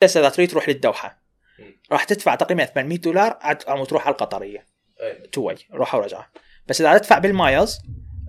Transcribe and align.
بس 0.00 0.16
اذا 0.16 0.28
تريد 0.28 0.50
تروح 0.50 0.68
للدوحة. 0.68 1.22
راح 1.92 2.04
تدفع 2.04 2.34
تقريبا 2.34 2.64
800 2.64 2.98
دولار 2.98 3.38
عم 3.68 3.84
تروح 3.84 4.06
على 4.06 4.12
القطرية. 4.12 4.66
two 5.32 5.42
way 5.42 5.56
روحه 5.72 5.98
ورجعه 5.98 6.30
بس 6.66 6.80
إذا 6.80 6.98
تدفع 6.98 7.18
بال 7.18 7.35
miles 7.35 7.78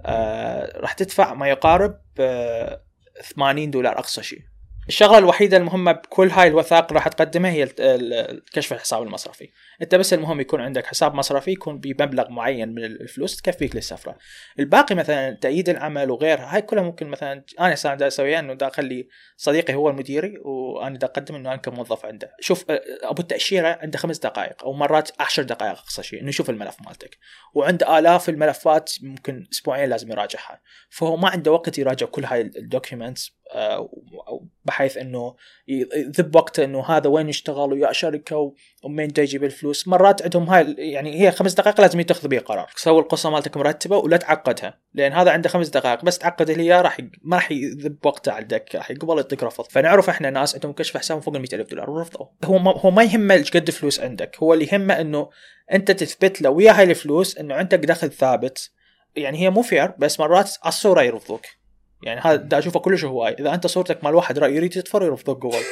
آه 0.05 0.79
راح 0.79 0.93
تدفع 0.93 1.33
ما 1.33 1.47
يقارب 1.47 2.01
آه 2.19 2.81
80 3.35 3.71
دولار 3.71 3.99
أقصى 3.99 4.23
شيء. 4.23 4.41
الشغلة 4.89 5.17
الوحيدة 5.17 5.57
المهمة 5.57 5.91
بكل 5.91 6.29
هاي 6.29 6.47
الوثائق 6.47 6.93
راح 6.93 7.07
تقدمها 7.07 7.51
هي 7.51 7.65
كشف 8.53 8.73
الحساب 8.73 9.03
المصرفي. 9.03 9.49
انت 9.81 9.95
بس 9.95 10.13
المهم 10.13 10.39
يكون 10.39 10.61
عندك 10.61 10.85
حساب 10.85 11.15
مصرفي 11.15 11.51
يكون 11.51 11.79
بمبلغ 11.79 12.29
معين 12.29 12.69
من 12.69 12.83
الفلوس 12.83 13.41
تكفيك 13.41 13.75
للسفرة. 13.75 14.17
الباقي 14.59 14.95
مثلا 14.95 15.31
تأييد 15.31 15.69
العمل 15.69 16.11
وغيرها 16.11 16.55
هاي 16.55 16.61
كلها 16.61 16.83
ممكن 16.83 17.07
مثلا 17.07 17.43
أنا 17.59 17.73
هسه 17.73 17.95
دا 17.95 18.07
أسويها 18.07 18.39
إنه 18.39 18.53
دا 18.53 18.67
أخلي 18.67 19.07
صديقي 19.37 19.73
هو 19.73 19.89
المدير 19.89 20.33
وأنا 20.45 20.97
دا 20.97 21.07
أقدم 21.07 21.35
إنه 21.35 21.49
أنا 21.49 21.57
كموظف 21.57 22.05
عنده. 22.05 22.35
شوف 22.39 22.65
أبو 23.03 23.21
التأشيرة 23.21 23.79
عنده 23.81 23.97
خمس 23.97 24.17
دقائق 24.17 24.63
أو 24.63 24.73
مرات 24.73 25.09
عشر 25.21 25.43
دقائق 25.43 25.71
أقصى 25.71 26.03
شيء 26.03 26.21
إنه 26.21 26.29
يشوف 26.29 26.49
الملف 26.49 26.75
مالتك. 26.85 27.17
وعنده 27.53 27.99
آلاف 27.99 28.29
الملفات 28.29 28.93
ممكن 29.01 29.47
أسبوعين 29.53 29.89
لازم 29.89 30.11
يراجعها. 30.11 30.61
فهو 30.89 31.17
ما 31.17 31.29
عنده 31.29 31.51
وقت 31.51 31.77
يراجع 31.77 32.05
كل 32.05 32.25
هاي 32.25 32.41
ال 32.41 32.51
documents 32.51 33.38
بحيث 34.65 34.97
إنه 34.97 35.35
يذب 35.67 36.35
وقته 36.35 36.63
إنه 36.63 36.85
هذا 36.85 37.09
وين 37.09 37.29
يشتغل 37.29 37.73
ويا 37.73 37.91
شركة 37.91 38.53
ومين 38.83 39.07
جاي 39.07 39.25
يجيب 39.25 39.43
الفلوس. 39.43 39.87
مرات 39.87 40.21
عندهم 40.21 40.49
هاي 40.49 40.75
يعني 40.77 41.21
هي 41.21 41.31
خمس 41.31 41.53
دقائق 41.53 41.81
لازم 41.81 41.99
يتخذ 41.99 42.27
بها 42.27 42.39
قرار. 42.39 42.71
سوي 42.75 42.99
القصة 42.99 43.29
مالتك 43.29 43.57
مرتبه 43.57 43.97
ولا 43.97 44.17
تعقدها 44.17 44.79
لأن 44.93 45.11
هذا 45.11 45.31
عنده 45.31 45.49
خمس 45.49 45.69
دقائق 45.69 46.05
بس 46.05 46.17
تعقد 46.17 46.49
اللي 46.49 46.81
راح 46.81 46.97
ما 47.21 47.35
راح 47.35 47.51
يذب 47.51 48.05
وقته 48.05 48.31
على 48.31 48.43
الدكة 48.43 48.77
راح 48.77 48.91
يقبل 48.91 49.17
يعطيك 49.17 49.43
رفض. 49.43 49.65
فنعرف 49.69 50.09
إحنا 50.09 50.29
ناس 50.29 50.55
عندهم 50.55 50.73
كشف 50.73 50.97
حساب 50.97 51.19
فوق 51.19 51.35
ال 51.35 51.53
ألف 51.53 51.69
دولار 51.69 51.89
ورفضوا. 51.89 52.25
هو 52.45 52.57
ما 52.57 52.73
هو 52.77 52.91
ما 52.91 53.03
يهمه 53.03 53.45
قد 53.53 53.69
فلوس 53.69 53.99
عندك 53.99 54.37
هو 54.43 54.53
اللي 54.53 54.65
يهمه 54.71 55.01
إنه 55.01 55.29
أنت 55.71 55.91
تثبت 55.91 56.41
له 56.41 56.49
ويا 56.49 56.71
هاي 56.71 56.83
الفلوس 56.83 57.37
إنه 57.37 57.55
عندك 57.55 57.79
دخل 57.79 58.11
ثابت. 58.11 58.71
يعني 59.15 59.37
هي 59.37 59.49
مو 59.49 59.61
fair 59.61 59.91
بس 59.97 60.19
مرات 60.19 60.57
على 60.63 60.69
الصورة 60.69 61.01
يرفضوك. 61.01 61.45
يعني 62.03 62.21
هذا 62.21 62.35
دا 62.35 62.59
أشوفه 62.59 62.79
كلش 62.79 63.05
هواي. 63.05 63.33
إذا 63.33 63.53
أنت 63.53 63.67
صورتك 63.67 64.03
مال 64.03 64.15
واحد 64.15 64.39
رايد 64.39 64.77
يتفر 64.77 65.03
يرفضوك 65.03 65.45
قبل 65.45 65.63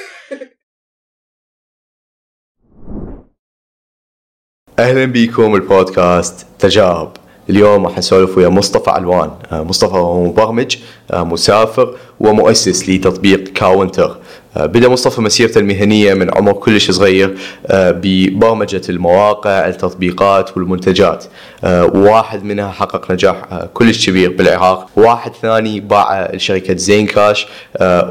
أهلا 4.79 5.05
بكم 5.05 5.55
البودكاست 5.55 6.47
تجارب. 6.59 7.11
اليوم 7.49 7.87
راح 7.87 7.97
نسولف 7.97 8.37
ويا 8.37 8.49
مصطفى 8.49 8.89
علوان 8.89 9.39
آه، 9.51 9.63
مصطفى 9.63 9.93
هو 9.93 10.23
مبرمج 10.23 10.77
آه، 11.11 11.23
مسافر 11.23 11.97
ومؤسس 12.19 12.89
لتطبيق 12.89 13.43
كاونتر. 13.43 14.21
بدا 14.65 14.87
مصطفى 14.87 15.21
مسيرته 15.21 15.59
المهنية 15.59 16.13
من 16.13 16.37
عمر 16.37 16.53
كلش 16.53 16.91
صغير 16.91 17.35
آه، 17.67 17.91
ببرمجة 17.91 18.81
المواقع 18.89 19.67
التطبيقات 19.67 20.57
والمنتجات. 20.57 21.25
آه، 21.63 21.85
وواحد 21.85 22.43
منها 22.43 22.71
حقق 22.71 23.11
نجاح 23.11 23.43
آه، 23.51 23.69
كلش 23.73 24.09
كبير 24.09 24.31
بالعراق. 24.31 24.87
واحد 24.95 25.31
ثاني 25.41 25.79
باع 25.79 26.31
لشركة 26.33 26.75
زين 26.75 27.05
كاش 27.05 27.47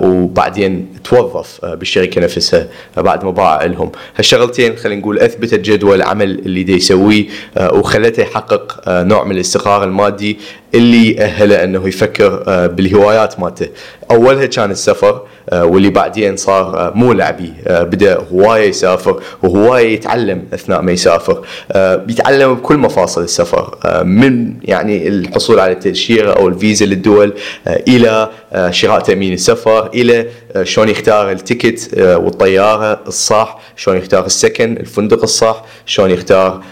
وبعدين 0.02 0.88
توظف 1.04 1.64
بالشركة 1.64 2.20
نفسها 2.20 2.68
بعد 2.96 3.24
ما 3.24 3.30
باع 3.30 3.64
لهم. 3.64 3.92
هالشغلتين 4.16 4.76
خلينا 4.76 5.00
نقول 5.00 5.18
أثبتت 5.18 5.60
جدوى 5.60 5.94
العمل 5.94 6.30
اللي 6.30 6.62
دا 6.62 6.72
يسويه 6.72 7.26
وخلته 7.60 8.20
يحقق 8.20 8.80
نوع 8.88 9.24
من 9.24 9.32
الاستقرار 9.32 9.84
المادي 9.84 10.38
اللي 10.76 11.20
أهله 11.20 11.64
أنه 11.64 11.88
يفكر 11.88 12.44
آه، 12.48 12.66
بالهوايات 12.66 13.40
مالته. 13.40 13.68
اولها 14.10 14.46
كان 14.46 14.70
السفر 14.70 15.22
آه، 15.50 15.64
واللي 15.64 15.90
بعدين 15.90 16.36
صار 16.36 16.78
آه، 16.78 16.92
مو 16.94 17.12
لعبي 17.12 17.52
بدا 17.66 18.18
هواية 18.32 18.68
يسافر 18.68 19.20
وهواية 19.42 19.94
يتعلم 19.94 20.44
أثناء 20.54 20.82
ما 20.82 20.92
يسافر. 20.92 21.44
بيتعلم 21.76 22.54
بكل 22.54 22.76
مفاصل 22.76 23.22
السفر 23.22 23.78
من 24.04 24.54
يعني 24.64 25.08
الحصول 25.08 25.60
على 25.60 25.72
التأشيرة 25.72 26.32
أو 26.32 26.48
الفيزا 26.48 26.86
للدول 26.86 27.32
إلى 27.66 28.30
آه، 28.52 28.70
شراء 28.70 29.00
تأمين 29.00 29.32
السفر 29.32 29.86
إلى 29.94 30.26
آه، 30.56 30.62
شلون 30.62 30.88
يختار 30.88 31.30
التيكت 31.30 31.90
والطيارة 31.98 33.00
الصح 33.06 33.58
شلون 33.76 33.96
يختار 33.96 34.26
السكن 34.26 34.76
الفندق 34.76 35.22
الصح 35.22 35.64
شلون 35.86 36.10
يختار 36.10 36.62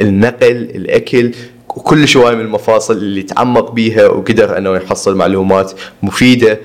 النقل 0.00 0.56
الأكل 0.74 1.32
وكل 1.68 2.08
شوي 2.08 2.34
من 2.34 2.40
المفاصل 2.40 2.94
اللي 2.94 3.22
تعمق 3.22 3.70
بيها 3.70 4.06
وقدر 4.06 4.58
أنه 4.58 4.76
يحصل 4.76 5.16
معلومات 5.16 5.72
مفيدة 6.02 6.58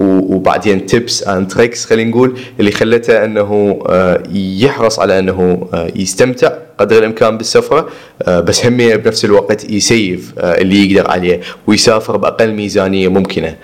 وبعدين 0.00 0.86
tips 0.86 1.22
and 1.22 1.48
tricks 1.48 1.84
خلينا 1.84 2.10
نقول 2.10 2.38
اللي 2.60 2.70
خلته 2.72 3.24
إنه 3.24 3.78
آه، 3.88 4.22
يحرص 4.32 4.98
على 4.98 5.18
إنه 5.18 5.68
آه، 5.74 5.90
يستمتع 5.96 6.52
قدر 6.78 6.98
الإمكان 6.98 7.36
بالسفرة 7.38 7.88
آه، 8.22 8.40
بس 8.40 8.66
همينا 8.66 8.96
بنفس 8.96 9.24
الوقت 9.24 9.70
ي 9.70 9.82
save 9.82 10.32
آه، 10.38 10.60
اللي 10.60 10.92
يقدر 10.92 11.10
عليه 11.10 11.40
ويسافر 11.66 12.16
بأقل 12.16 12.52
ميزانية 12.52 13.08
ممكنة. 13.08 13.56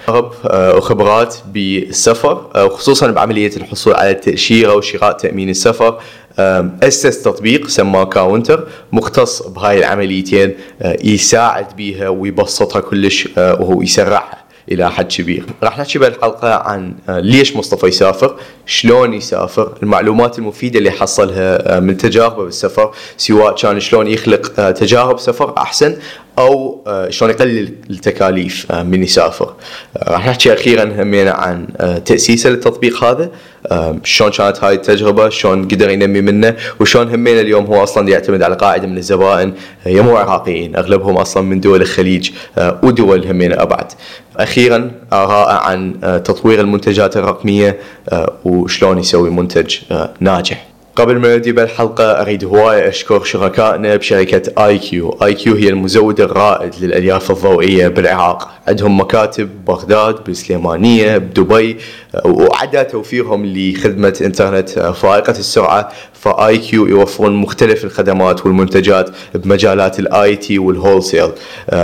آه، 0.47 0.77
وخبرات 0.77 1.35
بالسفر 1.53 2.51
آه، 2.55 2.65
وخصوصا 2.65 3.11
بعملية 3.11 3.57
الحصول 3.57 3.95
على 3.95 4.11
التاشيره 4.11 4.75
وشراء 4.75 5.13
تأمين 5.13 5.49
السفر 5.49 5.99
أسس 6.83 7.23
تطبيق 7.23 7.69
سماه 7.69 8.05
كاونتر 8.05 8.69
مختص 8.93 9.43
بهاي 9.43 9.79
العمليتين 9.79 10.55
آه، 10.83 10.97
يساعد 11.05 11.67
بيها 11.77 12.09
ويبسطها 12.09 12.81
كلش 12.81 13.29
آه، 13.39 13.55
وهو 13.63 13.83
يسرعها 13.83 14.44
إلى 14.73 14.91
حد 14.91 15.13
كبير. 15.13 15.45
راح 15.63 15.79
نحكي 15.79 15.99
بهالحلقه 15.99 16.55
عن 16.55 16.95
آه، 17.09 17.19
ليش 17.21 17.57
مصطفى 17.57 17.87
يسافر، 17.87 18.37
شلون 18.67 19.15
يسافر، 19.15 19.73
المعلومات 19.83 20.39
المفيدة 20.39 20.79
اللي 20.79 20.91
حصلها 20.91 21.77
آه، 21.77 21.81
من 21.81 21.97
تجاربه 21.97 22.45
بالسفر 22.45 22.95
سواء 23.17 23.55
كان 23.55 23.81
شلون 23.81 24.07
يخلق 24.07 24.61
آه، 24.61 24.71
تجارب 24.71 25.19
سفر 25.19 25.55
أحسن 25.59 25.97
أو 26.39 26.81
آه، 26.87 27.11
شلون 27.11 27.31
يقلل 27.31 27.75
التكاليف 27.91 28.73
آه، 28.73 28.83
من 28.83 29.03
يسافر. 29.03 29.55
آه، 29.97 30.13
راح 30.13 30.29
نحكي 30.29 30.53
أخيرا 30.53 31.03
همينا 31.03 31.31
عن 31.31 31.67
تأسيسه 32.05 32.51
للتطبيق 32.51 33.05
هذا، 33.05 33.31
شلون 34.05 34.31
كانت 34.31 34.65
هاي 34.65 34.75
التجربة، 34.75 35.29
شلون 35.29 35.69
قدر 35.69 35.91
ينمي 35.91 36.21
منه، 36.21 36.57
وشلون 36.81 37.15
همينا 37.15 37.41
اليوم 37.41 37.65
هو 37.65 37.83
أصلا 37.83 38.09
يعتمد 38.09 38.43
على 38.43 38.55
قاعدة 38.55 38.87
من 38.87 38.99
الزبائن 38.99 39.53
آه، 39.87 39.89
يامو 39.89 40.17
عراقيين، 40.17 40.77
أغلبهم 40.77 41.17
أصلا 41.17 41.43
من 41.43 41.61
دول 41.61 41.83
الخليج 41.83 42.31
ودول 42.83 43.27
همينا 43.27 43.63
أبعد. 43.63 43.93
أخيرا 44.37 44.91
آراء 45.13 45.49
عن 45.49 46.01
تطوير 46.25 46.61
المنتجات 46.61 47.17
الرقمية 47.17 47.79
وشلون 48.45 48.99
يسوي 48.99 49.31
منتج 49.31 49.77
ناجح. 50.21 50.74
قبل 50.97 51.19
ما 51.19 51.35
نبدي 51.35 51.53
بالحلقة 51.53 52.05
أريد 52.05 52.45
هواية 52.45 52.89
أشكر 52.89 53.25
شركائنا 53.25 53.97
بشركة 53.97 54.67
آي 54.67 54.79
كيو. 54.79 55.19
آي 55.23 55.35
كيو 55.35 55.55
هي 55.55 55.69
المزود 55.69 56.21
الرائد 56.21 56.75
للألياف 56.81 57.31
الضوئية 57.31 57.89
بالعراق. 57.89 58.51
عندهم 58.69 59.01
مكاتب 59.01 59.49
ببغداد 59.49 60.25
بالسليمانية 60.25 61.19
بدبي 61.19 61.77
وعدا 62.25 62.83
توفيرهم 62.83 63.47
لخدمة 63.47 64.19
إنترنت 64.25 64.71
فائقة 64.71 65.31
السرعة. 65.31 65.93
فآي 66.25 66.59
كيو 66.59 66.87
يوفرون 66.87 67.35
مختلف 67.35 67.85
الخدمات 67.85 68.47
والمنتجات 68.47 69.11
بمجالات 69.35 69.99
ال 69.99 70.37
IT 70.37 70.59
وال 70.59 71.03
wholesale 71.03 71.31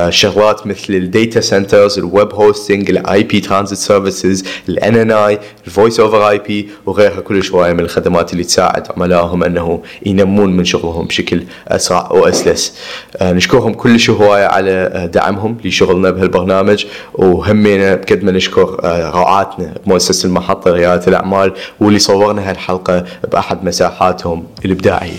شغلات 0.08 0.66
مثل 0.66 0.94
ال 0.94 1.03
data 1.03 1.40
centers 1.40 1.98
ال 1.98 2.07
web 2.07 2.34
hosting 2.34 2.90
ال 2.90 3.22
IP 3.22 3.40
transit 3.40 3.78
services 3.78 4.44
ال 4.68 4.96
NNI 4.96 5.38
ال 5.66 6.00
voice 6.00 6.28
over 6.30 6.38
IP 6.38 6.68
وغيرها. 6.86 7.20
كلش 7.20 7.42
هواية 7.42 7.72
من 7.72 7.80
الخدمات 7.80 8.32
اللي 8.32 8.44
تساعد 8.44 8.86
عملائهم 8.96 9.44
أنه 9.44 9.82
ينمون 10.06 10.56
من 10.56 10.64
شغلهم 10.64 11.06
بشكل 11.06 11.42
أسرع 11.68 12.12
وأسلس. 12.12 12.78
آه، 13.16 13.32
نشكرهم 13.32 13.74
كلش 13.74 14.10
هواية 14.10 14.46
على 14.46 14.70
آه، 14.70 15.06
دعمهم 15.06 15.56
لشغلنا 15.64 16.10
بهالبرنامج. 16.10 16.84
وهمينا 17.14 17.94
بقد 17.94 18.24
ما 18.24 18.32
نشكر 18.32 18.80
آه، 18.84 19.10
رعاتنا 19.10 19.74
بمؤسسة 19.86 20.26
المحطة 20.26 20.72
رياده 20.72 21.06
الأعمال 21.06 21.52
واللي 21.80 21.98
صورنا 21.98 22.50
هالحلقة 22.50 23.04
بأحد 23.32 23.64
مساحاتهم. 23.64 24.29
الابداعيه 24.64 25.18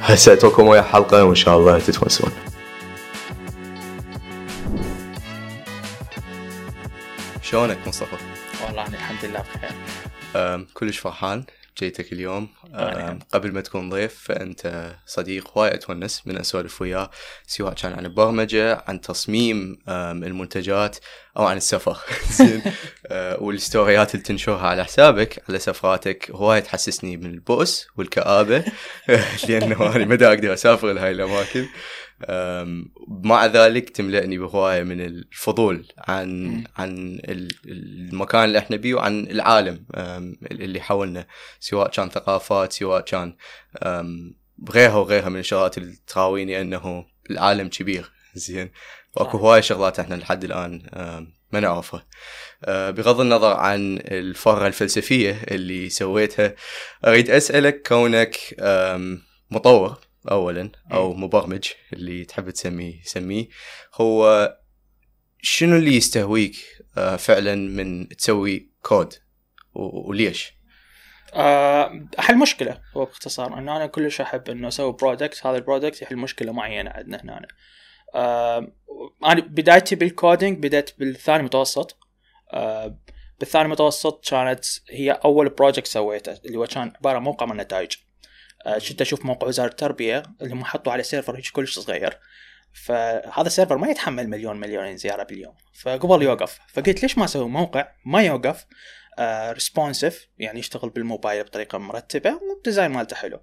هسه 0.00 0.32
اترككم 0.32 0.66
ويا 0.66 0.82
حلقة 0.82 1.24
وإن 1.24 1.34
شاء 1.34 1.58
الله 1.58 1.78
تتونسون 1.78 2.30
شلونك 7.42 7.78
مصطفى؟ 7.86 8.16
والله 8.66 8.86
أنا 8.86 8.96
الحمد 8.96 9.24
لله 9.24 9.42
بخير. 9.54 10.66
كلش 10.74 10.98
فرحان؟ 10.98 11.44
جيتك 11.78 12.12
اليوم. 12.12 12.48
أنا 12.74 13.10
أم، 13.10 13.18
قبل 13.32 13.52
ما 13.52 13.60
تكون 13.60 13.90
ضيف 13.90 14.14
فأنت 14.24 14.92
صديق 15.06 15.50
هواي 15.58 15.74
اتونس 15.74 16.22
من 16.26 16.38
أسولف 16.38 16.82
وياه 16.82 17.10
سواء 17.46 17.74
كان 17.74 17.92
عن 17.92 18.06
البرمجة 18.06 18.84
عن 18.88 19.00
تصميم 19.00 19.78
المنتجات 19.88 20.96
أو 21.36 21.44
عن 21.44 21.56
السفر. 21.56 21.98
زين. 22.38 22.62
أه، 23.06 23.42
والستوريات 23.42 24.14
اللي 24.14 24.24
تنشرها 24.24 24.66
على 24.66 24.84
حسابك 24.84 25.42
على 25.48 25.58
سفراتك 25.58 26.30
هواي 26.30 26.60
تحسسني 26.60 27.16
من 27.16 27.26
البؤس 27.30 27.86
والكآبة. 27.96 28.64
لأنه 29.48 29.96
أنا 29.96 30.04
ما 30.04 30.14
دا 30.14 30.28
أقدر 30.28 30.52
أسافر 30.52 30.92
لهاي 30.92 31.10
الأماكن. 31.10 31.66
مع 33.08 33.46
ذلك 33.46 33.90
تملأني 33.90 34.38
بهواية 34.38 34.82
من 34.82 35.00
الفضول 35.00 35.86
عن 35.98 36.64
عن 36.76 37.20
المكان 37.66 38.44
اللي 38.44 38.58
إحنا 38.58 38.76
بيه 38.76 38.94
وعن 38.94 39.24
العالم 39.24 39.84
اللي 40.50 40.80
حولنا 40.80 41.26
سواء 41.60 41.90
كان 41.90 42.08
ثقافات 42.08 42.72
سواء 42.72 43.00
كان 43.00 43.36
غيرها 44.70 44.96
وغيرها 44.96 45.28
من 45.28 45.40
الشغلات 45.40 45.78
اللي 45.78 45.96
تراويني 46.06 46.60
أنه 46.60 47.06
العالم 47.30 47.68
كبير. 47.68 48.10
زين؟ 48.34 48.70
وأكو 49.16 49.38
هواية 49.38 49.60
شغلات 49.60 50.00
إحنا 50.00 50.14
لحد 50.14 50.44
الآن 50.44 50.82
ما 51.52 51.60
نعرفها. 51.60 52.06
أه، 52.64 52.90
بغض 52.90 53.20
النظر 53.20 53.52
عن 53.56 53.98
الفرة 54.04 54.66
الفلسفية 54.66 55.42
اللي 55.50 55.88
سويتها 55.88 56.54
أريد 57.06 57.30
أسألك 57.30 57.88
كونك 57.88 58.38
مطور. 59.50 60.07
أولا 60.30 60.70
أو 60.92 61.14
مبرمج 61.14 61.68
اللي 61.92 62.24
تحب 62.24 62.50
تسميه 62.50 63.02
سميه 63.02 63.48
هو 63.94 64.58
شنو 65.42 65.76
اللي 65.76 65.96
يستهويك 65.96 66.56
أه، 66.98 67.16
فعلا 67.16 67.54
من 67.54 68.08
تسوي 68.08 68.70
كود؟ 68.82 69.14
وليش؟ 69.74 70.52
احل 72.18 72.38
مشكلة 72.38 72.80
هو 72.96 73.04
باختصار 73.04 73.58
إنه 73.58 73.76
أنا 73.76 73.86
كلش 73.86 74.20
أحب 74.20 74.50
إنه 74.50 74.68
أسوي 74.68 74.92
product 74.92 75.46
هذا 75.46 75.56
ال 75.56 75.62
product 75.62 76.02
يحل 76.02 76.16
مشكلة 76.16 76.52
معينة 76.52 76.90
عندنا 76.90 77.38
هنا. 77.38 77.48
أنا 79.24 79.40
بدايتي 79.40 79.96
بال 79.96 80.12
coding 80.12 80.58
بدأت 80.58 80.90
بالثاني 80.98 81.42
متوسط. 81.42 81.98
آه، 82.52 82.98
بالثاني 83.40 83.68
متوسط 83.68 84.28
كانت 84.28 84.64
هي 84.90 85.10
أول 85.10 85.48
project 85.48 85.86
سويته 85.86 86.38
اللي 86.44 86.58
هو 86.58 86.66
كان 86.66 86.92
عبارة 86.96 87.16
عن 87.16 87.22
موقع 87.22 87.46
من 87.46 87.56
نتائج 87.56 87.92
آه، 87.92 88.07
كنت 88.88 89.00
أشوف 89.00 89.24
موقع 89.24 89.46
وزارة 89.46 89.68
التربية 89.68 90.22
اللي 90.42 90.54
هم 90.54 90.64
حطوا 90.64 90.92
على 90.92 91.02
server 91.02 91.36
هيك 91.36 91.48
كلش 91.52 91.78
صغير. 91.78 92.18
فهذا 92.72 93.46
ال 93.46 93.51
server 93.51 93.78
ما 93.78 93.88
يتحمل 93.88 94.28
مليون 94.28 94.56
مليونين 94.60 94.96
زيارة 94.96 95.22
باليوم. 95.22 95.54
فقبل 95.82 96.22
يوقف. 96.22 96.58
فقلت 96.72 97.02
ليش 97.02 97.18
ما 97.18 97.24
أسوي 97.24 97.48
موقع 97.48 97.88
ما 98.04 98.22
يوقف؟ 98.22 98.66
responsive 99.52 100.22
آه 100.22 100.42
يعني 100.42 100.58
يشتغل 100.58 100.90
بالموبايل 100.90 101.44
بطريقة 101.44 101.78
مرتبة 101.78 102.40
وال 102.50 102.60
design 102.60 102.90
مالته 102.90 103.16
حلو. 103.16 103.40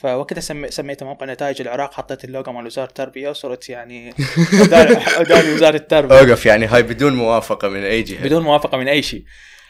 فوقتها 0.00 0.40
سمي... 0.40 0.70
سميته 0.70 1.06
موقع 1.06 1.26
نتائج 1.26 1.60
العراق 1.60 1.94
حطيت 1.94 2.24
اللوجو 2.24 2.52
مال 2.52 2.66
وزارة 2.66 2.88
التربية 2.88 3.28
وصرت 3.30 3.68
يعني 3.68 4.10
قدام 5.18 5.54
وزارة 5.54 5.76
التربية. 5.76 6.18
أوقف 6.18 6.46
يعني 6.46 6.66
هاي 6.66 6.82
بدون 6.82 7.12
موافقة 7.14 7.68
من 7.68 7.84
أي 7.84 8.02
جهة. 8.02 8.24
بدون 8.24 8.42
موافقة 8.42 8.78
من 8.78 8.88
أي 8.88 9.02
شيء. 9.02 9.24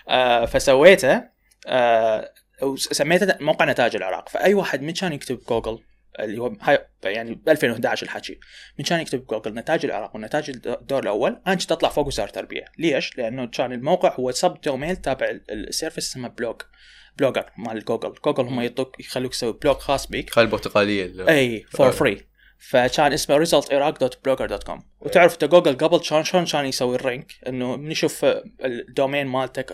آه 0.09 0.45
فسويته. 0.45 1.23
آه 1.67 2.33
وسميته 2.63 3.37
موقع 3.41 3.65
نتائج 3.65 3.97
العراق. 3.97 4.29
فأي 4.29 4.55
واحد 4.55 4.83
من 4.83 4.93
كان 4.93 5.13
يكتب 5.13 5.39
جوجل 5.49 5.79
اللي 6.21 6.39
هو 6.39 6.57
هاي 6.61 6.87
يعني 7.05 7.35
ب 7.35 7.49
2011 7.49 8.03
الحكي 8.03 8.41
من 8.79 8.85
كان 8.85 9.01
يكتب 9.01 9.27
جوجل 9.27 9.55
نتائج 9.55 9.85
العراق 9.85 10.17
ونتائج 10.17 10.51
الدور 10.51 11.03
الأول 11.03 11.41
أنا 11.47 11.55
كنت 11.55 11.73
أطلع 11.73 11.89
فوق 11.89 12.07
وزاره 12.07 12.29
التربيه 12.29 12.65
ليش؟ 12.79 13.19
لأنه 13.19 13.47
كان 13.47 13.73
الموقع 13.73 14.15
هو 14.15 14.31
subdomain 14.31 15.03
تابع 15.03 15.39
ل 15.51 15.57
service 15.57 15.99
اسمه 15.99 16.29
blog 16.29 16.63
Blogger 17.19 17.51
مال 17.57 17.85
جوجل. 17.85 18.15
جوجل 18.25 18.45
هم 18.45 18.61
يعطوك 18.61 19.01
يخلوك 19.01 19.33
تسوي 19.33 19.53
blog 19.53 19.77
خاص 19.77 20.07
بيك. 20.07 20.31
خل 20.31 20.43
البرتقالية 20.43 21.29
إي 21.29 21.65
for 21.71 21.91
free 21.91 22.27
فكان 22.59 23.13
اسمه 23.13 23.37
result 23.37 23.71
Iraq 23.71 23.99
dot 23.99 24.25
Blogger 24.25 24.47
dot 24.47 24.65
com 24.65 24.83
وتعرف 25.01 25.45
جوجل 25.45 25.77
قبل 25.77 26.05
شلون 26.05 26.25
شلون 26.25 26.45
كان 26.45 26.67
يسوي 26.67 26.95
ال 26.95 27.01
rank؟ 27.01 27.33
إنه 27.49 27.77
من 27.77 27.91
يشوف 27.91 28.25
ال 28.65 28.74
domain 28.74 29.27
مالتك 29.27 29.73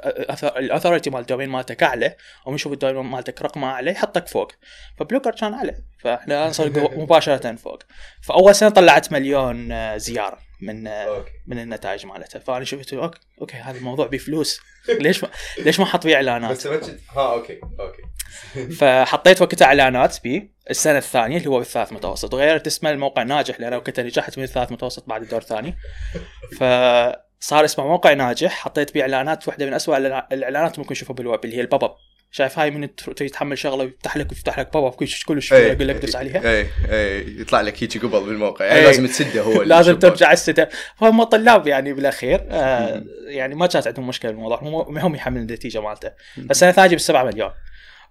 ال 0.56 0.62
authority 0.62 1.10
مال 1.10 1.20
ال 1.20 1.24
domain 1.24 1.48
مالتك 1.48 1.82
أعلى 1.82 2.16
ومن 2.46 2.54
يشوف 2.54 2.72
ال 2.72 2.77
domain 2.77 3.04
مالتك 3.04 3.42
رقمه 3.42 3.70
أعلى 3.70 3.90
يحطك 3.90 4.28
فوق. 4.28 4.52
ف 4.98 5.02
Blogger 5.02 5.30
كان 5.30 5.54
أعلى. 5.54 5.74
فإحنا 6.02 6.46
نصير 6.48 6.98
مباشرة 6.98 7.56
فوق. 7.56 7.82
فأول 8.22 8.54
سنة 8.54 8.68
طلعت 8.68 9.12
مليون 9.12 9.72
آه، 9.72 9.96
زيارة 9.96 10.38
من 10.62 10.86
okay. 10.86 11.30
من 11.46 11.58
النتائج 11.58 12.06
مالتها. 12.06 12.38
فأنا 12.38 12.64
شفت 12.64 12.94
okay 12.94 13.18
okay 13.40 13.56
هذا 13.56 13.78
الموضوع 13.78 14.06
بفلوس. 14.06 14.60
ليش 15.00 15.24
ما 15.24 15.30
ليش 15.58 15.80
ما 15.80 15.84
أحط 15.84 16.02
فيه 16.02 16.14
إعلانات؟ 16.14 16.50
بس 16.50 16.66
ها 16.66 17.32
okay 17.32 17.60
okay. 17.80 18.02
فحطيت 18.78 19.42
وقتها 19.42 19.66
إعلانات 19.66 20.22
بيه 20.24 20.52
السنة 20.70 20.98
الثانية 20.98 21.36
اللي 21.36 21.48
هو 21.48 21.58
بالثالث 21.58 21.92
متوسط. 21.92 22.34
وغيرت 22.34 22.66
اسمه 22.66 22.90
الموقع 22.90 23.22
ناجح 23.22 23.60
لأن 23.60 23.74
وقتها 23.74 24.02
نجحت 24.02 24.38
من 24.38 24.44
الثالث 24.44 24.72
متوسط 24.72 25.08
بعد 25.08 25.22
الدور 25.22 25.40
الثاني. 25.40 25.76
فصار 26.58 27.64
اسمه 27.64 27.86
موقع 27.86 28.12
ناجح. 28.12 28.52
حطيت 28.52 28.94
بيه 28.94 29.02
إعلانات 29.02 29.48
واحدة 29.48 29.66
من 29.66 29.74
اسوء 29.74 29.96
الإعلانات 29.96 30.78
ممكن 30.78 30.94
تشوفها 30.94 31.14
بالويب 31.14 31.44
اللي 31.44 31.56
هي 31.56 31.60
ال 31.60 31.66
pop 31.66 31.84
up. 31.84 31.94
شايف 32.34 32.58
هاي 32.58 32.70
من 32.70 32.94
تحمل 33.32 33.58
شغلة 33.58 33.84
ويفتح 33.84 34.16
لك 34.16 34.30
ويفتح 34.30 34.58
لك 34.58 34.72
pop 34.72 34.83
up 34.83 34.90
كل 34.90 35.08
كل 35.26 35.42
شوي 35.42 35.58
يقول 35.58 35.88
لك 35.88 35.96
دوس 35.96 36.16
عليها. 36.16 36.50
اي 36.50 36.66
اي 36.90 37.40
يطلع 37.40 37.60
لك 37.60 37.82
هيك 37.82 38.02
قبل 38.02 38.26
بالموقع. 38.26 38.64
يعني 38.64 38.80
لازم 38.80 39.06
تسده 39.06 39.42
هو 39.42 39.62
لازم 39.72 39.98
ترجع 39.98 40.32
السده 40.32 40.68
فهم 40.96 41.22
طلاب 41.22 41.66
يعني 41.66 41.92
بالأخير 41.92 42.46
آه 42.50 43.04
يعني 43.26 43.54
ما 43.54 43.66
كانت 43.66 43.86
عندهم 43.86 44.08
مشكلة 44.08 44.30
بالموضوع. 44.30 44.60
هم 44.62 45.14
يحملون 45.14 45.42
النتيجة 45.42 45.80
مالته. 45.80 46.10
بس 46.36 46.62
أنا 46.62 46.72
ثاجي 46.72 46.94
بالسبعة 46.94 47.24
مليون. 47.24 47.50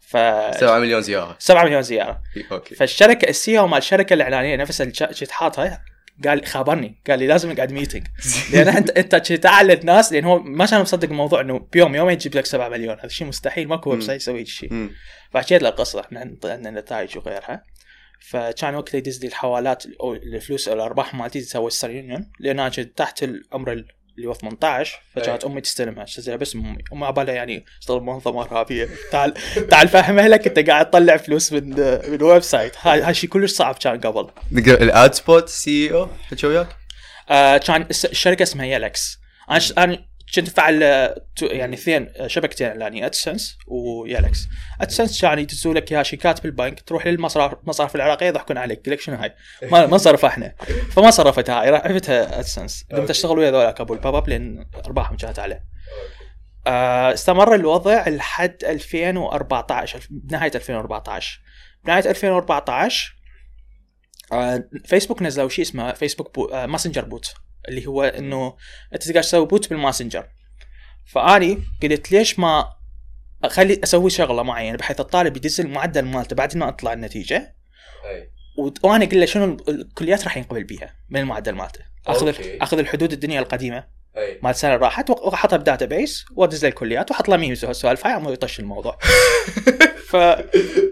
ف 0.01 0.17
7 0.57 0.79
مليون 0.79 1.01
زيارة. 1.01 1.35
7 1.39 1.63
مليون 1.63 1.81
زيارة. 1.81 2.21
okay. 2.51 2.75
فالشركة 2.75 3.29
ال 3.29 3.59
CEO 3.59 3.67
مال 3.67 3.77
الشركة 3.77 4.13
الإعلانية 4.13 4.55
نفسها 4.55 4.83
اللي 4.83 5.15
كنت 5.19 5.31
حاطها 5.31 5.81
قال 6.27 6.45
خابرني. 6.45 7.01
قال 7.07 7.19
لي 7.19 7.27
لازم 7.27 7.51
نقعد 7.51 7.71
meeting 7.71 8.07
لأن 8.53 8.67
انت 8.67 8.89
أنت 8.89 9.15
تعلت 9.15 9.85
ناس 9.85 10.13
لأن 10.13 10.25
هو 10.25 10.39
ما 10.39 10.65
كان 10.65 10.81
مصدق 10.81 11.09
الموضوع 11.09 11.41
إنه 11.41 11.67
بيوم 11.73 11.95
يومين 11.95 12.13
يجيب 12.13 12.35
لك 12.35 12.45
7 12.45 12.69
مليون. 12.69 12.97
هذا 12.99 13.07
شيء 13.07 13.27
مستحيل 13.27 13.67
ماكو 13.67 13.91
website 13.91 14.21
يسوي 14.21 14.45
شيء 14.45 14.89
فحكيت 15.31 15.63
له 15.63 15.69
القصة 15.69 15.99
إحنا 15.99 16.19
عندنا 16.19 16.71
نتائج 16.71 17.17
وغيرها. 17.17 17.63
فكان 18.21 18.75
وقتها 18.75 18.97
يدز 18.97 19.21
لي 19.21 19.27
الحوالات 19.27 19.83
أو 20.01 20.13
الفلوس 20.13 20.67
أو 20.67 20.73
الأرباح 20.73 21.15
مالتي 21.15 21.41
تسوي 21.41 21.67
السريون 21.67 22.31
لأن 22.39 22.59
أنا 22.59 22.69
كنت 22.69 22.97
تحت 22.97 23.23
الأمر 23.23 23.85
اللي 24.21 24.29
هو 24.29 24.33
18 24.33 24.99
فجات 25.15 25.45
أمي 25.45 25.61
تستلمها. 25.61 26.03
اشتريها 26.03 26.37
بس 26.37 26.55
أمي 26.55 26.77
أمي 26.93 27.05
عبالها 27.05 27.33
يعني 27.33 27.65
اشتغل 27.79 28.01
منظمة 28.01 28.41
ارهابيه 28.41 28.89
تعال 29.11 29.33
تعال 29.69 29.87
فهمها 29.87 30.27
لك 30.27 30.47
أنت 30.47 30.69
قاعد 30.69 30.89
تطلع 30.89 31.17
فلوس 31.17 31.53
من 31.53 31.69
من 32.11 32.23
website. 32.23 32.73
هاي 32.81 33.01
هاي 33.01 33.13
شيء 33.13 33.29
كلش 33.29 33.51
صعب 33.51 33.75
كان 33.75 33.99
قبل. 33.99 34.29
ال 34.51 34.72
ad 34.72 35.13
سبوت 35.13 35.49
CEO 35.49 36.09
حكى 36.29 36.47
وياك؟ 36.47 36.67
آه 37.29 37.57
كان 37.57 37.85
الشركة 37.89 38.43
اسمها 38.43 38.65
Yllix 38.65 39.19
أنا 39.77 40.05
كنت 40.35 40.47
افعل 40.47 40.81
يعني 41.41 41.75
اثنين 41.75 42.09
شبكتين 42.27 42.67
اعلانيه 42.67 43.05
AdSense 43.05 43.57
و 43.67 43.80
Yllix 43.80 44.47
AdSense 44.81 45.23
يعني 45.23 45.41
يدزوا 45.41 45.73
لك 45.73 45.91
إياها 45.91 46.03
شيكات 46.03 46.43
بالبنك 46.43 46.81
تروح 46.81 47.07
للمصرف 47.07 47.53
المصارف 47.63 47.95
العراقية 47.95 48.27
يضحكون 48.27 48.57
عليك 48.57 48.79
يقول 48.79 48.93
لك 48.93 49.01
شنو 49.01 49.15
هاي؟ 49.15 49.33
ما 49.71 49.85
ما 49.85 50.25
إحنا. 50.25 50.55
فما 50.91 51.11
صرفتها 51.11 51.61
هاي 51.61 51.69
رفعتها 51.69 52.39
AdSense 52.39 52.85
قمت 52.91 53.09
اشتغل 53.09 53.39
ويا 53.39 53.51
ذولاك 53.51 53.81
ابو 53.81 53.93
ال 53.93 53.99
pop 53.99 54.15
up 54.15 54.29
لأن 54.29 54.65
ارباحهم 54.85 55.17
كانت 55.17 55.39
اعلى 55.39 55.61
آه، 56.67 57.13
استمر 57.13 57.55
الوضع 57.55 58.07
لحد 58.07 58.63
2014 58.63 60.07
بنهايه 60.09 60.51
2014 60.55 61.41
بنهاية 61.83 62.09
2014 62.09 63.15
آه، 64.31 64.69
فيسبوك 64.85 65.21
نزلوا 65.21 65.49
شيء 65.49 65.65
اسمه 65.65 65.93
فيسبوك 65.93 66.35
bot 66.35 66.45
آه، 66.45 66.65
ماسنجر 66.65 67.05
bot 67.05 67.33
اللي 67.67 67.87
هو 67.87 68.03
إنه 68.03 68.55
أنت 68.93 69.03
تقدر 69.03 69.21
تسوي 69.21 69.45
bot 69.45 69.69
بالماسنجر. 69.69 70.27
فأني 71.05 71.63
قلت 71.83 72.11
ليش 72.11 72.39
ما 72.39 72.73
أخلي 73.43 73.81
أسوي 73.83 74.09
شغلة 74.09 74.43
معينة 74.43 74.77
بحيث 74.77 74.99
الطالب 74.99 75.37
يدز 75.37 75.61
المعدل 75.61 76.01
مالته 76.01 76.35
بعد 76.35 76.57
ما 76.57 76.69
اطلع 76.69 76.93
النتيجة؟ 76.93 77.55
وأنا 78.83 79.05
أقول 79.05 79.19
له 79.19 79.25
شنو 79.25 79.57
الكليات 79.69 80.23
راح 80.23 80.37
ينقبل 80.37 80.63
بيها 80.63 80.95
من 81.09 81.19
المعدل 81.19 81.51
مالته. 81.51 81.79
أخذ 82.07 82.27
okay. 82.27 82.57
أخذ 82.61 82.79
الحدود 82.79 83.11
الدنيا 83.11 83.39
القديمة 83.39 83.83
مال 84.15 84.51
السنة 84.51 84.75
راحت 84.75 85.09
وأحطها 85.09 85.57
ب 85.57 85.85
database 85.85 86.25
وأدز 86.35 86.65
له 86.65 86.69
الكليات 86.69 87.11
وأحط 87.11 87.29
له 87.29 87.37
memes 87.37 87.65
سوالف. 87.65 88.07
هاي 88.07 88.33
يطش 88.33 88.59
الموضوع. 88.59 88.99
ف 90.11 90.15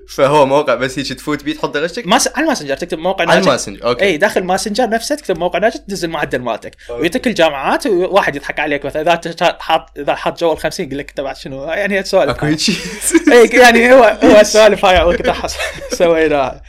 فهو 0.10 0.46
موقع 0.46 0.76
بس 0.76 1.00
هيك 1.00 1.14
تفوت 1.14 1.44
بيه 1.44 1.56
تحط 1.56 1.74
درجتك 1.74 2.08
ماس... 2.08 2.28
على 2.28 2.44
الماسنجر 2.44 2.78
تكتب 2.78 2.98
موقع 2.98 3.24
ناجح 3.24 3.38
على 3.38 3.44
الماسنجر 3.44 3.88
okay. 3.88 4.06
إي 4.06 4.18
داخل 4.18 4.44
ماسنجر 4.44 4.90
نفسه 4.90 5.16
تكتب 5.16 5.38
موقع 5.38 5.60
ناجح 5.60 5.76
تدز 5.76 6.04
المعدل 6.04 6.40
مالتك. 6.40 6.76
ويعطيك 6.90 7.28
الجامعات 7.28 7.88
وواحد 7.88 8.36
يضحك 8.36 8.60
عليك 8.60 8.86
مثلا 8.86 9.02
إذا 9.02 9.58
حاط 9.60 9.98
إذا 9.98 10.16
حاط 10.16 10.40
جوا 10.40 10.54
ال 10.54 10.58
50 10.58 10.86
يقول 10.86 10.98
لك 10.98 11.12
تبع 11.12 11.34
شنو؟ 11.34 11.64
يعني 11.64 12.04
سوالف. 12.04 12.30
أكو 12.30 12.46
إي 13.32 13.50
يعني 13.54 13.94
هو 13.94 14.18
هو 14.24 14.40
السوالف 14.42 14.86
هاي 14.86 15.04
وقتها 15.04 15.48
سويناها. 15.92 16.62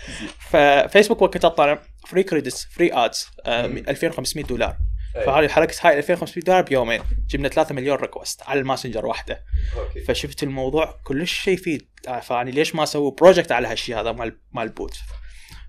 ففيسبوك 0.50 1.22
وقتها 1.22 1.48
طلع 1.48 1.78
free 2.08 2.22
credits 2.22 2.66
free 2.76 2.90
ads 2.92 3.26
2500 3.46 4.44
دولار. 4.44 4.76
فهذه 5.14 5.48
حركت 5.48 5.86
هاي 5.86 5.98
2500 5.98 6.44
دولار 6.44 6.62
بيومين. 6.62 7.02
جبنا 7.28 7.48
3 7.48 7.74
مليون 7.74 7.96
request 7.96 8.42
على 8.42 8.60
الماسنجر 8.60 9.06
واحدة. 9.06 9.44
okay. 9.78 10.00
فشفت 10.00 10.42
الموضوع 10.42 11.00
كلش 11.04 11.32
شيء 11.32 11.54
يفيد 11.54 11.88
فاني 12.22 12.50
ليش 12.50 12.74
ما 12.74 12.82
أسوي 12.82 13.10
project 13.10 13.52
على 13.52 13.68
هالشيء 13.68 14.00
هذا 14.00 14.12
مال 14.12 14.40
مال 14.52 14.64
ال 14.64 14.72
bot 14.72 14.96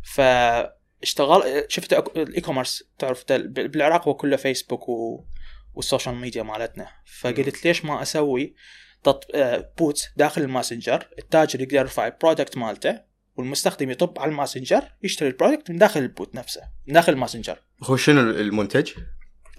فاشتغل 0.04 1.66
شفت 1.68 1.94
ال 1.94 2.42
e-commerce 2.42 2.84
تعرف 3.00 3.24
بالعراق 3.30 4.08
هو 4.08 4.14
كله 4.14 4.36
فيسبوك 4.36 4.90
و... 4.90 5.26
وال 5.74 5.84
social 5.84 6.16
media 6.16 6.44
مالتنا. 6.44 6.88
فقلت 7.20 7.66
ليش 7.66 7.86
ما 7.86 8.02
أسوي 8.02 8.56
تط... 9.04 9.28
bot 9.78 10.12
داخل 10.16 10.42
الماسنجر؟ 10.42 11.08
التاجر 11.20 11.62
يقدر 11.62 11.76
يرفع 11.76 12.08
ال 12.08 12.14
product 12.14 12.58
مالته 12.58 13.12
والمستخدم 13.36 13.92
يطب 13.92 14.20
على 14.20 14.32
الماسنجر 14.32 14.84
يشتري 15.04 15.30
ال 15.30 15.35
product 15.35 15.70
من 15.70 15.78
داخل 15.78 16.00
ال 16.00 16.09
bot 16.09 16.36
نفسه 16.36 16.62
من 16.88 16.94
داخل 16.94 17.14
الماسنجر. 17.14 17.60
هو 17.84 17.98
شنو 17.98 18.22
المنتج؟ 18.22 18.92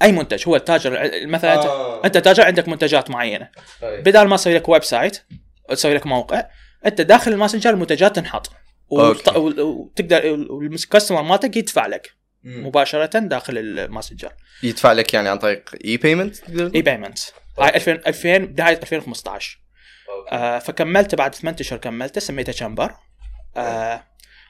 أي 0.02 0.12
منتج 0.12 0.49
هو 0.49 0.56
التاجر 0.56 1.11
مثلا 1.26 1.54
آه. 1.54 2.04
أنت 2.04 2.18
تاجر 2.18 2.44
عندك 2.44 2.68
منتجات 2.68 3.11
معينة. 3.11 3.49
طيب. 3.80 4.04
بدل 4.04 4.25
ما 4.25 4.37
تسوي 4.37 4.54
لك 4.54 4.68
website 4.68 5.22
تسوي 5.68 5.94
لك 5.94 6.06
موقع 6.06 6.44
أنت 6.87 7.00
داخل 7.00 7.32
الماسنجر 7.32 7.70
المنتجات 7.70 8.16
تنحط. 8.16 8.50
وتقدر 8.88 10.34
ال 10.62 10.69
customer 10.69 11.22
مالتك 11.22 11.56
يدفع 11.56 11.87
لك 11.87 12.11
مم. 12.42 12.66
مباشرة 12.66 13.18
داخل 13.18 13.58
الماسنجر. 13.58 14.32
يدفع 14.62 14.92
لك 14.92 15.14
يعني 15.14 15.28
عن 15.28 15.38
طريق 15.38 15.70
e-payment 15.84 16.37
e-payment 16.75 17.18
هاي 17.61 17.76
2000 17.76 17.92
2000 17.92 18.38
بدايه 18.38 18.76
2015 18.76 19.58
آه 20.32 20.58
فكملت 20.58 21.14
بعد 21.14 21.34
ثمان 21.34 21.54
أشهر 21.61 21.78
كملته 21.78 22.20
سميته 22.20 22.52
شامبر 22.52 22.94
آه 23.56 24.04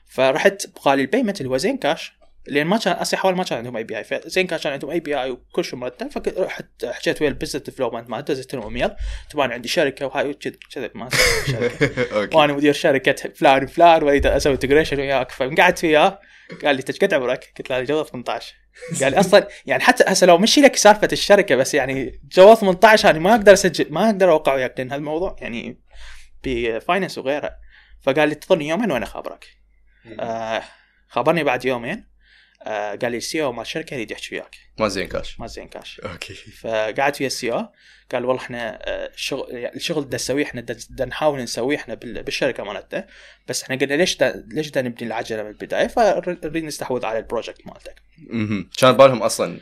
فرحت 0.07 0.67
بقى 0.67 0.88
لي 0.88 1.03
ال 1.03 1.08
payment 1.08 1.41
اللي 1.41 1.51
هو 1.51 1.57
زين 1.57 1.79
كاش 1.79 2.13
لأن 2.47 2.67
ما 2.67 2.77
كان 2.77 2.93
أصلا 2.93 3.21
حوالي 3.21 3.37
ما 3.37 3.45
كان 3.45 3.59
عندهم 3.59 3.77
API 3.77 4.05
فزين 4.05 4.47
كان 4.47 4.73
عندهم 4.73 4.91
API 4.91 5.31
وكل 5.31 5.65
شيء 5.65 5.79
مرتب 5.79 6.11
فرحت 6.11 6.85
حكيت 6.85 7.23
ويا 7.23 7.31
ال 7.31 7.35
business 7.35 7.63
development 7.63 8.11
مالته 8.11 8.35
دزيت 8.35 8.55
لهم 8.55 8.65
ايميل 8.65 8.91
طبعا 9.33 9.53
عندي 9.53 9.69
شركة 9.69 10.07
وهاي 10.07 10.35
كذا 10.75 10.91
ما 10.95 11.09
شركة. 11.47 12.37
وأنا 12.37 12.53
مدير 12.53 12.73
شركة 12.73 13.31
فلان 13.35 13.67
فلان 13.67 14.03
وأريد 14.03 14.27
أسوي 14.27 14.53
integration 14.53 15.01
وياك. 15.01 15.31
فقعدت 15.31 15.85
وياه 15.85 16.21
قال 16.65 16.77
لي 16.77 16.83
شقد 16.83 17.15
عمرك؟ 17.15 17.53
قلت 17.59 17.71
له 17.71 17.83
جوا 17.83 18.07
18 18.07 18.55
قال 19.03 19.13
لي 19.13 19.21
أصلا 19.21 19.49
يعني 19.67 19.83
حتى 19.83 20.05
هسه 20.07 20.27
لو 20.27 20.39
مشي 20.39 20.61
لك 20.61 20.77
سالفة 20.77 21.09
الشركة 21.13 21.57
بس 21.57 21.75
يعني 21.75 22.21
جوا 22.33 22.49
ال 22.49 22.57
18 22.57 23.11
أنا 23.11 23.19
ما 23.19 23.31
أقدر 23.31 23.53
أسجل 23.53 23.87
ما 23.91 24.07
أقدر 24.07 24.31
أوقع 24.31 24.55
وياك 24.55 24.75
لأن 24.79 24.89
هذا 24.89 24.97
الموضوع 24.97 25.37
يعني 25.41 25.81
ب 26.45 26.54
finance 26.54 27.19
وغيره. 27.19 27.55
فقال 28.01 28.29
لي 28.29 28.35
تنطيني 28.35 28.69
يومين 28.69 28.91
وأنا 28.91 29.07
خابرك. 29.07 29.47
آه 30.21 30.63
خابرني 31.09 31.45
بعد 31.45 31.65
يومين. 31.65 32.12
آه 32.67 32.95
قال 32.95 33.13
لي 33.13 33.17
ال 33.17 33.43
CEO 33.43 33.53
مال 33.53 33.63
الشركة 33.63 33.95
يريد 33.95 34.11
يحكي 34.11 34.35
وياك. 34.35 34.57
ما 34.79 34.89
زين 34.89 35.09
كاش. 35.09 35.41
ما 35.41 35.47
زين 35.47 35.69
كاش. 35.69 36.01
okay. 36.01 36.35
فقعدت 36.35 37.21
ويا 37.21 37.27
ال 37.27 37.53
CEO 37.53 37.69
قال 38.13 38.25
والله 38.25 38.43
إحنا 38.43 38.81
الشغل 38.87 39.57
آه، 39.57 39.73
الشغل 39.75 40.09
ده 40.09 40.15
نسويه 40.15 40.45
إحنا 40.45 40.61
دا 40.91 41.05
نحاول 41.05 41.43
نسويه 41.43 41.77
إحنا 41.77 41.95
بالشركة 41.95 42.65
مالتنا. 42.65 43.07
بس 43.49 43.63
إحنا 43.63 43.77
قلنا 43.77 43.95
ليش 43.95 44.17
دا 44.17 44.45
ليش 44.49 44.71
دا 44.71 44.83
نبني 44.83 45.07
العجلة 45.07 45.43
من 45.43 45.49
البداية؟ 45.49 45.87
فنريد 45.87 46.65
نستحوذ 46.65 47.07
على 47.07 47.19
ال 47.19 47.25
project 47.25 47.67
مالتك. 47.67 48.03
أها 48.33 48.65
كان 48.79 48.93
بالهم 48.93 49.23
أصلا. 49.23 49.61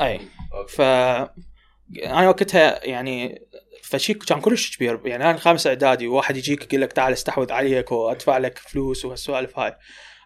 أي. 0.00 0.20
ف 0.68 0.80
أنا 0.80 2.28
وقتها 2.28 2.86
يعني 2.86 3.42
فشي 3.82 4.14
كان 4.14 4.40
كلش 4.40 4.76
كبير. 4.76 5.00
يعني 5.04 5.30
أنا 5.30 5.38
خامس 5.38 5.66
إعدادي 5.66 6.06
وواحد 6.06 6.36
يجيك 6.36 6.64
يقول 6.64 6.80
لك 6.80 6.92
تعال 6.92 7.12
استحوذ 7.12 7.52
عليك 7.52 7.92
وأدفع 7.92 8.38
لك 8.38 8.58
فلوس 8.58 9.04
وهالسوالف 9.04 9.58
هاي. 9.58 9.76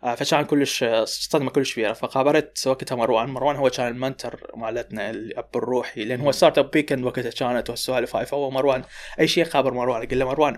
فكان 0.03 0.45
كلش 0.45 0.85
صدمه 1.05 1.51
كلش 1.51 1.73
كبيره 1.73 1.93
فخابرت 1.93 2.67
وقتها 2.67 2.97
مروان. 2.97 3.29
مروان 3.29 3.57
هو 3.57 3.71
كان 3.71 3.89
ال 3.89 3.98
mentor 3.98 4.51
مالتنا 4.57 5.11
الاب 5.11 5.49
الروحي 5.57 6.05
لأن 6.05 6.21
هو 6.21 6.33
Startup 6.33 6.71
Weekend 6.75 7.05
وقتها 7.05 7.31
كانت 7.31 7.71
والسوالف 7.71 8.17
هاي. 8.17 8.27
فهو 8.27 8.51
مروان 8.51 8.85
أي 9.21 9.29
شيء 9.29 9.45
خابر 9.45 9.75
مروان 9.75 10.07
قال 10.07 10.19
له 10.19 10.25
مروان. 10.25 10.57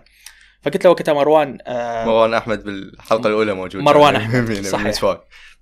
فقلت 0.63 0.85
له 0.85 0.91
وقتها 0.91 1.15
مروان 1.15 1.59
آه 1.67 2.05
مروان 2.05 2.35
أحمد 2.35 2.65
بالحلقة 2.65 3.27
الأولى 3.29 3.55
موجود. 3.55 3.83
مروان 3.83 4.17
أحمد 4.17 4.53
صحيح. 4.53 5.17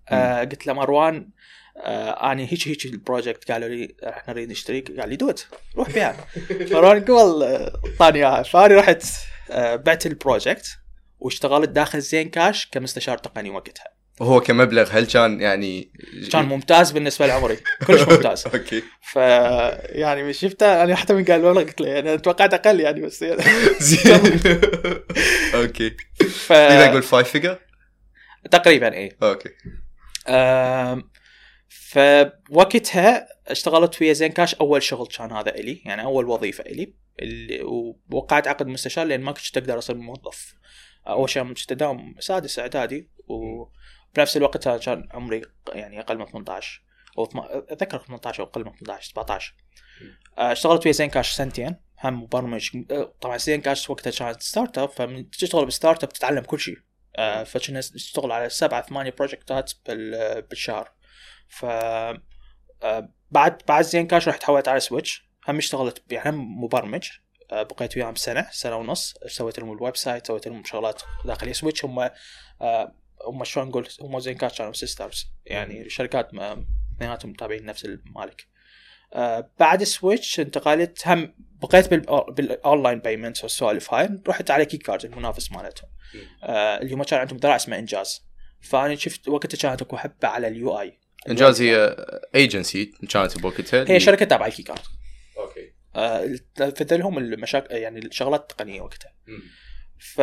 آه 0.09 0.41
قلت 0.41 0.67
له 0.67 0.73
مروان 0.73 1.29
آه 1.77 2.33
اني 2.33 2.53
هيك 2.53 2.69
هيك 2.69 2.85
ال 2.87 2.95
project 2.95 3.51
قالوا 3.51 3.69
لي 3.69 3.97
إحنا 4.09 4.35
نريد 4.35 4.51
نشتري 4.51 4.81
قال 4.81 5.09
لي 5.09 5.17
do 5.17 5.32
it 5.32 5.47
روح 5.77 5.91
بيع. 5.91 6.15
مروان 6.73 7.01
قبل 7.01 7.43
اعطاني 7.43 8.19
اياها 8.19 8.43
فاني 8.43 8.75
رحت 8.75 9.05
آه 9.51 9.77
بعت 9.77 10.07
ال 10.07 10.15
project. 10.15 10.79
واشتغلت 11.19 11.69
داخل 11.69 12.01
زين 12.01 12.29
كاش 12.29 12.67
كمستشار 12.67 13.19
تقني 13.19 13.51
وقتها. 13.51 13.99
وهو 14.21 14.41
كمبلغ 14.41 14.89
هل 14.91 15.07
كان 15.07 15.41
يعني 15.41 15.93
كان 16.33 16.45
ممتاز 16.45 16.91
بالنسبة 16.91 17.27
لعمري. 17.27 17.59
كلش 17.87 18.03
ممتاز. 18.09 18.47
okay. 18.47 18.83
ف 19.03 19.17
يعني 19.17 20.33
شفته 20.33 20.85
أنا 20.85 20.97
حتى 20.97 21.15
من 21.15 21.25
قال 21.25 21.45
والله 21.45 21.63
قلت 21.63 21.81
له 21.81 21.89
يعني 21.89 22.19
توقعت 22.19 22.55
أقل 22.55 22.81
يعني 22.81 23.01
بس 23.01 23.23
يعني 23.23 23.43
زين. 23.81 24.21
okay. 25.55 25.97
ف 26.31 26.53
اذا 26.53 26.91
أقول 26.91 27.03
five 27.03 27.29
figure 27.29 27.59
تقريبا 28.51 28.95
اي 28.95 29.17
okay. 29.23 29.51
فوقتها 31.69 33.29
اشتغلت 33.47 34.03
ويا 34.03 34.13
زين 34.13 34.33
كاش 34.33 34.55
أول 34.55 34.83
شغل 34.83 35.07
كان 35.07 35.33
هذا 35.33 35.55
إلي 35.55 35.83
يعني 35.85 36.05
أول 36.05 36.27
وظيفة 36.27 36.65
إلي 36.65 36.95
اللي 37.23 37.63
ووقعت 38.11 38.49
عقد 38.49 38.67
مستشار 38.67 39.07
لأن 39.07 39.21
ما 39.21 39.33
كنت 39.33 39.47
تقدر 39.47 39.79
أصير 39.79 39.97
موظف. 39.97 40.55
أول 41.09 41.31
شيء 41.31 41.53
تداوم 41.53 42.15
سادس 42.19 42.59
إعدادي 42.59 43.11
وبنفس 43.29 44.37
الوقت 44.37 44.69
كان 44.69 45.09
عمري 45.11 45.43
يعني 45.73 46.01
أقل 46.01 46.19
من 46.19 46.27
18 46.27 46.83
أو 47.19 47.29
أتذكر 47.45 47.99
18 47.99 48.43
أو 48.43 48.49
أقل 48.49 48.65
من 48.65 48.73
18 48.73 49.11
17 49.11 49.55
آه، 50.39 50.53
اشتغلت 50.53 50.87
ويا 50.87 50.93
زين 50.93 51.11
كاش 51.11 51.33
سنتين 51.33 51.77
هم 52.05 52.23
مبرمج 52.23 52.77
آه، 52.91 53.15
طبعا 53.21 53.37
زين 53.37 53.61
كاش 53.61 53.91
وقتها 53.91 54.11
كانت 54.11 54.43
startup 54.43 54.89
فمن 54.89 55.31
تشتغل 55.31 55.67
ب 55.67 56.05
startup 56.05 56.09
تتعلم 56.09 56.43
كل 56.43 56.61
شيء. 56.61 56.79
آه، 57.17 57.45
فكنا 57.45 57.79
نشتغل 57.79 58.33
على 58.33 58.49
سبعة 58.49 58.83
ثمانية 58.83 59.15
بروجكتات 59.19 59.73
بالشهر. 60.51 60.93
ف 61.49 61.65
بعد 63.31 63.63
بعد 63.69 63.85
Zain 63.85 64.07
Cash 64.07 64.29
رحت 64.29 64.43
حولت 64.43 64.69
على 64.69 64.81
Switch 64.81 65.29
هم 65.49 65.57
اشتغلت 65.57 66.13
يعني 66.13 66.31
هم 66.31 66.65
مبرمج. 66.65 67.09
بقيت 67.53 67.97
وياهم 67.97 68.15
سنة 68.15 68.47
سنة 68.51 68.77
ونص 68.77 69.15
سويت 69.27 69.59
لهم 69.59 69.73
ال 69.73 69.97
website 69.97 70.27
سويت 70.27 70.49
لهم 70.49 70.65
شغلات 70.65 71.03
داخل 71.25 71.55
Switch 71.55 71.85
هم 71.85 72.11
آه، 72.63 72.95
هم 73.25 73.45
شلون 73.45 73.69
نقول 73.69 73.89
هم 74.01 74.21
Zain 74.21 74.37
Cash 74.37 74.59
كانوا 74.59 74.73
sisters 74.73 75.33
يعني 75.47 75.91
شركات 75.91 76.31
اثنيناتهم 76.35 77.33
تابعين 77.33 77.65
نفس 77.65 77.85
المالك 77.85 78.47
آه، 79.15 79.51
بعد 79.59 79.85
Switch 79.85 80.41
انتقلت 80.41 81.09
هم 81.09 81.35
بقيت 81.63 81.95
بال 82.31 82.48
online 82.48 82.99
payment 82.99 83.43
والسوالف 83.43 83.95
هاي 83.95 84.09
رحت 84.29 84.51
على 84.51 84.65
Qi 84.65 84.77
Card 84.77 85.05
المنافس 85.05 85.53
مالتهم. 85.53 85.91
اللي 86.45 86.95
هم 86.95 87.03
كان 87.03 87.21
عندهم 87.21 87.39
ذراع 87.39 87.57
اسمه 87.57 87.79
إنجاز. 87.79 88.29
فأنا 88.61 88.95
شفت 88.95 89.29
وقتها 89.29 89.59
كانت 89.59 89.83
أكو 89.83 89.97
هبة 89.97 90.29
على 90.29 90.49
ال 90.49 90.81
UI 90.81 90.99
إنجاز 91.29 91.63
هي 91.63 91.97
ايجنسي 92.35 92.85
كانت 92.85 93.39
بوقتها 93.39 93.85
هي 93.89 94.01
شركة 94.01 94.25
تابعة 94.25 94.51
Qi 94.51 94.63
Card 94.63 94.81
okay 96.61 96.97
لهم 96.97 97.19
المشاكل 97.19 97.75
يعني 97.75 97.99
الشغلات 97.99 98.41
التقنية 98.41 98.81
وقتها. 98.81 99.13
ف 99.99 100.21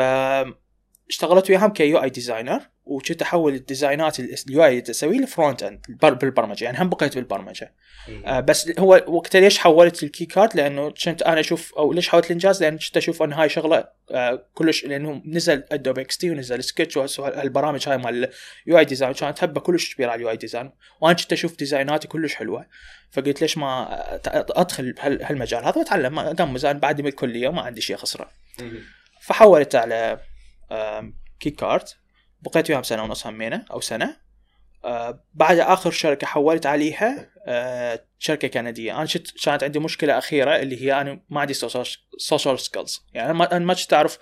اشتغلت 1.10 1.50
وياهم 1.50 1.74
ك 1.74 2.04
UI 2.04 2.10
designer. 2.10 2.62
وكنت 2.86 3.22
أحول 3.22 3.54
الديزاينات 3.54 4.20
ال 4.20 4.66
UI 4.66 4.84
اسويه 4.90 5.20
ل 5.20 5.64
frontend 5.64 5.86
بالبرمجة. 6.02 6.66
يعني 6.66 6.82
هم 6.82 6.90
بقيت 6.90 7.16
بالبرمجة. 7.16 7.74
آه 8.26 8.40
بس 8.40 8.72
هو 8.80 9.04
وقتها 9.08 9.42
ليش 9.42 9.58
حولت 9.58 10.04
ال 10.04 10.11
Qi 10.11 10.26
Card 10.26 10.56
لأنه 10.56 10.90
كنت 10.90 11.22
أنا 11.22 11.40
أشوف 11.40 11.74
أو 11.74 11.94
ليش 11.94 12.10
حولت 12.10 12.26
الإنجاز؟ 12.26 12.64
لأن 12.64 12.78
كنت 12.78 12.98
أشوف 12.98 13.24
إن 13.24 13.34
هاي 13.34 13.50
شغلة 13.50 13.88
آه 14.12 14.48
كلش 14.54 14.86
لأنه 14.86 15.22
نزل 15.26 15.64
Adobe 15.72 16.02
XD 16.02 16.32
ونزل 16.32 16.64
سكتش 16.64 16.98
وهالبرامج 16.98 17.90
هاي 17.90 17.98
مال 17.98 18.30
ال 18.68 18.78
UI 18.78 18.86
design. 18.86 19.14
كانت 19.14 19.44
هبة 19.44 19.62
كلش 19.62 19.96
كبيرة 19.96 20.10
على 20.10 20.18
ال 20.18 20.30
UI 20.30 20.38
design. 20.38 20.72
وأنا 21.02 21.16
كنت 21.16 21.34
أشوف 21.34 21.58
ديزايناتي 21.58 22.08
كلش 22.08 22.36
حلوة. 22.36 22.66
فقلت 23.12 23.42
ليش 23.42 23.58
ما 23.58 23.88
أدخل 24.60 24.94
بهالمجال 24.94 25.66
هذا 25.66 25.78
وأتعلم؟ 25.78 26.20
اقمز 26.20 26.66
أنا 26.66 26.80
بعد 26.80 27.02
من 27.02 27.08
الكلية 27.08 27.48
وما 27.48 27.62
عندي 27.62 27.82
شيء 27.82 27.96
أخسره. 27.96 28.30
فحولت 29.22 29.76
على 29.76 30.20
Qi 31.40 31.50
Card 31.50 31.98
بقيت 32.46 32.70
وياهم 32.70 32.84
سنة 32.84 33.04
ونص 33.04 33.28
همينة 33.28 33.66
أو 33.72 33.82
سنة. 33.82 34.18
آه 34.86 35.24
بعد 35.34 35.60
آخر 35.60 35.92
شركة 35.92 36.28
حولت 36.28 36.66
عليها 36.66 37.30
آه 37.48 38.06
شركة 38.20 38.48
كندية. 38.48 38.98
أنا 38.98 39.06
شفت 39.06 39.44
كانت 39.46 39.64
عندي 39.64 39.80
مشكلة 39.80 40.18
أخيرة 40.18 40.56
اللي 40.56 40.82
هي 40.82 41.02
أنا 41.02 41.22
ما 41.30 41.42
عندي 41.42 41.54
social 42.18 42.60
skills 42.60 43.06
يعني 43.14 43.32
أنا 43.32 43.60
ما 43.60 43.74
كنت 43.74 43.94
أعرف 43.94 44.18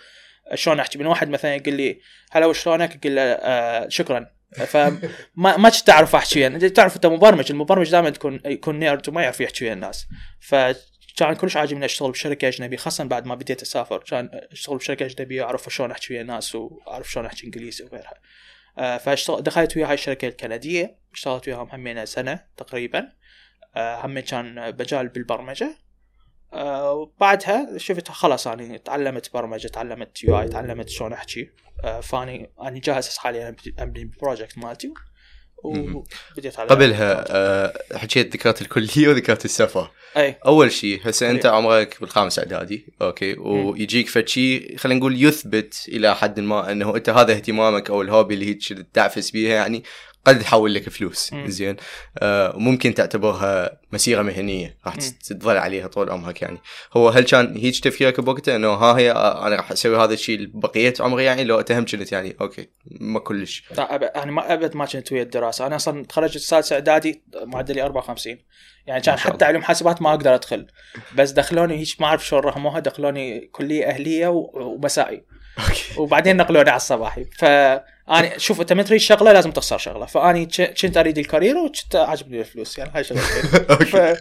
شلون 0.53 0.80
أحكي. 0.80 0.98
من 0.98 1.06
واحد 1.06 1.30
مثلا 1.30 1.56
يقول 1.56 1.74
لي 1.74 2.00
هلا 2.32 2.46
وشلونك 2.46 2.98
أقول 2.98 3.15
له 3.15 3.22
آه 3.22 3.89
شكرا. 3.89 4.27
فما 4.53 5.58
ما 5.58 5.70
كنت 5.70 5.89
أعرف 5.89 6.15
أحكي 6.15 6.39
يعني 6.39 6.70
تعرف 6.70 6.96
أنت 6.96 7.06
مبرمج. 7.06 7.51
المبرمج 7.51 7.92
دائما 7.92 8.10
تكون 8.10 8.39
يكون 8.46 8.80
nerd 8.80 9.10
وما 9.10 9.22
يعرف 9.22 9.42
يحكي 9.42 9.65
ويا 9.65 9.74
الناس. 9.74 10.08
ف 10.39 10.56
كان 11.15 11.36
كلش 11.36 11.58
عاجبني 11.58 11.86
أشتغل 11.86 12.12
بشركة 12.12 12.48
أجنبية 12.48 12.77
خاصه 12.77 13.03
بعد 13.03 13.25
ما 13.25 13.36
بديت 13.36 13.62
أسافر. 13.62 13.98
كان 13.98 14.29
أشتغل 14.51 14.77
بشركة 14.77 15.05
أجنبية 15.05 15.43
واعرف 15.43 15.70
شلون 15.70 15.91
أحكي 15.91 16.13
ويا 16.13 16.22
الناس 16.22 16.55
وأعرف 16.55 17.12
شلون 17.12 17.25
أحكي 17.25 17.46
إنجليزي 17.46 17.86
وغيرها. 17.86 18.13
آه 18.77 18.98
فاشتغل 18.98 19.43
دخلت 19.43 19.77
ويا 19.77 19.88
هاي 19.88 19.93
الشركة 19.93 20.27
الكندية. 20.27 20.98
اشتغلت 21.13 21.48
وياهم 21.48 21.70
همين 21.70 22.05
سنة 22.05 22.46
تقريبا. 22.58 23.12
آه 23.75 24.05
هم 24.05 24.20
كان 24.20 24.75
مجال 24.79 25.08
بالبرمجة. 25.08 25.77
آه 26.53 26.93
وبعدها 26.93 27.77
شفت 27.77 28.12
خلاص 28.12 28.48
أنا 28.48 28.77
تعلمت 28.77 29.34
برمجة 29.34 29.67
تعلمت 29.67 30.24
UI 30.24 30.48
تعلمت 30.48 30.89
شلون 30.89 31.13
أحكي. 31.13 31.50
فاني 32.01 32.51
أنا 32.62 32.79
جاهز 32.79 33.17
حاليا 33.17 33.55
أبني 33.79 34.01
ال 34.02 34.09
project 34.09 34.58
مالتي. 34.58 34.93
وبديت 35.63 36.60
على 36.60 36.70
قبلها 36.70 37.25
آه 37.29 37.74
حكيت 37.96 38.34
ذكرت 38.34 38.62
الكلية 38.62 39.08
وذكرت 39.08 39.46
السفر. 39.46 39.89
أي. 40.17 40.36
أول 40.46 40.72
شيء 40.72 41.00
هسه 41.03 41.32
أنت 41.32 41.46
عمرك 41.46 41.98
بالخامس 42.01 42.39
إعدادي. 42.39 42.86
okay. 43.02 43.36
ويجيك 43.39 44.10
فد 44.10 44.27
شيء 44.27 44.77
خلينا 44.77 45.00
نقول 45.00 45.24
يثبت 45.24 45.86
إلى 45.88 46.15
حد 46.15 46.39
ما 46.39 46.72
إنه 46.72 46.96
أنت 46.96 47.10
هذا 47.10 47.34
اهتمامك 47.34 47.89
أو 47.89 48.01
ال 48.02 48.07
hobby 48.07 48.34
اللي 48.34 48.46
هيك 48.46 48.86
تعفس 48.93 49.32
بيها 49.32 49.55
يعني. 49.55 49.84
قد 50.25 50.39
تحول 50.39 50.74
لك 50.74 50.89
فلوس. 50.89 51.36
زين. 51.46 51.75
آه 52.18 52.53
ممكن 52.58 52.94
تعتبرها 52.94 53.80
مسيرة 53.92 54.22
مهنية. 54.22 54.77
راح. 54.86 54.96
تظل 54.96 55.58
عليها 55.58 55.88
طول 55.88 56.10
عمرك 56.10 56.42
يعني. 56.42 56.58
هو 56.98 57.10
هل 57.10 57.24
كان 57.24 57.58
هيك 57.58 57.80
تفكيرك 57.80 58.20
بوقتها 58.20 58.56
إنه 58.56 58.70
ها 58.74 58.98
هي 58.98 59.12
آه، 59.12 59.48
أنا 59.48 59.56
راح 59.56 59.72
أسوي 59.72 59.98
هذا 59.98 60.13
الشيء 60.13 60.50
بقيه 60.53 60.94
عمري 61.00 61.24
يعني؟ 61.24 61.44
لو 61.44 61.60
اتهم 61.60 61.86
كنت 61.86 62.12
يعني 62.12 62.36
أوكي 62.42 62.70
ما 62.86 63.20
كلش. 63.20 63.63
أنا 64.15 64.32
ما 64.32 64.53
أبد 64.53 64.75
ما 64.75 64.86
كنت 64.86 65.12
ويا 65.12 65.22
الدراسة. 65.22 65.68
أنا 65.68 65.75
أصلا 65.75 66.06
تخرجت 66.06 66.36
السادسه 66.36 66.74
إعدادي 66.74 67.24
معدلي 67.44 67.84
54 67.84 68.38
يعني 68.88 69.01
كان 69.01 69.18
حتى 69.18 69.46
علوم 69.46 69.62
حاسبات 69.62 70.01
ما 70.01 70.10
أقدر 70.10 70.36
أدخل. 70.36 70.68
بس 71.15 71.32
دخلوني 71.32 71.77
هيك 71.77 72.01
ما 72.01 72.08
أعرف 72.08 72.27
شلون 72.27 72.42
رحموها 72.42 72.80
دخلوني 72.80 73.39
كلية 73.51 73.86
أهلية. 73.86 74.27
ومسائي. 74.27 75.24
وبعدين 75.98 76.38
نقلوني 76.38 76.70
على 76.70 76.77
الصباحي. 76.77 77.25
فاني 78.08 78.40
شوف 78.40 78.62
أنت 78.62 78.74
من 78.74 78.86
تريد 78.86 79.00
شغلة 79.00 79.32
لازم 79.32 79.52
تخسر 79.52 79.78
شغلة. 79.78 80.06
فأني 80.06 80.46
كنت 80.82 80.98
أريد 80.98 81.18
الكارير 81.18 81.58
وكنت 81.58 81.96
عاجبني 81.96 82.40
الفلوس. 82.40 82.78
يعني 82.78 82.92
هاي 82.96 83.04
شغلتين. 83.04 84.16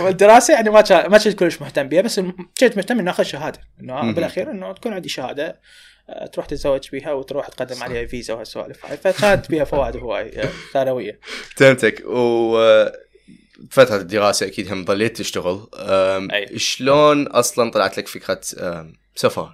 والدراسة 0.04 0.54
يعني 0.54 0.70
ما 0.70 0.84
ما 1.08 1.18
كنت 1.18 1.28
كلش 1.38 1.60
مهتم 1.60 1.88
بها 1.88 2.00
بس 2.00 2.20
كنت 2.60 2.76
مهتم 2.76 2.98
إني 2.98 3.10
آخذ 3.10 3.24
شهادة. 3.24 3.60
إنه. 3.80 4.12
بالأخير 4.12 4.50
إنه 4.50 4.72
تكون 4.72 4.92
عندي 4.92 5.08
شهادة 5.08 5.60
آه، 6.08 6.26
تروح 6.26 6.46
تتزوج 6.46 6.88
بيها 6.92 7.12
وتروح 7.12 7.48
تقدم 7.48 7.82
عليها 7.82 8.06
فيزا 8.06 8.34
وهالسوالف 8.34 8.86
هاي. 8.86 8.96
فكانت 8.96 9.50
بها 9.50 9.64
فوائد 9.64 9.96
هواي 9.96 10.42
آه، 10.42 10.48
ثانوية. 10.72 11.20
فهمتك. 11.56 12.02
و 12.06 12.58
فترة 13.70 13.96
الدراسة 13.96 14.46
أكيد 14.46 14.72
هم 14.72 14.84
ضليت 14.84 15.16
تشتغل. 15.16 15.68
شلون 16.56 17.26
أصلا 17.26 17.70
طلعت 17.70 17.98
لك 17.98 18.08
فكرة 18.08 18.40
سفر 19.14 19.52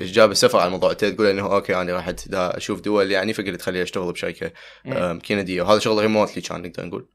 جاب 0.00 0.30
السفر 0.30 0.58
على 0.58 0.66
الموضوع 0.66 0.90
أنت 0.90 1.04
تقول 1.04 1.26
إنه 1.26 1.54
okay 1.54 1.80
أنا 1.80 1.96
رحت 1.98 2.28
دا 2.28 2.56
أشوف 2.56 2.80
دول 2.80 3.10
يعني 3.10 3.32
فقلت 3.32 3.62
خليني 3.62 3.82
أشتغل 3.82 4.12
بشركة 4.12 4.52
مم. 4.84 4.92
أم، 4.92 5.18
كندية 5.20 5.62
وهذا 5.62 5.78
شغل 5.78 6.02
remotely 6.02 6.42
كان 6.42 6.62
نقدر 6.62 6.86
نقول 6.86 7.08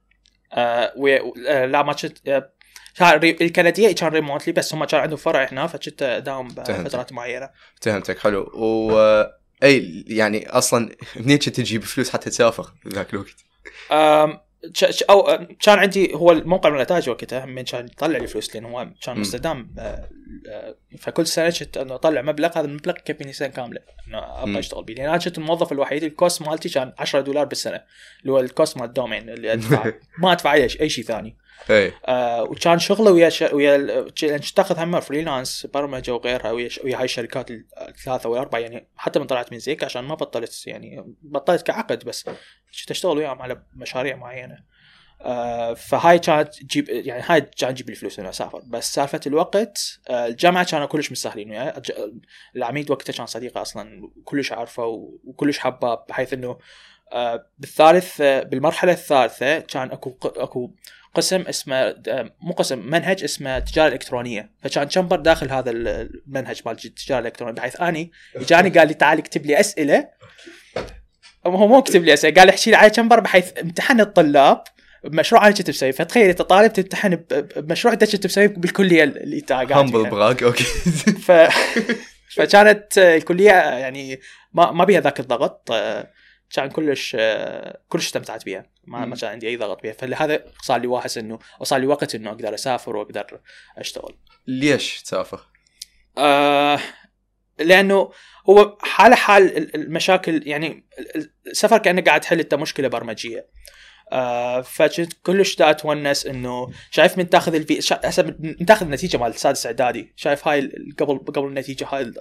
آه 0.53 0.93
آه 1.47 1.65
لا 1.65 1.83
ما 1.83 1.93
كنت 1.93 2.27
آه، 2.27 2.51
الكندية 3.23 3.91
كان 3.91 4.09
remotely 4.09 4.53
بس 4.53 4.73
هم 4.73 4.85
كان 4.85 4.99
عندهم 5.01 5.17
فرع 5.17 5.47
هنا 5.51 5.67
فكنت 5.67 6.03
اداوم 6.03 6.49
فهمت. 6.49 6.71
بفترات 6.71 7.13
معينة 7.13 7.49
فهمتك 7.81 8.19
حلو 8.19 8.51
و 8.53 8.91
أي 9.63 10.05
يعني 10.07 10.49
أصلا 10.49 10.95
منين 11.15 11.37
كنت 11.37 11.55
تجيب 11.55 11.83
فلوس 11.83 12.09
حتى 12.09 12.29
تسافر 12.29 12.73
ذاك 12.87 13.13
الوقت؟ 13.13 13.35
أو 15.09 15.45
كان 15.61 15.79
عندي 15.79 16.13
هو 16.13 16.31
الموقع 16.31 16.69
من 16.69 16.75
النتائج 16.75 17.09
وقتها 17.09 17.45
من 17.45 17.61
كان 17.63 17.85
يطلع 17.85 18.17
لي 18.17 18.27
فلوس 18.27 18.55
لأن 18.55 18.65
هو 18.65 18.87
كان. 19.05 19.19
مستدام 19.19 19.75
آه، 19.79 20.09
آه، 20.49 20.75
فكل 20.99 21.27
سنة 21.27 21.49
كنت 21.59 21.77
انه 21.77 21.95
أطلع 21.95 22.21
مبلغ 22.21 22.49
هذا 22.57 22.65
المبلغ 22.65 22.93
يكفيني 22.97 23.33
سنة 23.33 23.47
كاملة 23.47 23.79
انه 24.07 24.17
مم. 24.17 24.23
ابقى 24.23 24.59
أشتغل 24.59 24.83
بيه 24.83 24.93
لأن 24.95 25.09
أنا 25.09 25.17
كنت 25.17 25.37
الموظف 25.37 25.71
الوحيد 25.71 26.03
ال 26.03 26.11
cost 26.11 26.41
مالتي 26.41 26.69
كان 26.69 26.93
10 26.99 27.21
دولار 27.21 27.45
بالسنة 27.45 27.81
اللي 28.21 28.31
هو 28.33 28.39
ال 28.39 28.47
cost 28.47 28.77
مال 28.77 28.85
ال 28.85 28.91
domain 28.91 29.29
اللي 29.29 29.53
أدفع 29.53 29.91
ما 30.21 30.31
أدفع 30.31 30.53
أي 30.53 30.69
شيء- 30.69 30.81
أي 30.81 30.89
ثاني 30.89 31.37
أي 31.69 31.93
آه 32.05 32.43
وكان 32.43 32.79
شغله 32.79 33.11
ويا 33.11 33.29
ش... 33.29 33.41
ويا 33.41 33.75
ال- 33.75 34.13
تاخذ 34.55 34.79
هم 34.79 34.99
freelance 34.99 35.65
برمجة 35.73 36.13
وغيرها 36.13 36.51
ويا, 36.51 36.69
ش... 36.69 36.79
ويا 36.83 36.97
هاي 36.97 37.03
الشركات 37.05 37.51
الثلاثة 37.89 38.29
والاربعه 38.29 38.59
يعني 38.59 38.87
حتى 38.97 39.19
من 39.19 39.25
طلعت 39.25 39.51
من 39.53 39.59
Zain 39.59 39.83
Cash 39.83 40.03
ما 40.03 40.15
بطلت 40.15 40.67
يعني 40.67 41.15
بطلت 41.21 41.61
كعقد 41.61 42.03
بس 42.03 42.29
كنت 42.81 42.91
اشتغل 42.91 43.17
وياهم 43.17 43.41
على 43.41 43.61
مشاريع 43.73 44.15
معينة. 44.15 44.75
آه 45.21 45.73
فهاي 45.73 46.19
كانت 46.19 46.55
تجيب 46.55 46.89
يعني 46.89 47.23
هاي 47.25 47.41
كانت 47.41 47.63
تجيب 47.73 47.89
لي 47.89 47.95
فلوس 47.95 48.19
اني 48.19 48.29
أسافر. 48.29 48.61
بس 48.67 48.93
سالفة 48.93 49.19
الوقت 49.27 49.99
آه 50.09 50.25
الجامعة 50.27 50.65
كانوا 50.65 50.85
كلش 50.85 51.11
مستاهلين 51.11 51.51
وياي. 51.51 51.73
العميد 52.55 52.91
وقتها 52.91 53.13
كان 53.13 53.25
صديقه 53.25 53.61
أصلا 53.61 54.11
وكلش 54.17 54.51
عارفه 54.51 54.85
وكلش 55.23 55.59
حباه 55.59 56.05
بحيث 56.09 56.33
إنه 56.33 56.57
آه 57.13 57.47
بالثالث 57.57 58.21
آه 58.21 58.43
بالمرحلة 58.43 58.91
الثالثة 58.91 59.59
كان 59.59 59.91
أكو 59.91 60.17
أكو 60.23 60.71
قسم 61.13 61.41
اسمه 61.41 61.75
آه، 61.75 62.31
مو 62.41 62.53
قسم 62.53 62.89
منهج 62.89 63.23
اسمه 63.23 63.59
تجارة 63.59 63.93
إلكترونية. 63.93 64.51
فكان 64.61 64.89
شمبر 64.89 65.19
داخل 65.19 65.51
هذا 65.51 65.71
المنهج 65.71 66.61
مال 66.65 66.77
التجاره 66.85 67.19
الالكترونيه 67.19 67.55
بحيث 67.55 67.81
أني 67.81 68.11
اجاني 68.35 68.69
قال 68.69 68.87
لي 68.87 68.93
تعال 68.93 69.17
اكتب 69.17 69.45
لي 69.45 69.59
أسئلة. 69.59 70.09
هو 71.45 71.67
مو 71.67 71.81
كتب 71.81 72.03
لي 72.03 72.13
أسئلة 72.13 72.35
قال 72.35 72.49
احكي 72.49 72.69
لي 72.69 72.75
على 72.75 72.93
شمبر 72.93 73.19
بحيث 73.19 73.57
امتحن 73.61 73.99
الطلاب 73.99 74.63
بمشروع 75.03 75.47
أنا 75.47 75.55
كنت 75.55 75.69
مسويه 75.69 75.91
فتخيل 75.91 76.29
انت 76.29 76.41
طالب 76.41 76.73
تمتحن 76.73 77.15
بمشروع 77.55 77.93
انت 77.93 78.11
كنت 78.11 78.25
مسويه 78.25 78.47
بالكلية 78.47 79.03
اللي 79.03 79.37
انت 79.37 79.51
قاعد 79.51 79.71
همبل. 79.71 80.09
براك 80.09 80.43
أوكي 80.43 80.63
ف... 80.63 81.31
فكانت 82.35 82.97
الكلية 82.97 83.51
يعني 83.51 84.19
ما 84.53 84.71
ما 84.71 84.83
بيها 84.83 85.01
ذاك 85.01 85.19
الضغط 85.19 85.71
آه، 85.71 86.11
كان 86.53 86.69
كلش 86.69 87.15
آه، 87.19 87.79
كلش 87.89 88.05
استمتعت 88.05 88.45
بيها 88.45 88.65
ما 88.83 89.05
ما. 89.05 89.15
كان 89.15 89.29
عندي 89.29 89.47
أي 89.47 89.57
ضغط 89.57 89.81
بيها 89.81 89.93
فلهذا 89.93 90.45
صار 90.61 90.81
لي 90.81 90.87
واحس 90.87 91.17
انه 91.17 91.39
وصار 91.59 91.79
لي 91.79 91.87
وقت 91.87 92.15
إنه 92.15 92.29
أقدر 92.29 92.53
أسافر 92.53 92.95
وأقدر 92.95 93.39
أشتغل 93.77 94.15
ليش 94.47 95.01
تسافر؟ 95.01 95.41
آه 96.17 96.79
لأنه 97.59 98.11
هو 98.49 98.77
حاله 98.81 99.15
حال 99.15 99.57
ال- 99.57 99.75
المشاكل 99.75 100.47
يعني 100.47 100.85
ال- 101.15 101.29
السفر 101.47 101.77
كأنه 101.77 102.01
قاعد 102.01 102.21
تحل 102.21 102.39
إنت 102.39 102.53
مشكلة 102.55 102.87
برمجية. 102.87 103.47
آه 104.11 104.61
فكنت 104.61 105.13
كلش 105.23 105.55
دا 105.55 105.69
اتونس 105.69 106.25
إنه 106.25 106.71
شايف 106.91 107.17
من 107.17 107.29
تاخذ 107.29 107.55
الفي 107.55 107.79
هسه 108.03 108.35
من 108.39 108.65
تاخذ 108.65 108.85
النتيجة 108.85 109.17
مال 109.17 109.29
السادس 109.29 109.65
إعدادي. 109.65 110.13
شايف 110.15 110.47
هاي 110.47 110.71
قبل 110.99 111.17
قبل 111.17 111.47
النتيجة 111.47 111.87
هاي 111.91 112.11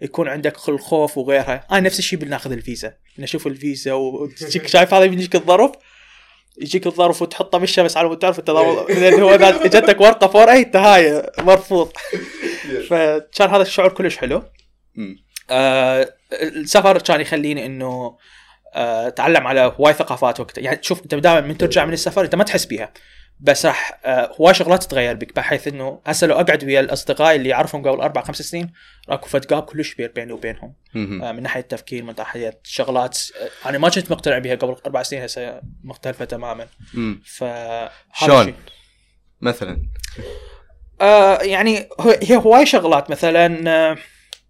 يكون 0.00 0.28
عندك 0.28 0.68
الخوف 0.68 1.18
وغيرها. 1.18 1.66
أنا 1.70 1.80
نفس 1.80 1.98
الشيء 1.98 2.18
بناخذ 2.18 2.52
الفيزا. 2.52 2.94
نشوف 3.18 3.46
الفيزا 3.46 3.92
وتجيك 3.92 4.66
شايف 4.76 4.94
هذا 4.94 5.04
يجيك 5.04 5.34
الظرف؟ 5.34 5.72
يجيك 6.62 6.86
الظرف 6.86 7.22
وتحطه 7.22 7.58
بالشمس 7.58 7.96
على 7.96 8.08
مود 8.08 8.18
تعرف 8.18 8.38
انت 8.38 8.50
لأن 8.50 9.22
هو 9.22 9.30
اجتك 9.30 10.00
ورقه 10.00 10.26
فور 10.26 10.50
اي 10.50 10.58
أنت 10.58 10.76
هاي 10.76 11.32
مرفوض. 11.38 11.92
فكان 12.88 13.50
هذا 13.50 13.62
الشعور 13.62 13.92
كلش 13.92 14.16
حلو. 14.16 14.42
آه 15.50 16.14
السفر 16.32 16.98
كان 16.98 17.20
يخليني 17.20 17.66
إنه 17.66 18.16
آه 18.74 19.06
أتعلم 19.08 19.46
على 19.46 19.74
هواي 19.78 19.92
ثقافات 19.92 20.40
وقتها. 20.40 20.62
يعني 20.62 20.78
شوف 20.82 21.02
أنت 21.02 21.14
دائما 21.14 21.40
من 21.40 21.58
ترجع 21.58 21.84
من 21.84 21.92
السفر 21.92 22.24
أنت 22.24 22.34
ما 22.34 22.44
تحس 22.44 22.64
بيها. 22.64 22.92
بس 23.40 23.66
راح 23.66 24.00
آه 24.04 24.32
هواي 24.40 24.54
شغلات 24.54 24.84
تتغير 24.84 25.14
بك 25.14 25.36
بحيث 25.36 25.68
إنه 25.68 26.00
هسه 26.06 26.26
لو 26.26 26.34
أقعد 26.34 26.64
ويا 26.64 26.80
الأصدقاء 26.80 27.36
اللي 27.36 27.54
اعرفهم 27.54 27.88
قبل 27.88 28.00
أربع 28.00 28.22
خمس 28.22 28.42
سنين 28.42 28.72
اكو 29.08 29.28
فد 29.28 29.46
جاب 29.46 29.62
كلش 29.62 29.94
كبير 29.94 30.12
بيني 30.14 30.32
وبينهم. 30.32 30.74
آه 30.96 31.32
من 31.32 31.42
ناحية 31.42 31.60
التفكير 31.60 32.02
من 32.02 32.14
ناحية 32.18 32.60
شغلات 32.64 33.18
آه 33.64 33.68
أنا 33.68 33.78
ما 33.78 33.88
كنت 33.88 34.10
مقتنع 34.12 34.38
بها 34.38 34.54
قبل 34.54 34.76
أربع 34.86 35.02
سنين 35.02 35.22
هسه 35.22 35.60
مختلفة 35.84 36.24
تماما. 36.24 36.66
ف 37.24 37.44
شلون؟ 38.14 38.54
مثلا 39.40 39.82
آه 41.00 41.38
يعني 41.42 41.88
هي 42.22 42.36
هواي 42.36 42.66
شغلات 42.66 43.10
مثلا 43.10 43.70
آه، 43.70 43.96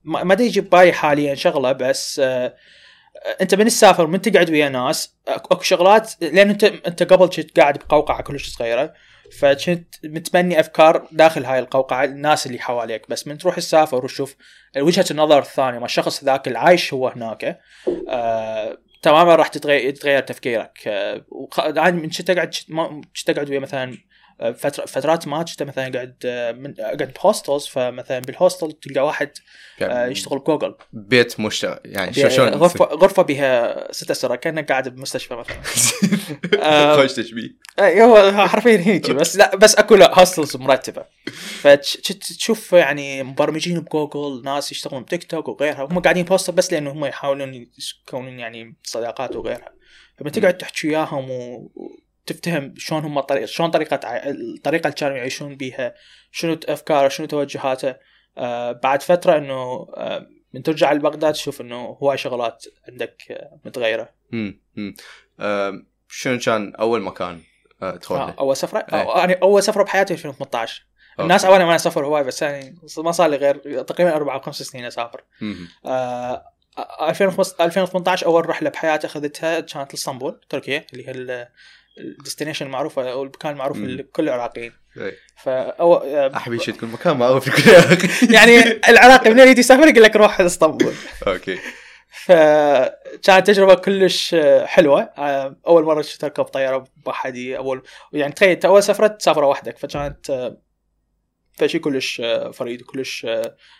ما 0.04 0.24
ما 0.24 0.32
ادري 0.32 0.46
يجيب 0.46 0.70
بالي 0.70 0.92
حاليا 0.92 1.34
شغلة 1.34 1.72
بس 1.72 2.20
آه 2.24 2.54
انت 3.40 3.54
من 3.54 3.64
تسافر 3.66 4.06
من 4.06 4.20
تقعد 4.20 4.50
ويا 4.50 4.68
ناس 4.68 5.14
اكو 5.28 5.62
شغلات 5.62 6.12
لأن 6.22 6.50
انت 6.50 6.64
انت 6.64 7.02
قبل 7.02 7.28
كنت 7.28 7.60
قاعد 7.60 7.78
بقوقعة 7.78 8.22
كلش 8.22 8.48
صغيرة 8.48 8.92
فكنت 9.38 9.94
متبني 10.04 10.60
أفكار 10.60 11.08
داخل 11.12 11.44
هاي 11.44 11.58
القوقعة 11.58 12.04
الناس 12.04 12.46
اللي 12.46 12.58
حواليك 12.58 13.10
بس. 13.10 13.26
من 13.26 13.38
تروح 13.38 13.56
تسافر 13.56 14.04
وتشوف 14.04 14.36
وجهة 14.76 15.04
النظر 15.10 15.38
الثانية 15.38 15.78
ما 15.78 15.84
الشخص 15.84 16.24
ذاك 16.24 16.48
العايش 16.48 16.94
هو 16.94 17.08
هناك 17.08 17.60
آه 18.08 18.78
تماما 19.02 19.34
راح 19.34 19.48
تتغير 19.48 20.20
تفكيرك. 20.20 20.78
آه 20.86 21.24
وخ- 21.28 21.66
من 21.94 22.08
كنت 22.10 22.30
اقعد 22.30 22.54
ما- 22.68 23.00
كنت 23.16 23.30
أقعد 23.30 23.50
ويا 23.50 23.58
مثلا 23.58 23.98
فترات 24.86 25.28
ما 25.28 25.42
كنت 25.42 25.62
مثلا 25.62 25.92
قاعد 25.94 26.16
آه، 26.24 26.52
من 26.52 26.74
قاعد 26.74 27.12
ب 27.22 27.28
hostels 27.28 27.66
فمثلا 27.66 28.18
بال 28.18 28.32
hostel 28.32 28.72
تلقى 28.72 29.00
واحد 29.06 29.30
آه، 29.82 29.84
يعني 29.84 30.12
يشتغل 30.12 30.38
بجوجل. 30.38 30.74
بيت 30.92 31.40
مشترك 31.40 31.80
يعني 31.84 32.12
شلون 32.12 32.48
غرفه 32.48 32.84
غرفة 32.84 33.22
بها 33.22 33.92
ست 33.92 34.10
أسرة 34.10 34.34
كأنك 34.36 34.68
قاعد 34.70 34.88
بمستشفى 34.88 35.34
مثلا. 35.34 35.56
آه، 36.62 36.96
خوش 37.02 37.12
تشبيه. 37.12 37.48
اي 37.78 38.02
هو 38.02 38.32
حرفيا 38.48 38.76
هيجي 38.78 39.12
بس 39.20 39.36
لا 39.36 39.56
بس 39.56 39.74
أكو 39.74 39.94
لا 39.94 40.18
hostels 40.20 40.56
مرتبة. 40.56 41.04
فتشوف 41.60 42.72
يعني 42.72 43.22
مبرمجين 43.22 43.80
بجوجل 43.80 44.42
ناس 44.44 44.72
يشتغلون 44.72 45.02
بتيك 45.02 45.24
توك 45.24 45.48
وغيرها 45.48 45.84
هم 45.84 45.98
قاعدين 45.98 46.24
ب 46.24 46.28
hostel 46.28 46.52
بس 46.52 46.72
لأنه 46.72 46.90
هم 46.92 47.04
يحاولون 47.04 47.66
يكونون 48.06 48.38
يعني 48.38 48.76
صداقات 48.84 49.36
وغيرها. 49.36 49.72
فلما 50.18 50.30
تقعد 50.30 50.56
تحكي 50.56 50.88
وياهم 50.88 51.30
و- 51.30 51.70
وتفتهم 52.30 52.74
شلون 52.76 53.04
هم 53.04 53.20
طريقه 53.20 53.46
شلون 53.46 53.70
طريقة 53.70 54.00
الطريقة 54.04 54.86
اللي 54.86 54.94
كانوا 54.96 55.16
يعيشون 55.16 55.56
بيها 55.56 55.94
شنو 56.30 56.58
أفكاره 56.68 57.08
شنو 57.08 57.26
توجهاته 57.26 57.94
آه 58.38 58.72
بعد 58.72 59.02
فترة 59.02 59.36
إنه 59.38 59.88
آه 59.96 60.26
من 60.54 60.62
ترجع 60.62 60.92
لبغداد 60.92 61.32
تشوف 61.32 61.60
إنه 61.60 61.76
هواي 61.76 62.18
شغلات 62.18 62.64
عندك 62.88 63.22
آه 63.30 63.60
متغيرة 63.64 64.08
مم. 64.32 64.60
مم. 64.76 64.94
آم، 65.40 65.86
شنو 66.08 66.38
كان 66.38 66.74
أول 66.74 67.02
مكان 67.02 67.40
آه، 67.82 67.96
تدخل 67.96 68.14
له؟ 68.14 68.34
أول 68.38 68.56
سفرة 68.56 68.78
أنا 68.78 69.18
يعني 69.18 69.32
أول 69.32 69.62
سفرة 69.62 69.82
بحياتي 69.82 70.14
2018 70.14 70.86
الناس 71.20 71.44
أولا 71.44 71.64
ما 71.64 71.74
اسافر 71.74 72.06
هواي 72.06 72.24
بس 72.24 72.42
يعني 72.42 72.78
ما 72.98 73.12
صار 73.12 73.28
لي 73.30 73.36
غير 73.36 73.82
تقريبا 73.82 74.16
أربع 74.16 74.34
أو 74.34 74.40
خمس 74.40 74.62
سنين 74.62 74.84
أسافر. 74.84 75.24
آه 75.86 76.44
2018 77.60 78.26
أول 78.26 78.48
رحلة 78.48 78.70
بحياتي 78.70 79.06
أخذتها 79.06 79.60
كانت 79.60 79.94
لإسطنبول 79.94 80.40
تركيا 80.48 80.86
اللي 80.92 81.08
هي 81.08 81.10
ال 81.98 82.04
destination 82.04 82.66
المعروفه 82.66 83.12
أو 83.12 83.22
المكان 83.22 83.52
المعروف 83.52 83.78
لكل 83.78 84.28
العراقيين. 84.28 84.72
فأو... 85.36 85.94
أحب 86.36 86.56
شيء 86.56 86.74
تكون 86.74 86.92
مكان 86.92 87.16
معروف 87.16 87.48
لكل 87.48 87.70
العراقيين. 87.70 88.34
يعني 88.34 88.80
العراقي 88.88 89.30
من 89.30 89.38
يجي 89.38 89.60
يسافر 89.60 89.88
يقول 89.88 90.02
لك 90.02 90.16
روح 90.16 90.40
اسطنبول. 90.40 90.94
okay. 91.26 91.58
فكانت 92.24 93.46
تجربة 93.46 93.74
كلش 93.74 94.36
حلوة 94.64 95.02
أول 95.66 95.84
مرة 95.84 96.04
تركب 96.18 96.44
طيارة 96.44 96.84
وحدي 97.06 97.56
أول 97.56 97.82
يعني 98.12 98.32
تخيل 98.32 98.66
أول 98.66 98.82
سفرة 98.82 99.06
تسافر 99.06 99.44
وحدك 99.44 99.78
فكانت 99.78 100.52
فشي 101.52 101.78
كلش 101.78 102.22
فريد 102.52 102.82
وكلش 102.82 103.26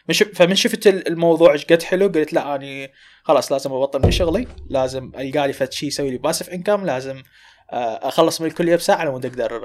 من 0.09 0.15
شف 0.15 0.29
فمن 0.35 0.55
شفت 0.55 0.87
الموضوع 0.87 1.53
إيش 1.53 1.65
قد 1.65 1.83
حلو 1.83 2.07
قلت 2.07 2.33
لا 2.33 2.55
أني 2.55 2.93
خلاص 3.23 3.53
لازم 3.53 3.73
أبطل 3.73 4.03
من 4.03 4.11
شغلي 4.11 4.47
لازم 4.71 5.13
ألقى 5.19 5.47
لي 5.47 5.53
فد 5.53 5.73
شيء 5.73 5.89
يسوي 5.89 6.11
لي 6.11 6.19
باسف 6.19 6.51
إنكم 6.51 6.85
لازم 6.85 7.23
أخلص 7.73 8.41
من 8.41 8.47
الكليه 8.47 8.77
بساعه 8.77 9.05
لما 9.05 9.17
أقدر 9.17 9.63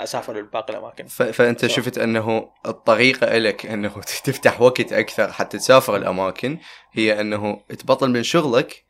أسافر 0.00 0.36
لباقي 0.36 0.72
الأماكن 0.72 1.06
فأنت 1.06 1.66
so. 1.66 1.68
شفت 1.68 1.98
أنه 1.98 2.50
الطريقة 2.66 3.38
لك 3.38 3.66
أنه 3.66 3.88
تفتح 4.24 4.60
وقت 4.60 4.92
أكثر 4.92 5.32
حتى 5.32 5.58
تسافر 5.58 5.96
الأماكن 5.96 6.58
هي 6.92 7.20
أنه 7.20 7.60
تبطل 7.68 8.10
من 8.10 8.22
شغلك 8.22 8.87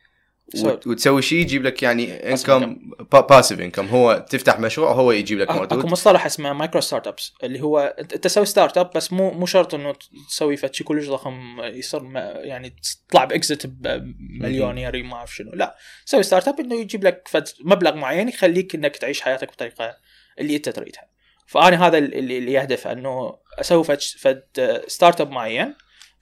وتسوي 0.86 1.22
شيء 1.22 1.38
يجيب 1.38 1.62
لك 1.62 1.82
يعني 1.82 2.32
انكم 2.32 2.76
باسيف 3.12 3.60
انكم 3.60 3.86
هو 3.86 4.26
تفتح 4.30 4.60
مشروع 4.60 4.92
هو 4.92 5.12
يجيب 5.12 5.38
لك 5.38 5.50
موجود 5.50 5.72
أكو 5.72 5.86
مصطلح 5.86 6.26
اسمه 6.26 6.52
micro 6.52 6.80
startups 6.80 7.32
اللي 7.44 7.60
هو 7.60 7.94
انت 7.98 8.14
تسوي 8.14 8.46
startup 8.46 8.90
بس 8.94 9.12
مو 9.12 9.30
مو 9.30 9.46
شرط 9.46 9.74
إنه 9.74 9.94
تسوي 10.28 10.56
شيء 10.56 10.86
كلش 10.86 11.08
ضخم 11.08 11.60
يصير 11.60 12.02
يعني 12.14 12.76
تطلع 13.08 13.24
ب 13.24 13.33
exit 13.33 13.66
بمليونير 13.66 15.02
ما 15.02 15.14
أعرف 15.14 15.34
شنو. 15.34 15.50
لا 15.54 15.76
تسوي 16.06 16.22
startup 16.22 16.60
إنه 16.60 16.80
يجيب 16.80 17.04
لك 17.04 17.28
مبلغ 17.64 17.94
معين 17.94 18.28
يخليك 18.28 18.74
إنك 18.74 18.96
تعيش 18.96 19.20
حياتك 19.20 19.52
بطريقة 19.52 19.96
اللي 20.38 20.56
أنت 20.56 20.68
تريدها. 20.68 21.08
فأنا 21.46 21.86
هذا 21.86 21.98
اللي, 21.98 22.38
اللي 22.38 22.52
يهدف 22.52 22.86
إنه 22.86 23.38
أسوي 23.60 23.84
فد, 23.84 24.00
فد 24.00 24.42
startup 24.86 25.30
معين 25.30 25.74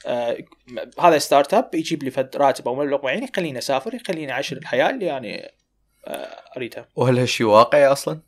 آه 0.07 0.37
هذا 1.01 1.19
startup 1.19 1.75
يجيب 1.75 2.03
لي 2.03 2.11
فد 2.11 2.37
راتب 2.37 2.69
أو 2.69 2.75
مبلغ 2.75 3.03
معين 3.05 3.23
يخليني 3.23 3.59
أسافر 3.59 3.95
يخليني 3.95 4.33
أعيش 4.33 4.53
الحياة 4.53 4.91
اللي 4.91 5.07
يعني 5.07 5.53
آه 6.07 6.43
أريدها. 6.57 6.89
وهل 6.97 7.19
هالشيء 7.19 7.47
واقعي 7.47 7.87
أصلا؟ 7.87 8.21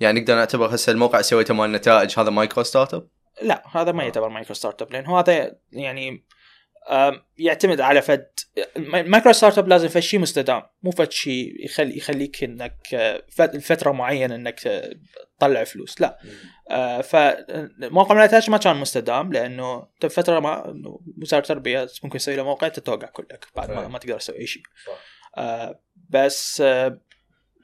يعني 0.00 0.20
نقدر 0.20 0.34
نعتبر 0.34 0.74
هسه 0.74 0.92
الموقع 0.92 1.20
سويته 1.20 1.54
مال 1.54 1.72
نتائج 1.72 2.18
هذا 2.18 2.30
مايكرو 2.30 2.62
ستارت 2.62 2.94
اب؟ 2.94 3.08
لا 3.42 3.62
هذا 3.72 3.92
ما 3.92 4.02
يعتبر 4.02 4.28
micro 4.28 4.54
startup 4.54 4.92
لأن 4.92 5.06
هذا 5.06 5.56
يعني 5.72 6.24
يعتمد 7.38 7.80
على 7.80 8.02
فد 8.02 8.26
micro 8.76 9.32
startup 9.32 9.68
لازم 9.68 9.88
فد 9.88 10.00
شيء 10.00 10.20
مستدام 10.20 10.62
مو 10.82 10.90
فد 10.90 11.12
شيء 11.12 11.64
يخلي 11.64 11.96
يخليك 11.96 12.44
إنك 12.44 12.76
فتره 13.60 13.92
معينة 13.92 14.34
إنك 14.34 14.60
تطلع 15.38 15.64
فلوس 15.64 16.00
لا. 16.00 16.18
آه 16.70 17.00
فموقع 17.00 18.14
من 18.14 18.20
النتائج 18.20 18.50
ما 18.50 18.58
كان 18.58 18.76
مستدام 18.76 19.32
لأنه 19.32 19.86
فترة 20.00 20.40
ما 20.40 20.82
وزارة 21.22 21.42
التربية 21.42 21.88
ممكن 22.04 22.18
تسوي 22.18 22.36
له 22.36 22.42
موقع 22.42 22.68
تتوقع 22.68 23.06
كلك 23.06 23.46
بعد 23.56 23.70
ما, 23.70 23.88
ما 23.88 23.98
تقدر 23.98 24.18
تسوي 24.18 24.38
أي 24.38 24.46
شيء 24.46 24.62
آه 25.36 25.80
بس 26.10 26.60
آه 26.60 27.00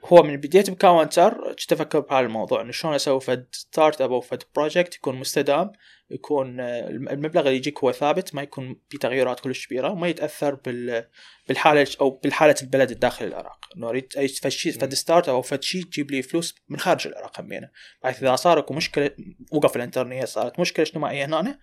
هو 0.05 0.23
من 0.23 0.37
بديت 0.37 0.71
ب 0.71 0.81
counter 0.81 1.55
كنت 1.61 1.73
أفكر 1.73 2.01
بهذا 2.01 2.27
الموضوع 2.27 2.61
إنه 2.61 2.73
شلون 2.73 2.95
أسوي 2.95 3.21
فد 3.21 3.47
startup 3.53 4.13
أو 4.13 4.21
فد 4.21 4.43
project 4.57 4.95
يكون 4.95 5.17
مستدام 5.17 5.73
يكون 6.11 6.61
آه، 6.61 6.89
المبلغ 6.89 7.41
اللي 7.41 7.57
يجيك 7.57 7.79
هو 7.79 7.93
ثابت 7.93 8.35
ما 8.35 8.43
يكون 8.43 8.81
في 8.89 8.99
تغيرات 8.99 9.41
كلش 9.41 9.67
كبيرة 9.67 9.91
وما 9.91 10.09
يتأثر 10.09 10.55
بال 10.55 11.05
بالحالة 11.49 11.87
أو 12.01 12.11
بالحالة 12.11 12.55
البلد 12.63 12.91
الداخل 12.91 13.27
العراق. 13.27 13.59
إنه 13.77 13.89
أريد 13.89 14.13
أي 14.19 14.29
فد 14.29 14.49
شيء 14.49 14.73
فد 14.73 14.95
start 14.95 15.29
أو 15.29 15.43
فد 15.43 15.63
شيء 15.63 15.83
تجيب 15.83 16.11
لي 16.11 16.23
فلوس 16.23 16.55
من 16.69 16.79
خارج 16.79 17.07
العراق 17.07 17.41
همينة. 17.41 17.71
بحيث 18.03 18.23
إذا 18.23 18.37
صار 18.37 18.59
أكو 18.59 18.75
مشكلة 18.75 19.11
وقف 19.53 19.77
الإنترنت 19.77 20.25
صارت 20.25 20.61
مشكلة 20.61 20.87
اجتماعيه 20.87 21.25
هنا 21.25 21.59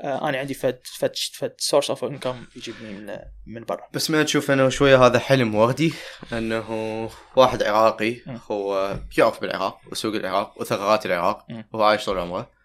آه 0.00 0.28
أنا 0.28 0.38
عندي 0.38 0.54
فد 0.54 0.80
فد 0.84 1.12
فد 1.34 1.54
source 1.58 1.90
of 1.90 2.04
income 2.04 2.44
يجيبني 2.56 2.92
من 2.92 3.18
من 3.46 3.64
برا. 3.64 3.88
بس 3.94 4.10
ما 4.10 4.22
تشوف 4.22 4.50
إنه 4.50 4.68
شوية 4.68 5.06
هذا 5.06 5.18
حلم 5.18 5.54
وردي 5.54 5.92
إنه 6.32 7.10
واحد 7.36 7.62
عراقي 7.62 8.16
هو 8.50 8.96
يعرف 9.18 9.40
بالعراق 9.40 9.80
وسوق 9.92 10.14
العراق 10.14 10.60
وثغرات 10.60 11.06
العراق 11.06 11.46
وهو 11.72 11.82
عايش 11.82 12.04
طول 12.04 12.18
عمره. 12.18 12.55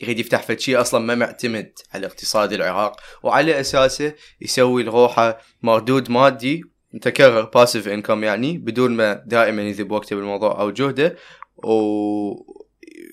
يريد 0.00 0.18
يفتح 0.18 0.42
فد 0.42 0.58
شيء 0.58 0.80
أصلا 0.80 1.00
ما 1.00 1.14
معتمد 1.14 1.72
على 1.94 2.06
اقتصاد 2.06 2.52
العراق 2.52 3.00
وعلى 3.22 3.60
أساسه 3.60 4.14
يسوي 4.40 4.82
لروحه 4.82 5.38
مردود 5.62 6.10
مادي 6.10 6.62
متكرر 6.92 7.42
باسيف 7.42 7.88
انكم 7.88 8.24
يعني 8.24 8.58
بدون 8.58 8.90
ما 8.90 9.22
دائما 9.26 9.62
يذب 9.62 9.90
وقته 9.92 10.16
بالموضوع 10.16 10.60
أو 10.60 10.70
جهده 10.70 11.16
و 11.64 12.50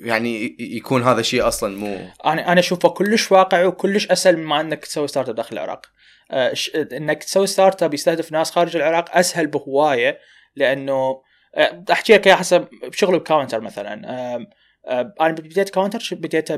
يعني 0.01 0.57
يكون 0.59 1.03
هذا 1.03 1.19
الشيء 1.19 1.47
أصلا 1.47 1.77
مو 1.77 1.97
أنا 2.25 2.51
أنا 2.51 2.59
أشوفه 2.59 2.89
كلش 2.89 3.31
واقعي 3.31 3.65
وكلش 3.65 4.07
أسهل 4.07 4.37
مما 4.37 4.61
إنك 4.61 4.85
تسوي 4.85 5.07
startup 5.07 5.35
داخل 5.35 5.53
العراق. 5.53 5.85
أه 6.31 6.53
إنك 6.75 7.23
تسوي 7.23 7.47
startup 7.47 7.93
يستهدف 7.93 8.31
ناس 8.31 8.51
خارج 8.51 8.75
العراق 8.75 9.17
أسهل 9.17 9.47
بهواية 9.47 10.19
لأنه 10.55 11.21
أه 11.55 11.83
احكي 11.91 12.13
لك 12.13 12.29
حسب 12.29 12.67
شغل 12.91 13.19
ب 13.19 13.24
counter 13.25 13.61
مثلا. 13.61 14.47
أنا 14.87 15.31
بديت 15.31 15.69
counter 15.69 16.09
بديته 16.11 16.55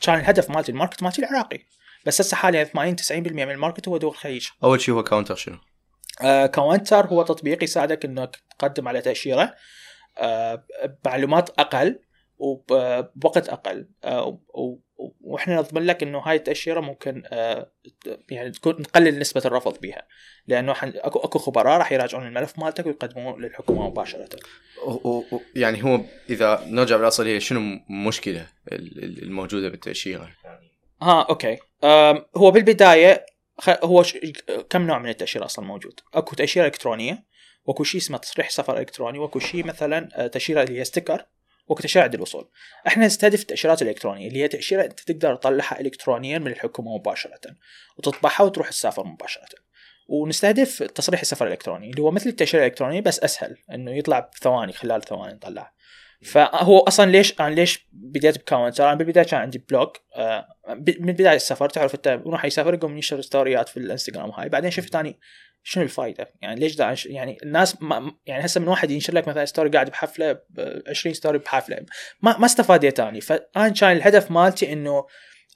كان 0.00 0.18
الهدف 0.20 0.50
مالتي 0.50 0.72
ال 0.72 0.76
market 0.76 1.02
مالتي 1.02 1.22
العراقي 1.22 1.58
بس 2.06 2.20
هسه 2.20 2.36
حاليا 2.36 2.64
80 2.64 2.96
90% 2.96 3.12
من 3.12 3.50
ال 3.50 3.55
market 3.55 3.88
هو 3.88 3.96
دول 3.96 4.10
الخليج 4.10 4.48
أول 4.64 4.80
شيء 4.80 4.94
هو 4.94 5.02
counter 5.02 5.34
شنو؟ 5.34 5.56
آه 6.22 6.46
counter 6.46 7.06
هو 7.06 7.22
تطبيق 7.22 7.64
يساعدك 7.64 8.04
انك 8.04 8.36
تقدم 8.58 8.88
على 8.88 9.00
تأشيرة 9.00 9.54
آه 10.18 10.64
بمعلومات 11.04 11.50
أقل 11.50 12.00
وبوقت 12.38 13.48
أقل 13.48 13.88
آه 14.04 14.38
وإحنا 15.20 15.56
نضمن 15.56 15.82
لك 15.82 16.02
إنه 16.02 16.18
هاي 16.18 16.36
التأشيرة 16.36 16.80
ممكن 16.80 17.22
آه 17.26 17.70
يعني 18.30 18.50
تكون 18.50 18.74
نقلل 18.80 19.18
نسبة 19.18 19.42
الرفض 19.44 19.80
بها 19.80 20.02
لأنه 20.46 20.74
اكو 20.82 21.18
أكو 21.18 21.38
خبراء 21.38 21.78
راح 21.78 21.92
يراجعون 21.92 22.26
الملف 22.26 22.58
مالتك 22.58 22.86
ويقدموه 22.86 23.38
للحكومة 23.38 23.86
مباشرة. 23.86 24.28
يعني 25.56 25.84
هو 25.84 26.00
إذا 26.30 26.64
نرجع 26.66 26.96
بالأصل 26.96 27.26
هي 27.26 27.40
شنو 27.40 27.60
المشكلة 27.90 28.46
الموجودة 28.72 29.68
بالتأشيرة؟ 29.68 30.28
ها 31.02 31.22
أوكي 31.22 31.58
هو 32.36 32.50
بالبداية 32.50 33.26
هو 33.68 34.04
كم 34.70 34.82
نوع 34.86 34.98
من 34.98 35.08
التأشيرة 35.08 35.44
أصلا 35.44 35.64
موجود؟ 35.64 36.00
أكو 36.14 36.36
تأشيرة 36.36 36.66
إلكترونية 36.66 37.24
وأكو 37.64 37.84
شيء 37.84 38.00
اسمه 38.00 38.18
تصريح 38.18 38.50
سفر 38.50 38.78
إلكتروني 38.78 39.18
وأكو 39.18 39.38
شيء 39.38 39.66
مثلا 39.66 40.08
آه، 40.14 40.26
تأشيرة 40.26 40.62
اللي 40.62 40.80
هي 40.80 40.84
sticker 40.84 41.26
وقت 41.68 41.82
تشريع 41.82 42.06
الوصول. 42.06 42.48
إحنا 42.86 43.06
نستهدف 43.06 43.40
التأشيرات 43.40 43.82
الإلكترونية 43.82 44.28
اللي 44.28 44.42
هي 44.42 44.48
تأشيرة 44.48 44.84
أنت 44.84 45.00
تقدر 45.00 45.34
تطلعها 45.34 45.80
الكترونيا 45.80 46.38
من 46.38 46.46
الحكومة 46.46 46.94
مباشرة 46.94 47.40
وتطبعها 47.98 48.42
وتروح 48.42 48.70
تسافر 48.70 49.04
مباشرة. 49.04 49.66
ونستهدف 50.08 50.82
تصريح 50.82 51.20
السفر 51.20 51.46
الإلكتروني 51.46 51.90
اللي 51.90 52.02
هو 52.02 52.10
مثل 52.10 52.30
التأشيرة 52.30 52.60
الإلكترونية 52.60 53.00
بس 53.00 53.20
أسهل 53.20 53.56
إنه 53.72 53.90
يطلع 53.90 54.30
بثواني 54.34 54.72
خلال 54.72 55.02
ثواني 55.02 55.34
نطلعه 55.34 55.76
فهو 56.22 56.78
أصلا 56.78 57.10
ليش 57.10 57.40
أنا 57.40 57.54
ليش 57.54 57.86
بديت 57.92 58.38
ب 58.38 58.44
counter 58.44 58.84
أنا 58.84 58.94
بالبدايه 58.94 59.24
كان 59.24 59.40
عندي 59.40 59.64
blog 59.68 59.88
آه، 60.16 60.46
من 61.00 61.12
بداية 61.12 61.36
السفر 61.36 61.68
تعرف 61.68 61.94
أنت 61.94 62.20
راح 62.26 62.44
يسافر 62.44 62.74
يقوم 62.74 62.94
ينشر 62.94 63.20
story 63.20 63.60
ات 63.60 63.68
في 63.68 63.76
الإنستغرام 63.76 64.30
هاي 64.30 64.48
بعدين 64.48 64.70
شفت 64.70 64.96
اني 64.96 65.18
شنو 65.68 65.84
الفائده؟ 65.84 66.32
يعني 66.42 66.60
ليش 66.60 66.76
دا 66.76 66.96
يعني 67.06 67.38
الناس 67.42 67.82
ما 67.82 68.12
يعني 68.26 68.44
هسه 68.44 68.60
من 68.60 68.68
واحد 68.68 68.90
ينشر 68.90 69.14
لك 69.14 69.28
مثلا 69.28 69.44
story 69.44 69.70
قاعد 69.70 69.90
بحفلة 69.90 70.32
ب 70.32 70.82
20 70.88 71.14
story 71.14 71.38
بحفلة 71.38 71.86
ما 72.22 72.38
ما 72.38 72.46
استفاديت 72.46 73.00
اني 73.00 73.20
فانا 73.20 73.68
كان 73.68 73.96
الهدف 73.96 74.30
مالتي 74.30 74.72
إنه 74.72 75.06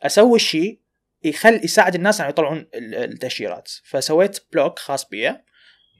أسوي 0.02 0.38
شيء 0.38 0.80
يخل 1.24 1.60
يساعد 1.64 1.94
الناس 1.94 2.20
يعني 2.20 2.30
يطلعون 2.30 2.68
التأشيرات. 2.74 3.70
فسويت 3.84 4.38
blog 4.52 4.78
خاص 4.78 5.08
بي 5.08 5.34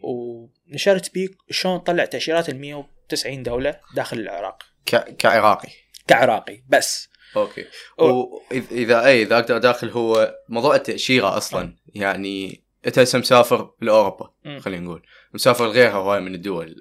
ونشرت 0.03 1.15
بيه 1.15 1.29
شلون 1.51 1.75
نطلع 1.75 2.05
تأشيرات 2.05 2.49
ال 2.49 2.61
190 2.61 3.43
دولة 3.43 3.81
داخل 3.95 4.19
العراق. 4.19 4.63
ك... 4.87 5.17
كعراقي. 5.17 5.69
كعراقي 6.07 6.63
بس. 6.69 7.09
أوكي. 7.37 7.65
وإذا 7.99 9.07
اي 9.07 9.23
إذا 9.23 9.39
أقدر 9.39 9.59
داخل 9.59 9.89
هو 9.89 10.35
موضوع 10.49 10.75
التأشيرة 10.75 11.37
أصلا. 11.37 11.77
يعني 11.95 12.70
إنت 12.87 12.99
هسه 12.99 13.19
مسافر 13.19 13.75
لأوروبا 13.81 14.31
خلينا 14.59 14.85
نقول. 14.85 15.03
مسافر 15.35 15.67
لغيرها 15.67 15.93
هواي 15.93 16.21
من 16.21 16.35
الدول 16.35 16.77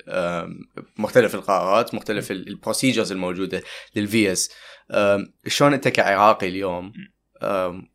مختلف 0.98 1.36
القرارات 1.36 1.96
مختلف 1.96 2.32
ال 2.32 2.39
procedures 2.39 3.12
الموجودة 3.12 3.62
للفيز. 3.96 4.52
شلون 5.48 5.74
أنت 5.74 5.88
كعراقي 5.88 6.48
اليوم 6.48 6.94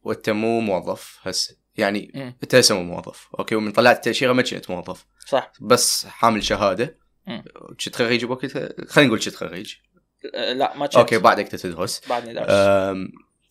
وأنت 0.03 0.31
مو 0.31 0.61
موظف 0.61 1.19
هسه؟ 1.23 1.57
يعني 1.77 2.35
أنت 2.43 2.55
هسه 2.55 2.75
مو 2.75 2.83
موظف 2.83 3.29
أوكي؟ 3.39 3.55
ومن 3.55 3.73
طلعت 3.73 3.97
التاشيره 3.97 4.33
ما 4.33 4.43
كنت 4.43 4.71
موظف. 4.71 5.07
صح. 5.27 5.53
بس 5.61 6.07
حامل 6.07 6.45
شهادة. 6.45 6.99
كنت 7.85 7.97
خريج 7.97 8.25
بوقتها؟ 8.25 8.69
خلينا 8.89 9.09
نقول 9.09 9.21
كنت 9.21 9.35
خريج. 9.35 9.75
أه، 10.35 10.53
لا 10.53 10.77
ما 10.77 10.87
كنت. 10.87 10.97
أوكي 10.97 11.19
بعدك 11.19 11.49
تدرس. 11.49 12.01
بعدني 12.09 12.35
درس 12.35 12.51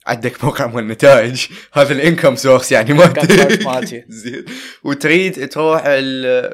عندك 0.08 0.44
موقع 0.44 0.68
مال 0.68 0.84
النتائج 0.84 1.46
هذا 1.74 1.94
ال 1.94 2.00
income 2.00 2.36
source 2.36 2.72
يعني 2.72 2.94
مالتي. 2.94 4.04
زين. 4.24 4.46
وتريد 4.84 5.50
تروح 5.50 5.84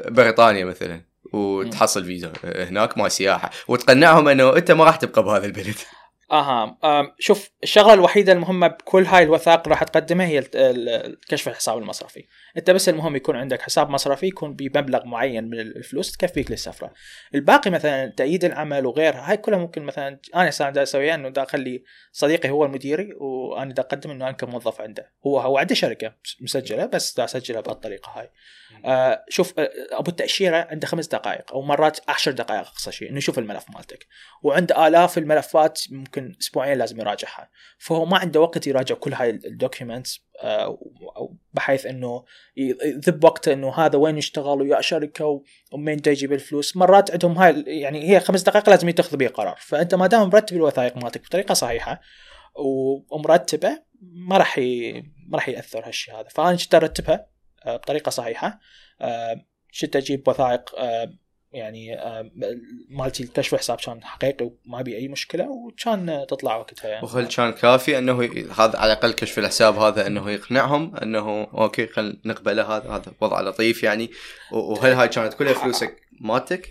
بريطانيا 0.09 0.65
مثلا 0.65 1.01
وتحصل 1.33 2.05
فيزا 2.05 2.33
هناك 2.43 2.97
مال 2.97 3.11
سياحة. 3.11 3.51
وتقنعهم 3.67 4.27
إنه 4.27 4.57
أنت 4.57 4.71
ما 4.71 4.83
راح 4.83 4.95
تبقى 4.95 5.23
بهذا 5.23 5.45
البلد. 5.45 5.75
آها 6.31 6.77
أم، 6.83 7.11
شوف 7.19 7.49
الشغلة 7.63 7.93
الوحيدة 7.93 8.31
المهمة 8.31 8.67
بكل 8.67 9.05
هاي 9.05 9.23
الوثائق 9.23 9.67
راح 9.67 9.83
تقدمها 9.83 10.27
هي 10.27 10.41
كشف 11.27 11.47
الحساب 11.47 11.77
المصرفي. 11.77 12.25
أنت 12.57 12.71
بس 12.71 12.89
المهم 12.89 13.15
يكون 13.15 13.35
عندك 13.35 13.61
حساب 13.61 13.89
مصرفي 13.89 14.27
يكون 14.27 14.53
بمبلغ 14.53 15.05
معين 15.05 15.49
من 15.49 15.59
الفلوس 15.59 16.11
تكفيك 16.11 16.51
للسفرة. 16.51 16.93
الباقي 17.35 17.71
مثلا 17.71 18.13
تأييد 18.17 18.45
العمل 18.45 18.85
وغيرها 18.85 19.31
هاي 19.31 19.37
كلها 19.37 19.59
ممكن 19.59 19.83
مثلا 19.83 20.19
أنا 20.35 20.51
صار 20.51 20.71
دا 20.71 20.83
أسويها 20.83 21.15
إنه 21.15 21.29
دا 21.29 21.43
أخلي 21.43 21.83
صديقي 22.11 22.49
هو 22.49 22.65
المديري 22.65 23.13
وأنا 23.13 23.73
دا 23.73 23.81
أقدم 23.81 24.11
إنه 24.11 24.25
أنا 24.25 24.31
كموظف 24.31 24.81
عنده. 24.81 25.11
هو 25.27 25.39
هو 25.39 25.57
عنده 25.57 25.75
شركة 25.75 26.15
مسجلة 26.41 26.85
بس 26.85 27.17
دا 27.17 27.23
أسجلها 27.23 27.61
بهالطريقه 27.61 28.11
هاي. 28.15 28.29
آه 28.85 29.25
شوف 29.29 29.59
آه، 29.59 29.69
أبو 29.91 30.11
التأشيرة 30.11 30.67
عنده 30.71 30.87
خمس 30.87 31.07
دقائق 31.07 31.53
أو 31.53 31.61
مرات 31.61 31.99
عشر 32.09 32.31
دقائق 32.31 32.67
أقصى 32.67 32.91
شيء 32.91 33.09
إنه 33.09 33.17
يشوف 33.17 33.39
الملف 33.39 33.65
مالتك. 33.69 34.07
وعنده 34.43 34.87
آلاف 34.87 35.17
الملفات 35.17 35.81
ممكن 35.91 36.18
أسبوعين 36.41 36.77
لازم 36.77 36.99
يراجعها. 36.99 37.49
فهو 37.77 38.05
ما 38.05 38.17
عنده 38.17 38.41
وقت 38.41 38.67
يراجع 38.67 38.95
كل 38.95 39.13
هاي 39.13 39.29
ال 39.29 39.39
documents 39.39 40.29
بحيث 41.53 41.85
إنه 41.85 42.25
يذب 42.57 43.23
وقته 43.23 43.53
إنه 43.53 43.73
هذا 43.73 43.97
وين 43.97 44.17
يشتغل 44.17 44.61
ويا 44.61 44.81
شركة 44.81 45.43
ومين 45.73 45.97
دا 45.97 46.11
يجيب 46.11 46.33
الفلوس. 46.33 46.77
مرات 46.77 47.11
عندهم 47.11 47.37
هاي 47.37 47.63
يعني 47.67 48.09
هي 48.09 48.19
خمس 48.19 48.41
دقائق 48.41 48.69
لازم 48.69 48.89
يتخذ 48.89 49.17
بيه 49.17 49.27
قرار. 49.27 49.57
فأنت 49.59 49.95
ما 49.95 50.07
دام 50.07 50.29
مرتب 50.29 50.55
الوثائق 50.55 50.97
مالتك 50.97 51.25
بطريقة 51.25 51.53
صحيحة 51.53 52.01
ومرتبه 53.11 53.81
ما 54.01 54.37
راح 54.37 54.57
ي... 54.57 54.91
ما 55.27 55.37
راح 55.37 55.49
يأثر 55.49 55.87
هالشيء 55.87 56.15
هذا. 56.15 56.27
فأنا 56.29 56.57
كنت 56.57 56.75
أرتبها 56.75 57.27
آه، 57.65 57.77
بطريقة 57.77 58.09
صحيحة. 58.09 58.59
آه، 59.01 59.45
كنت 59.81 59.95
أجيب 59.95 60.27
وثائق 60.27 60.75
آه، 60.77 61.13
يعني 61.51 61.97
مالتي 62.89 63.23
الكشف 63.23 63.55
حساب 63.55 63.77
كان 63.77 64.03
حقيقي 64.03 64.51
وما 64.65 64.81
بي 64.81 64.97
أي 64.97 65.07
مشكلة 65.07 65.49
وكان 65.49 66.25
تطلع 66.29 66.55
وقتها 66.55 66.89
يعني. 66.89 67.05
وهل 67.05 67.27
كان 67.27 67.51
كافي 67.51 67.97
إنه 67.97 68.23
هذا 68.57 68.77
على 68.77 68.93
الأقل 68.93 69.11
كشف 69.11 69.39
الحساب 69.39 69.77
هذا 69.77 70.07
إنه 70.07 70.31
يقنعهم 70.31 70.95
إنه 70.95 71.43
أوكي 71.43 71.87
خل 71.87 72.21
نقبله 72.25 72.77
هذا 72.77 72.89
هذا 72.89 73.13
وضع 73.21 73.41
لطيف 73.41 73.83
يعني. 73.83 74.11
وهل 74.51 74.93
هاي 74.93 75.07
كانت 75.07 75.33
كلها 75.33 75.53
فلوسك 75.53 75.95
مالتك؟ 76.21 76.69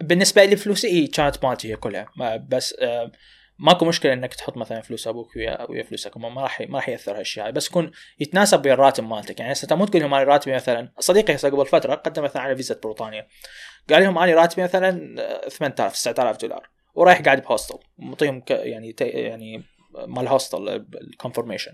بالنسبة 0.00 0.44
لي 0.44 0.56
فلوسي 0.56 0.86
إيه 0.86 1.10
كانت 1.10 1.44
مالتي 1.44 1.72
هي 1.72 1.76
كلها. 1.76 2.06
بس 2.48 2.74
ماكو 3.58 3.84
مشكلة 3.84 4.12
إنك 4.12 4.34
تحط 4.34 4.56
مثلا 4.56 4.80
فلوس 4.80 5.08
أبوك 5.08 5.36
ويا 5.36 5.70
ويا 5.70 5.82
فلوسك 5.82 6.16
ما 6.16 6.42
راح 6.42 6.60
ما 6.60 6.78
راح 6.78 6.88
يأثر 6.88 7.18
هالشيء. 7.18 7.50
بس 7.50 7.66
يكون 7.66 7.90
يتناسب 8.20 8.64
ويا 8.66 8.74
الراتب 8.74 9.04
مالتك. 9.04 9.40
يعني 9.40 9.52
هسه 9.52 9.76
مو 9.76 9.84
تقول 9.84 10.02
لهم 10.02 10.14
أنا 10.14 10.24
راتبي 10.24 10.54
مثلا. 10.54 10.92
صديقي 10.98 11.34
هسه 11.34 11.48
قبل 11.48 11.66
فترة 11.66 11.94
قدم 11.94 12.22
مثلا 12.22 12.42
على 12.42 12.56
فيزا 12.56 12.80
بريطانيا. 12.84 13.26
قال 13.90 14.02
لهم 14.02 14.18
أنا 14.18 14.34
راتبي 14.34 14.62
مثلا 14.62 15.20
آه، 15.20 15.48
8000 15.48 15.92
9000 15.92 16.36
دولار. 16.36 16.68
ورايح 16.94 17.20
قاعد 17.20 17.42
ب 17.42 17.47
hostel. 17.47 17.78
معطيهم 17.98 18.42
يعني 18.50 18.94
يعني 19.00 19.64
مال 19.94 20.28
hostel 20.28 20.68
ال 21.00 21.06
confirmation 21.06 21.72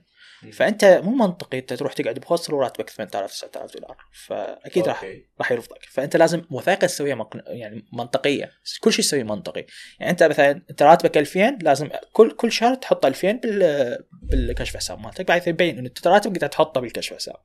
فأنت 0.53 1.01
مو 1.05 1.11
منطقي 1.11 1.59
أنت 1.59 1.73
تروح 1.73 1.93
تقعد 1.93 2.19
ب 2.19 2.24
hostel 2.24 2.55
وراتبك 2.55 2.91
8000 2.91 3.33
9000 3.33 3.75
دولار. 3.75 3.97
فأكيد 4.27 4.89
راح. 4.89 5.07
راح 5.39 5.53
يرفضك. 5.53 5.85
فأنت 5.91 6.17
لازم 6.17 6.43
وثائق 6.51 6.79
تسويها 6.79 7.15
مقن... 7.15 7.43
يعني 7.47 7.85
منطقية. 7.93 8.51
كل 8.81 8.93
شيء 8.93 9.05
تسويه 9.05 9.23
منطقي. 9.23 9.67
يعني 10.01 10.11
أنت 10.13 10.23
مثلا 10.23 10.63
أنت 10.71 10.83
راتبك 10.83 11.19
2000 11.19 11.59
لازم 11.63 11.89
كل 12.13 12.31
كل 12.31 12.53
شهر 12.53 12.75
تحط 12.75 13.07
2000 13.07 13.33
بال 13.33 13.99
بالكشف 14.13 14.77
حساب 14.77 14.99
مالتك. 15.01 15.29
بعد 15.29 15.49
يبين 15.49 15.79
انه 15.79 15.89
أنت 15.89 16.07
راتبك 16.07 16.39
قاعد 16.39 16.51
تحطه 16.51 16.81
بالكشف 16.81 17.15
حساب. 17.15 17.37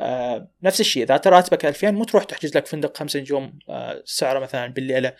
آه 0.00 0.50
نفس 0.62 0.80
الشيء 0.80 1.02
إذا 1.02 1.14
أنت 1.14 1.26
راتبك 1.26 1.66
2000 1.66 1.90
مو 1.90 2.04
تروح 2.04 2.24
تحجز 2.24 2.56
لك 2.56 2.66
فندق 2.66 2.96
خمس 2.96 3.16
نجوم 3.16 3.58
آه 3.68 4.02
سعره 4.04 4.38
مثلا 4.38 4.66
بالليلة 4.66 5.14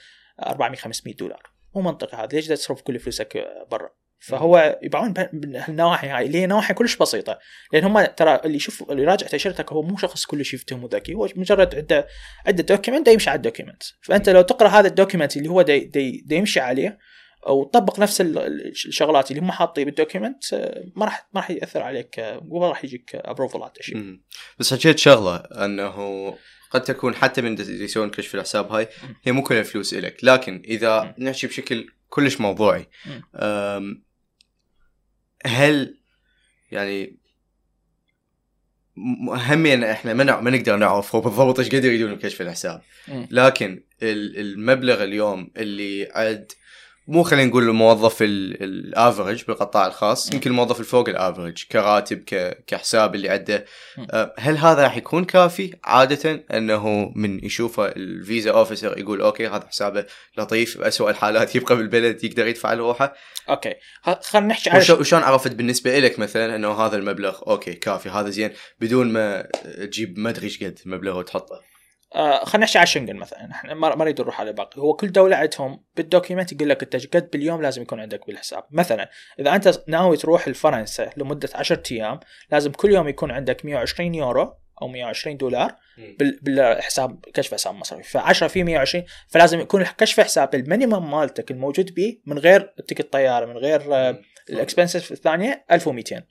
400 0.47 0.81
500 0.81 1.17
دولار. 1.17 1.43
مو 1.75 1.83
منطقي 1.83 2.17
هذا. 2.17 2.29
ليش 2.33 2.47
تصرف 2.47 2.83
كل 2.83 2.99
فلوسك 2.99 3.37
آه، 3.37 3.67
برا. 3.71 3.91
فهو 4.21 4.79
يبيعون 4.83 5.13
بهالنواحي 5.13 6.09
هاي 6.09 6.27
اللي 6.27 6.39
هي 6.39 6.47
نواحي 6.47 6.75
كلش 6.75 6.97
بسيطة. 6.97 7.39
لأن 7.73 7.85
هم 7.85 8.05
ترى 8.05 8.41
اللي 8.45 8.57
يشوف 8.57 8.91
اللي 8.91 9.03
يراجع 9.03 9.27
تاشيرتك 9.27 9.73
هو 9.73 9.83
مو 9.83 9.97
شخص 9.97 10.25
كلش 10.27 10.55
يفتهم 10.55 10.87
ذكي 10.87 11.15
هو 11.15 11.29
مجرد 11.37 11.75
عنده 11.75 12.07
عنده 12.47 12.63
document 12.63 13.09
يمشي 13.09 13.31
على 13.31 13.37
ال 13.37 13.42
document 13.42 13.83
فأنت 14.03 14.29
لو 14.29 14.43
تقرأ 14.43 14.69
هذا 14.69 14.89
ال 14.89 14.94
document 14.94 15.37
اللي 15.37 15.49
هو 15.49 15.63
دي, 15.63 15.79
دي, 15.81 16.23
دي 16.27 16.35
يمشي 16.37 16.61
عليه 16.61 16.99
وتطبق 17.49 17.99
نفس 17.99 18.21
ال- 18.21 18.39
ال- 18.39 18.67
الشغلات 18.71 19.31
اللي 19.31 19.43
هم 19.43 19.53
حاطين 19.53 19.85
بال 19.85 19.98
document 19.98 20.53
آه، 20.55 20.85
ما 20.97 21.05
راح 21.05 21.29
ما 21.35 21.41
راح 21.41 21.51
يأثر 21.51 21.83
عليك 21.83 22.19
آه، 22.19 22.43
وما 22.49 22.69
راح 22.69 22.85
يجيك 22.85 23.11
approval 23.15 23.70
ات 23.70 23.77
شيء. 23.83 23.97
بس 24.59 24.75
حكيت 24.75 24.99
شغلة 24.99 25.37
أنه 25.37 26.35
قد 26.71 26.83
تكون 26.83 27.15
حتى 27.15 27.43
من 27.43 27.57
يسوون 27.61 28.11
كشف 28.11 28.35
الحساب 28.35 28.73
هاي 28.73 28.89
هي 29.23 29.33
مو 29.33 29.43
كل 29.43 29.55
الفلوس 29.55 29.95
إلك. 29.95 30.17
لكن 30.25 30.63
إذا 30.65 31.15
نحكي 31.19 31.47
بشكل 31.47 31.87
كلش 32.09 32.41
موضوعي 32.41 32.87
هل 35.47 35.99
يعني 36.73 37.17
همين 39.29 39.85
إحنا 39.85 40.15
ما 40.15 40.41
ما 40.41 40.51
نقدر 40.51 40.77
نعرف 40.77 41.15
هو 41.15 41.21
بالضبط 41.21 41.59
إيش 41.59 41.69
قد 41.69 41.85
يريدون 41.85 42.15
بكشف 42.15 42.41
الحساب 42.41 42.83
مم. 43.09 43.29
لكن 43.31 43.83
ال- 44.03 44.39
المبلغ 44.41 45.05
اليوم 45.05 45.51
اللي 45.57 46.09
عد 46.15 46.53
مو 47.11 47.23
خلينا 47.23 47.51
نقول 47.51 47.69
الموظف 47.69 48.23
ال- 48.23 48.63
ال 48.63 48.73
average 48.73 49.45
بالقطاع 49.45 49.87
الخاص 49.87 50.29
مم. 50.29 50.35
يمكن 50.35 50.51
الموظف 50.51 50.81
الفوق 50.81 51.09
ال 51.09 51.16
average 51.16 51.65
كراتب 51.73 52.19
ك- 52.27 52.65
كحساب 52.67 53.15
اللي 53.15 53.29
عنده. 53.29 53.65
أه، 54.11 54.35
هل 54.39 54.57
هذا 54.57 54.83
راح 54.83 54.97
يكون 54.97 55.25
كافي؟ 55.25 55.75
عادة 55.85 56.45
أنه 56.55 57.13
من 57.17 57.45
يشوفه 57.45 57.87
ال 57.87 57.99
visa 57.99 58.51
officer 58.51 58.99
يقول 58.99 59.21
أوكي 59.21 59.47
هذا 59.49 59.67
حسابه 59.69 60.07
لطيف 60.39 60.79
باسوء 60.79 61.11
الحالات 61.11 61.57
يبقى 61.57 61.77
بالبلد 61.77 62.25
يقدر 62.25 62.47
يدفع 62.47 62.73
لروحه. 62.75 63.15
okay. 63.49 63.75
خلينا 64.23 64.47
نحكي 64.47 64.71
على 64.71 64.79
وشلون 64.93 65.23
عرفت 65.23 65.53
بالنسبة 65.53 65.99
لك 65.99 66.19
مثلا 66.19 66.57
أنه 66.57 66.73
هذا 66.73 66.97
المبلغ 66.97 67.39
okay 67.47 67.73
كافي 67.73 68.09
هذا 68.09 68.31
زين 68.31 68.51
بدون 68.81 69.13
ما 69.13 69.43
تجيب 69.87 70.19
ما 70.19 70.31
أدري 70.31 70.45
إيش 70.45 70.65
قد 70.65 70.79
مبلغ 70.87 71.19
وتحطه. 71.19 71.70
آه 72.15 72.45
خلينا 72.45 72.65
نحكي 72.67 72.79
على 72.79 72.87
شنغن 72.87 73.17
مثلا. 73.17 73.51
إحنا 73.51 73.75
ما 73.75 73.95
نريد 73.97 74.21
نروح 74.21 74.41
على 74.41 74.53
باقي. 74.53 74.81
هو 74.81 74.93
كل 74.95 75.13
دولة 75.13 75.37
عندهم 75.37 75.85
بال 75.97 76.08
document 76.08 76.53
يقول 76.53 76.69
لك 76.69 76.83
انت 76.83 77.17
قد 77.17 77.31
باليوم 77.31 77.63
لازم 77.63 77.83
يكون 77.83 78.01
عندك 78.01 78.27
بالحساب. 78.27 78.65
مثلا 78.71 79.11
إذا 79.41 79.55
أنت 79.55 79.83
ناوي 79.87 80.17
تروح 80.17 80.49
لفرنسا 80.49 81.11
لمدة 81.17 81.49
10 81.55 81.83
أيام 81.93 82.21
لازم 82.53 82.73
كل 82.73 82.91
يوم 82.93 83.09
يكون 83.09 83.31
عندك 83.31 83.65
120 83.65 84.15
يورو 84.15 84.55
أو 84.83 84.89
120 84.89 85.37
دولار 85.37 85.75
بال- 86.19 86.39
بالحساب 86.43 87.25
كشف 87.35 87.55
حساب 87.55 87.75
مصرفي. 87.75 88.03
ف 88.03 88.17
10 88.17 88.49
في 88.49 88.65
120 88.65 89.05
فلازم 89.29 89.61
يكون 89.61 89.85
كشف 89.85 90.21
حساب 90.21 90.55
ال 90.55 90.62
minimum 90.62 91.11
مالتك 91.11 91.51
الموجود 91.51 91.95
به 91.95 92.19
من 92.27 92.39
غير 92.39 92.75
ticket 92.89 93.13
طيارة 93.13 93.47
من 93.47 93.57
غير 93.57 93.95
آه، 93.95 94.21
ال 94.51 94.58
expenses 94.58 95.13
الثانية 95.13 95.65
1200 95.73 96.17
مم. 96.17 96.27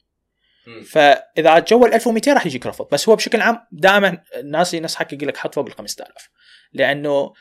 فإذا 0.84 1.60
جو 1.60 1.86
ال 1.86 1.93
1200 1.93 2.34
راح 2.34 2.45
يجيك 2.45 2.65
رفض. 2.67 2.88
بس 2.91 3.10
هو 3.10 3.15
بشكل 3.15 3.41
عام 3.41 3.60
دائما 3.71 4.21
الناس 4.36 4.73
ينصحك 4.73 5.13
يقول 5.13 5.27
لك 5.27 5.38
حط 5.38 5.55
فوق 5.55 5.65
ال 5.65 5.73
5000 5.73 6.29
لأنه 6.73 7.34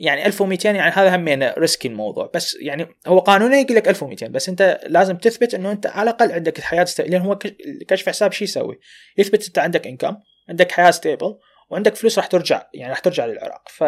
يعني 0.00 0.26
1200 0.26 0.68
يعني 0.70 0.92
هذا 0.92 1.16
همين 1.16 1.42
risky 1.42 1.88
الموضوع. 1.88 2.30
بس 2.34 2.56
يعني 2.60 2.86
هو 3.06 3.18
قانونا 3.18 3.56
يقول 3.56 3.76
لك 3.76 3.88
1200 3.88 4.26
بس 4.28 4.48
أنت 4.48 4.80
لازم 4.86 5.16
تثبت 5.16 5.54
إنه 5.54 5.72
أنت 5.72 5.86
على 5.86 6.10
الأقل 6.10 6.32
عندك 6.32 6.60
حياه 6.60 6.84
ست... 6.84 7.00
لأن 7.00 7.20
هو 7.20 7.38
كش- 7.38 7.52
كشف 7.88 8.08
حساب 8.08 8.32
شو 8.32 8.44
يسوي؟ 8.44 8.78
يثبت 9.18 9.46
أنت 9.46 9.58
عندك 9.58 9.86
income 9.86 10.16
عندك 10.48 10.72
حياة 10.72 10.90
stable 10.90 11.38
وعندك 11.70 11.94
فلوس 11.94 12.18
راح 12.18 12.26
ترجع 12.26 12.66
يعني 12.74 12.90
راح 12.90 12.98
ترجع 12.98 13.26
للعراق. 13.26 13.68
ف 13.68 13.82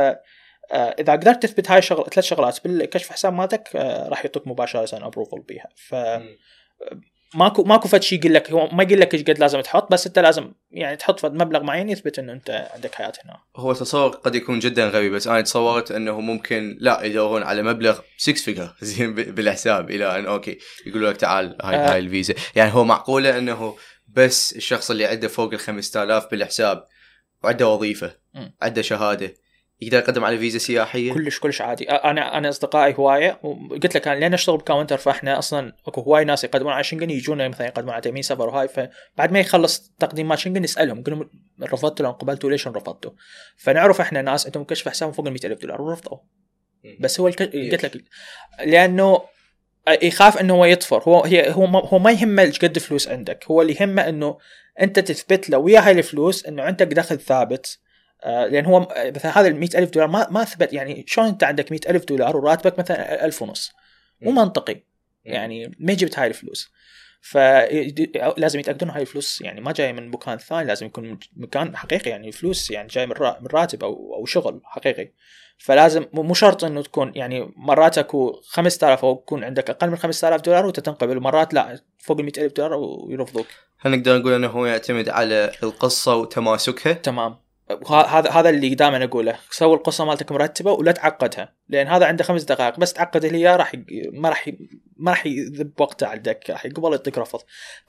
آه، 0.73 0.95
إذا 0.99 1.13
قدرت 1.13 1.43
تثبت 1.43 1.71
هاي 1.71 1.79
الشغل 1.79 2.05
ثلاث 2.11 2.25
شغلات 2.25 2.65
بالكشف 2.65 3.11
حساب 3.13 3.33
مالتك 3.33 3.77
آه، 3.77 4.09
راح 4.09 4.25
يعطوك 4.25 4.47
مباشرة 4.47 5.07
approval 5.07 5.41
بيها. 5.41 5.69
ف 5.77 5.95
ماكو 7.35 7.65
ماكو 7.65 7.89
فد 7.89 8.03
شيء 8.03 8.19
يقول 8.19 8.35
لك 8.35 8.51
هو 8.51 8.69
ما 8.69 8.83
يقول 8.83 9.01
لك 9.01 9.15
إيش 9.15 9.23
قد 9.23 9.39
لازم 9.39 9.61
تحط 9.61 9.93
بس 9.93 10.07
انت 10.07 10.19
لازم 10.19 10.53
يعني 10.71 10.97
تحط 10.97 11.21
فد 11.21 11.35
مبلغ 11.35 11.63
معين 11.63 11.89
يثبت 11.89 12.19
انه 12.19 12.33
انت 12.33 12.69
عندك 12.75 12.95
حياة 12.95 13.13
هنا 13.25 13.41
هو 13.57 13.73
تصور 13.73 14.09
قد 14.09 14.35
يكون 14.35 14.59
جدا 14.59 14.89
غبي 14.89 15.11
بس 15.11 15.27
أنا 15.27 15.41
تصورت 15.41 15.91
إنه 15.91 16.21
ممكن 16.21 16.77
لا 16.81 17.03
يدورون 17.03 17.43
على 17.43 17.63
مبلغ 17.63 18.01
6 18.17 18.35
figure 18.35 18.75
زين 18.81 19.15
بالحساب 19.15 19.91
إلى 19.91 20.19
أن 20.19 20.27
okay 20.27 20.59
يقولوا 20.87 21.11
لك 21.11 21.17
تعال 21.17 21.57
هاي 21.63 21.77
آه. 21.77 21.93
هاي 21.93 21.99
الفيزا 21.99 22.35
يعني 22.57 22.75
هو 22.75 22.85
معقولة 22.85 23.39
إنه 23.39 23.77
بس 24.09 24.57
الشخص 24.57 24.91
اللي 24.91 25.07
عنده 25.07 25.29
فوق 25.29 25.53
ال 25.53 25.59
5000 25.59 26.31
بالحساب 26.31 26.85
وعنده 27.45 27.69
وظيفة. 27.69 28.13
عنده 28.63 28.83
شهادة 28.83 29.35
يقدر 29.81 29.99
يقدم 29.99 30.25
على 30.25 30.39
فيزا 30.39 30.59
سياحية؟ 30.59 31.13
كلش 31.13 31.39
كلش 31.39 31.61
عادي. 31.61 31.91
أنا 31.91 32.39
أنا 32.39 32.49
أصدقائي 32.49 32.95
هواية 32.99 33.41
وقلت 33.43 33.97
لك 33.97 34.09
أنا 34.09 34.21
لأن 34.21 34.35
أشتغل 34.35 34.57
ب 34.57 34.62
counter 34.62 34.97
فإحنا 34.97 35.39
أصلا 35.39 35.73
أكو 35.87 36.01
هواي 36.01 36.25
ناس 36.25 36.45
يقدمون 36.45 36.73
على 36.73 36.85
شنغن 36.85 37.11
يجون 37.11 37.49
مثلا 37.49 37.67
يقدمون 37.67 37.93
على 37.93 38.03
تامين 38.03 38.23
سفر 38.23 38.49
وهاي 38.49 38.69
فبعد 38.69 39.33
ما 39.33 39.41
يخلص 39.41 39.93
تقديم 39.99 40.29
مال 40.29 40.39
شنغن 40.39 40.63
نسالهم 40.63 40.99
نقول 40.99 41.15
لهم 41.15 41.31
رفضتوا 41.63 42.07
لو 42.07 42.13
قبلتوا 42.13 42.51
ليش 42.51 42.69
رفضتوا 42.69 43.11
فنعرف 43.57 44.01
إحنا 44.01 44.23
ناس 44.23 44.47
عندهم 44.47 44.65
كشف 44.65 44.89
حساب 44.89 45.13
فوق 45.13 45.27
ال 45.27 45.45
ألف 45.45 45.63
دولار 45.63 45.83
ورفضوا. 45.83 46.19
بس 47.01 47.21
هو 47.21 47.29
الك... 47.29 47.43
قلت 47.43 47.85
لك 47.85 48.05
لأنه 48.65 49.23
يخاف 50.03 50.39
إنه 50.39 50.55
هو 50.55 50.65
يطفر. 50.65 51.03
هو 51.03 51.25
هي 51.25 51.53
هو 51.53 51.67
ما 51.67 51.83
هو 51.85 51.99
ما 51.99 52.11
يهمه 52.13 52.43
إيش 52.43 52.59
قد 52.59 52.79
فلوس 52.79 53.09
عندك. 53.09 53.45
هو 53.51 53.63
اللي 53.63 53.77
يهمه 53.81 54.09
إنه 54.09 54.39
أنت 54.81 54.99
تثبت 54.99 55.51
له 55.51 55.59
ويا 55.59 55.81
هاي 55.81 55.93
الفلوس 55.93 56.47
إنه 56.47 56.63
عندك 56.63 56.87
دخل 56.87 57.19
ثابت. 57.19 57.79
لأن 58.27 58.67
هو 58.67 58.89
مثلا 59.15 59.39
هذا 59.41 59.49
ال 59.49 59.77
ألف 59.77 59.91
دولار 59.91 60.09
ما 60.09 60.27
ما 60.31 60.45
ثبت 60.45 60.73
يعني 60.73 61.05
شلون 61.07 61.27
أنت 61.27 61.45
عندك 61.45 61.73
مئة 61.73 61.91
ألف 61.91 62.05
دولار 62.05 62.37
وراتبك 62.37 62.79
مثلا 62.79 63.25
ألف 63.25 63.43
ونص؟ 63.43 63.73
مو 64.21 64.31
منطقي. 64.31 64.83
يعني 65.25 65.77
ما 65.79 65.95
جبت 65.95 66.19
هاي 66.19 66.27
الفلوس. 66.27 66.71
فلازم 67.21 68.61
يتأكدون 68.61 68.91
هاي 68.91 69.03
الفلوس 69.03 69.41
يعني 69.41 69.61
ما 69.61 69.73
جاية 69.73 69.93
من 69.93 70.09
مكان 70.09 70.39
ثاني 70.39 70.65
لازم 70.69 70.87
يكون 70.87 71.19
مكان 71.37 71.77
حقيقي 71.77 72.11
يعني 72.11 72.33
فلوس 72.33 72.71
يعني 72.71 72.89
جاي 72.89 73.07
من 73.07 73.47
راتب 73.53 73.85
أو 73.85 74.15
أو 74.15 74.27
شغل 74.27 74.61
حقيقي. 74.65 75.13
فلازم 75.59 76.07
مو 76.13 76.35
شرط 76.35 76.65
إنه 76.65 76.83
تكون 76.83 77.13
يعني 77.15 77.53
مرات 77.57 77.99
اكو 77.99 78.41
5000 78.45 79.05
أو 79.05 79.13
يكون 79.13 79.45
عندك 79.45 79.71
أقل 79.71 79.91
من 79.91 79.97
5000 79.97 80.41
دولار 80.41 80.67
وتتنقبل 80.67 81.21
مرات 81.21 81.55
لا 81.55 81.81
فوق 81.99 82.21
ال 82.21 82.39
ألف 82.39 82.53
دولار 82.53 82.75
ويرفضوك. 82.75 83.47
هل 83.79 83.91
نقدر 83.91 84.19
نقول 84.19 84.33
إنه 84.33 84.47
هو 84.47 84.67
يعتمد 84.67 85.09
على 85.09 85.53
القصة 85.63 86.17
وتماسكها؟ 86.17 86.93
تمام. 86.93 87.48
هذا 87.89 88.31
هذا 88.31 88.49
اللي 88.49 88.75
دائما 88.75 89.05
أقوله. 89.05 89.37
سوي 89.51 89.75
القصة 89.75 90.05
مالتك 90.05 90.33
مرتبة 90.33 90.73
ولا 90.73 90.93
تعقدها 90.93 91.55
لأن 91.69 91.87
هذا 91.87 92.07
عنده 92.07 92.25
خمس 92.25 92.43
دقائق. 92.43 92.81
بس 92.81 92.93
تعقد 92.93 93.25
اللي 93.25 93.57
راح 93.57 93.73
ما 94.13 94.29
راح 94.29 94.51
ما 94.97 95.11
راح 95.11 95.27
يذب 95.27 95.73
وقته 95.81 96.07
على 96.07 96.17
الدك 96.17 96.51
راح 96.51 96.67
قبل 96.67 96.93
يعطيك 96.93 97.19
رفض 97.19 97.41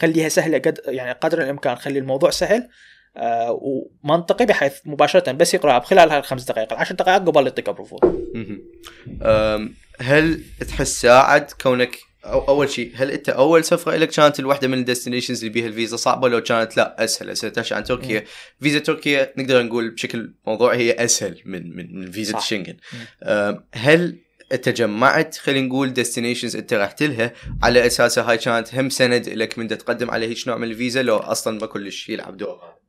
خليها 0.02 0.30
سهلة 0.30 0.58
قد 0.58 0.80
يعني 0.86 1.12
قدر 1.12 1.42
الإمكان 1.42 1.76
خلي 1.76 2.00
الموضوع 2.00 2.30
سهل 2.30 2.70
آه 3.18 3.60
ومنطقي 3.62 4.46
بحيث 4.46 4.74
مباشرة 4.86 5.32
بس 5.32 5.54
يقرأها 5.54 5.78
بخلال 5.78 6.12
هالخمس 6.12 6.44
دقائق. 6.44 6.74
العشر 6.74 6.96
دقائق 6.96 7.20
قبل 7.20 7.44
يعطيك 7.44 7.70
الرفض. 7.70 8.00
هل 10.02 10.44
تحس 10.68 11.02
ساعد 11.02 11.52
كونك 11.62 12.09
أو 12.26 12.48
أول 12.48 12.70
شيء 12.70 12.92
هل 12.96 13.12
أنت 13.12 13.30
أول 13.30 13.64
سفرة 13.64 13.96
لك 13.96 14.10
كانت 14.10 14.40
الواحده 14.40 14.68
من 14.68 14.78
ال 14.78 14.82
destinations 14.82 15.38
اللي 15.40 15.50
بيها 15.54 15.68
الفيزا 15.68 15.98
صعبة 15.98 16.30
لو 16.30 16.42
كانت 16.42 16.78
لا 16.78 17.04
أسهل 17.04 17.30
أسهل. 17.30 17.54
عن 17.72 17.84
تركيا 17.84 18.24
فيزا 18.62 18.80
تركيا 18.80 19.34
نقدر 19.38 19.64
نقول 19.64 19.90
بشكل 19.90 20.34
موضوعي 20.48 20.78
هي 20.78 20.92
أسهل 20.92 21.42
من 21.46 21.76
من, 21.76 22.00
من 22.00 22.12
فيزا 22.12 22.38
الشنغن 22.38 22.78
هل 23.74 24.20
انت 24.52 24.70
جمعت 24.70 25.38
خلينا 25.38 25.68
نقول 25.68 25.94
destinations 25.94 26.56
أنت 26.56 26.74
رحت 26.74 27.04
لها 27.04 27.34
على 27.64 27.86
اساسها 27.86 28.30
هاي 28.30 28.38
كانت 28.38 28.76
هم 28.76 28.90
سند 28.90 29.30
لك 29.30 29.60
من 29.60 29.68
تقدم 29.68 30.12
على 30.12 30.28
هيك 30.28 30.48
نوع 30.48 30.58
من 30.58 30.64
الفيزا 30.64 31.02
لو 31.02 31.18
أصلا 31.18 31.60
ما 31.60 31.68
كلش 31.68 32.10
يلعب 32.10 32.38
دور؟ 32.38 32.80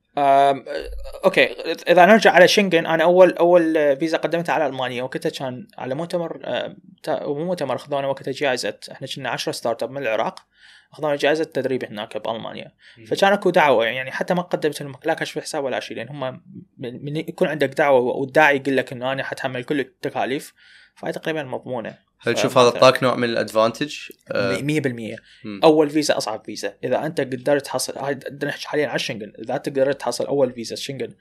okay 1.25 1.45
إذا 1.89 2.07
نرجع 2.07 2.31
على 2.33 2.49
شنغن 2.49 2.87
أنا 2.87 3.05
أول 3.05 3.33
أول 3.33 3.97
فيزا 3.97 4.19
قدمتها 4.19 4.53
على 4.53 4.67
ألمانيا 4.67 5.03
وقتها 5.03 5.31
كان 5.31 5.67
على 5.79 5.95
مؤتمر 5.95 6.41
مو 7.09 7.45
مؤتمر 7.45 7.77
أخذونا 7.77 8.07
وقتها 8.07 8.33
جائزة 8.33 8.79
إحنا 8.93 9.07
كنا 9.07 9.31
10 9.31 9.53
startup 9.53 9.91
من 9.91 10.03
العراق 10.03 10.47
أخذونا 10.93 11.17
جائزة 11.17 11.45
تدريب 11.45 11.85
هناك 11.85 12.17
بألمانيا. 12.17 12.73
فكان 13.07 13.33
أكو 13.33 13.51
دعوة 13.51 13.85
يعني 13.85 14.11
حتى 14.11 14.35
ما 14.35 14.43
قدمت 14.43 15.07
لا 15.07 15.15
كشف 15.15 15.39
حساب 15.39 15.65
ولا 15.65 15.81
شيء 15.81 15.97
لأن 15.97 16.09
هم 16.09 16.43
من 16.79 17.17
يكون 17.17 17.49
عندك 17.49 17.69
دعوة 17.69 18.01
والداعي 18.01 18.57
يقول 18.57 18.77
لك 18.77 18.93
إنه 18.93 19.13
أنا 19.13 19.23
حتحمل 19.23 19.65
كل 19.65 19.81
التكاليف 19.81 20.55
فهي 20.95 21.13
تقريبا 21.13 21.43
مضمونة. 21.43 22.10
هل 22.21 22.35
تشوف 22.35 22.59
هذا 22.59 22.69
اعطاك 22.69 23.03
نوع 23.03 23.17
من 23.17 23.25
الأدفانتج؟ 23.25 23.95
100% 23.95 24.33
آه، 24.33 25.19
أول 25.65 25.91
فيزا 25.91 26.17
أصعب 26.17 26.45
فيزا. 26.45 26.77
إذا 26.85 27.07
أنت 27.07 27.21
قدرت 27.21 27.67
تحصل 27.67 27.99
هاي 27.99 28.19
نحكي 28.43 28.69
حاليا 28.69 28.87
على 28.87 28.97
الشنغن 28.97 29.33
إذا 29.39 29.57
أنت 29.57 29.69
قدرت 29.69 30.01
تحصل 30.01 30.27
أول 30.27 30.53
فيزا 30.53 30.77
شنغن 30.77 31.15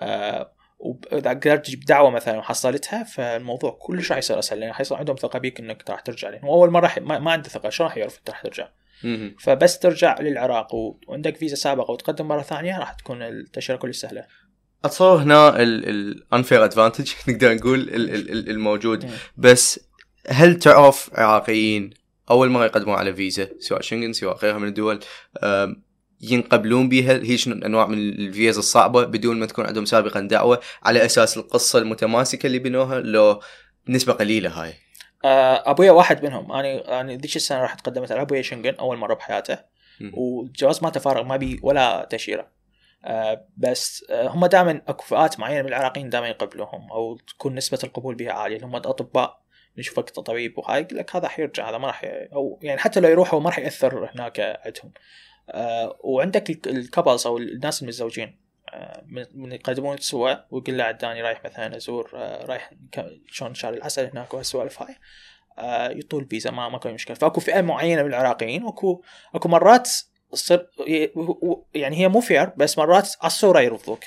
آه 0.00 0.52
وإذا 0.78 1.30
قدرت 1.30 1.66
تجيب 1.66 1.80
دعوة 1.80 2.10
مثلا 2.10 2.38
وحصلتها 2.38 3.04
فالموضوع 3.04 3.78
كلش 3.80 4.10
راح 4.10 4.18
يصير 4.18 4.38
أسهل. 4.38 4.60
لأن 4.60 4.72
حيصير 4.72 4.96
عندهم 4.96 5.16
ثقة 5.16 5.38
بيك 5.38 5.60
إنك 5.60 5.90
راح 5.90 6.00
ترجع. 6.00 6.28
لأن 6.28 6.44
أول 6.44 6.70
مرة 6.70 6.92
ما, 7.00 7.18
ما 7.18 7.32
عنده 7.32 7.48
ثقة. 7.48 7.68
شلون 7.70 7.88
راح 7.88 7.96
يعرف 7.96 8.18
انت 8.18 8.30
راح 8.30 8.42
ترجع؟ 8.42 8.68
فبس 9.40 9.78
ترجع 9.78 10.20
للعراق. 10.20 10.74
وعندك 10.74 11.36
فيزا 11.36 11.56
سابقة 11.56 11.90
وتقدم 11.90 12.28
مرة 12.28 12.42
ثانية 12.42 12.78
راح 12.78 12.92
تكون 12.92 13.22
التاشيره 13.22 13.76
كلش 13.76 13.96
سهلة. 13.96 14.26
أتصور 14.84 15.22
هنا 15.22 15.62
ال 15.62 15.77
unfair 15.77 16.64
advantage 16.64 17.12
نقدر 17.28 17.54
نقول 17.54 17.88
الموجود. 18.50 19.10
بس 19.36 19.87
هل 20.28 20.58
تعرف 20.58 21.10
عراقيين 21.14 21.90
أول 22.30 22.48
مرة 22.48 22.64
يقدمون 22.64 22.94
على 22.94 23.14
فيزا 23.14 23.48
سواء 23.58 23.80
شنغن 23.80 24.12
سواء 24.12 24.36
غيرها 24.36 24.58
من 24.58 24.68
الدول 24.68 25.00
ينقبلون 26.20 26.88
بها؟ 26.88 27.12
هيش 27.12 27.48
انواع 27.48 27.86
من 27.86 27.98
الفيزا 27.98 28.58
الصعبة 28.58 29.04
بدون 29.04 29.40
ما 29.40 29.46
تكون 29.46 29.66
عندهم 29.66 29.84
سابقا 29.84 30.20
دعوة 30.20 30.60
على 30.82 31.04
أساس 31.04 31.36
القصة 31.36 31.78
المتماسكة 31.78 32.46
اللي 32.46 32.58
بنوها 32.58 33.00
لو 33.00 33.40
نسبة 33.88 34.12
قليلة 34.12 34.50
هاي؟ 34.50 34.74
آه، 35.24 35.70
أبويا 35.70 35.90
واحد 35.90 36.24
منهم. 36.24 36.52
أنا 36.52 37.00
أنا 37.00 37.12
ذيك 37.12 37.36
السنة 37.36 37.62
رحت 37.62 37.86
قدمت 37.86 38.12
على 38.12 38.20
أبويا 38.20 38.42
شنغن 38.42 38.74
أول 38.74 38.96
مرة 38.96 39.14
بحياته. 39.14 39.58
والجواز 40.12 40.82
ما 40.82 40.90
تفارغ 40.90 41.22
ما 41.22 41.36
بي 41.36 41.60
ولا 41.62 42.06
تأشيرة. 42.10 42.48
آه 43.04 43.46
بس 43.56 44.04
آه 44.10 44.28
هم 44.28 44.46
دائما 44.46 44.82
أكو 44.88 45.04
فئات 45.04 45.40
معينة 45.40 45.62
من 45.62 45.68
العراقيين 45.68 46.10
دائما 46.10 46.28
يقبلوهم 46.28 46.92
أو 46.92 47.16
تكون 47.16 47.54
نسبة 47.54 47.78
القبول 47.84 48.14
بها 48.14 48.32
عالية. 48.32 48.64
هم 48.64 48.76
الاطباء 48.76 49.47
نشوفك 49.78 50.10
طبيب 50.10 50.58
وهاي 50.58 50.82
يقول 50.82 50.98
لك 50.98 51.16
هذا 51.16 51.28
حيرجع 51.28 51.70
هذا 51.70 51.78
ما 51.78 51.86
راح 51.86 52.02
أو 52.32 52.58
يعني 52.62 52.80
حتى 52.80 53.00
لو 53.00 53.08
يروحوا 53.08 53.40
ما 53.40 53.50
راح 53.50 53.58
يأثر 53.58 54.10
هناك 54.14 54.40
عندهم. 54.40 54.92
آه 55.50 55.98
وعندك 56.00 56.66
ال 56.66 56.74
couples 56.74 57.26
أو 57.26 57.38
الناس 57.38 57.82
المتزوجين 57.82 58.38
آه 58.68 59.04
من 59.34 59.52
يقدمون 59.52 59.96
سوا 59.96 60.34
ويقول 60.50 60.78
له 60.78 60.84
ترى 60.84 61.07
اني 61.07 61.22
رايح 61.22 61.44
مثلا 61.44 61.76
أزور 61.76 62.10
آه 62.14 62.46
رايح 62.46 62.70
شلون 63.26 63.54
شهر 63.54 63.76
العسل 63.76 64.06
هناك 64.06 64.34
وهالسوالف 64.34 64.82
هاي. 64.82 64.94
آه 65.58 65.88
يطول 65.88 66.26
فيزا 66.30 66.50
ما 66.50 66.68
ماكو 66.68 66.88
مشكلة. 66.88 67.16
فأكو 67.16 67.40
فئة 67.40 67.60
معينة 67.60 68.02
من 68.02 68.08
العراقيين 68.08 68.62
وأكو 68.62 69.02
أكو 69.34 69.48
مرات 69.48 69.90
تصير 70.32 70.66
يعني 71.74 71.96
هي 71.96 72.08
مو 72.08 72.20
fair 72.20 72.52
بس 72.56 72.78
مرات 72.78 73.08
على 73.20 73.26
الصورة 73.26 73.60
يرفضوك. 73.60 74.04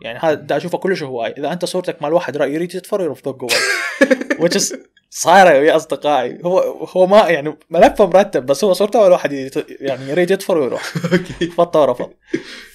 يعني 0.00 0.18
هذا 0.18 0.34
دا 0.34 0.56
أشوفه 0.56 0.78
كلش 0.78 1.02
هواي. 1.02 1.32
إذا 1.32 1.52
أنت 1.52 1.64
صورتك 1.64 2.02
مال 2.02 2.12
واحد 2.12 2.36
راح 2.36 2.54
يريد 2.54 2.74
يطفر 2.74 3.00
يرفضوك 3.00 3.52
which 4.42 4.56
is 4.56 4.74
صايره 5.10 5.58
ويا 5.58 5.76
أصدقائي. 5.76 6.38
هو 6.44 6.58
هو 6.96 7.06
ما 7.06 7.28
يعني 7.28 7.58
ملفه 7.70 8.06
مرتب 8.06 8.46
بس 8.46 8.64
هو 8.64 8.72
صورته 8.72 9.00
أول 9.02 9.12
واحد 9.12 9.32
يعني 9.80 10.10
يريد 10.10 10.30
يطفر 10.30 10.58
ويروح. 10.58 10.82
فانطوه 11.56 11.80
رفض 11.80 12.12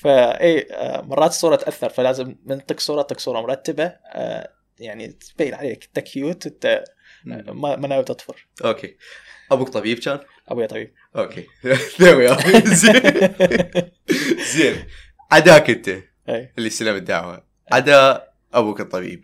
فاي 0.02 0.68
مرات 1.04 1.30
الصورة 1.30 1.56
تأثر 1.56 1.90
فلازم 1.90 2.36
من 2.46 2.66
تك 2.66 2.80
صورة 2.80 3.02
تك 3.02 3.20
صورة 3.20 3.42
مرتبة. 3.42 3.84
آه، 4.14 4.50
يعني 4.80 5.08
تبين 5.08 5.54
عليك 5.54 5.84
أنت 5.84 6.00
cute 6.00 6.46
أنت 6.48 6.84
ما 7.26 7.76
ما 7.76 7.88
ناوي 7.88 8.04
تطفر. 8.04 8.48
okay. 8.66 8.96
أبوك 9.52 9.70
طبيب 9.70 10.00
كان؟ 10.00 10.20
أبوي 10.50 10.68
طبيب. 10.68 10.94
okay. 11.16 11.48
زين. 12.66 13.02
زين. 14.54 14.76
عداك 15.32 15.70
أنت. 15.70 15.90
اللي 16.30 16.68
استلم 16.68 16.96
الدعوة. 16.96 17.44
عدا 17.72 18.28
أبوك 18.54 18.82
الطبيب. 18.82 19.24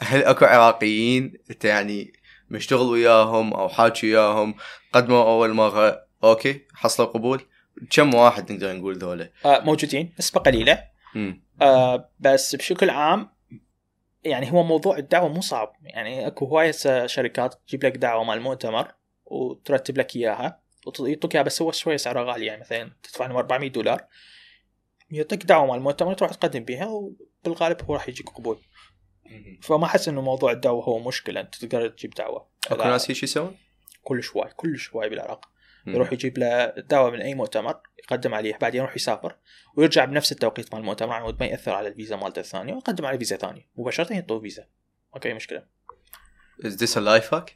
هل 0.00 0.24
أكو 0.24 0.44
عراقيين 0.44 1.38
انت 1.50 1.64
يعني 1.64 2.12
مشتغل 2.50 2.86
وياهم 2.86 3.54
أو 3.54 3.68
حاكي 3.68 4.06
وياهم؟ 4.06 4.54
قدموا 4.92 5.22
أول 5.22 5.52
مره 5.52 6.06
okay 6.24 6.66
حصلوا 6.74 7.08
قبول. 7.08 7.42
كم 7.90 8.14
واحد 8.14 8.52
نقدر 8.52 8.72
نقول 8.72 8.98
ذولا؟ 8.98 9.30
آه 9.44 9.60
موجودين 9.60 10.14
نسبه 10.18 10.40
قليله 10.40 10.84
آه 11.62 12.10
بس 12.20 12.56
بشكل 12.56 12.90
عام 12.90 13.28
يعني 14.24 14.52
هو 14.52 14.62
موضوع 14.62 14.98
الدعوة 14.98 15.28
مو 15.28 15.40
صعب. 15.40 15.72
يعني 15.82 16.26
أكو 16.26 16.44
هواية 16.44 17.06
شركات 17.06 17.54
تجيب 17.66 17.84
لك 17.84 17.96
دعوة 17.96 18.24
مال 18.24 18.38
المؤتمر 18.38 18.94
وترتب 19.24 19.98
لك 19.98 20.16
إياها 20.16 20.60
ويعطوك 21.00 21.34
إياها 21.34 21.44
بس 21.44 21.62
هو 21.62 21.72
شوية 21.72 21.96
سعرها 21.96 22.32
غالي. 22.32 22.46
يعني 22.46 22.60
مثلا 22.60 22.92
تدفع 23.02 23.26
لهم 23.26 23.36
400 23.36 23.70
دولار 23.70 24.04
يعطيك 25.10 25.44
دعوة 25.44 25.66
مال 25.66 25.76
المؤتمر 25.76 26.14
تروح 26.14 26.30
تقدم 26.30 26.64
بها 26.64 26.86
وبالغالب 26.86 27.82
هو 27.82 27.94
راح 27.94 28.08
يجيك 28.08 28.30
قبول. 28.30 28.58
فما 29.62 29.84
احس 29.84 30.08
إنه 30.08 30.20
موضوع 30.20 30.52
الدعوة 30.52 30.84
هو 30.84 30.98
مشكلة. 30.98 31.40
أنت 31.40 31.54
تقدر 31.54 31.88
تجيب 31.88 32.14
دعوة. 32.14 32.48
أكو 32.70 32.82
ناس 32.82 33.10
هيك 33.10 33.22
يسوون؟ 33.22 33.56
كل 34.02 34.22
شوي 34.22 34.44
كل 34.56 34.78
شوي 34.78 35.08
بالعراق. 35.08 35.48
يروح 35.86 36.12
يجيب 36.12 36.38
له 36.38 36.66
دعوة 36.66 37.10
من 37.10 37.20
أي 37.20 37.34
مؤتمر 37.34 37.80
يقدم 37.98 38.34
عليه 38.34 38.58
بعدين 38.60 38.80
يروح 38.80 38.96
يسافر 38.96 39.36
ويرجع 39.76 40.04
بنفس 40.04 40.32
التوقيت 40.32 40.74
مال 40.74 40.80
المؤتمر 40.80 41.12
عن 41.12 41.34
ما 41.40 41.46
يأثر 41.46 41.72
على 41.72 41.88
الفيزا 41.88 42.16
مالته 42.16 42.40
الثانية 42.40 42.74
ويقدم 42.74 43.06
على 43.06 43.18
فيزا 43.18 43.36
ثانية. 43.36 43.68
مباشرة 43.76 44.12
يعطوه 44.12 44.40
فيزا. 44.40 44.66
ماكو 45.14 45.34
مشكلة. 45.34 45.62
Is 46.64 46.70
this 46.70 46.96
a 46.96 47.00
life 47.00 47.30
hack؟ 47.34 47.52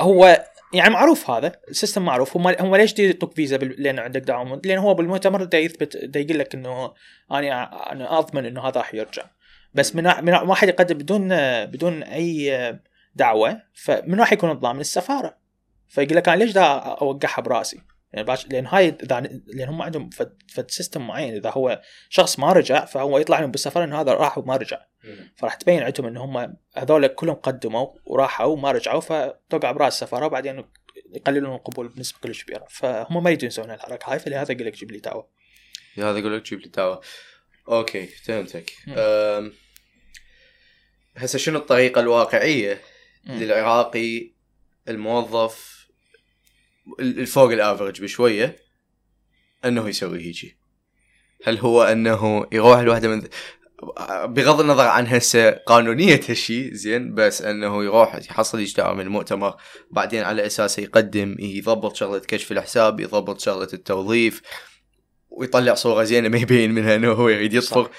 هو 0.00 0.46
يعني 0.74 0.90
معروف 0.90 1.30
هذا 1.30 1.60
ال 1.68 1.73
system 1.73 2.04
معروف. 2.04 2.36
هم 2.36 2.46
هم 2.48 2.76
ليش 2.76 2.98
يعطوك 2.98 3.34
فيزا 3.34 3.56
لأن 3.56 3.98
عندك 3.98 4.20
دعوة؟ 4.20 4.60
لأن 4.64 4.78
هو 4.78 4.94
بالمؤتمر 4.94 5.44
دا 5.44 5.58
يثبت 5.58 5.96
دا 5.96 6.20
يقول 6.20 6.38
لك 6.38 6.54
إنه 6.54 6.94
أنا 7.30 7.92
أنا 7.92 8.18
أضمن 8.18 8.46
إنه 8.46 8.60
هذا 8.68 8.80
راح 8.80 8.94
يرجع. 8.94 9.24
بس 9.74 9.96
من 9.96 10.04
من 10.04 10.34
واحد 10.34 10.68
يقدم 10.68 10.98
بدون 10.98 11.28
بدون 11.66 12.02
أي 12.02 12.80
دعوة 13.14 13.62
فمن 13.74 14.20
راح 14.20 14.32
يكون 14.32 14.50
الضامن 14.50 14.80
السفاره 14.80 15.36
فيقول 15.88 16.16
لك 16.16 16.28
أنا 16.28 16.36
ليش 16.36 16.52
دا 16.52 16.62
أوقعها 16.76 17.40
براسي؟ 17.40 17.80
يعني 18.12 18.26
باش 18.26 18.46
لأن 18.46 18.66
هاي 18.66 18.88
إذا 19.02 19.20
لأن 19.46 19.68
هم 19.68 19.82
عندهم 19.82 20.10
فد, 20.10 20.42
فد 20.48 20.70
system 20.70 21.06
معين. 21.06 21.34
إذا 21.34 21.50
هو 21.50 21.80
شخص 22.08 22.38
ما 22.38 22.52
رجع 22.52 22.84
فهو 22.84 23.18
يطلع 23.18 23.40
لهم 23.40 23.50
بالسفارة 23.50 23.84
إنه 23.84 24.00
هذا 24.00 24.12
راح 24.12 24.38
وما 24.38 24.56
رجع. 24.56 24.80
فراح 25.36 25.54
تبين 25.54 25.82
عندهم 25.82 26.06
ان 26.06 26.16
هم 26.16 26.56
هذول 26.76 27.06
كلهم 27.06 27.34
قدموا 27.34 27.86
وراحوا 28.04 28.46
وما 28.46 28.72
رجعوا 28.72 29.00
فتوقع 29.00 29.72
براس 29.72 29.92
السفارة 29.92 30.26
وبعدين 30.26 30.64
يقللون 31.12 31.54
القبول 31.54 31.88
بنسبة 31.88 32.18
كلش 32.22 32.44
كبيرة. 32.44 32.66
فهم 32.70 33.22
ما 33.22 33.30
يسوون 33.30 33.70
الحركه 33.70 34.12
هاي 34.12 34.18
فلهذا 34.18 34.52
يقول 34.52 34.66
لك 34.66 34.74
جيب 34.74 34.90
لي 34.90 34.98
دعوة. 34.98 35.28
هذا 35.98 36.18
يقول 36.18 36.36
لك 36.36 36.42
جيب 36.42 36.60
لي 36.60 36.68
دعوة. 36.68 37.00
okay 37.70 38.06
فهمتك. 38.06 38.72
هسه 41.16 41.38
شنو 41.38 41.58
الطريقة 41.58 42.00
الواقعية 42.00 42.80
م. 43.26 43.32
للعراقي 43.32 44.32
الموظف 44.88 45.86
الفوق 47.00 47.52
الافرج 47.52 48.02
بشوية 48.02 48.56
أنه 49.64 49.88
يسوي 49.88 50.20
هيجي؟ 50.20 50.58
هل 51.44 51.58
هو 51.58 51.82
أنه 51.82 52.46
يروح 52.52 52.80
لوحده 52.80 53.08
من 53.08 53.28
بغض 54.24 54.60
النظر 54.60 54.86
عن 54.86 55.06
هسه 55.06 55.50
قانونية 55.50 56.20
هالشيء 56.28 56.74
زين 56.74 57.14
بس 57.14 57.42
أنه 57.42 57.84
يروح 57.84 58.14
يحصل 58.14 58.60
اجتماع 58.60 58.92
من 58.92 59.00
المؤتمر 59.00 59.56
بعدين 59.90 60.22
على 60.22 60.46
اساسه 60.46 60.82
يقدم 60.82 61.36
يضبط 61.38 61.96
شغلة 61.96 62.18
كشف 62.18 62.52
الحساب 62.52 63.00
يضبط 63.00 63.40
شغلة 63.40 63.68
التوظيف 63.72 64.42
ويطلع 65.30 65.74
صورة 65.74 66.04
زينة 66.04 66.28
ما 66.28 66.38
يبين 66.38 66.70
منها 66.70 66.96
إنه 66.96 67.12
هو 67.12 67.28
يريد 67.28 67.54
يصفر 67.54 67.90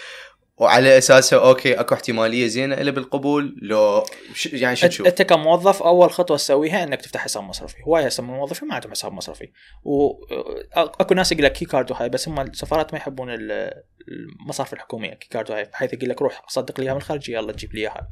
وعلى 0.58 0.98
أساسه 0.98 1.48
okay 1.48 1.74
أكو 1.74 1.96
احتمالية 1.96 2.48
زينة 2.48 2.76
إلا 2.76 2.92
بالقبول. 2.92 3.56
لو 3.62 4.04
يعني 4.54 4.76
شو 4.76 4.88
تشوف؟ 4.88 5.08
أنت 5.08 5.22
كموظف 5.22 5.84
أول 5.84 6.12
خطوة 6.12 6.38
تسويها 6.38 6.84
إنك 6.84 7.02
تفتح 7.02 7.20
حساب 7.20 7.44
مصرفي، 7.44 7.76
هواي 7.88 8.08
هسه 8.08 8.24
من 8.24 8.30
الموظفين 8.30 8.68
ما 8.68 8.76
عندهم 8.76 8.92
حساب 8.92 9.12
مصرفي، 9.12 9.52
واكو 9.84 11.14
ناس 11.14 11.32
يقول 11.32 11.44
لك 11.44 11.54
Qi 11.54 11.66
Card 11.66 11.92
وهاي 11.92 12.10
بس 12.10 12.28
هم 12.28 12.40
السفارات 12.40 12.94
ما 12.94 13.00
يحبون 13.00 13.30
المصارف 13.30 14.74
الحكومية. 14.74 15.14
Qi 15.14 15.30
Card 15.30 15.52
وهاي 15.52 15.64
بحيث 15.64 15.94
يقول 15.94 16.10
لك 16.10 16.22
روح 16.22 16.46
صدق 16.48 16.80
لي 16.80 16.84
اياها 16.84 16.94
من 16.94 17.00
الخارج 17.00 17.30
يلا 17.30 17.52
تجيب 17.52 17.74
لي 17.74 17.82
اياها. 17.82 18.08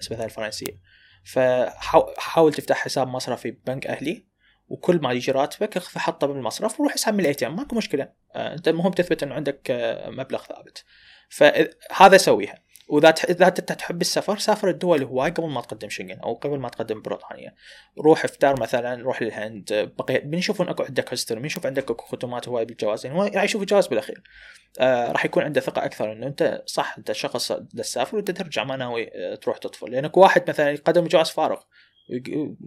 بس 0.00 0.12
مثلا 0.12 0.24
الفرنسية. 0.24 0.80
فحاول 1.24 2.54
تفتح 2.54 2.76
حساب 2.76 3.08
مصرفي 3.08 3.50
ببنك 3.50 3.86
أهلي. 3.86 4.26
وكل 4.68 5.00
ما 5.02 5.12
يجي 5.12 5.32
راتبك 5.32 5.76
اخذ 5.76 5.98
حطه 6.00 6.26
بالمصرف 6.26 6.80
وروح 6.80 6.94
اسحب 6.94 7.14
من 7.14 7.20
ال 7.20 7.34
ATM 7.34 7.56
ماكو 7.56 7.76
مشكلة. 7.76 8.08
آه، 8.34 8.54
انت 8.54 8.68
المهم 8.68 8.92
تثبت 8.92 9.22
انه 9.22 9.34
عندك 9.34 9.70
آه، 9.70 10.10
مبلغ 10.10 10.42
ثابت. 10.42 10.84
فهذا 11.28 12.16
سويها. 12.16 12.64
وإذا 12.88 13.08
إذا 13.08 13.46
أنت 13.46 13.60
تحب 13.60 14.00
السفر 14.00 14.38
سافر 14.38 14.68
الدول 14.68 15.02
هواي 15.02 15.30
قبل 15.30 15.48
ما 15.48 15.60
تقدم 15.60 15.88
شنغن 15.88 16.18
أو 16.20 16.34
قبل 16.34 16.58
ما 16.58 16.68
تقدم 16.68 17.02
بريطانيا. 17.02 17.54
روح 17.98 18.24
ا 18.24 18.33
فتار 18.33 18.60
مثلا 18.60 19.02
روح 19.02 19.22
للهند. 19.22 19.92
بقي 19.98 20.18
بنشوفون 20.18 20.68
اكو 20.68 20.82
عندك 20.82 21.12
history 21.12 21.40
بنشوف 21.40 21.66
عندك 21.66 21.90
أكو 21.90 22.04
ختمات 22.04 22.48
هواي 22.48 22.64
بالجواز 22.64 23.06
يعني 23.06 23.18
هو 23.18 23.24
راح 23.24 23.44
يشوف 23.44 23.62
الجواز 23.62 23.86
بالأخير. 23.86 24.22
آه 24.80 25.12
راح 25.12 25.24
يكون 25.24 25.42
عنده 25.42 25.60
ثقة 25.60 25.84
أكثر 25.84 26.12
إنه 26.12 26.26
أنت 26.26 26.62
صح 26.66 26.98
أنت 26.98 27.12
شخص 27.12 27.52
تسافر 27.52 28.16
وأنت 28.16 28.30
ترجع 28.30 28.64
ما 28.64 28.76
ناوي 28.76 29.10
آه، 29.14 29.34
تروح 29.34 29.58
تطفر. 29.58 29.90
لأنك 29.90 30.16
واحد 30.16 30.50
مثلا 30.50 30.70
يقدم 30.70 31.06
جواز 31.06 31.30
فارغ. 31.30 31.60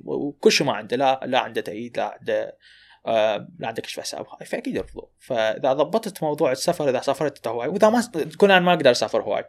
وكل 0.05 0.51
شيء 0.51 0.67
ما 0.67 0.73
عنده 0.73 0.97
لا 0.97 1.19
لا 1.25 1.39
عنده 1.39 1.61
تأييد 1.61 1.97
لا 1.97 2.17
عنده 2.19 2.57
آه 3.05 3.47
لا 3.59 3.67
عندك 3.67 3.83
كشف 3.83 3.99
حساب 3.99 4.25
فأكيد 4.45 4.75
يرفضوا 4.75 5.07
فإذا 5.19 5.73
ضبطت 5.73 6.23
موضوع 6.23 6.51
السفر 6.51 6.89
إذا 6.89 7.01
سافرت 7.01 7.47
هواي 7.47 7.67
وإذا 7.67 7.89
ما 7.89 8.01
تكون 8.01 8.51
أنا 8.51 8.59
ما 8.59 8.73
أقدر 8.73 8.91
أسافر 8.91 9.21
هواي 9.21 9.45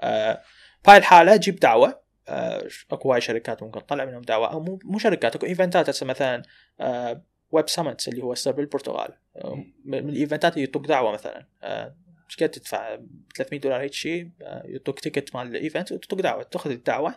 آه 0.00 0.42
بهاي 0.86 0.96
الحالة 0.96 1.36
جيب 1.36 1.56
دعوة 1.56 2.02
آه 2.28 2.68
أكو 2.90 3.08
هواي 3.08 3.20
شركات 3.20 3.62
ممكن 3.62 3.86
تطلع 3.86 4.04
منهم 4.04 4.22
دعوة 4.22 4.52
أو 4.52 4.60
مو, 4.60 4.78
مو 4.84 4.98
شركات 4.98 5.36
أكو 5.36 5.46
event 5.46 5.81
ات 5.81 5.88
هسه 5.88 6.06
مثلا 6.06 6.42
آه 6.80 7.22
Web 7.50 7.68
Summit 7.68 8.08
اللي 8.08 8.22
هو 8.22 8.32
هسه 8.32 8.50
بالبرتغال 8.50 9.12
آه 9.36 9.64
من 9.84 10.08
ال 10.08 10.14
event 10.14 10.46
ات 10.46 10.52
اللي 10.52 10.64
يعطوك 10.64 10.86
دعوة 10.86 11.12
مثلا. 11.12 11.46
آه 11.62 11.96
إيش 12.30 12.36
قد 12.36 12.48
تدفع 12.48 12.98
300 13.36 13.60
دولار 13.60 13.80
هيك 13.80 13.92
شيء 13.92 14.30
آه، 14.42 14.62
يعطوك 14.64 15.00
ticket 15.00 15.34
مال 15.34 15.46
ال 15.46 15.54
event 15.54 15.92
وتعطوك 15.92 16.20
دعوة 16.20 16.42
تأخذ 16.42 16.70
الدعوة. 16.70 17.14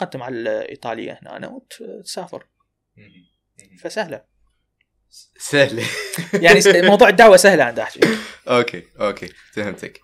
تقدم 0.00 0.22
على 0.22 0.34
الإيطالية 0.36 1.20
هنا 1.22 1.48
وتسافر 1.48 2.46
فسهلة. 3.82 4.24
سهلة. 5.38 5.84
يعني 6.44 6.60
موضوع 6.82 7.08
الدعوة 7.08 7.36
سهلة 7.36 7.64
عند 7.64 7.78
أحكي. 7.78 8.00
أوكي 8.48 8.84
أوكي 9.00 9.28
فهمتك. 9.52 10.00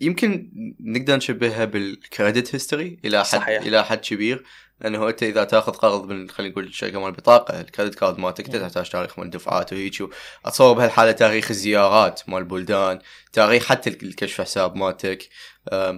يمكن 0.00 0.50
نقدر 0.80 1.16
نشبهها 1.16 1.64
بال 1.64 1.86
credit 1.86 2.54
history 2.54 2.98
إلى 3.04 3.18
حد 3.18 3.38
صحيح. 3.38 3.62
إلى 3.62 3.84
حد 3.84 3.98
كبير. 3.98 4.44
لأنه 4.80 5.08
أنت 5.08 5.22
إذا 5.22 5.44
تأخذ 5.44 5.72
قرض 5.72 6.06
من 6.06 6.30
خلينا 6.30 6.52
نقول 6.52 6.64
الشركة 6.64 7.00
مال 7.00 7.08
البطاقه 7.08 7.60
ال 7.60 7.65
credit 7.65 7.94
card 7.94 8.18
مالتك 8.18 8.46
تحتاج 8.46 8.90
تاريخ 8.90 9.18
مال 9.18 9.26
الدفعات 9.26 9.72
وهيك 9.72 10.02
اتصور 10.44 10.72
بهالحالة 10.72 11.12
تاريخ 11.12 11.50
الزيارات 11.50 12.28
مال 12.28 12.38
البلدان 12.38 12.98
تاريخ 13.32 13.66
حتى 13.66 13.90
الكشف 13.90 14.40
حساب 14.40 14.76
مالتك. 14.76 15.28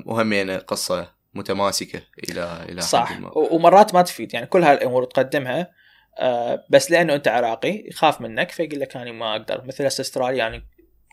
وهمين 0.06 0.50
قصه 0.50 1.14
متماسكة 1.34 2.02
إلى 2.30 2.66
إلى 2.68 2.80
صح. 2.80 3.12
حد 3.12 3.20
ما. 3.20 3.38
ومرات 3.38 3.94
ما 3.94 4.02
تفيد. 4.02 4.34
يعني 4.34 4.46
كل 4.46 4.62
هالأمور 4.62 5.04
تقدمها 5.04 5.70
آه 6.18 6.64
بس 6.70 6.90
لأنه 6.90 7.14
أنت 7.14 7.28
عراقي 7.28 7.84
يخاف 7.88 8.20
منك 8.20 8.50
فيقول 8.50 8.80
لك 8.80 8.96
أنا 8.96 9.12
ما 9.12 9.32
أقدر. 9.32 9.64
مثل 9.64 9.86
أستراليا 9.86 10.38
يعني 10.38 10.66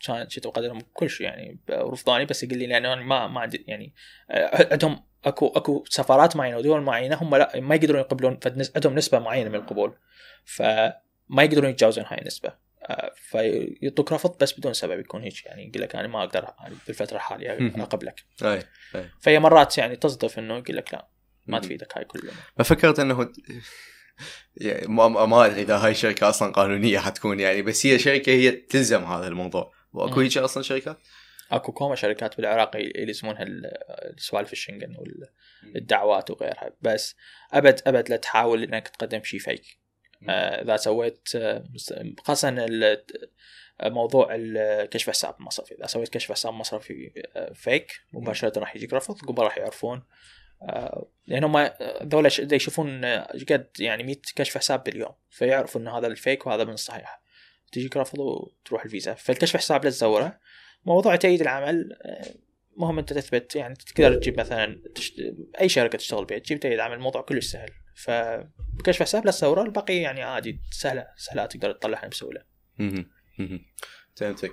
كان 0.03 0.29
شفت 0.29 0.45
اقدرهم 0.45 0.81
كل 0.93 1.09
شيء 1.09 1.25
يعني 1.27 1.59
رفضاني 1.69 2.25
بس 2.25 2.43
يقول 2.43 2.57
لي 2.57 2.67
لأنه 2.67 2.93
أنا 2.93 3.01
ما 3.01 3.27
ما 3.27 3.39
عندي 3.39 3.65
يعني 3.67 3.93
آه 4.31 4.67
عندهم 4.71 5.03
اكو 5.25 5.47
أكو 5.47 5.83
سفارات 5.89 6.35
معينة 6.35 6.57
ودول 6.57 6.81
معينة 6.81 7.15
هم 7.21 7.35
لا 7.35 7.59
ما 7.59 7.75
يقدرون 7.75 7.99
يقبلون 7.99 8.39
عندهم 8.75 8.95
نسبة 8.95 9.19
معينة 9.19 9.49
من 9.49 9.55
القبول 9.55 9.97
فما 10.45 11.43
يقدرون 11.43 11.69
يتجاوزون 11.69 12.05
هاي 12.07 12.17
النسبة. 12.17 12.53
فيعطوك 13.15 14.11
رفض 14.11 14.37
بس 14.37 14.59
بدون 14.59 14.73
سبب 14.73 14.99
يكون 14.99 15.21
هيك 15.23 15.45
يعني 15.45 15.67
يقول 15.67 15.81
لك 15.81 15.95
أنا 15.95 16.07
ما 16.07 16.23
أقدر 16.23 16.53
بالفترة 16.87 17.15
الحالية 17.15 17.71
أقبلك. 17.83 18.23
أي. 18.43 18.63
أي. 18.95 19.09
فهي 19.19 19.39
مرات 19.39 19.77
يعني 19.77 19.95
تصدف 19.95 20.39
إنه 20.39 20.57
يقول 20.57 20.77
لك 20.77 20.93
لا 20.93 21.07
ما 21.47 21.59
تفيدك 21.59 21.97
هاي 21.97 22.05
كلها. 22.05 22.33
ففكرت 22.57 22.99
إنه 22.99 23.31
يعني 24.55 24.87
ما 24.87 25.07
ما 25.07 25.45
أدري 25.45 25.61
إذا 25.61 25.77
هاي 25.77 25.91
الشركة 25.91 26.29
أصلا 26.29 26.51
قانونية 26.51 26.99
حتكون 26.99 27.39
يعني 27.39 27.61
بس 27.61 27.85
هي 27.85 27.99
شركة 27.99 28.31
هي 28.31 28.51
تلزم 28.51 29.03
هذا 29.03 29.27
الموضوع. 29.27 29.73
وأكو 29.93 30.19
هيك 30.19 30.37
أصلا 30.37 30.63
شركات؟ 30.63 30.97
أكو 31.51 31.71
كوما 31.71 31.95
شركات 31.95 32.37
بالعراق 32.37 32.71
يلزمونها 32.75 33.43
السوالف 33.47 34.53
الشنغن 34.53 34.95
والدعوات 35.75 36.31
وغيرها. 36.31 36.73
بس 36.81 37.15
ابد 37.51 37.81
أبد 37.87 38.09
لا 38.09 38.15
تحاول 38.15 38.63
إنك 38.63 38.87
تقدم 38.87 39.23
شيء 39.23 39.39
fake 39.39 39.80
إذا 40.29 40.77
سويت 40.77 41.29
آه، 41.35 41.63
خاصة 42.23 42.67
موضوع 43.83 44.27
الكشف 44.31 45.09
حساب 45.09 45.35
مصرفي 45.39 45.75
إذا 45.75 45.87
سويت 45.87 46.09
كشف 46.09 46.31
حساب 46.31 46.53
مصرفي 46.53 47.23
فيك 47.53 47.91
آه، 47.91 48.17
مباشرة 48.17 48.59
راح 48.59 48.75
يجيك 48.75 48.93
رفض 48.93 49.21
قبل 49.21 49.43
راح 49.43 49.57
يعرفون. 49.57 50.03
لأن 51.27 51.43
هم 51.43 51.69
ذولا 52.03 52.29
يشوفون 52.51 53.05
قد 53.49 53.67
يعني 53.79 54.03
100 54.03 54.15
كشف 54.35 54.57
حساب 54.57 54.83
باليوم 54.83 55.13
فيعرفوا 55.29 55.81
ان 55.81 55.87
هذا 55.87 56.07
الفيك 56.07 56.47
وهذا 56.47 56.63
من 56.63 56.73
الصحيح. 56.73 57.21
تجيك 57.71 57.97
رفض 57.97 58.19
وتروح 58.19 58.83
الفيزا. 58.83 59.13
فالكشف 59.13 59.57
حساب 59.57 59.83
لا 59.83 59.89
تزوره. 59.89 60.39
موضوع 60.85 61.15
تأييد 61.15 61.41
العمل 61.41 61.97
مهم 62.77 62.99
أنت 62.99 63.13
تثبت. 63.13 63.55
يعني 63.55 63.75
تقدر 63.75 64.15
تجيب 64.15 64.39
مثلا 64.39 64.81
تشت... 64.95 65.13
أي 65.61 65.69
شركة 65.69 65.97
تشتغل 65.97 66.25
بها 66.25 66.37
تجيب 66.37 66.59
تأييد 66.59 66.79
عمل 66.79 66.95
الموضوع 66.95 67.21
كلش 67.21 67.45
سهل. 67.45 67.69
فبكشف 67.95 69.01
حساب 69.01 69.25
لا 69.25 69.31
تزوره 69.31 69.61
الباقي 69.61 69.95
يعني 69.95 70.23
عادي 70.23 70.59
سهلة 70.71 71.07
سهلة 71.17 71.45
تقدر 71.45 71.71
تطلعها 71.71 72.07
بسهولة. 72.07 72.41
فهمتك. 74.15 74.51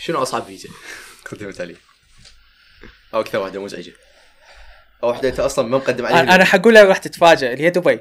شنو 0.00 0.22
أصعب 0.22 0.42
فيزا 0.42 0.68
قدمت 1.32 1.60
عليه؟ 1.60 1.76
أو 3.14 3.20
أكثر 3.20 3.38
واحدة 3.38 3.62
مزعجة؟ 3.62 3.92
أو 5.02 5.08
واحدة 5.08 5.28
أنت 5.28 5.40
أصلا 5.40 5.68
ما 5.68 5.78
مقدم 5.78 6.06
عليها 6.06 6.34
أنا 6.34 6.44
حقولها 6.44 6.84
راح 6.84 6.98
تتفاجئ 6.98 7.52
اللي 7.52 7.64
هي 7.64 7.70
دبي. 7.70 8.00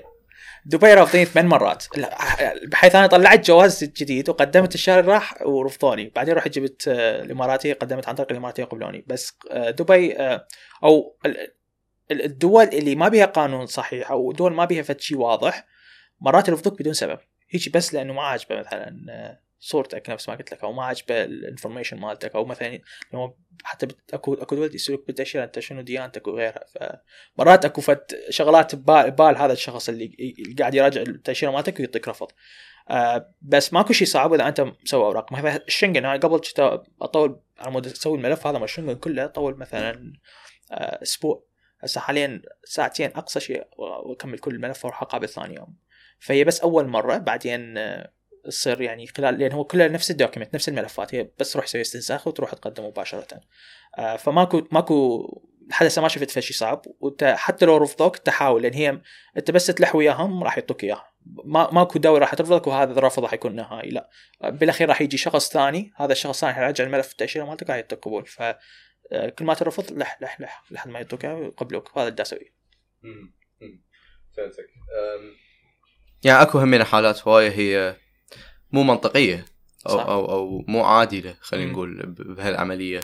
دبي 0.66 0.94
رافضين 0.94 1.26
ثمان 1.26 1.46
مرات 1.46 1.86
بحيث 2.64 2.96
أنا 2.96 3.08
طلعت 3.08 3.48
جواز 3.48 3.84
جديد 3.84 4.30
وقدمت 4.30 4.76
الشهر 4.76 5.00
اللي 5.00 5.12
راح 5.12 5.42
ورفضوني 5.42 6.12
بعدين 6.16 6.34
رحت 6.34 6.48
جبت 6.48 6.88
آه، 6.88 7.22
الإماراتية 7.22 7.74
قدمت 7.74 8.08
عن 8.08 8.16
طريق 8.16 8.32
الإماراتية 8.32 8.64
قبلوني 8.64 9.06
بس 9.08 9.38
آه، 9.52 9.70
دبي 9.70 10.18
آه، 10.18 10.48
أو 10.84 11.18
الدول 12.12 12.64
اللي 12.64 12.96
ما 12.96 13.08
بيها 13.10 13.26
قانون 13.26 13.66
صحيح 13.66 14.12
أو 14.12 14.32
دول 14.32 14.54
ما 14.54 14.66
بيها 14.66 14.84
فد 14.84 15.00
شيء 15.00 15.18
واضح 15.18 15.68
مرات 16.22 16.48
يرفضوك 16.48 16.80
بدون 16.80 16.94
سبب. 16.94 17.20
هيك 17.50 17.74
بس 17.74 17.94
لأنه 17.94 18.14
ما 18.14 18.22
عاجبه 18.22 18.60
مثلا 18.60 19.38
صورتك 19.60 20.10
نفس 20.10 20.30
ما 20.30 20.36
قلت 20.36 20.54
لك 20.54 20.64
أو 20.64 20.74
ما 20.74 20.84
عاجبه 20.84 21.24
ال 21.24 21.30
information 21.30 21.98
مالتك 21.98 22.36
أو 22.36 22.46
مثلا 22.46 22.80
حتى 23.64 23.88
اكو 24.14 24.34
أكو 24.34 24.56
دول 24.56 24.76
يسألوك 24.76 25.08
بالتأشيرة 25.08 25.44
أنت 25.44 25.60
شنو 25.60 25.82
ديانتك 25.82 26.28
وغيرها. 26.28 26.66
فمرات 27.38 27.66
أكو 27.66 27.82
فد 27.82 28.26
شغلات 28.30 28.76
ببال, 28.76 29.38
هذا 29.38 29.54
الشخص 29.54 29.90
اللي 29.90 30.36
قاعد 30.60 30.76
يراجع 30.76 31.02
التأشيرة 31.02 31.52
مالتك 31.52 31.80
ويعطيك 31.80 32.08
رفض. 32.08 32.28
آه 32.90 33.34
بس 33.42 33.74
ماكو 33.74 33.94
شيء 33.94 34.08
صعب 34.08 34.34
إذا 34.34 34.48
أنت 34.48 34.62
مسوي 34.62 35.06
أوراق. 35.06 35.32
مثلا 35.32 35.66
الشنغن 35.68 36.06
أنا 36.06 36.14
قبل 36.14 36.42
أطول 37.02 37.40
على 37.60 37.72
مود 37.72 37.88
تسوي 37.88 38.18
الملف 38.18 38.48
هذا 38.48 38.60
مشروع 38.60 38.94
كله 38.94 39.26
طول 39.26 39.58
مثلا 39.58 40.14
آه، 40.72 41.02
أسبوع. 41.04 41.47
هسه 41.80 42.02
حاليا 42.02 42.42
ساعتين 42.64 43.10
أقصى 43.16 43.40
شيء 43.40 43.68
وأكمل 43.78 44.40
كل 44.40 44.56
الملف 44.56 44.86
وأروح 44.86 45.02
اقابل 45.02 45.30
ثاني 45.30 45.56
يوم. 45.56 45.78
فهي 46.20 46.44
بس 46.44 46.62
أول 46.62 46.88
مرة 46.88 47.18
بعدين 47.18 47.78
آه، 47.78 48.12
تصير 48.46 48.82
يعني 48.82 49.08
خلال 49.08 49.40
لأن 49.40 49.52
هو 49.52 49.64
كله 49.64 49.88
نفس 49.88 50.12
ال 50.12 50.16
document 50.16 50.56
نفس 50.56 50.70
الملفات. 50.70 51.16
هي 51.16 51.30
بس 51.40 51.52
تروح 51.52 51.66
تسوي 51.66 51.82
استنساخ 51.82 52.28
وتروح 52.28 52.54
تقدم 52.54 52.86
مباشرة. 52.86 53.42
آه، 53.98 54.16
فماكو 54.16 54.62
ماكو 54.72 55.28
لحد 55.70 55.86
هسه 55.86 56.02
ما 56.02 56.08
شفت 56.08 56.40
شيء 56.40 56.58
صعب. 56.58 56.82
وانت 57.00 57.24
حتى 57.38 57.66
لو 57.66 57.78
رفضوك 57.78 58.18
تحاول 58.18 58.64
لأن 58.64 58.74
هي 58.74 59.02
أنت 59.38 59.52
بس 59.52 59.68
تلح 59.68 59.96
وياهم 59.96 60.44
راح 60.44 60.58
يعطوك 60.58 60.84
اياه 60.84 61.04
ما 61.46 61.72
ماكو 61.72 62.00
دوري 62.00 62.20
راح 62.20 62.36
ترفضك 62.36 62.68
وهذا 62.68 62.92
الرفض 62.92 63.24
راح 63.24 63.34
يكون 63.34 63.56
نهائي. 63.56 63.90
لا. 63.90 64.10
بالأخير 64.44 64.90
راح 64.90 65.02
يجي 65.02 65.18
شخص 65.18 65.52
ثاني. 65.52 65.92
هذا 65.96 66.12
الشخص 66.12 66.44
الثاني 66.44 66.60
راح 66.60 66.68
يرجع 66.68 66.84
الملف 66.84 67.12
التأشيرة 67.12 67.46
مالتك 67.46 67.70
راح 67.70 67.76
يعطيك 67.76 68.00
قبول. 68.00 68.26
ف 68.26 68.44
كل 69.10 69.46
ما 69.46 69.54
ترفض 69.54 69.92
لح 69.92 70.22
لح 70.22 70.42
لح 70.42 70.64
لحد 70.72 70.90
ما 70.90 71.00
يعطوك 71.00 71.24
ويقبلوك. 71.24 71.98
هذا 71.98 72.08
اللي 72.08 72.22
أسويه. 72.22 72.54
فهمتك. 74.38 74.70
يعني 76.24 76.42
أكو 76.42 76.60
همين 76.60 76.84
حالات 76.84 77.28
هواية 77.28 77.50
هي 77.50 77.96
مو 78.72 78.84
منطقية 78.84 79.46
أو 79.88 79.98
صح. 79.98 80.06
أو 80.06 80.32
أو 80.32 80.66
مو 80.68 80.84
عادلة 80.84 81.38
خلينا 81.42 81.72
نقول 81.72 82.06
بهالعملية. 82.06 83.02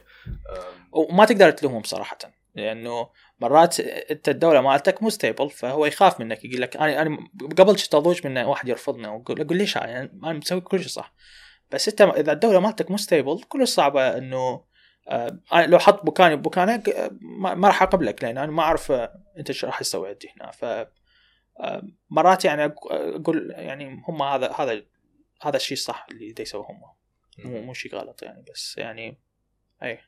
وما 0.92 1.26
تقدر 1.26 1.52
تلومهم 1.52 1.84
صراحة 1.84 2.18
لأنه 2.56 3.10
مرات 3.40 3.80
أنت 3.80 4.30
الدولة 4.30 4.62
مالتك 4.62 5.04
مو 5.04 5.10
ستيبل 5.10 5.50
فهو 5.50 5.86
يخاف 5.86 6.20
منك 6.20 6.46
يقول 6.46 6.62
لك 6.62 6.78
أنا 6.78 7.02
أنا 7.02 7.18
قبل 7.58 7.76
كنت 7.76 7.96
أضوج 7.96 8.28
من 8.28 8.38
واحد 8.38 8.70
يرفضني 8.70 9.08
واقول 9.08 9.42
أقول 9.42 9.58
ليش؟ 9.58 9.76
يعني 9.76 10.12
أنا 10.24 10.34
مسوي 10.34 10.62
كل 10.62 10.80
شيء 10.80 10.88
صح. 10.88 11.14
بس 11.72 11.88
أنت 11.88 12.02
إذا 12.02 12.32
الدولة 12.32 12.60
مالتك 12.60 12.92
مو 12.92 12.98
ستيبل 12.98 13.44
كلش 13.44 13.70
صعبة 13.70 14.18
إنه 14.18 14.38
آه 14.38 14.73
لو 15.68 15.80
حط 15.80 16.06
بكاني 16.06 16.36
بمكانك 16.36 16.90
آه، 16.90 17.12
ما 17.22 17.68
راح 17.68 17.84
أقبلك 17.84 18.24
لأن 18.24 18.38
أنا 18.38 18.52
ما 18.52 18.64
أعرف 18.64 18.92
آه، 18.92 19.24
أنت 19.38 19.50
إيش 19.50 19.66
راح 19.66 19.80
تسوي 19.80 20.10
عندي 20.10 20.30
هنا. 20.38 20.52
ف 20.52 20.66
آه، 21.60 21.84
مرات 22.10 22.46
يعني 22.46 22.66
أقول 22.66 23.52
يعني 23.52 24.04
هم 24.08 24.22
هذا 24.22 24.52
هذا 24.52 24.84
هذا 25.42 25.56
الشيء 25.56 25.78
الصح 25.78 26.06
اللي 26.12 26.36
يسووه 26.40 26.66
هم. 26.72 26.82
مو 27.46 27.62
مو 27.62 27.74
شيء 27.74 27.96
غلط 27.96 28.24
يعني 28.24 28.46
بس 28.52 28.78
يعني 28.78 29.18
اي 29.84 30.00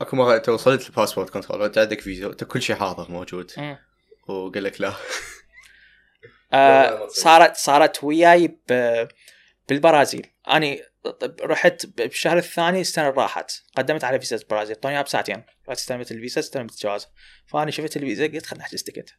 أكو 0.00 0.16
مرة 0.16 0.36
أنت 0.36 0.48
وصلت 0.48 0.86
ال 0.88 0.93
passport 0.93 1.30
control 1.30 1.62
أنت 1.62 1.78
عندك 1.78 2.00
فيزا 2.00 2.26
أنت 2.26 2.44
كل 2.44 2.62
شيء 2.62 2.76
حاضر 2.76 3.10
موجود. 3.10 3.52
وقال 4.28 4.64
لك 4.64 4.80
لا. 4.80 4.92
آه 6.54 7.08
صارت 7.08 7.56
صارت 7.56 8.04
وياي 8.04 8.58
بالبرازيل. 9.68 10.26
أني 10.48 10.82
رحت 11.40 11.86
بالشهر 11.86 12.38
الثاني 12.38 12.80
السنة 12.80 13.10
راحت. 13.10 13.52
قدمت 13.76 14.04
على 14.04 14.20
فيزا 14.20 14.36
البرازيل. 14.36 14.76
اعطوني 14.76 15.02
بساعتين 15.02 15.42
رحت 15.68 15.78
استلمت 15.78 16.10
الفيزا 16.10 16.40
استلمت 16.40 16.72
الجواز 16.72 17.08
فانا 17.46 17.70
شفت 17.70 17.96
الفيزا 17.96 18.26
قلت 18.26 18.46
خلينا 18.46 18.64
نحجز 18.64 18.82
ticket 18.82 19.10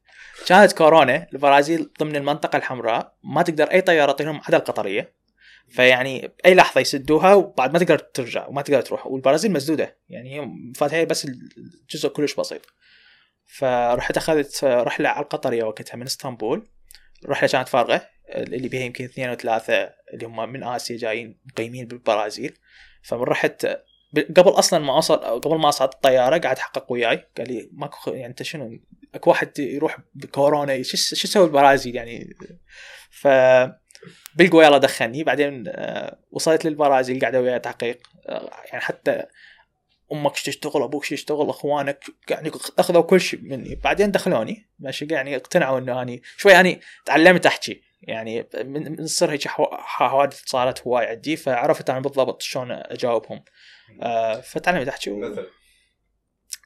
كانت 0.47 0.71
كورونا 0.71 1.27
البرازيل 1.33 1.91
ضمن 1.99 2.15
المنطقة 2.15 2.57
الحمراء. 2.57 3.15
ما 3.23 3.41
تقدر 3.41 3.71
أي 3.71 3.81
طيارة 3.81 4.11
تطيرهم 4.11 4.41
عدا 4.47 4.57
القطرية. 4.57 5.15
فيعني 5.69 6.35
باي 6.43 6.55
لحظة 6.55 6.81
يسدوها 6.81 7.33
وبعد 7.33 7.73
ما 7.73 7.79
تقدر 7.79 7.97
ترجع 7.97 8.47
وما 8.47 8.61
تقدر 8.61 8.81
تروح. 8.81 9.07
والبرازيل 9.07 9.51
مسدودة. 9.51 9.99
يعني 10.09 10.39
هي 10.39 10.47
فاتها 10.75 11.03
بس 11.03 11.25
الجزء 11.25 12.09
كلش 12.09 12.33
بسيط. 12.33 12.61
فرحت 13.45 14.17
أخذت 14.17 14.63
رحلة 14.63 15.09
على 15.09 15.23
القطرية 15.23 15.63
وقتها 15.63 15.95
من 15.95 16.05
إسطنبول. 16.05 16.67
الرحله 17.23 17.49
كانت 17.49 17.67
فارغه 17.67 18.07
اللي 18.29 18.67
بيها 18.67 18.83
يمكن 18.83 19.03
اثنين 19.03 19.29
أو 19.29 19.35
ثلاثة 19.35 19.93
اللي 20.13 20.25
هم 20.25 20.49
من 20.49 20.63
آسيا 20.63 20.97
جايين 20.97 21.39
مقيمين 21.45 21.87
بالبرازيل. 21.87 22.57
فمن 23.03 23.21
رحت 23.21 23.65
قبل 24.37 24.49
أصلا 24.51 24.79
ما 24.79 24.93
اوصل 24.95 25.15
قبل 25.15 25.57
ما 25.57 25.69
أصعد 25.69 25.89
الطيارة 25.93 26.37
قاعد 26.37 26.57
يحقق 26.57 26.91
وياي. 26.91 27.27
قال 27.37 27.47
لي 27.47 27.69
ماكو 27.73 28.11
يعني 28.11 28.25
أنت 28.25 28.43
شنو؟ 28.43 28.79
أكو 29.15 29.29
واحد 29.29 29.59
يروح 29.59 29.97
بكورونا 30.13 30.83
شو 30.83 30.97
شو 30.97 31.27
يسوي 31.27 31.45
البرازيل 31.45 31.95
يعني؟ 31.95 32.35
ف 33.09 33.27
بلقوا 34.35 34.63
يلا 34.63 34.77
دخلني. 34.77 35.23
بعدين 35.23 35.63
آه، 35.67 36.19
وصلت 36.31 36.65
للبرازيل 36.65 37.19
قاعدة 37.19 37.41
وياي 37.41 37.59
تحقيق. 37.59 37.99
آه، 38.27 38.51
يعني 38.65 38.81
حتى 38.81 39.25
أمك 40.11 40.33
تشتغل 40.33 40.83
أبوك 40.83 41.11
يشتغل 41.11 41.49
أخوانك 41.49 42.05
يعني 42.29 42.51
أخذوا 42.79 43.01
كل 43.01 43.21
شيء 43.21 43.39
مني 43.41 43.75
بعدين 43.75 44.11
دخلوني 44.11 44.69
ماشي 44.79 45.07
يعني 45.11 45.35
اقتنعوا 45.35 45.79
إنه 45.79 46.01
أني 46.01 46.21
شوي 46.37 46.51
يعني 46.51 46.79
تعلمت 47.05 47.45
احكي 47.45 47.81
يعني 48.01 48.47
من 48.65 49.05
تصير 49.05 49.31
هيك 49.31 49.47
حوادث 49.47 50.41
صارت 50.45 50.87
هواي 50.87 51.05
عندي 51.05 51.35
فعرفت 51.35 51.89
أنا 51.89 51.99
بالضبط 51.99 52.41
شلون 52.41 52.71
أجاوبهم. 52.71 53.43
آه 54.01 54.41
فتعلمت 54.41 54.87
أحكي. 54.87 55.11
و... 55.11 55.19
مثلا. 55.19 55.45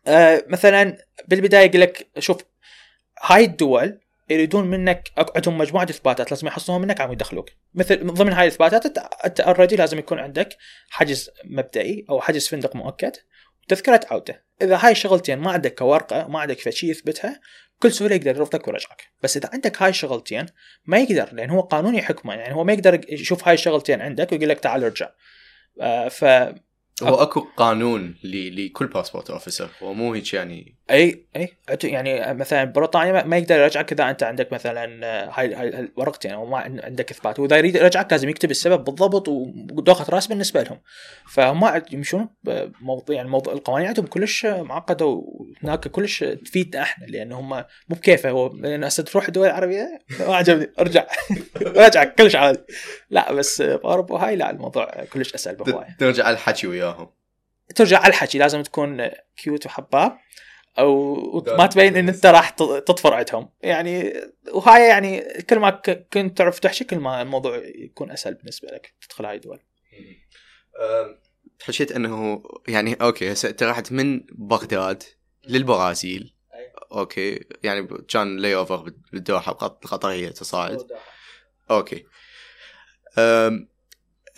آه 0.07 0.45
مثلا 0.47 0.97
بالبداية 1.27 1.65
يقول 1.65 1.81
لك 1.81 2.07
شوف 2.19 2.37
هاي 3.21 3.45
الدول 3.45 3.99
يريدون 4.29 4.67
منك 4.67 5.11
عندهم 5.35 5.57
مجموعة 5.57 5.83
إثباتات 5.83 6.31
لازم 6.31 6.47
يحصلوها 6.47 6.79
منك 6.79 7.01
عم 7.01 7.11
يدخلوك. 7.11 7.49
مثل 7.73 8.05
ضمن 8.05 8.33
هاي 8.33 8.47
الإثباتات 8.47 8.85
انت 9.25 9.39
already 9.39 9.75
لازم 9.75 9.99
يكون 9.99 10.19
عندك 10.19 10.57
حجز 10.89 11.29
مبدئي 11.45 12.05
أو 12.09 12.21
حجز 12.21 12.47
فندق 12.47 12.75
مؤكد 12.75 13.11
وتذكره 13.63 14.01
عودة. 14.11 14.45
إذا 14.61 14.79
هاي 14.81 14.91
الشغلتين 14.91 15.39
ما 15.39 15.51
عندك 15.51 15.75
كورقة 15.75 16.27
ما 16.27 16.39
عندك 16.39 16.69
شيء 16.69 16.89
يثبتها 16.89 17.39
بكل 17.79 17.91
سهولة 17.91 18.15
يقدر 18.15 18.35
يرفضك 18.35 18.67
ويرجعك. 18.67 19.03
بس 19.23 19.37
إذا 19.37 19.49
عندك 19.53 19.81
هاي 19.81 19.89
الشغلتين 19.89 20.45
ما 20.85 20.97
يقدر 20.97 21.29
لأن 21.33 21.49
هو 21.49 21.61
قانوني 21.61 22.01
حكمه 22.01 22.33
يعني 22.33 22.55
هو 22.55 22.63
ما 22.63 22.73
يقدر 22.73 23.01
يشوف 23.09 23.47
هاي 23.47 23.53
الشغلتين 23.53 24.01
عندك 24.01 24.31
ويقول 24.31 24.49
لك 24.49 24.59
تعال 24.59 24.83
ارجع. 24.83 25.09
آه 25.81 26.07
ف 26.07 26.23
هو 27.03 27.15
أكو 27.15 27.47
قانون 27.57 28.15
لكل 28.23 28.87
passport 28.87 29.29
officer 29.29 29.69
هو 29.83 29.93
مو 29.93 30.13
هيك 30.13 30.33
يعني 30.33 30.78
أي 30.91 31.25
أي 31.35 31.49
يعني 31.83 32.33
مثلا 32.33 32.63
بريطانيا 32.63 33.23
ما 33.23 33.37
يقدر 33.37 33.59
يرجعك 33.59 33.91
اذا 33.91 34.09
أنت 34.09 34.23
عندك 34.23 34.53
مثلا 34.53 35.05
آه، 35.05 35.29
هاي 35.33 35.55
هاي 35.55 35.69
الورقتين 35.69 36.31
أو 36.31 36.45
ما 36.45 36.57
عندك 36.57 37.11
إثبات. 37.11 37.39
وإذا 37.39 37.57
يريد 37.57 37.75
يرجعك 37.75 38.11
لازم 38.11 38.29
يكتب 38.29 38.51
السبب 38.51 38.83
بالضبط 38.83 39.27
ودوخة 39.27 40.05
رأس 40.09 40.27
بالنسبة 40.27 40.63
لهم. 40.63 40.79
فهم 41.29 41.81
يمشون 41.91 42.29
موضوع 42.81 43.15
يعني 43.15 43.29
موضوع 43.29 43.53
القوانين 43.53 43.87
عندهم 43.87 44.05
كلش 44.05 44.45
معقدة 44.45 45.05
وهناك 45.05 45.87
كلش 45.87 46.23
تفيدنا 46.23 46.81
إحنا 46.81 47.05
لأن 47.05 47.31
هم 47.31 47.49
مو 47.49 47.65
بكيفه. 47.89 48.29
هو 48.29 48.53
لأن 48.53 48.83
هسه 48.83 49.03
تروح 49.03 49.27
الدول 49.27 49.47
العربية 49.47 49.99
ما 50.19 50.35
عجبني. 50.35 50.71
أرجع. 50.79 51.05
ارجع 51.85 52.03
كلش 52.03 52.35
عادي. 52.35 52.59
لا 53.09 53.33
بس 53.33 53.61
بأوروبا 53.61 54.17
هاي 54.17 54.35
لا 54.35 54.49
الموضوع 54.49 55.05
كلش 55.13 55.33
أسهل 55.33 55.55
بهواية. 55.55 55.95
ترجع 55.99 56.25
على 56.25 56.33
الحكي 56.33 56.67
وياهم. 56.67 57.09
ترجع 57.75 58.07
الحكي. 58.07 58.37
لازم 58.37 58.61
تكون 58.61 59.09
كيوت 59.37 59.65
وحباب. 59.65 60.17
أو 60.79 61.55
ما 61.57 61.65
تبين 61.65 61.97
إن 61.97 62.09
أنت 62.09 62.25
راح 62.25 62.49
تطفر 62.49 63.13
عندهم. 63.13 63.49
يعني 63.61 64.13
وهاي 64.51 64.87
يعني 64.87 65.21
كل 65.49 65.59
ما 65.59 65.69
كنت 66.13 66.37
تعرف 66.37 66.59
تحكي 66.59 66.83
كل 66.83 66.99
ما 66.99 67.21
الموضوع 67.21 67.61
يكون 67.75 68.11
أسهل 68.11 68.33
بالنسبة 68.33 68.67
لك 68.67 68.93
تدخل 69.01 69.25
هاي 69.25 69.35
الدول. 69.35 69.59
حكيت 71.61 71.91
إنه 71.91 72.43
يعني 72.67 72.93
okay 72.93 73.31
هسه 73.31 73.49
انت 73.49 73.63
رحت 73.63 73.91
من 73.91 74.19
بغداد 74.31 75.03
للبرازيل. 75.47 76.33
okay 76.91 77.45
يعني 77.63 77.87
كان 78.07 78.37
لي 78.37 78.55
offer 78.55 78.93
بالدوحة 79.13 79.51
القطرية 79.51 80.29
تصاعد. 80.29 80.87
أوكي. 81.71 82.05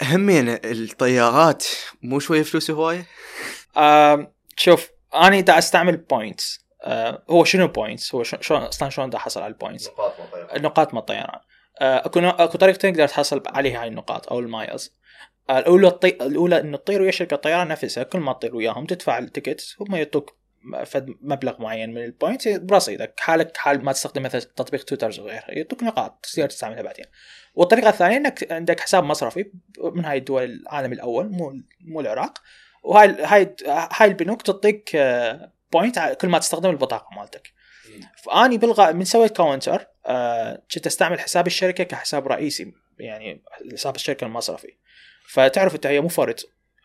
همين 0.02 0.50
الطيارات 0.50 1.66
مو 2.02 2.20
شوية 2.20 2.44
فلوس 2.44 2.72
هواية؟ 2.72 3.08
شوف 4.58 4.91
أنا 5.16 5.40
دا 5.40 5.58
أستعمل 5.58 5.98
points 5.98 6.66
آه 6.84 7.24
هو 7.30 7.44
شنو 7.44 7.68
points 7.68 8.16
هو 8.16 8.24
شلون 8.24 8.62
أصلا 8.62 8.90
شلون 8.90 9.10
دا 9.10 9.18
احصل 9.18 9.42
على 9.42 9.54
ال 9.54 9.59
points 9.59 9.88
نقاط 9.88 10.20
من 10.20 10.26
الطيران 10.26 10.56
النقاط 10.58 10.94
من 10.94 11.00
الطيران 11.00 11.40
آه 11.82 12.06
أكو 12.06 12.20
أكو 12.20 12.58
طريقتين 12.58 12.94
تقدر 12.94 13.08
تحصل 13.08 13.44
عليها 13.48 13.82
هاي 13.82 13.88
النقاط 13.88 14.30
أو 14.30 14.40
ال 14.40 14.48
miles. 14.48 14.96
آه 15.50 15.60
الأولى 15.60 15.88
الطي... 15.88 16.10
الأولى 16.10 16.60
إنه 16.60 16.78
تطير 16.78 17.02
ويا 17.02 17.12
شركة 17.12 17.36
الطيران 17.36 17.68
نفسها 17.68 18.04
كل 18.04 18.20
ما 18.20 18.34
تطير 18.34 18.56
وياهم 18.56 18.86
تدفع 18.86 19.18
ال 19.18 19.26
ticket 19.26 19.76
هم 19.80 19.96
يعطوك 19.96 20.42
فد 20.86 21.16
مبلغ 21.22 21.62
معين 21.62 21.94
من 21.94 22.04
ال 22.04 22.10
points 22.10 22.48
برصيدك 22.48 23.20
حالك 23.20 23.58
حال 23.58 23.86
ما 23.86 23.92
تستخدم 23.92 24.22
مثلا 24.22 24.42
تطبيق 24.42 24.84
تويتر 24.84 25.22
وغيره 25.22 25.44
يعطوك 25.48 25.84
نقاط 25.84 26.26
تقدر 26.34 26.50
تستعملها 26.50 26.82
بعدين. 26.82 27.06
والطريقة 27.56 27.90
الثانية 27.90 28.18
إنك 28.18 28.52
عندك 28.52 28.80
حساب 28.80 29.04
مصرفي 29.04 29.52
من 29.80 30.06
هاي 30.06 30.18
الدول 30.18 30.44
العالم 30.44 30.94
الأول 30.94 31.30
مو 31.32 31.54
مو 31.82 32.00
العراق. 32.00 32.34
وهاي 32.84 33.24
هاي 33.24 33.56
هاي 33.68 34.08
البنوك 34.08 34.42
تعطيك 34.42 34.98
point 35.74 36.18
كل 36.22 36.28
ما 36.28 36.40
تستخدم 36.40 36.70
البطاقه 36.70 37.16
مالتك. 37.16 37.54
فأني 38.24 38.58
بالغاء 38.58 38.94
من 38.94 39.06
سويت 39.06 39.38
counter 39.38 39.88
آه، 40.06 40.64
كنت 40.74 40.86
أستعمل 40.88 41.20
حساب 41.20 41.48
الشركة 41.48 41.84
كحساب 41.84 42.28
رئيسي 42.28 42.74
يعني 43.00 43.44
حساب 43.74 43.96
الشركة 43.96 44.26
المصرفي. 44.26 44.78
فتعرف 45.28 45.76
إنت 45.76 45.86
هي 45.86 46.02
مو 46.02 46.08
فرد 46.08 46.40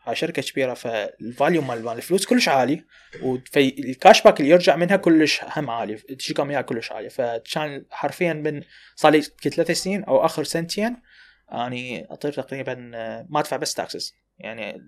هاي 0.05 0.17
شركة 0.17 0.43
كبيرة 0.43 0.75
فال 0.75 1.00
value 1.00 1.63
مال 1.63 1.85
مال 1.85 1.97
الفلوس 1.97 2.27
كلش 2.27 2.49
عالي 2.49 2.85
وال 3.23 3.56
cash 3.56 4.23
back 4.23 4.41
اللي 4.41 4.51
يرجع 4.51 4.77
منها 4.77 4.97
كلش 4.97 5.41
هم 5.57 5.71
عالي 5.71 5.95
تجيكم 5.95 6.51
إياها 6.51 6.63
كلش 6.63 6.93
عالية. 6.93 7.09
فكان 7.09 7.85
حرفيا 7.91 8.33
من 8.33 8.63
صار 8.97 9.13
لي 9.13 9.23
ثلاث 9.23 9.71
سنين 9.71 10.05
أو 10.05 10.25
آخر 10.25 10.45
سنتين 10.45 10.97
اني 11.53 12.07
أطير 12.11 12.33
تقريبا 12.33 12.91
آه، 12.95 13.27
ما 13.31 13.41
أدفع 13.41 13.57
بس 13.57 13.75
taxes 13.75 14.15
يعني 14.39 14.83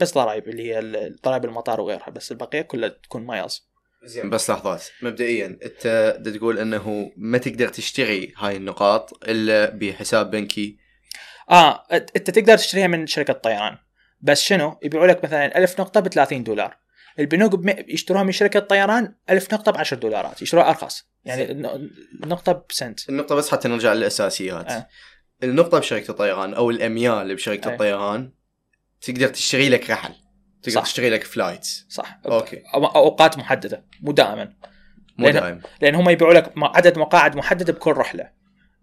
بس 0.00 0.14
ضرائب 0.14 0.48
اللي 0.48 0.74
هي 0.74 0.80
ضرائب 1.24 1.44
المطار 1.44 1.80
وغيرها 1.80 2.10
بس 2.10 2.32
البقية 2.32 2.62
كلها 2.62 2.88
تكون 2.88 3.26
miles. 3.26 3.68
زين. 4.04 4.30
بس 4.30 4.50
لحظات 4.50 4.84
مبدئيا 5.02 5.46
أنت 5.46 6.16
تقول 6.36 6.58
إنه 6.58 7.12
ما 7.16 7.38
تقدر 7.38 7.68
تشتري 7.68 8.34
هاي 8.36 8.56
النقاط 8.56 9.24
إلا 9.28 9.70
بحساب 9.70 10.30
بنكي. 10.30 10.78
آه 11.50 11.84
أنت 11.92 12.30
تقدر 12.30 12.56
تشتريها 12.56 12.86
من 12.86 13.06
شركة 13.06 13.32
طيران. 13.32 13.76
بس 14.20 14.42
شنو؟ 14.42 14.78
يبيعوا 14.82 15.06
لك 15.06 15.24
مثلا 15.24 15.58
1000 15.58 15.80
نقطة 15.80 16.00
ب 16.00 16.08
30 16.08 16.44
دولار. 16.44 16.76
البنوك 17.18 17.60
يشتروها 17.88 18.22
من 18.22 18.32
شركة 18.32 18.60
طيران 18.60 19.14
1000 19.30 19.54
نقطة 19.54 19.72
ب 19.72 19.76
10 19.76 19.96
دولارات 19.96 20.42
يشتروها 20.42 20.68
أرخص. 20.68 21.04
يعني 21.24 21.62
نقطه 22.26 22.64
بسنت. 22.70 23.08
النقطة 23.08 23.34
بس 23.34 23.50
حتى 23.50 23.68
نرجع 23.68 23.92
للأساسيات. 23.92 24.70
آه. 24.70 24.88
النقطة 25.42 25.78
بشركة 25.78 26.10
الطيران 26.10 26.54
أو 26.54 26.70
الأميال 26.70 27.34
بشركة 27.34 27.70
آه. 27.70 27.72
الطيران 27.72 28.30
تقدر 29.00 29.28
تشتري 29.28 29.68
لك 29.68 29.90
رحل 29.90 30.12
تقدر 30.62 30.76
صح. 30.76 30.82
تشتري 30.82 31.10
لك 31.10 31.24
فلايتس 31.24 31.86
صح. 31.88 32.20
okay. 32.26 32.62
أوقات 32.74 33.38
محددة 33.38 33.84
مو 34.00 34.12
دائما. 34.12 34.52
مو 35.18 35.30
دائما 35.30 35.60
لأن 35.80 35.94
هم 35.94 36.10
يبيعوا 36.10 36.34
لك 36.34 36.52
عدد 36.56 36.98
مقاعد 36.98 37.36
محدده 37.36 37.72
بكل 37.72 37.92
رحلة. 37.92 38.30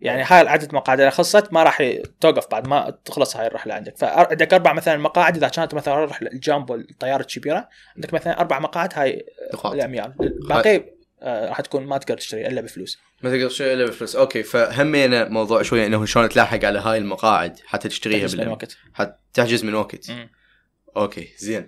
يعني 0.02 0.24
هاي 0.24 0.42
العدد 0.42 0.70
المقاعد 0.70 1.00
إذا 1.00 1.10
خلصت 1.10 1.54
ما 1.54 1.64
راح 1.64 1.94
توقف 2.22 2.52
بعد 2.52 2.68
ما 2.68 2.98
تخلص 3.06 3.38
هاي 3.38 3.48
الرحلة 3.48 3.74
عندك. 3.74 3.98
فعندك 3.98 4.54
أربع 4.54 4.74
مثلا 4.74 4.98
مقاعد 4.98 5.36
إذا 5.36 5.48
كانت 5.48 5.74
مثلا 5.74 6.06
رحله 6.06 6.30
الجامبو 6.30 6.76
الطيارة 6.76 7.22
الكبيره 7.22 7.70
عندك 7.96 8.14
مثلا 8.14 8.40
أربع 8.40 8.60
مقاعد 8.60 8.94
هاي 8.96 9.26
الأميال. 9.66 10.14
الباقي 10.22 10.76
آه 10.76 10.84
راح 11.24 11.62
تكون 11.62 11.86
ما 11.86 11.98
تقدر 11.98 12.18
تشتري 12.18 12.48
إلا 12.48 12.62
بفلوس. 12.62 13.00
ما 13.22 13.32
تقدر 13.32 13.50
تشتري 13.50 13.74
إلا 13.74 13.86
بفلوس. 13.86 14.16
okay 14.16 14.44
فهمينا 14.44 15.30
موضوع 15.30 15.62
شوية 15.62 15.86
إنه 15.86 16.06
شلون 16.06 16.30
تلاحق 16.30 16.66
على 16.66 16.80
هاي 16.80 16.98
المقاعد 16.98 17.60
حتى 17.66 17.90
تشتريها 17.90 18.28
تحجز 18.28 18.36
من 18.36 18.48
وقت. 18.48 18.78
حتى 18.94 19.18
تحجز 19.34 19.64
من 19.64 19.74
وقت. 19.74 20.12
م. 20.12 20.28
okay 20.98 21.34
زين. 21.38 21.68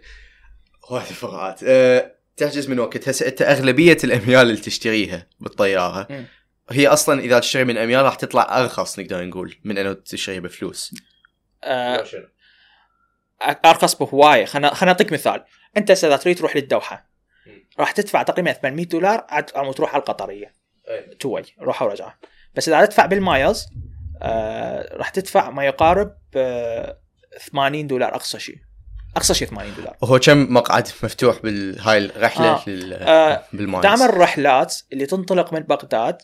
وايد 0.91 1.05
فقرات. 1.05 1.59
أه 1.63 2.15
تحجز 2.37 2.69
من 2.69 2.79
وقت. 2.79 3.09
هسه 3.09 3.27
أنت 3.27 3.41
أغلبية 3.41 3.97
الأميال 4.03 4.41
اللي 4.41 4.61
تشتريها 4.61 5.27
بالطيارة 5.39 6.07
م. 6.09 6.23
هي 6.69 6.87
أصلا 6.87 7.21
إذا 7.21 7.39
تشتري 7.39 7.63
من 7.63 7.77
أميال 7.77 8.05
راح 8.05 8.15
تطلع 8.15 8.59
أرخص 8.59 8.99
نقدر 8.99 9.25
نقول 9.25 9.55
من 9.63 9.77
إنه 9.77 9.93
تشتريها 9.93 10.39
بفلوس. 10.39 10.95
أه 11.63 12.05
أرخص 13.65 13.95
بهواية. 13.95 14.45
خلنا 14.45 14.73
خلنا 14.73 14.91
نعطيك 14.91 15.11
مثال. 15.11 15.43
أنت 15.77 15.91
اذا 15.91 16.17
تريد 16.17 16.37
تروح 16.37 16.55
للدوحة. 16.55 17.14
راح 17.79 17.91
تدفع 17.91 18.23
تقريبا 18.23 18.53
800 18.53 18.85
دولار 18.85 19.25
عاد 19.29 19.45
تروح 19.45 19.93
على 19.93 19.99
القطرية. 19.99 20.53
two 21.19 21.29
way 21.29 21.43
روحه 21.61 21.85
ورجعه 21.85 22.15
بس 22.55 22.69
إذا 22.69 22.85
تدفع 22.85 23.05
بال 23.05 23.22
miles 23.22 23.65
آه 24.21 24.97
راح 24.97 25.09
تدفع 25.09 25.49
ما 25.49 25.65
يقارب 25.65 26.15
آه 26.35 26.97
80 27.51 27.87
دولار 27.87 28.15
أقصى 28.15 28.39
شيء. 28.39 28.57
أقصى 29.15 29.33
شيء 29.33 29.47
80 29.47 29.73
دولار. 29.77 29.95
وهو 30.01 30.19
كم 30.19 30.53
مقعد 30.53 30.87
مفتوح 31.03 31.39
بهاي 31.43 31.97
الرحلة 31.97 32.47
آه. 32.47 32.63
آه 32.93 33.43
بال 33.53 33.62
miles؟ 33.62 33.87
دائما 33.87 34.05
الرحلات 34.05 34.75
اللي 34.93 35.05
تنطلق 35.05 35.53
من 35.53 35.59
بغداد 35.59 36.21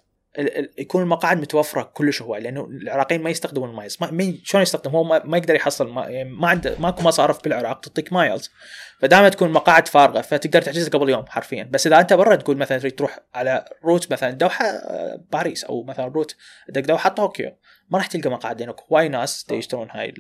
يكون 0.78 1.02
المقاعد 1.02 1.42
متوفرة 1.42 1.82
كلش 1.94 2.22
هواي 2.22 2.42
لأنه 2.42 2.66
العراقيين 2.66 3.22
ما 3.22 3.30
يستخدمون 3.30 3.70
ال 3.70 3.74
miles 3.74 3.98
ما 4.02 4.34
شلون 4.44 4.64
يستخدم 4.64 4.92
هو 4.92 5.04
ما, 5.04 5.38
يقدر 5.38 5.56
يحصل 5.56 5.90
ما, 5.90 6.08
يعني 6.08 6.30
ما 6.30 6.48
عنده 6.48 6.76
ماكو 6.80 7.04
مصارف 7.04 7.44
بالعراق 7.44 7.80
تعطيك 7.80 8.14
miles. 8.14 8.52
فدائما 9.00 9.30
تكون 9.30 9.50
مقاعد 9.50 9.88
فارغة 9.88 10.22
فتقدر 10.22 10.62
تحجز 10.62 10.90
قبل 10.90 11.10
يوم 11.10 11.26
حرفيا. 11.26 11.64
بس 11.72 11.88
إذا 11.88 12.00
أنت 12.00 12.14
برا 12.14 12.36
تقول 12.36 12.58
مثلا 12.58 12.78
تريد 12.78 12.96
تروح 12.96 13.20
على 13.34 13.66
route 13.84 14.12
مثلا 14.12 14.32
دوحة 14.32 14.66
آه، 14.66 15.24
باريس 15.32 15.64
أو 15.64 15.84
مثلا 15.84 16.06
route 16.06 16.36
دوحة 16.70 17.10
طوكيو 17.10 17.58
ما 17.90 17.98
راح 17.98 18.08
تلقى 18.08 18.30
مقاعد 18.30 18.60
لأنه 18.60 18.76
هواي 18.92 19.10
ناس 19.10 19.46
يشترون 19.52 19.88
هاي 19.92 20.14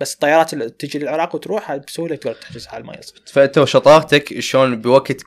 بس 0.00 0.14
الطيارات 0.14 0.52
اللي 0.52 0.70
تجي 0.70 0.98
للعراق 0.98 1.34
وتروح 1.34 1.76
بسهوله 1.76 2.16
تقدر 2.16 2.34
تحجز 2.34 2.68
على 2.68 2.80
ال 2.80 2.86
miles 2.86 3.14
فانت 3.26 3.58
وشطارتك 3.58 4.40
شلون 4.40 4.80
بوقت 4.80 5.22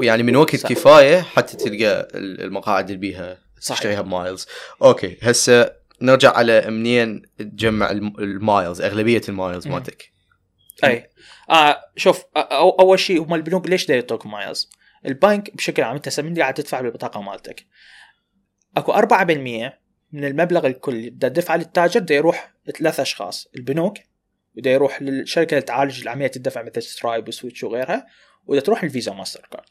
يعني 0.00 0.22
من 0.22 0.36
وقت 0.36 0.56
صح. 0.56 0.68
كفاية 0.68 1.20
حتى 1.20 1.56
تلقى 1.56 2.08
المقاعد 2.14 2.84
اللي 2.84 3.00
بيها 3.00 3.38
تشتريها 3.62 4.00
ب 4.00 4.07
miles. 4.07 4.46
okay 4.82 5.18
هسه 5.22 5.72
نرجع 6.02 6.32
على 6.32 6.70
منين 6.70 7.22
تجمع 7.38 7.90
ال 7.90 8.05
miles 8.05 8.80
أغلبية 8.80 9.20
ال 9.28 9.35
miles 9.35 9.68
مالتك. 9.68 10.12
أي. 10.84 11.10
آه 11.50 11.80
شوف 11.96 12.24
أو 12.36 12.70
أول 12.70 12.98
شيء 12.98 13.22
هم 13.22 13.34
البنوك 13.34 13.68
ليش 13.68 13.88
يعطوك 13.88 14.26
miles؟ 14.26 14.70
البنك 15.06 15.56
بشكل 15.56 15.82
عام 15.82 15.94
أنت 15.96 16.20
من 16.20 16.38
قاعد 16.38 16.54
تدفع 16.54 16.80
بالبطاقة 16.80 17.20
مالتك. 17.20 17.66
أكو 18.76 18.92
4% 18.92 19.85
من 20.12 20.24
المبلغ 20.24 20.66
الكلي. 20.66 21.10
بدها 21.10 21.30
تدفع 21.30 21.56
للتاجر 21.56 22.00
بده 22.00 22.14
يروح 22.14 22.52
ثلاث 22.78 23.00
أشخاص. 23.00 23.48
البنوك 23.56 23.98
بده 24.54 24.70
يروح 24.70 25.02
للشركة 25.02 25.54
اللي 25.54 25.62
تعالج 25.62 26.08
عمليه 26.08 26.30
الدفع 26.36 26.62
مثل 26.62 26.82
سترايب 26.82 27.28
وسويتش 27.28 27.64
وغيرها 27.64 28.06
وبده 28.46 28.60
تروح 28.60 28.82
الفيزا 28.82 29.12
ماستر 29.12 29.48
كارد. 29.52 29.68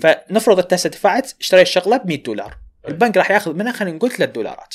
فنفرض 0.00 0.58
انت 0.58 0.72
هسه 0.74 0.90
دفعت 0.90 1.32
اشتريت 1.40 1.66
الشغله 1.66 1.96
ب 1.96 2.06
100 2.06 2.22
دولار 2.22 2.58
البنك 2.88 3.16
راح 3.16 3.30
ياخذ 3.30 3.54
منها 3.54 3.72
خلينا 3.72 3.96
نقول 3.96 4.10
3 4.10 4.32
دولارات. 4.32 4.74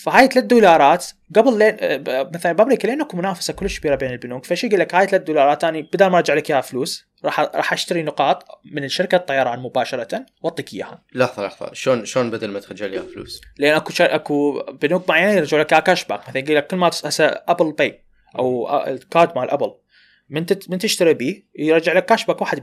فهاي 0.00 0.26
3 0.26 0.40
دولارات 0.40 1.06
قبل 1.36 1.58
لين 1.58 1.76
آه، 1.80 2.30
مثلا 2.34 2.52
بأمريكا 2.52 3.02
اكو 3.02 3.16
منافسة 3.16 3.52
كلش 3.52 3.80
كبيرة 3.80 3.94
بين 3.94 4.10
البنوك 4.10 4.44
فشي 4.44 4.66
يقول 4.66 4.80
لك 4.80 4.94
هاي 4.94 5.06
3 5.06 5.24
دولارات 5.24 5.64
أنا 5.64 5.80
بدل 5.80 6.06
ما 6.06 6.18
أرجع 6.18 6.34
لك 6.34 6.50
إياها 6.50 6.60
فلوس 6.60 7.06
راح 7.24 7.40
راح 7.40 7.72
أشتري 7.72 8.02
نقاط 8.02 8.60
من 8.64 8.88
شركة 8.88 9.16
الطيران 9.16 9.58
مباشرة 9.58 10.26
وأعطيك 10.42 10.74
إياها. 10.74 11.02
لحظة 11.14 11.46
لحظة. 11.46 11.72
شلون 11.72 12.04
شلون 12.04 12.30
بدل 12.30 12.50
ما 12.50 12.60
ترجع 12.60 12.86
لي 12.86 12.92
إياها 12.92 13.06
فلوس؟ 13.14 13.40
لأن 13.58 13.74
أكو 13.74 13.92
شر... 13.92 14.14
أكو 14.14 14.62
بنوك 14.82 15.08
معينة 15.08 15.32
يرجعوا 15.32 15.62
لك 15.62 15.82
cash 15.82 16.04
back 16.04 16.28
مثلا 16.28 16.38
يقول 16.38 16.56
لك 16.56 16.66
كل 16.66 16.76
ما 16.76 16.88
هسه 16.88 17.24
ابل 17.26 17.72
باي 17.72 18.04
أو 18.38 18.76
ال 18.86 18.96
card 18.96 19.38
مال 19.38 19.50
ابل 19.50 19.74
من 20.30 20.46
من 20.68 20.78
تشتري 20.78 21.14
بيه 21.14 21.42
يرجع 21.58 21.92
لك 21.92 22.04
cash 22.04 22.24
back 22.24 22.44
1% 22.44 22.54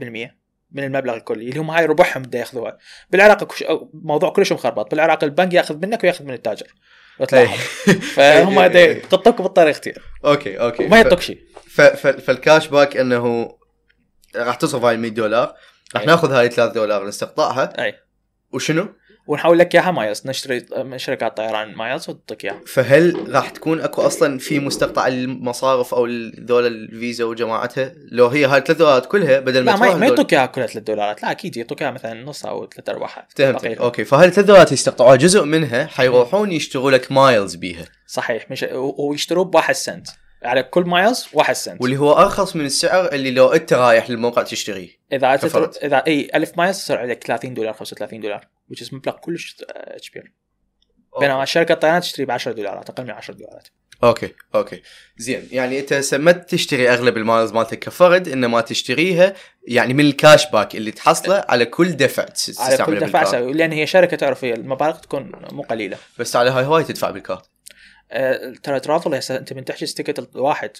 من 0.72 0.84
المبلغ 0.84 1.16
الكلي 1.16 1.48
اللي 1.48 1.60
هم 1.60 1.70
هاي 1.70 1.86
ربحهم 1.86 2.22
بده 2.22 2.38
يأخذوها. 2.38 2.78
بالعراق 3.10 3.52
موضوع 3.94 4.30
كلش 4.30 4.52
مخربط. 4.52 4.90
بالعراق 4.90 5.24
البنك 5.24 5.54
يأخذ 5.54 5.76
منك 5.76 6.04
ويأخذ 6.04 6.24
من 6.24 6.34
التاجر. 6.34 6.74
فهم 8.14 8.58
يقطوك 8.58 9.42
بالطريقتين 9.42 9.94
okay 10.24 10.60
okay. 10.60 10.86
ما 10.86 10.96
يعطوك 10.96 11.20
شيء 11.20 11.38
فال 11.96 12.20
cash 12.20 12.68
back 12.68 12.96
إنه 12.96 13.54
راح 14.36 14.54
تصرف 14.54 14.84
هاي 14.84 14.96
100 14.96 15.10
دولار. 15.10 15.54
راح 15.94 16.06
ناخذ 16.06 16.32
هاي 16.32 16.48
3 16.48 16.72
دولار 16.72 17.06
نستقطعها 17.06 17.84
اي 17.84 17.94
وشنو؟ 18.52 18.88
ونحول 19.28 19.58
لك 19.58 19.74
إياها 19.74 19.90
miles 19.90 20.22
نشتري 20.26 20.66
من 20.76 20.98
شركات 20.98 21.36
طيران 21.36 21.74
miles 21.74 22.10
وتعطيك 22.10 22.44
إياها. 22.44 22.60
فهل 22.66 23.34
راح 23.34 23.50
تكون 23.50 23.80
أكو 23.80 24.02
أصلا 24.02 24.38
في 24.38 24.58
مستقطع 24.58 25.06
المصارف 25.06 25.94
أو 25.94 26.06
ذول 26.40 26.66
الفيزا 26.66 27.24
وجماعتها؟ 27.24 27.92
لو 28.12 28.26
هي 28.26 28.44
هاي 28.44 28.60
3 28.60 28.74
دولارات 28.74 29.06
كلها 29.06 29.40
بدل 29.40 29.64
ما 29.64 29.70
لا 29.70 29.96
ما 29.96 30.06
يعطوك 30.06 30.32
اياها 30.34 30.46
كلها 30.46 30.66
3 30.66 30.80
دولارات 30.80 31.22
لا 31.22 31.30
أكيد 31.30 31.56
يعطوك 31.56 31.82
اياها 31.82 31.92
مثلا 31.92 32.24
نص 32.24 32.46
أو 32.46 32.68
ثلاث 32.74 32.88
أرباعها 32.88 33.26
فهمت 33.36 33.64
okay 33.64 34.04
فهاي 34.04 34.30
3 34.30 34.42
دولارات 34.42 34.72
يستقطعوها 34.72 35.16
جزء 35.16 35.44
منها 35.44 35.86
حيروحون 35.86 36.52
يشتروا 36.52 36.90
لك 36.90 37.12
miles 37.12 37.54
بيها؟ 37.54 37.84
صحيح 38.06 38.50
مش 38.50 38.66
ويشتروا 38.72 39.44
بواحد 39.44 39.74
سنت. 39.74 40.08
على 40.42 40.62
كل 40.62 40.82
miles 40.82 41.26
1 41.32 41.54
سنت. 41.54 41.82
واللي 41.82 41.96
هو 41.96 42.12
أرخص 42.12 42.56
من 42.56 42.64
السعر 42.64 43.12
اللي 43.12 43.30
لو 43.30 43.48
أنت 43.52 43.72
رايح 43.72 44.10
للموقع 44.10 44.42
تشتريه. 44.42 44.88
إذا 45.12 45.36
تتر... 45.36 45.70
اذا 45.82 45.96
إي 46.06 46.30
1000 46.34 46.58
miles 46.58 46.78
تصير 46.78 46.98
عليك 46.98 47.24
30 47.24 47.54
دولار 47.54 47.72
35 47.72 48.20
دولار 48.20 48.48
which 48.72 48.84
is 48.84 48.92
مبلغ 48.92 49.12
كلش 49.12 49.56
كبير. 50.10 50.32
بينما 51.20 51.44
شركة 51.44 51.72
الطيران 51.72 52.00
تشتري 52.00 52.24
ب 52.24 52.30
10 52.30 52.52
دولارات 52.52 52.90
أقل 52.90 53.04
من 53.04 53.10
10 53.10 53.34
دولارات. 53.34 53.68
okay 54.04 54.34
okay. 54.54 54.82
زين 55.16 55.48
يعني 55.52 55.80
أنت 55.80 56.14
ما 56.14 56.32
تشتري 56.32 56.90
أغلب 56.90 57.16
ال 57.16 57.22
miles 57.22 57.52
مالتك 57.52 57.78
كفرد 57.78 58.28
انما 58.28 58.60
تشتريها 58.60 59.34
يعني 59.68 59.94
من 59.94 60.04
ال 60.04 60.13
cash 60.13 60.50
back 60.50 60.76
اللي 60.76 60.90
تحصله 60.90 61.44
على 61.48 61.64
كل 61.64 61.92
دفع 61.92 62.26
على 62.58 62.76
كل 62.76 62.98
دفع 62.98 63.38
لأن 63.38 63.72
هي 63.72 63.86
شركة 63.86 64.16
تعرف 64.16 64.44
هي 64.44 64.54
المبالغ 64.54 64.96
تكون 64.96 65.32
مو 65.52 65.62
قليلة. 65.62 65.96
بس 66.18 66.36
على 66.36 66.50
هاي 66.50 66.64
هواي 66.64 66.84
تدفع 66.84 67.10
بال 67.10 67.21
card 67.21 67.44
آه، 67.44 67.57
ترى 68.62 68.80
travel 68.80 69.14
هسه 69.14 69.36
انت 69.36 69.52
من 69.52 69.64
تحجز 69.64 69.94
ticket 69.94 70.36
واحد 70.36 70.70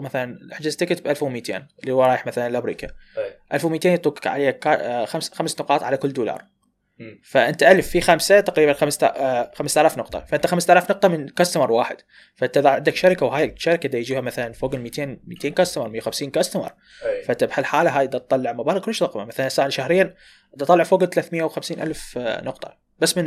مثلا 0.00 0.52
احجز 0.52 0.76
ticket 0.76 1.02
ب 1.02 1.06
1200 1.06 1.66
اللي 1.80 1.92
هو 1.92 2.04
رايح 2.04 2.26
مثلا 2.26 2.48
لأمريكا. 2.48 2.88
1200 3.52 3.88
يعطوك 3.88 4.26
عليه 4.26 4.60
آه، 4.66 5.04
خمس 5.04 5.34
خمس 5.34 5.60
نقاط 5.60 5.82
على 5.82 5.96
كل 5.96 6.12
دولار. 6.12 6.44
فأنت 7.24 7.62
ألف 7.62 7.88
في 7.88 8.00
خمسة 8.00 8.40
تقريبا 8.40 8.72
5000 8.72 9.92
آه، 9.92 9.98
نقطة. 9.98 10.24
فأنت 10.24 10.46
5000 10.46 10.90
نقطة 10.90 11.08
من 11.08 11.28
customer 11.28 11.72
واحد. 11.72 11.96
فأنت 12.36 12.56
إذا 12.56 12.68
عندك 12.68 12.96
شركة 12.96 13.26
وهاي 13.26 13.44
الشركة 13.44 13.88
دا 13.88 13.98
يجيها 13.98 14.20
مثلا 14.20 14.52
فوق 14.52 14.74
ال 14.74 14.80
200 14.80 15.18
200 15.26 15.48
customer 15.48 15.88
150 15.88 16.30
customer 16.30 16.72
فأنت 17.26 17.44
بهالحالة 17.44 17.98
هاي 17.98 18.08
تطلع 18.08 18.52
مبالغ 18.52 18.78
كلش 18.78 19.02
ضخمه 19.02 19.24
مثلا 19.24 19.68
شهريا 19.68 20.14
تطلع 20.58 20.84
فوق 20.84 21.02
ال 21.02 21.10
350 21.10 21.80
ألف 21.80 22.18
نقطة. 22.18 22.78
بس 22.98 23.18
من 23.18 23.24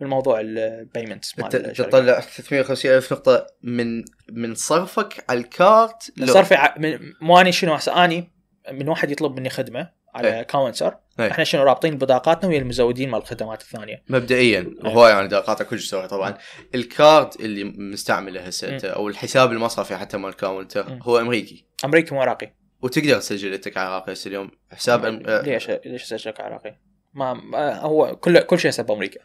من 0.00 0.06
موضوع 0.06 0.40
ال 0.40 0.50
payment 0.50 1.24
تطلع 1.24 2.20
350 2.20 2.90
ألف 2.90 3.12
نقطة 3.12 3.46
من 3.62 4.04
من 4.32 4.54
صرفك 4.54 5.24
على 5.28 5.40
ال 5.40 5.54
card 5.54 6.12
صرفي 6.24 6.54
ع... 6.54 6.74
من 6.78 6.98
مو 7.20 7.40
اني 7.40 7.52
شنو 7.52 7.74
هسه 7.74 8.04
أني 8.04 8.32
من 8.72 8.88
واحد 8.88 9.10
يطلب 9.10 9.36
مني 9.36 9.50
خدمة 9.50 9.90
على 10.14 10.44
كاونتر 10.44 10.96
إيه. 11.20 11.30
إحنا 11.30 11.44
شنو 11.44 11.62
رابطين 11.62 11.98
بطاقاتنا 11.98 12.50
ويا 12.50 12.58
المزودين 12.58 13.10
مال 13.10 13.20
الخدمات 13.20 13.62
الثانية. 13.62 14.02
مبدئيا 14.08 14.74
هواي 14.84 15.12
يعني 15.12 15.28
قاطع 15.28 15.64
كل 15.64 15.78
شيء 15.78 16.06
طبعا. 16.06 16.38
ال 16.74 16.85
card 16.85 17.30
اللي 17.40 17.64
مستعمله 17.64 18.40
هسه 18.40 18.78
أو 18.88 19.08
الحساب 19.08 19.52
المصرفي 19.52 19.96
حتى 19.96 20.16
مال 20.16 20.30
الكاونتر 20.30 20.98
هو 21.02 21.18
أمريكي. 21.18 21.66
أمريكي 21.84 22.14
مو 22.14 22.20
عراقي. 22.20 22.52
وتقدر 22.82 23.18
تسجل 23.18 23.52
انت 23.52 23.78
عراقي 23.78 24.12
هسه 24.12 24.28
اليوم 24.28 24.50
حساب 24.72 25.04
أم... 25.04 25.22
ليش 25.26 25.70
ليش 25.70 26.12
اسجلك 26.12 26.40
عراقي؟ 26.40 26.78
ما 27.14 27.74
هو 27.74 28.16
كل 28.16 28.40
كل 28.40 28.58
شيء 28.58 28.70
حساب 28.70 28.90
أمريكا 28.90 29.20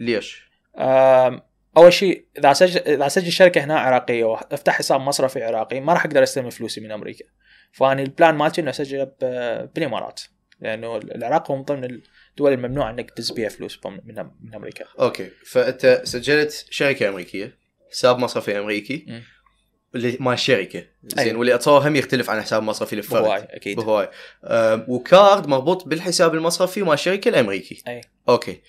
ليش؟ 0.00 0.50
أول 1.76 1.92
شيء 1.92 2.24
إذا 2.38 2.50
أسجل 2.50 2.80
إذا 2.80 3.06
أسجل 3.06 3.32
شركة 3.32 3.64
هنا 3.64 3.78
عراقية 3.78 4.24
وأفتح 4.24 4.78
حساب 4.78 5.00
مصرفي 5.00 5.42
عراقي 5.42 5.80
ما 5.80 5.92
راح 5.92 6.04
أقدر 6.04 6.22
أستلم 6.22 6.50
فلوسي 6.50 6.80
من 6.80 6.92
أمريكا. 6.92 7.24
فاني 7.72 8.02
ال 8.02 8.08
plan 8.08 8.34
مالتي 8.34 8.60
إنه 8.60 8.70
اسجله 8.70 9.12
بالإمارات. 9.74 10.20
لأنه 10.60 10.96
العراق 10.96 11.50
هو 11.50 11.56
من 11.56 11.62
ضمن 11.62 11.84
الدول 12.30 12.52
الممنوع 12.52 12.90
إنك 12.90 13.10
تدز 13.10 13.30
بيها 13.30 13.48
فلوس 13.48 13.80
من 13.86 14.26
من 14.40 14.54
أمريكا. 14.54 14.84
okay. 15.00 15.30
فأنت 15.46 16.00
سجلت 16.04 16.66
شركة 16.70 17.08
أمريكية 17.08 17.58
حساب 17.90 18.18
مصرفي 18.18 18.58
أمريكي 18.58 19.04
م. 19.08 19.20
اللي 19.94 20.16
مال 20.20 20.32
الشركة. 20.32 20.84
زين 21.02 21.18
أيوة. 21.18 21.38
واللي 21.38 21.54
اتصور 21.54 21.88
هم 21.88 21.96
يختلف 21.96 22.30
عن 22.30 22.42
حساب 22.42 22.62
مصرفي 22.62 22.96
للفرد. 22.96 23.22
بهواي 23.22 23.40
أكيد. 23.40 23.76
بهواي. 23.76 24.08
و 24.88 25.00
card 25.00 25.46
مربوط 25.46 25.88
بالحساب 25.88 26.34
المصرفي 26.34 26.82
مال 26.82 26.92
الشركة 26.92 27.28
الأمريكي. 27.28 27.82
أي. 27.88 28.00
okay. 28.28 28.60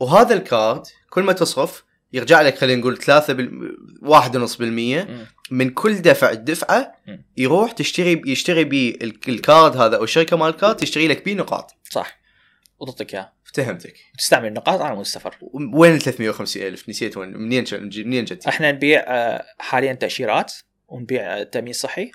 وهذا 0.00 0.34
ال 0.34 0.44
card 0.44 0.82
كل 1.10 1.22
ما 1.22 1.32
تصرف 1.32 1.84
يرجع 2.12 2.42
لك 2.42 2.58
خلينا 2.58 2.80
نقول 2.80 2.98
3 2.98 3.32
بال... 3.32 3.76
1.5% 4.04 5.08
من 5.50 5.70
كل 5.70 5.94
دفع 5.94 6.30
الدفعة 6.30 6.94
يروح 7.36 7.72
تشتري 7.72 8.22
يشتري 8.26 8.64
بيه 8.64 8.94
ال 9.28 9.38
card 9.38 9.76
هذا 9.76 9.96
أو 9.96 10.04
الشركة 10.04 10.36
مال 10.36 10.48
ال 10.48 10.54
card 10.54 10.76
تشتري 10.76 11.08
لك 11.08 11.24
بيه 11.24 11.34
نقاط. 11.34 11.74
صح. 11.90 12.18
وتعطيك 12.80 13.14
اياه 13.14 13.32
افتهمتك 13.46 13.94
تستعمل 14.18 14.48
النقاط؟ 14.48 14.80
على 14.80 14.94
مود 14.94 15.04
السفر 15.04 15.36
وين 15.72 15.94
ال 15.94 16.00
350 16.00 16.62
ألف؟ 16.62 16.88
نسيت 16.88 17.16
وين 17.16 17.36
منين 17.36 17.64
منين 17.72 18.24
جت؟ 18.24 18.46
إحنا 18.46 18.72
نبيع 18.72 19.04
آه، 19.06 19.44
حاليا 19.58 19.92
تأشيرات 19.92 20.54
ونبيع 20.88 21.42
تامين 21.42 21.72
صحي 21.72 22.10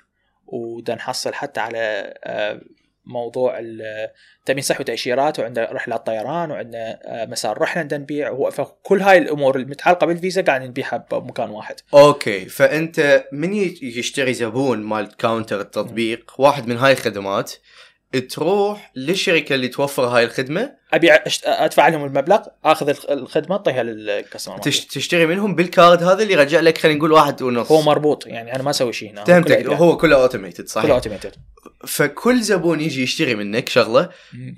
ودا 0.46 0.94
نحصل 0.94 1.34
حتى 1.34 1.60
على 1.60 2.14
آه، 2.24 2.60
موضوع 3.06 3.58
التامين 3.58 4.62
صحي 4.62 4.82
وتأشيرات 4.82 5.38
وعندنا 5.38 5.72
رحلات 5.72 6.06
طيران 6.06 6.50
وعندنا 6.50 6.98
آه، 7.04 7.26
مسار 7.26 7.58
رحلة 7.58 7.88
نبيع 7.92 8.50
فكل 8.50 9.00
هاي 9.00 9.18
الأمور 9.18 9.56
المتعلقة 9.56 10.06
بالفيزا 10.06 10.42
قاعد 10.42 10.62
نبيعها 10.62 11.06
بمكان 11.10 11.50
واحد. 11.50 11.74
okay 11.94 12.44
فأنت 12.44 13.24
من 13.32 13.54
يشتري 13.82 14.34
زبون 14.34 14.78
مال 14.78 15.16
كاونتر 15.16 15.60
التطبيق 15.60 16.32
واحد 16.38 16.68
من 16.68 16.76
هاي 16.76 16.92
الخدمات 16.92 17.52
تروح 18.20 18.92
للشركة 18.96 19.54
اللي 19.54 19.68
توفر 19.68 20.04
هاي 20.04 20.24
الخدمة؟ 20.24 20.72
ابيع 20.92 21.24
أدفع 21.44 21.88
لهم 21.88 22.04
المبلغ 22.04 22.40
آخذ 22.64 22.94
الخدمة 23.10 23.56
اعطيها 23.56 23.82
لل 23.82 23.97
customer 23.97 24.58
تشتري 24.58 25.26
منهم 25.26 25.54
بال 25.54 25.70
card 25.70 26.02
هذا 26.02 26.22
اللي 26.22 26.32
يرجع 26.32 26.60
لك 26.60 26.78
خلينا 26.78 26.98
نقول 26.98 27.12
واحد 27.12 27.42
ونص. 27.42 27.72
هو 27.72 27.82
مربوط 27.82 28.26
يعني 28.26 28.54
أنا 28.54 28.62
ما 28.62 28.70
أسوي 28.70 28.92
شيء 28.92 29.10
هنا 29.10 29.24
فهمتك 29.24 29.66
هو 29.66 29.96
كله 29.96 30.16
automated 30.16 30.68
صحيح. 30.68 30.86
كله 30.86 30.94
automated 30.94 31.34
فكل 31.86 32.42
زبون 32.42 32.80
يجي 32.80 33.02
يشتري 33.02 33.34
منك 33.34 33.68
شغلة. 33.68 34.10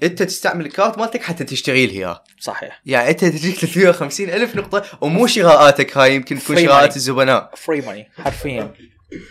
انت 0.02 0.22
تستعمل 0.22 0.66
الكارت 0.66 0.98
مالتك 0.98 1.22
حتى 1.22 1.44
تشتري 1.44 1.86
له 1.86 1.92
اياه. 1.92 2.24
صحيح. 2.40 2.82
يعني 2.86 3.10
انت 3.10 3.24
تجيك 3.24 3.56
350 3.56 4.30
ألف 4.30 4.56
نقطة 4.56 4.98
ومو 5.00 5.26
شراءاتك 5.26 5.96
هاي 5.96 6.14
يمكن 6.14 6.38
تكون 6.38 6.56
شراءات 6.56 6.96
الزبناء. 6.96 7.50
free 7.56 7.80
money 7.80 8.10
حرفيا. 8.18 8.74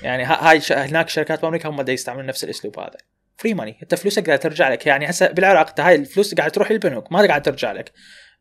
يعني 0.02 0.24
هاي 0.24 0.62
هناك 0.72 1.10
شركات 1.10 1.42
بأمريكا 1.42 1.70
هم 1.70 1.82
دا 1.82 1.94
يستعملون 1.94 2.26
نفس 2.26 2.44
الأسلوب 2.44 2.80
هذا. 2.80 2.98
free 3.38 3.54
money 3.54 3.80
انت 3.84 3.96
فلوسك 3.96 4.26
قاعدة 4.26 4.42
ترجع 4.42 4.70
لك. 4.70 4.86
يعني 4.86 5.10
هسه 5.10 5.28
بالعراق 5.28 5.68
انت 5.68 5.80
هاي 5.80 5.96
الفلوس 5.96 6.36
قاعدة 6.36 6.54
تروح 6.54 6.72
للبنوك 6.72 7.12
ما 7.12 7.28
قاعدة 7.28 7.44
ترجع 7.52 7.72
لك. 7.72 7.92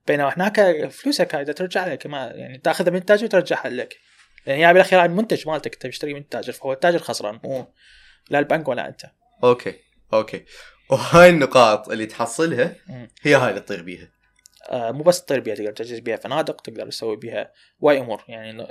بينما 0.06 0.32
هناك 0.36 0.88
فلوسك 0.90 1.32
قاعدة 1.32 1.52
ترجع 1.52 1.86
لك. 1.86 2.06
ما 2.06 2.32
يعني 2.34 2.58
تأخذها 2.58 2.90
من 2.90 2.98
التاجر 2.98 3.24
وترجعها 3.24 3.68
لك. 3.68 3.96
لأن 4.46 4.58
هي 4.58 4.72
بالأخير 4.72 5.04
المنتج 5.04 5.48
مالتك 5.48 5.72
انت 5.72 5.86
تشتري 5.86 6.14
من 6.14 6.20
التاجر 6.20 6.52
فهو 6.52 6.72
التاجر 6.72 6.98
خسران 6.98 7.40
مو 7.44 7.74
لا 8.30 8.38
البنك 8.38 8.68
ولا 8.68 8.88
أنت. 8.88 9.02
okay 9.44 9.74
okay. 10.12 10.44
وهاي 10.90 11.30
النقاط 11.30 11.88
اللي 11.88 12.06
تحصلها 12.06 12.76
هي 13.22 13.34
هاي 13.34 13.50
اللي 13.50 13.60
تطير 13.60 13.82
بيها. 13.82 14.08
آه 14.70 14.90
مو 14.90 15.02
بس 15.02 15.24
تطير 15.24 15.40
بيها 15.40 15.54
تقدر 15.54 15.72
تجهز 15.72 15.98
بيها 15.98 16.16
فنادق 16.16 16.60
تقدر 16.60 16.90
تسوي 16.90 17.16
بيها 17.16 17.52
واي 17.80 17.98
أمور. 17.98 18.24
يعني 18.28 18.62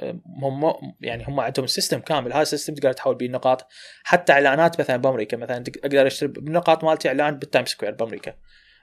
هم 0.41 0.73
يعني 1.01 1.25
هم 1.27 1.39
عندهم 1.39 1.67
system 1.67 1.99
كامل. 1.99 2.33
هذا 2.33 2.41
ال 2.41 2.46
system 2.46 2.73
تقدر 2.73 2.93
تحول 2.93 3.15
به 3.15 3.25
النقاط 3.25 3.67
حتى 4.03 4.33
إعلانات 4.33 4.79
مثلا 4.79 4.97
بأمريكا 4.97 5.37
مثلا 5.37 5.63
أقدر 5.83 6.07
أشتري 6.07 6.29
بالنقاط 6.29 6.83
مالتي 6.83 7.07
إعلان 7.07 7.39
بال 7.39 7.47
Times 7.47 7.65
Square 7.65 7.91
بأمريكا. 7.91 8.35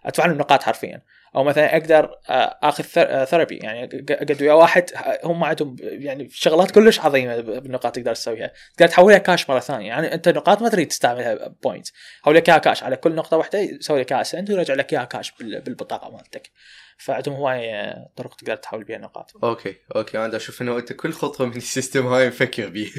أدفع 0.05 0.26
لهم 0.26 0.38
نقاط 0.38 0.62
حرفيا. 0.62 1.03
أو 1.37 1.45
مثلا 1.45 1.76
أقدر 1.76 2.11
آه، 2.28 2.59
آخذ 2.62 2.85
therapy 3.24 3.59
آه، 3.62 3.64
يعني 3.64 4.07
اقعد 4.11 4.43
ويا 4.43 4.53
واحد 4.53 4.91
هم 5.24 5.45
عندهم 5.45 5.76
يعني 5.81 6.28
شغلات 6.33 6.70
كلش 6.70 7.01
عظيمة 7.01 7.41
بالنقاط 7.41 7.95
تقدر 7.95 8.14
تسويها. 8.14 8.53
تقدر 8.76 8.91
تحولها 8.93 9.18
كاش 9.18 9.51
مرة 9.51 9.61
ثانية. 9.61 9.89
يعني 9.89 10.14
أنت 10.14 10.28
نقاط 10.28 10.62
ما 10.62 10.68
تريد 10.68 10.89
تستعملها 10.89 11.55
Point 11.62 11.89
حول 12.22 12.35
لك 12.35 12.49
اياها 12.49 12.59
كاش. 12.59 12.83
على 12.83 12.97
كل 12.97 13.14
نقطة 13.14 13.37
واحدة 13.37 13.59
يسوي 13.59 14.01
لك 14.01 14.12
اياها 14.12 14.22
سنت 14.22 14.51
ويرجع 14.51 14.74
لك 14.74 14.93
إياها 14.93 15.05
كاش 15.05 15.33
بالبطاقة 15.41 16.11
مالتك. 16.11 16.51
فعندهم 16.99 17.35
هواي 17.35 17.95
طرق 18.16 18.35
تقدر 18.35 18.57
تحول 18.57 18.85
بها 18.85 18.99
نقاط 18.99 19.33
okay 19.45 19.76
okay. 19.97 20.18
أنا 20.18 20.37
أشوف 20.37 20.62
إنه 20.62 20.78
أنت 20.78 20.93
كل 20.93 21.12
خطوة 21.12 21.47
من 21.47 21.57
ال 21.57 21.64
system 21.64 22.07
هاي 22.07 22.28
مفكر 22.28 22.68
بيه 22.68 22.91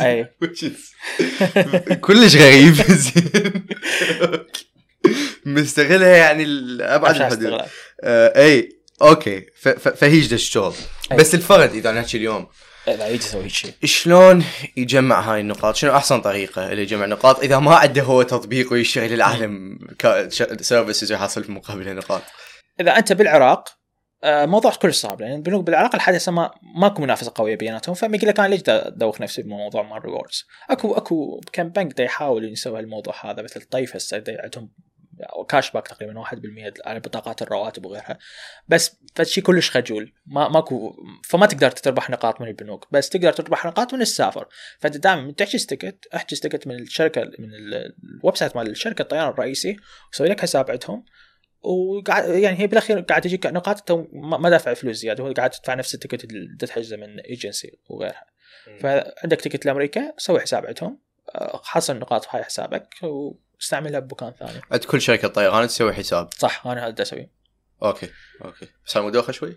أي. 0.00 0.24
كلش 2.06 2.36
غريب. 2.36 2.74
زين. 3.04 3.66
مستغلها 5.62 6.16
يعني 6.16 6.44
لابعد 6.44 7.16
الحدود 7.16 7.62
آه 8.02 8.44
اي 8.44 8.76
okay. 9.02 9.46
فهيج 9.96 10.32
الشغل 10.32 10.74
بس 11.18 11.34
الفرد 11.34 11.72
إذا 11.72 11.92
نحكي 11.92 12.16
اليوم. 12.16 12.46
لا 12.86 13.08
يجي 13.08 13.24
يسوي 13.24 13.48
شيء 13.48 13.72
شلون 13.84 14.44
يجمع 14.76 15.20
هاي 15.20 15.40
النقاط؟ 15.40 15.76
شنو 15.76 15.96
أحسن 15.96 16.20
طريقة 16.20 16.72
اللي 16.72 16.82
يجمع 16.82 17.06
نقاط؟ 17.06 17.40
إذا 17.40 17.58
ما 17.58 17.74
عنده 17.74 18.02
هو 18.02 18.22
تطبيق 18.22 18.72
ويشتغل 18.72 19.10
للعالم 19.10 19.78
services 20.60 21.12
ويحصل 21.12 21.44
مقابلها 21.48 21.94
نقاط؟ 21.94 22.22
إذا 22.80 22.98
أنت 22.98 23.12
بالعراق 23.12 23.68
آه، 24.24 24.46
موضوع 24.46 24.70
كلش 24.70 24.96
صعب. 24.96 25.20
لأن 25.20 25.32
البنوك 25.32 25.66
بالعراق 25.66 25.96
لحد 25.96 26.14
هسه 26.14 26.32
ما 26.32 26.50
ماكو 26.76 27.02
منافسة 27.02 27.32
قوية 27.34 27.56
بيناتهم. 27.56 27.94
فما 27.94 28.16
لك 28.16 28.40
أنا 28.40 28.48
ليش 28.48 28.62
ادوخ 28.68 29.20
نفسي 29.20 29.42
بموضوع 29.42 29.82
مال 29.82 30.04
rewards 30.04 30.44
اكو 30.70 30.94
أكو 30.94 31.40
كم 31.52 31.68
بنك 31.68 31.92
دا 31.92 32.04
يحاول 32.04 32.52
يسوي 32.52 32.80
الموضوع 32.80 33.14
هذا 33.24 33.42
مثل 33.42 33.62
طيف 33.62 33.96
هسه 33.96 34.24
عندهم 34.28 34.70
cash 35.48 35.70
back 35.70 35.88
تقريبا 35.88 36.20
1% 36.20 36.72
على 36.86 37.00
بطاقات 37.00 37.42
الرواتب 37.42 37.86
وغيرها. 37.86 38.18
بس 38.68 38.96
فشي 39.14 39.40
كلش 39.40 39.70
خجول. 39.70 40.12
ما 40.26 40.48
ماكو 40.48 40.96
فما 41.24 41.46
تقدر 41.46 41.70
تربح 41.70 42.10
نقاط 42.10 42.40
من 42.40 42.48
البنوك. 42.48 42.88
بس 42.90 43.08
تقدر 43.08 43.32
تربح 43.32 43.66
نقاط 43.66 43.94
من 43.94 44.00
السفر. 44.00 44.48
فأنت 44.78 44.96
دائما 44.96 45.22
من 45.22 45.34
تحجز 45.34 45.66
ticket 45.66 46.06
احجز 46.14 46.40
ticket 46.40 46.66
من 46.66 46.74
الشركة 46.74 47.22
من 47.38 47.48
ال 47.54 48.36
website 48.36 48.56
مال 48.56 48.70
الشركة 48.70 49.02
الطيران 49.02 49.28
الرئيسي 49.28 49.76
وسوي 50.12 50.28
لك 50.28 50.40
حساب 50.40 50.70
عندهم. 50.70 51.04
وقاعد 51.60 52.28
يعني 52.28 52.60
هي 52.60 52.66
بالأخير 52.66 53.00
قاعد 53.00 53.22
تجيك 53.22 53.46
نقاط 53.46 53.78
انت 53.78 54.06
ما 54.12 54.50
دافع 54.50 54.74
فلوس 54.74 54.96
زيادة. 54.96 55.24
هو 55.24 55.32
قاعد 55.32 55.50
تدفع 55.50 55.74
نفس 55.74 55.94
ال 55.94 55.98
ticket 55.98 56.24
اللي 56.24 56.56
تحجزه 56.56 56.96
من 56.96 57.20
ايجنسي 57.20 57.78
وغيرها. 57.88 58.26
فعندك 58.80 59.40
ticket 59.40 59.66
لأمريكا 59.66 60.12
سوي 60.18 60.40
حساب 60.40 60.66
عندهم. 60.66 61.06
حصل 61.64 61.98
نقاط 61.98 62.24
في 62.24 62.30
حسابك 62.30 62.88
واستعملها 63.60 64.00
بمكان 64.00 64.32
ثاني. 64.32 64.60
عند 64.70 64.84
كل 64.84 65.00
شركة 65.00 65.28
طيران 65.28 65.68
تسوي 65.68 65.92
حساب. 65.92 66.28
صح 66.38 66.66
أنا 66.66 66.86
هذا 66.86 67.02
أسوي. 67.02 67.30
أوكي 67.82 68.10
أوكي. 68.44 68.68
بس 68.86 68.96
مدوخه 68.96 69.32
شوي؟ 69.32 69.56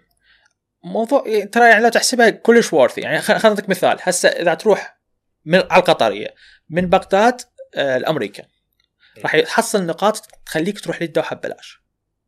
موضوع 0.83 1.45
ترى 1.51 1.69
يعني 1.69 1.83
لا 1.83 1.89
تحسبها 1.89 2.29
كلش 2.29 2.73
worthy 2.73 3.01
يعني 3.01 3.21
خلينا 3.21 3.43
نعطيك 3.43 3.69
مثال. 3.69 3.97
هسه 4.01 4.29
إذا 4.29 4.53
تروح 4.53 4.99
من 5.45 5.63
على 5.69 5.79
القطرية 5.79 6.35
من 6.69 6.89
بغداد 6.89 7.41
آه 7.75 7.97
لأمريكا 7.97 8.43
راح 9.23 9.35
يحصل 9.35 9.85
نقاط 9.85 10.27
تخليك 10.45 10.79
تروح 10.79 11.01
للدوحة 11.01 11.35
ببلاش. 11.35 11.79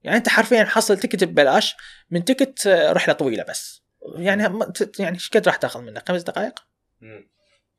يعني 0.04 0.18
أنت 0.18 0.30
حرفيا 0.30 0.64
حصل 0.64 0.98
ticket 0.98 1.24
ببلاش 1.24 1.76
من 2.10 2.26
ticket 2.26 2.68
آه، 2.68 2.92
رحلة 2.92 3.14
طويلة 3.14 3.44
بس. 3.44 3.82
يعني 4.16 4.44
يعني 5.00 5.16
إيش 5.16 5.30
قد 5.30 5.48
راح 5.48 5.56
تأخذ 5.56 5.82
منك. 5.82 6.08
خمس 6.08 6.22
دقائق؟ 6.22 6.54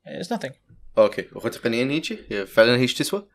it's 0.07 0.33
nothing. 0.33 0.51
okay. 0.97 1.29
وتقنيا 1.35 1.85
هيجي؟ 1.85 2.45
فعلا 2.45 2.77
هيج 2.77 2.93
تسوى؟ 2.93 3.27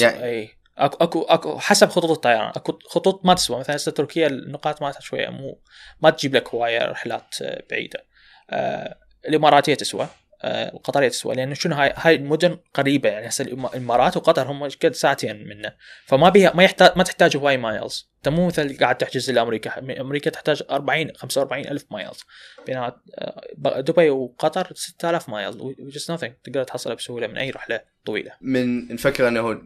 يعني 0.00 0.24
إي. 0.24 0.50
اكو 0.78 1.04
اكو 1.04 1.22
أكو 1.22 1.58
حسب 1.58 1.88
خطوط 1.88 2.10
الطيران. 2.10 2.52
أكو 2.56 2.78
خطوط 2.86 3.24
ما 3.24 3.34
تسوى. 3.34 3.58
مثلا 3.58 3.76
هسه 3.76 3.92
تركيا 3.92 4.26
النقاط 4.26 4.82
مالتها 4.82 5.00
شوية 5.00 5.28
مو 5.28 5.58
ما 6.02 6.10
تجيب 6.10 6.36
لك 6.36 6.48
هواية 6.48 6.84
رحلات 6.84 7.34
آه، 7.42 7.62
بعيدة. 7.70 8.04
آه 8.50 8.98
الإماراتية 9.28 9.74
تسوى 9.74 10.08
آه، 10.42 10.72
القطرية 10.74 11.08
تسوى 11.08 11.34
لأنه 11.34 11.54
شنو 11.54 11.74
هاي 11.74 11.92
هاي 11.96 12.14
المدن 12.14 12.58
قريبة. 12.74 13.08
يعني 13.08 13.28
هسه 13.28 13.44
الإمارات 13.44 14.16
وقطر 14.16 14.50
هم 14.50 14.64
قد 14.64 14.94
ساعتين 14.94 15.48
منه. 15.48 15.72
فما 16.04 16.28
بيها 16.28 16.52
ما 16.54 16.64
يحتاج 16.64 16.92
ما 16.96 17.04
تحتاج 17.04 17.36
هواي 17.36 17.56
miles. 17.56 18.10
أنت 18.16 18.28
مو 18.28 18.46
مثل 18.46 18.78
قاعد 18.78 18.98
تحجز 18.98 19.30
لأمريكا. 19.30 20.00
أمريكا 20.00 20.30
تحتاج 20.30 20.62
40 20.70 21.12
45 21.16 21.66
ألف 21.66 21.84
miles. 21.90 22.24
بينما 22.66 23.00
آه، 23.14 23.80
دبي 23.80 24.10
وقطر 24.10 24.72
6000 24.74 25.28
miles. 25.28 25.56
و 25.56 25.67
just 25.67 26.12
nothing. 26.12 26.30
تقدر 26.44 26.64
تحصلها 26.64 26.94
بسهولة 26.94 27.26
من 27.26 27.38
أي 27.38 27.50
رحلة 27.50 27.80
طويلة. 28.04 28.32
من 28.40 28.94
نفكر 28.94 29.28
أنه 29.28 29.62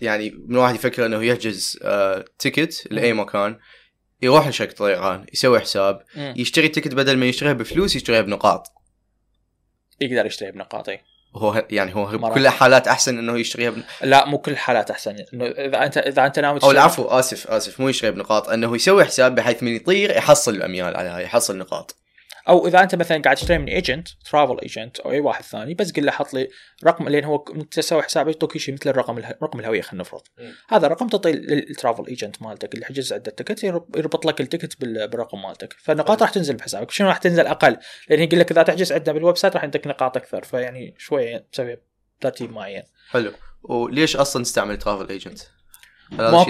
يعني 0.00 0.30
من 0.46 0.56
واحد 0.56 0.74
يفكر 0.74 1.06
إنه 1.06 1.24
يحجز 1.24 1.78
آه 1.82 2.24
ticket 2.38 2.88
لأي 2.90 3.12
مكان 3.12 3.58
يروح 4.22 4.48
لشركه 4.48 4.74
طيران 4.74 5.26
يسوي 5.32 5.60
حساب 5.60 6.04
يشتري 6.16 6.68
ticket 6.68 6.94
بدل 6.94 7.16
ما 7.16 7.26
يشتريها 7.26 7.52
بفلوس 7.52 7.96
يشتريها 7.96 8.20
بنقاط. 8.20 8.66
يقدر 10.00 10.26
يشتريها 10.26 10.52
بنقاط 10.52 10.90
هو 11.36 11.66
يعني 11.70 11.94
هو 11.94 12.06
بكل 12.06 12.46
الحالات 12.46 12.88
أحسن 12.88 13.18
إنه 13.18 13.38
يشتريها 13.38 13.70
بن... 13.70 13.82
لا 14.02 14.26
مو 14.26 14.38
كل 14.38 14.52
الحالات 14.52 14.90
أحسن. 14.90 15.16
إنه 15.34 15.46
إذا 15.46 15.84
أنت 15.84 15.98
إذا 15.98 16.26
أنت 16.26 16.38
ناوي 16.38 16.60
أو 16.62 16.70
العفو 16.70 17.04
آسف 17.04 17.46
آسف 17.46 17.80
مو 17.80 17.88
يشتري 17.88 18.10
بنقاط 18.10 18.48
إنه 18.48 18.74
يسوي 18.74 19.04
حساب 19.04 19.34
بحيث 19.34 19.62
من 19.62 19.76
يطير 19.76 20.10
يحصل 20.10 20.54
الأميال 20.54 20.96
على 20.96 21.08
هاي 21.08 21.24
يحصل 21.24 21.58
نقاط. 21.58 21.96
أو 22.48 22.66
إذا 22.66 22.82
أنت 22.82 22.94
مثلا 22.94 23.22
قاعد 23.22 23.36
تشتري 23.36 23.58
من 23.58 23.68
agent 23.68 24.08
travel 24.30 24.60
agent 24.60 25.00
أو 25.00 25.10
أي 25.10 25.20
واحد 25.20 25.44
ثاني 25.44 25.74
بس 25.74 25.92
قل 25.92 26.06
له 26.06 26.12
حط 26.12 26.34
لي 26.34 26.48
رقم 26.84 27.08
لأن 27.08 27.24
هو 27.24 27.36
تسوي 27.70 28.02
حساب 28.02 28.28
يعطوك 28.28 28.58
شيء 28.58 28.74
مثل 28.74 28.90
الرقم 28.90 29.18
رقم 29.18 29.60
الهوية 29.60 29.82
خلينا 29.82 30.00
نفرض. 30.00 30.22
هذا 30.68 30.86
الرقم 30.86 31.08
تعطيه 31.08 31.30
لل 31.30 31.49
travel 31.49 32.06
agent 32.06 32.42
مالتك 32.42 32.74
اللي 32.74 32.86
حجز 32.86 33.12
عنده 33.12 33.30
ticket 33.30 33.64
يربط 33.64 34.26
لك 34.26 34.40
ال 34.40 34.46
ticket 34.46 34.80
بالرقم 34.80 35.42
مالتك. 35.42 35.76
فالنقاط 35.78 36.22
راح 36.22 36.30
تنزل 36.30 36.56
بحسابك 36.56 36.90
شنو 36.90 37.08
راح 37.08 37.18
تنزل؟ 37.18 37.46
أقل. 37.46 37.76
لأن 38.10 38.22
يقول 38.22 38.40
لك 38.40 38.50
إذا 38.50 38.62
تحجز 38.62 38.92
عندنا 38.92 39.12
بال 39.12 39.36
website 39.36 39.54
راح 39.54 39.64
يعطيك 39.64 39.86
نقاط 39.86 40.16
أكثر 40.16 40.44
فيعني 40.44 40.94
شوية 40.98 41.46
تسوي 41.52 41.76
ترتيب 42.20 42.52
معين. 42.52 42.82
حلو. 43.10 43.32
وليش 43.62 44.16
أصلا 44.16 44.42
تستعمل 44.42 44.78
travel 44.78 45.08
agent؟ 45.08 45.40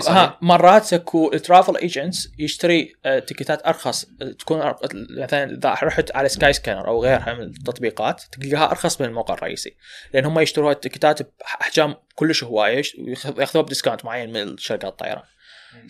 ها 0.08 0.38
مرات 0.42 0.92
اكو 0.92 1.32
ال 1.32 1.38
travel 1.38 1.76
agents 1.76 2.28
يشتري 2.38 2.94
آه، 3.04 3.18
ticketات 3.18 3.66
أرخص 3.66 4.04
تكون 4.38 4.74
مثلا 5.18 5.44
إذا 5.44 5.76
رحت 5.82 6.16
على 6.16 6.28
Skyscanner 6.28 6.88
أو 6.88 7.02
غيرها 7.02 7.34
من 7.34 7.40
التطبيقات 7.40 8.22
تلقاها 8.32 8.70
أرخص 8.70 9.00
من 9.00 9.06
الموقع 9.06 9.34
الرئيسي 9.34 9.76
لأن 10.14 10.24
هم 10.24 10.38
يشتروها 10.38 10.72
ال 10.72 10.78
ticketات 10.78 11.22
بأحجام 11.22 11.94
كلش 12.14 12.44
هواية 12.44 12.82
ويأخذوها 12.98 13.64
ب 13.64 13.68
discount 13.68 14.04
معين 14.04 14.32
من 14.32 14.56
شركات 14.56 14.90
الطيران 14.92 15.22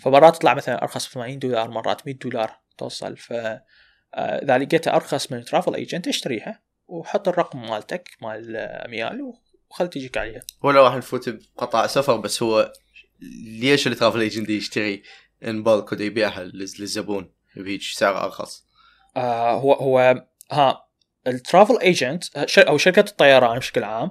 فمرات 0.00 0.36
تطلع 0.36 0.54
مثلا 0.54 0.82
أرخص 0.82 1.08
80 1.08 1.38
دولار 1.38 1.70
مرات 1.70 2.06
100 2.06 2.16
دولار 2.18 2.60
توصل. 2.78 3.16
ف 3.16 3.32
آه، 3.32 3.58
إذا 4.14 4.58
لقيتها 4.58 4.96
أرخص 4.96 5.32
من 5.32 5.44
travel 5.44 5.74
agent 5.74 6.08
اشتريها 6.08 6.60
وحط 6.86 7.28
الرقم 7.28 7.70
مالتك 7.70 8.10
مال 8.22 8.56
اميال 8.56 9.32
وخل 9.70 9.88
تجيك 9.88 10.18
عليها. 10.18 10.40
ولا 10.62 10.82
راح 10.82 10.94
نفوت 10.94 11.28
بقطع 11.28 11.86
سفر 11.86 12.16
بس 12.16 12.42
هو 12.42 12.72
ليش 13.60 13.86
ال 13.86 13.91
travel 13.91 14.20
agent 14.20 14.50
يشتري 14.50 15.02
ان 15.44 15.62
بالك 15.62 16.00
يبيعها 16.00 16.44
للزبون 16.44 17.32
بهيج 17.56 17.82
سعر 17.82 18.24
أرخص؟ 18.24 18.64
آه 19.16 19.60
هو 19.60 19.72
هو 19.72 20.26
ها 20.52 20.88
ال 21.26 21.34
travel 21.34 21.78
agent 21.78 22.36
أو 22.58 22.78
شركة 22.78 23.00
الطيران 23.00 23.58
بشكل 23.58 23.84
عام 23.84 24.10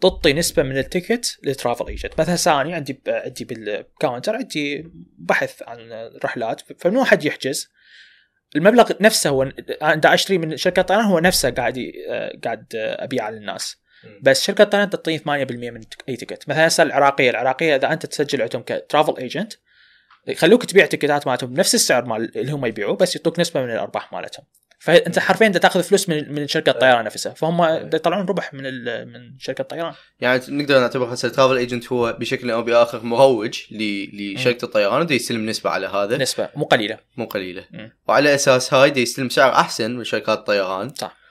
تعطي 0.00 0.32
نسبة 0.32 0.62
من 0.62 0.78
ال 0.78 0.87
ticket 0.87 1.38
لل 1.42 1.53
travel 1.53 1.86
agent، 1.86 2.20
مثلا 2.20 2.36
ثاني 2.36 2.74
عندي 2.74 3.02
عندي 3.08 3.44
بال 3.44 3.64
counter 3.64 4.36
عندي 4.36 4.90
بحث 5.18 5.62
عن 5.62 6.10
رحلات 6.24 6.80
فمن 6.80 6.96
واحد 6.96 7.24
يحجز 7.24 7.68
المبلغ 8.56 8.92
نفسه 9.00 9.30
هو 9.30 9.42
أنا 9.82 10.14
أشتري 10.14 10.38
من 10.38 10.56
شركة 10.56 10.80
الطيران 10.80 11.04
هو 11.04 11.18
نفسه 11.18 11.50
قاعد 11.50 11.92
قاعد 12.44 12.66
أبيعه 12.74 13.30
للناس. 13.30 13.81
بس 14.22 14.42
شركة 14.42 14.62
الطيران 14.62 14.90
تعطيني 14.90 15.18
8% 15.18 15.24
من 15.70 15.80
أي 16.08 16.16
ticket. 16.16 16.48
مثلا 16.48 16.66
هسه 16.66 16.82
العراقية 16.82 17.30
العراقية 17.30 17.76
إذا 17.76 17.92
أنت 17.92 18.06
تسجل 18.06 18.42
عندهم 18.42 18.62
ك 18.62 18.70
travel 18.70 19.16
agent 19.16 19.52
يخلوك 20.26 20.64
تبيع 20.64 20.86
ticketات 20.86 21.26
مالتهم 21.26 21.54
بنفس 21.54 21.74
السعر 21.74 22.04
مال 22.04 22.38
اللي 22.38 22.52
هم 22.52 22.66
يبيعوه 22.66 22.96
بس 22.96 23.16
يعطوك 23.16 23.40
نسبة 23.40 23.62
من 23.62 23.70
الأرباح 23.70 24.12
مالتهم. 24.12 24.44
فأنت 24.78 25.18
حرفيا 25.18 25.46
انت 25.46 25.56
تأخذ 25.56 25.82
فلوس 25.82 26.08
من 26.08 26.32
من 26.32 26.48
شركة 26.48 26.70
الطيران 26.70 27.04
نفسها 27.04 27.34
فهم 27.34 27.62
يطلعون 27.94 28.26
ربح 28.26 28.54
من 28.54 28.84
من 29.12 29.38
شركة 29.38 29.62
الطيران. 29.62 29.94
يعني 30.20 30.42
نقدر 30.48 30.80
نعتبر 30.80 31.14
هسه 31.14 31.26
ال 31.28 31.32
travel 31.32 31.56
agent 31.56 31.92
هو 31.92 32.16
بشكل 32.20 32.50
أو 32.50 32.62
بآخر 32.62 33.02
مروج 33.04 33.60
لشركه 34.12 34.64
الطيران 34.64 35.00
ودي 35.00 35.14
يستلم 35.14 35.46
نسبة 35.46 35.70
على 35.70 35.86
هذا. 35.86 36.16
نسبة 36.16 36.48
مو 36.56 36.64
قليلة. 36.64 36.98
مو 37.16 37.24
قليلة. 37.24 37.64
وعلى 38.08 38.34
أساس 38.34 38.74
هاي 38.74 38.90
دي 38.90 39.02
يستلم 39.02 39.28
سعر 39.28 39.52
أحسن 39.52 39.96
من 39.96 40.04
شركات 40.04 40.38
الطيران. 40.38 40.94
صح. 40.94 41.21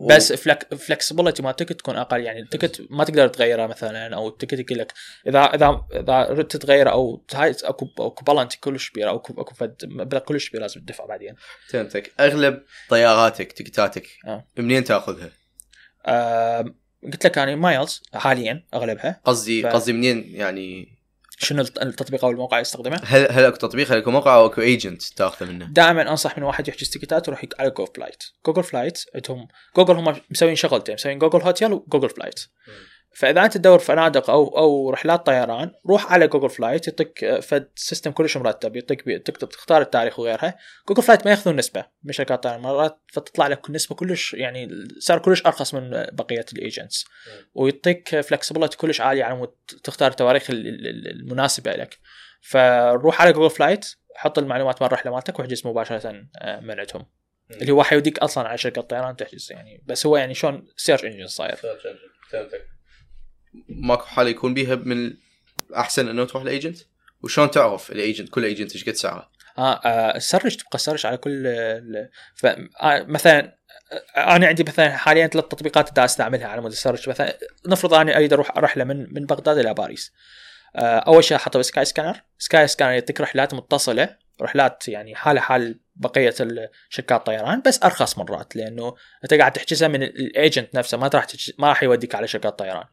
بس 0.00 0.32
flex 0.32 0.74
flexibility 0.74 1.42
مال 1.42 1.50
ال 1.50 1.53
ticket 1.53 1.72
تكون 1.72 1.96
أقل 1.96 2.20
يعني 2.20 2.40
ال 2.40 2.47
ticket 2.47 2.86
ما 2.90 3.04
تقدر 3.04 3.28
تغيره 3.28 3.66
مثلا 3.66 4.16
أو 4.16 4.28
ال 4.28 4.32
ticket 4.32 4.58
يقول 4.58 4.78
لك 4.78 4.92
اذا 5.26 5.40
اذا 5.40 5.86
إذا 5.92 6.22
ردت 6.22 6.56
تغيره 6.56 6.90
أو 6.90 7.24
هاي 7.34 7.54
اكو 7.64 7.88
أكو 7.98 8.24
بالانتي 8.24 8.58
كلش 8.60 8.90
كبيره 8.90 9.10
أو 9.10 9.16
اكو 9.16 9.54
فد 9.54 9.76
مبلغ 9.84 10.20
كلش 10.20 10.48
كبير 10.48 10.60
لازم 10.60 10.80
تدفع 10.80 11.06
بعدين 11.06 11.34
فهمتك 11.68 12.12
أغلب 12.20 12.62
طياراتك 12.88 13.52
تكتاتك 13.52 14.06
آه. 14.26 14.46
منين 14.56 14.84
تأخذها؟ 14.84 15.30
آه 16.06 16.64
قلت 17.04 17.26
لك 17.26 17.38
أنا 17.38 17.56
miles 17.56 18.02
حاليا 18.14 18.64
أغلبها 18.74 19.20
قصدي 19.24 19.62
ف... 19.62 19.66
قصدي 19.66 19.92
منين 19.92 20.24
يعني 20.34 20.99
شنو 21.42 21.62
التطبيق 21.62 22.24
أو 22.24 22.30
الموقع 22.30 22.60
يستخدمه؟ 22.60 23.00
هل 23.04 23.26
هل 23.30 23.44
أكو 23.44 23.56
تطبيق 23.56 23.92
هل 23.92 23.98
أكو 23.98 24.10
موقع 24.10 24.36
أو 24.36 24.46
أكو 24.46 24.60
agent 24.60 25.02
تاخذه 25.02 25.48
منه؟ 25.48 25.66
دائما 25.70 26.10
أنصح 26.10 26.38
من 26.38 26.44
واحد 26.44 26.68
يحجز 26.68 26.90
تيكتات 26.90 27.28
يروح 27.28 27.44
على 27.58 27.70
Google 27.70 27.92
Flight، 27.94 28.22
Google 28.46 28.62
Flight 28.62 29.04
عندهم 29.14 29.48
جوجل 29.76 29.94
هم 29.94 30.20
مسوين 30.30 30.54
شغلتين 30.54 30.94
مسوين 30.94 31.18
Google 31.18 31.40
Hotel 31.40 31.72
و 31.72 31.77
Google 31.77 32.10
Flight. 32.10 32.40
فإذا 33.12 33.44
أنت 33.44 33.54
تدور 33.54 33.78
فنادق 33.78 34.30
أو 34.30 34.58
أو 34.58 34.90
رحلات 34.90 35.26
طيران 35.26 35.72
روح 35.86 36.12
على 36.12 36.28
Google 36.28 36.50
Flight 36.50 36.88
يعطيك 36.88 37.24
آه، 37.24 37.40
فد 37.40 37.68
system 37.74 38.10
كلش 38.10 38.36
مرتب 38.36 38.76
يعطيك 38.76 39.02
تكتب 39.26 39.48
تختار 39.48 39.82
التاريخ 39.82 40.18
وغيرها. 40.18 40.58
Google 40.88 41.02
Flight 41.02 41.24
ما 41.24 41.30
يأخذون 41.30 41.56
نسبة 41.56 41.84
من 42.04 42.12
شركات 42.12 42.38
الطيران 42.38 42.60
مرات 42.60 42.98
فتطلع 43.12 43.46
لك 43.46 43.70
نسبة 43.70 43.96
كلش 43.96 44.34
يعني 44.34 44.88
سعر 44.98 45.18
كلش 45.18 45.46
أرخص 45.46 45.74
من 45.74 45.90
بقية 46.12 46.44
ال 46.52 46.60
agents 46.60 47.06
ويعطيك 47.54 48.20
flexibility 48.20 48.76
كلش 48.76 49.00
عالية 49.00 49.24
على 49.24 49.34
مود 49.34 49.54
تختار 49.84 50.10
التواريخ 50.10 50.46
المناسبة 50.50 51.72
لك. 51.72 51.98
فروح 52.40 53.22
على 53.22 53.32
Google 53.32 53.50
Flight 53.50 53.86
حط 54.14 54.38
المعلومات 54.38 54.82
مال 54.82 54.86
الرحلة 54.86 55.12
مالتك 55.12 55.38
واحجز 55.38 55.66
مباشرة 55.66 56.26
آه، 56.38 56.60
من 56.60 56.80
عندهم. 56.80 57.06
اللي 57.50 57.72
هو 57.72 57.82
حيوديك 57.82 58.18
أصلا 58.18 58.48
على 58.48 58.58
شركة 58.58 58.80
الطيران 58.80 59.16
تحجز 59.16 59.52
يعني. 59.52 59.82
بس 59.86 60.06
هو 60.06 60.16
يعني 60.16 60.34
شلون 60.34 60.66
search 60.76 61.04
engine 61.04 61.26
صاير. 61.26 61.56
فهمتك. 62.30 62.79
ماكو 63.68 64.04
حاله 64.04 64.30
يكون 64.30 64.54
بيها 64.54 64.74
من 64.74 65.14
أحسن 65.76 66.08
إنه 66.08 66.24
تروح 66.24 66.44
ل 66.44 66.49
agent؟ 66.49 66.78
وشلون 67.22 67.50
تعرف 67.50 67.92
ال 67.92 67.98
agent 67.98 68.28
كل 68.28 68.44
agent 68.44 68.72
إيش 68.72 68.84
قد 68.84 68.94
سعره؟ 68.94 69.30
آه, 69.58 69.80
آه 69.84 70.18
search 70.18 70.56
تبقى 70.56 70.78
search 70.78 71.06
على 71.06 71.16
كل 71.16 71.44
ف... 72.34 72.46
آه 72.46 73.02
مثلا 73.08 73.56
آه، 74.16 74.36
أنا 74.36 74.46
عندي 74.46 74.62
مثلا 74.62 74.96
حاليا 74.96 75.26
ثلاث 75.26 75.44
تطبيقات 75.44 75.92
دا 75.92 76.04
أستعملها 76.04 76.48
على 76.48 76.60
مود 76.60 76.70
ال 76.70 76.75
search 76.75 77.08
مثلا 77.08 77.38
نفرض 77.66 77.94
اني 77.94 78.16
أريد 78.16 78.32
أروح 78.32 78.58
رحله 78.58 78.84
من 78.84 79.14
من 79.14 79.26
بغداد 79.26 79.58
إلى 79.58 79.74
باريس. 79.74 80.12
آه 80.76 80.98
أول 80.98 81.24
شيء 81.24 81.36
أحطه 81.36 81.58
ب 81.58 81.84
Skyscanner. 81.84 82.22
Skyscanner 82.38 82.92
يعطيك 82.92 83.20
رحلات 83.20 83.54
متصلة. 83.54 84.16
رحلات 84.40 84.88
يعني 84.88 85.14
حاله 85.14 85.40
حال 85.40 85.80
بقية 85.96 86.34
شركات 86.88 87.18
الطيران 87.18 87.62
بس 87.66 87.82
أرخص 87.82 88.18
مرات 88.18 88.56
لأنه 88.56 88.94
أنت 89.24 89.34
قاعد 89.34 89.52
تحجزها 89.52 89.88
من 89.88 90.02
ال 90.02 90.14
agent 90.14 90.74
نفسه. 90.74 90.98
ما 90.98 91.10
راح 91.14 91.26
ما 91.58 91.68
راح 91.68 91.82
يوديك 91.82 92.14
على 92.14 92.28
شركات 92.28 92.58
طيران. 92.58 92.84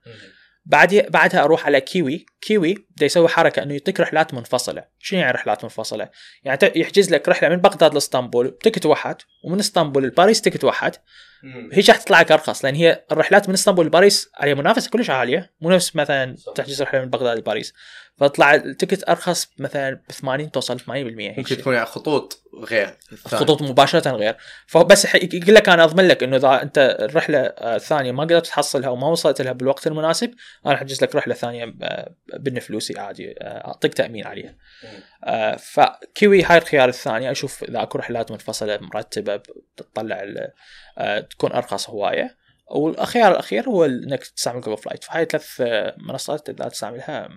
بعد 0.68 1.06
بعدها 1.10 1.44
أروح 1.44 1.66
على 1.66 1.82
Kiwi. 1.82 2.26
Kiwi 2.42 2.74
بده 2.74 3.06
يسوي 3.06 3.28
حركة 3.28 3.64
إنه 3.64 3.74
يعطيك 3.74 4.00
رحلات 4.00 4.34
منفصلة. 4.34 4.84
شنو 5.00 5.20
يعني 5.20 5.32
رحلات 5.32 5.64
منفصلة؟ 5.64 6.10
يعني 6.44 6.60
يحجز 6.76 7.14
لك 7.14 7.30
رحلة 7.30 7.50
من 7.50 7.56
بغداد 7.56 7.94
لإسطنبول 7.94 8.48
بتكت 8.48 8.86
واحد 8.86 9.16
ومن 9.44 9.60
إسطنبول 9.60 10.04
لباريس 10.04 10.42
تكت 10.42 10.64
واحد. 10.64 10.96
هي 11.44 11.84
راح 11.90 11.98
تطلع 11.98 12.20
لك 12.20 12.32
ارخص 12.32 12.66
لأن 12.66 12.76
هي 12.76 13.06
الرحلات 13.12 13.48
من 13.48 13.54
إسطنبول 13.54 13.86
لباريس 13.86 14.30
عليها 14.36 14.56
منافسة 14.56 14.90
كلش 14.90 15.10
عالية 15.10 15.52
مو 15.62 15.70
نفس 15.70 15.96
مثلا 15.96 16.36
تحجز 16.56 16.82
رحلة 16.82 17.02
من 17.02 17.10
بغداد 17.10 17.38
لباريس. 17.38 17.74
فطلع 18.18 18.56
التكت 18.56 19.10
أرخص 19.10 19.48
مثلا 19.60 19.94
ب 20.10 20.12
80 20.12 20.52
توصل 20.52 20.80
80% 20.80 20.84
ممكن 20.90 21.58
تكون 21.58 21.74
يعني 21.74 21.86
خطوط 21.86 22.44
غير 22.64 22.98
خطوط 23.26 23.62
مباشرة 23.62 24.12
غير. 24.12 24.36
فبس 24.68 25.16
يقول 25.16 25.56
لك 25.56 25.70
أنا 25.70 25.84
أضمن 25.84 26.08
لك 26.08 26.24
إنه 26.24 26.36
إذا 26.36 26.62
أنت 26.62 26.98
الرحلة 27.00 27.40
الثانية 27.40 28.12
ما 28.12 28.24
قدرت 28.24 28.48
تحصلها 28.48 28.90
وما 28.90 29.08
وصلت 29.08 29.42
لها 29.42 29.52
بالوقت 29.52 29.88
المناسب 29.88 30.34
أنا 30.66 30.74
أحجز 30.74 31.04
لك 31.04 31.16
رحلة 31.16 31.34
ثانية 31.34 31.74
بالفلوسي 32.34 33.00
عادي 33.00 33.36
أعطيك 33.42 33.94
تأمين 33.94 34.28
عليها. 34.28 34.56
آه، 35.24 35.56
ف 35.56 35.73
Kiwi 35.73 36.44
هاي 36.44 36.58
الخيار 36.58 36.90
الثاني 36.90 37.32
أشوف 37.32 37.64
إذا 37.64 37.84
أكو 37.84 37.98
رحلات 37.98 38.32
منفصلة 38.32 38.80
مرتبة 38.82 39.42
تطلع 39.78 40.24
تكون 41.30 41.52
أرخص 41.52 41.90
هواية. 41.90 42.38
والخيار 42.72 43.32
الأخير 43.32 43.70
هو 43.70 43.86
إنك 43.86 44.24
تستعمل 44.24 44.62
Google 44.62 44.78
Flight 44.82 45.04
فهاي 45.04 45.26
ثلاث 45.26 45.62
منصات 45.98 46.48
تقدر 46.48 46.70
تستعملها 46.70 47.30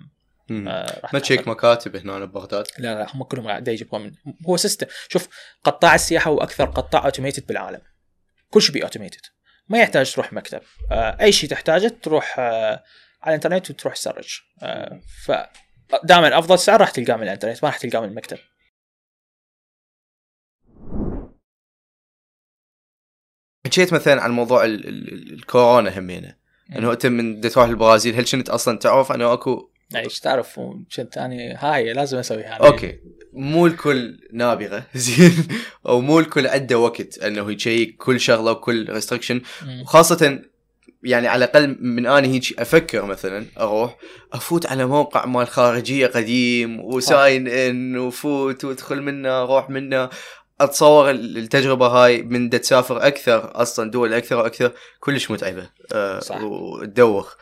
آه 0.51 1.09
ما 1.13 1.19
تشيك 1.19 1.49
مكاتب 1.49 1.97
هنا 1.97 2.25
ببغداد. 2.25 2.67
لا 2.79 2.95
لا 2.95 3.07
هم 3.15 3.23
كلهم 3.23 3.49
قاعد 3.49 3.69
يجيبوها 3.69 4.03
من 4.03 4.13
هو 4.49 4.57
سيستم 4.57 4.87
شوف 5.09 5.29
قطاع 5.65 5.95
السياحة 5.95 6.31
هو 6.31 6.39
أكثر 6.39 6.65
قطاع 6.65 7.05
automated 7.05 7.47
بالعالم. 7.47 7.81
كل 8.51 8.63
شيء 8.63 8.75
بي 8.75 8.83
automated 8.83 9.20
ما 9.69 9.79
يحتاج 9.79 10.13
تروح 10.13 10.33
مكتب. 10.33 10.61
آه، 10.93 11.17
أي 11.21 11.33
شيء 11.33 11.51
تحتاجه 11.51 11.89
تروح 12.03 12.37
آه، 12.39 12.85
على 13.23 13.29
الإنترنت 13.29 13.71
وتروح 13.71 13.95
تسرج. 13.95 14.41
ف 15.27 15.33
دائما 16.05 16.39
أفضل 16.39 16.59
سعر 16.59 16.81
راح 16.81 16.91
تلقاه 16.91 17.17
من 17.17 17.23
الإنترنت 17.23 17.63
ما 17.63 17.69
راح 17.69 17.79
تلقاه 17.79 18.01
من 18.01 18.09
المكتب. 18.09 18.39
حكيت 23.67 23.93
مثلا 23.93 24.23
عن 24.23 24.31
موضوع 24.31 24.65
ال 24.65 24.89
ال 24.89 25.33
الكورونا 25.33 25.99
همينه 25.99 26.35
إنه 26.77 26.93
أنت 26.93 27.07
من 27.07 27.41
تروح 27.41 27.69
البرازيل 27.69 28.15
هل 28.15 28.25
كنت 28.25 28.49
أصلا 28.49 28.79
تعرف؟ 28.79 29.13
انه 29.13 29.33
اكو 29.33 29.71
إيش 29.97 30.21
تعرف؟ 30.21 30.61
كنت 30.97 31.19
اني 31.19 31.55
هاي 31.55 31.93
لازم 31.93 32.19
أسويها. 32.19 32.55
أوكي. 32.55 32.99
مو 33.33 33.67
الكل 33.67 34.21
نابغة. 34.33 34.87
زين. 34.95 35.49
أو 35.87 36.01
مو 36.01 36.21
الكل 36.21 36.47
عنده 36.47 36.79
وقت 36.79 37.19
إنه 37.19 37.53
يشيك 37.53 37.97
كل 37.97 38.21
شغلة 38.21 38.51
وكل 38.51 38.87
restriction 38.91 39.41
وخاصة 39.83 40.43
يعني 41.03 41.29
على 41.29 41.45
الأقل 41.45 41.77
من 41.81 42.07
اني 42.07 42.29
هيك 42.29 42.61
أفكر 42.61 43.05
مثلا 43.05 43.47
أروح 43.59 43.97
أفوت 44.33 44.67
على 44.67 44.87
موقع 44.87 45.27
مال 45.27 45.47
خارجية 45.47 46.07
قديم 46.07 46.81
و 46.81 46.94
sign 46.94 47.49
in 47.49 47.99
وفوت 47.99 48.65
وادخل 48.65 49.03
منه 49.03 49.43
أروح 49.43 49.71
منه. 49.71 50.11
أتصور 50.61 51.11
التجربة 51.11 51.87
هاي 51.87 52.23
من 52.23 52.51
تسافر 52.51 53.07
أكثر 53.07 53.63
أصلا 53.63 53.91
دول 53.91 54.15
أكثر 54.15 54.37
وأكثر 54.37 54.73
كلش 55.01 55.31
متعبة 55.31 55.71
أه 55.93 56.21
صح. 56.21 56.43
وتدوخ. 56.43 57.37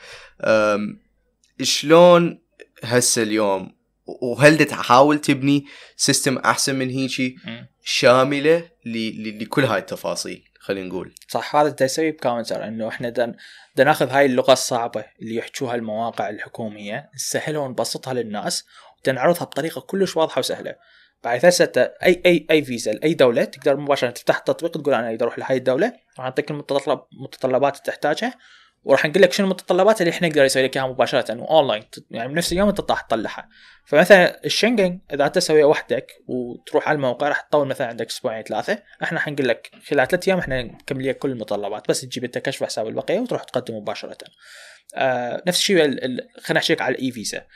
شلون 1.62 2.43
هسه 2.85 3.23
اليوم؟ 3.23 3.79
وهل 4.23 4.64
تحاول 4.64 5.19
تبني 5.19 5.66
system 5.97 6.39
أحسن 6.39 6.75
من 6.75 6.91
هيجي؟ 6.91 7.37
شاملة 7.85 8.71
لكل 8.85 9.64
هاي 9.64 9.79
التفاصيل 9.79 10.45
خلينا 10.61 10.89
نقول. 10.89 11.14
صح 11.29 11.57
هذا 11.57 11.69
اللي 11.69 11.85
يسوي 11.85 12.11
ب 12.11 12.17
Counter 12.17 12.64
إنه 12.64 12.89
إحنا 12.89 13.09
دن, 13.09 13.35
دن 13.77 13.85
ناخذ 13.85 14.09
هاي 14.09 14.27
اللغة 14.27 14.53
الصعبة 14.53 15.05
اللي 15.23 15.35
يحكوها 15.35 15.75
المواقع 15.75 16.29
الحكومية 16.29 17.11
نسهلها 17.14 17.61
ونبسطها 17.61 18.14
للناس 18.14 18.64
ونعرضها 19.09 19.45
بطريقة 19.45 19.81
كلش 19.81 20.16
واضحة 20.16 20.39
وسهلة. 20.39 20.75
بعد 21.25 21.47
هسه 21.47 21.93
اي 22.03 22.23
اي 22.27 22.47
أي 22.51 22.62
فيزا 22.64 22.93
لأي 22.93 23.14
دولة 23.14 23.45
تقدر 23.45 23.77
مباشرة 23.77 24.11
تفتح 24.11 24.37
التطبيق 24.37 24.71
تقول 24.71 24.95
أنا 24.95 25.09
اريد 25.09 25.23
أروح 25.23 25.39
لهي 25.39 25.57
الدولة 25.57 25.87
راح 26.19 26.27
نعطيك 26.27 26.51
المتطلبات 26.51 27.73
اللي 27.73 27.85
تحتاجها 27.85 28.35
وراح 28.85 29.07
نقول 29.07 29.23
لك 29.23 29.33
شنو 29.33 29.47
المتطلبات 29.47 30.01
اللي 30.01 30.11
إحنا 30.11 30.29
نقدر 30.29 30.45
نسوي 30.45 30.62
لك 30.62 30.77
إياها 30.77 30.87
مباشرة 30.87 31.33
اونلاين 31.33 31.85
يعني 32.11 32.33
بنفس 32.33 32.53
اليوم 32.53 32.69
أنت 32.69 32.91
راح 32.91 33.01
تطلعها. 33.01 33.49
فمثلا 33.85 34.45
الشنجن 34.45 35.01
إذا 35.14 35.27
أنت 35.27 35.35
تسويها 35.35 35.66
وحدك 35.66 36.12
وتروح 36.27 36.89
على 36.89 36.97
الموقع 36.97 37.29
راح 37.29 37.41
تطول 37.41 37.69
مثلا 37.69 37.87
عندك 37.87 38.07
أسبوعين 38.07 38.43
ثلاثة 38.43 38.83
إحنا 39.03 39.21
حنقول 39.21 39.49
لك 39.49 39.71
خلال 39.89 40.09
ثلاث 40.09 40.29
أيام 40.29 40.39
إحنا 40.39 40.62
نكمل 40.62 41.09
لك 41.09 41.19
كل 41.19 41.31
المتطلبات 41.31 41.89
بس 41.89 42.01
تجيب 42.01 42.25
أنت 42.25 42.39
كشف 42.39 42.64
حساب 42.64 42.87
البقية 42.87 43.21
وتروح 43.21 43.45
تقدم 43.45 43.75
مباشرة. 43.77 44.19
آه 44.95 45.43
نفس 45.47 45.59
الشيء 45.59 45.79
خلينا 45.79 46.61
نحكي 46.61 46.77
على 46.83 46.95
ال 46.95 47.11
e-visa. 47.11 47.47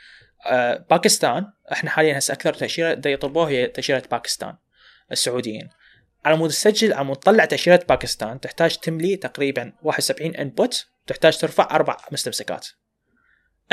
باكستان 0.89 1.51
إحنا 1.71 1.89
حاليا 1.89 2.17
هسه 2.17 2.33
أكثر 2.33 2.53
تأشيرة 2.53 2.93
دا 2.93 3.09
يطلبوها 3.09 3.49
هي 3.49 3.67
تأشيرة 3.67 4.03
باكستان 4.11 4.55
السعوديين. 5.11 5.69
على 6.25 6.37
مود 6.37 6.49
تسجل 6.49 6.93
على 6.93 7.05
مود 7.05 7.17
تطلع 7.17 7.45
تأشيرة 7.45 7.85
باكستان 7.89 8.39
تحتاج 8.39 8.77
تملي 8.77 9.15
تقريبا 9.15 9.73
71 9.83 10.35
input 10.35 10.87
تحتاج 11.07 11.37
ترفع 11.37 11.67
أربع 11.71 11.97
مستمسكات. 12.11 12.67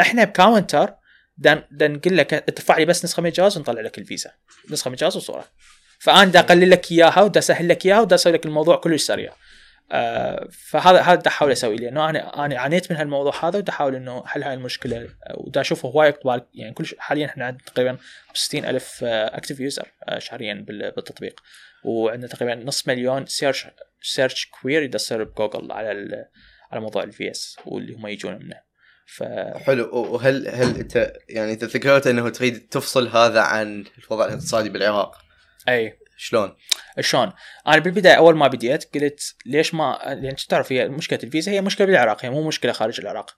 إحنا 0.00 0.24
ب 0.24 0.33
Counter 0.33 0.94
دان 1.38 1.64
نقول 1.72 2.16
لك 2.16 2.34
ادفع 2.34 2.78
لي 2.78 2.84
بس 2.84 3.04
نسخة 3.04 3.20
من 3.20 3.28
الجواز 3.28 3.56
ونطلع 3.56 3.80
لك 3.80 3.98
الفيزا. 3.98 4.30
نسخة 4.70 4.88
من 4.88 4.94
الجواز 4.94 5.16
وصورة. 5.16 5.44
فأنا 5.98 6.24
دا 6.24 6.40
أقلل 6.40 6.70
لك 6.70 6.92
إياها 6.92 7.22
ودا 7.22 7.38
أسهل 7.38 7.68
لك 7.68 7.86
إياها 7.86 8.00
ودا 8.00 8.14
أسوي 8.14 8.32
لك 8.32 8.46
الموضوع 8.46 8.76
كلش 8.76 9.02
سريع. 9.02 9.32
آه 9.32 9.36
فهذا 10.50 11.00
هذا 11.00 11.22
احاول 11.26 11.52
أسوي 11.52 11.76
لأنه 11.76 12.10
أنا 12.10 12.44
أنا 12.44 12.60
عانيت 12.60 12.92
من 12.92 12.98
هالموضوع 12.98 13.44
هذا 13.44 13.58
ودا 13.58 13.72
احاول 13.72 13.94
إنه 13.94 14.26
حل 14.26 14.42
هاي 14.42 14.54
المشكلة. 14.54 15.08
ودا 15.34 15.60
أشوفه 15.60 15.88
هواي 15.88 16.08
اقبال 16.08 16.46
يعني 16.54 16.74
كل 16.74 16.86
حاليا 16.98 17.26
إحنا 17.26 17.44
عندنا 17.44 17.62
تقريبا 17.66 17.98
60 18.34 18.64
ألف 18.64 19.04
active 19.04 19.60
user 19.60 19.88
آه 20.08 20.18
شهريا 20.18 20.64
بالتطبيق. 20.68 21.40
وعندنا 21.84 22.28
تقريبا 22.28 22.54
نص 22.54 22.88
مليون 22.88 23.26
search 23.26 23.66
search 24.02 24.46
query 24.46 24.90
يصير 24.94 25.24
بجوجل 25.24 25.72
على 25.72 26.26
على 26.70 26.80
موضوع 26.80 27.02
الفي 27.02 27.30
اس 27.30 27.56
واللي 27.66 27.94
هم 27.94 28.06
يجون 28.06 28.34
منه. 28.34 28.60
ف 29.06 29.22
حلو. 29.66 29.90
وهل 29.92 30.48
هل 30.48 30.76
انت 30.76 31.12
يعني 31.28 31.52
انت 31.52 31.64
ذكرت 31.64 32.06
إنه 32.06 32.28
تريد 32.28 32.68
تفصل 32.68 33.08
هذا 33.08 33.40
عن 33.40 33.84
الوضع 33.98 34.24
الاقتصادي 34.24 34.68
بالعراق؟ 34.68 35.18
اي 35.68 35.98
شلون؟ 36.20 36.56
شلون؟ 37.00 37.32
أنا 37.66 37.78
بالبداية 37.78 38.14
أول 38.14 38.36
ما 38.36 38.48
بديت 38.48 38.94
قلت 38.94 39.34
ليش 39.46 39.74
ما 39.74 39.98
لأن 40.22 40.36
تعرف 40.36 40.72
هي 40.72 40.88
مشكلة 40.88 41.18
الفيزا 41.24 41.52
هي 41.52 41.60
مشكلة 41.60 41.86
بالعراق 41.86 42.24
هي 42.24 42.30
مو 42.30 42.48
مشكلة 42.48 42.72
خارج 42.72 43.00
العراق. 43.00 43.36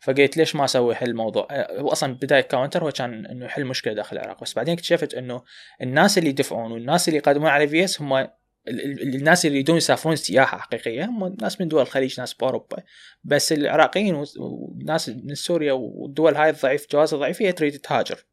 فقلت 0.00 0.36
ليش 0.36 0.56
ما 0.56 0.64
أسوي 0.64 0.94
حل 0.94 1.10
الموضوع 1.10 1.48
هو 1.52 1.88
أصلا 1.88 2.14
بداية 2.14 2.40
Counter 2.40 2.84
هو 2.84 2.90
كان 2.90 3.26
إنه 3.26 3.44
يحل 3.44 3.64
مشكلة 3.64 3.92
داخل 3.92 4.16
العراق 4.16 4.42
بس 4.42 4.54
بعدين 4.54 4.74
اكتشفت 4.74 5.14
إنه 5.14 5.42
الناس 5.82 6.18
اللي 6.18 6.30
يدفعون 6.30 6.72
والناس 6.72 7.08
اللي 7.08 7.18
يقدمون 7.18 7.48
على 7.48 7.68
في 7.68 7.84
اس 7.84 8.02
هم 8.02 8.28
الناس 8.68 9.46
اللي 9.46 9.56
يريدون 9.56 9.76
يسافرون 9.76 10.16
سياحة 10.16 10.58
حقيقية 10.58 11.04
هم 11.04 11.36
ناس 11.40 11.60
من 11.60 11.68
دول 11.68 11.82
الخليج 11.82 12.20
ناس 12.20 12.34
باوروبا 12.34 12.82
بس 13.24 13.52
العراقيين 13.52 14.24
وناس 14.38 15.08
من 15.08 15.34
سوريا 15.34 15.72
والدول 15.72 16.36
هاي 16.36 16.50
الضعيف 16.50 16.86
جوازها 16.92 17.18
ضعيف 17.18 17.42
هي 17.42 17.52
تريد 17.52 17.78
تهاجر. 17.78 18.24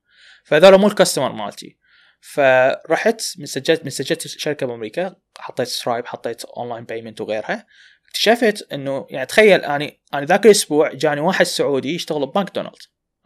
فهذول 0.44 0.80
مو 0.80 0.88
ال 0.88 0.93
customer 0.93 1.32
مالتي. 1.32 1.78
فرحت 2.20 3.22
من 3.40 3.46
سجلت 3.46 3.84
من 3.84 3.90
سجلت 3.90 4.28
شركة 4.28 4.66
بأمريكا 4.66 5.16
حطيت 5.38 5.68
Stripe 5.68 6.06
حطيت 6.06 6.46
online 6.46 6.86
payment 6.86 7.22
وغيرها. 7.22 7.66
اكتشفت 8.08 8.74
إنه 8.74 9.08
يعني 9.10 9.26
تخيل 9.26 9.66
اني 9.66 10.02
أنا 10.14 10.26
ذاك 10.26 10.46
الأسبوع 10.46 10.94
جاني 10.94 11.22
واحد 11.22 11.46
سعودي 11.46 11.96
يشتغل 11.96 12.26
بماكدونالد 12.26 12.76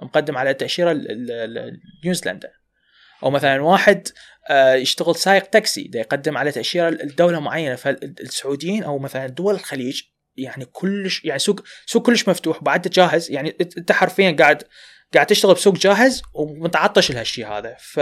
مقدم 0.01 0.37
على 0.37 0.53
تأشيرة 0.53 1.01
نيوزيلندا 2.05 2.51
أو 3.23 3.29
مثلا 3.29 3.61
واحد 3.61 4.07
آه، 4.49 4.73
يشتغل 4.73 5.15
سايق 5.15 5.45
تاكسي 5.45 5.83
ده 5.83 5.99
يقدم 5.99 6.37
على 6.37 6.51
تأشيرة 6.51 6.89
لدولة 6.89 7.39
معينة. 7.39 7.75
فالسعوديين 7.75 8.83
أو 8.83 8.99
مثلا 8.99 9.27
دول 9.27 9.55
الخليج 9.55 10.01
يعني 10.35 10.65
كلش 10.65 11.25
يعني 11.25 11.39
سوق 11.39 11.63
سوق 11.85 12.05
كلش 12.05 12.29
مفتوح 12.29 12.61
وبعد 12.61 12.87
جاهز. 12.87 13.31
يعني 13.31 13.57
انت 13.77 13.91
حرفيا 13.91 14.35
قاعد 14.39 14.63
قاعد 15.13 15.25
تشتغل 15.25 15.53
بسوق 15.53 15.75
جاهز 15.75 16.21
ومتعطش 16.33 17.11
لهالشيء 17.11 17.47
هذا. 17.47 17.75
ف 17.79 17.99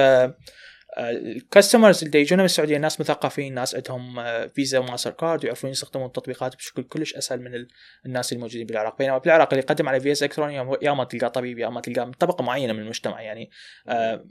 الكاستمرز 0.97 2.03
اللي 2.03 2.19
يجونا 2.19 2.41
من 2.41 2.45
السعودية 2.45 2.77
ناس 2.77 3.01
مثقفين 3.01 3.53
ناس 3.53 3.75
عندهم 3.75 4.23
فيزا 4.47 4.79
وماستر 4.79 5.11
كارد 5.11 5.43
ويعرفون 5.43 5.69
يستخدمون 5.69 6.07
التطبيقات 6.07 6.55
بشكل 6.55 6.83
كلش 6.83 7.15
أسهل 7.15 7.41
من 7.41 7.65
الناس 8.05 8.33
الموجودين 8.33 8.67
بالعراق. 8.67 8.97
بينما 8.97 9.17
بالعراق 9.17 9.47
اللي 9.53 9.63
يقدم 9.63 9.89
على 9.89 9.99
فيزا 9.99 10.25
الكترونيه 10.25 10.77
يا 10.81 10.91
ما 10.91 11.03
تلقى 11.03 11.29
طبيب 11.29 11.59
يا 11.59 11.69
ما 11.69 11.81
تلقى 11.81 12.05
من 12.05 12.11
طبقة 12.11 12.43
معينة 12.43 12.73
من 12.73 12.79
المجتمع 12.79 13.21
يعني 13.21 13.49
آه، 13.87 14.23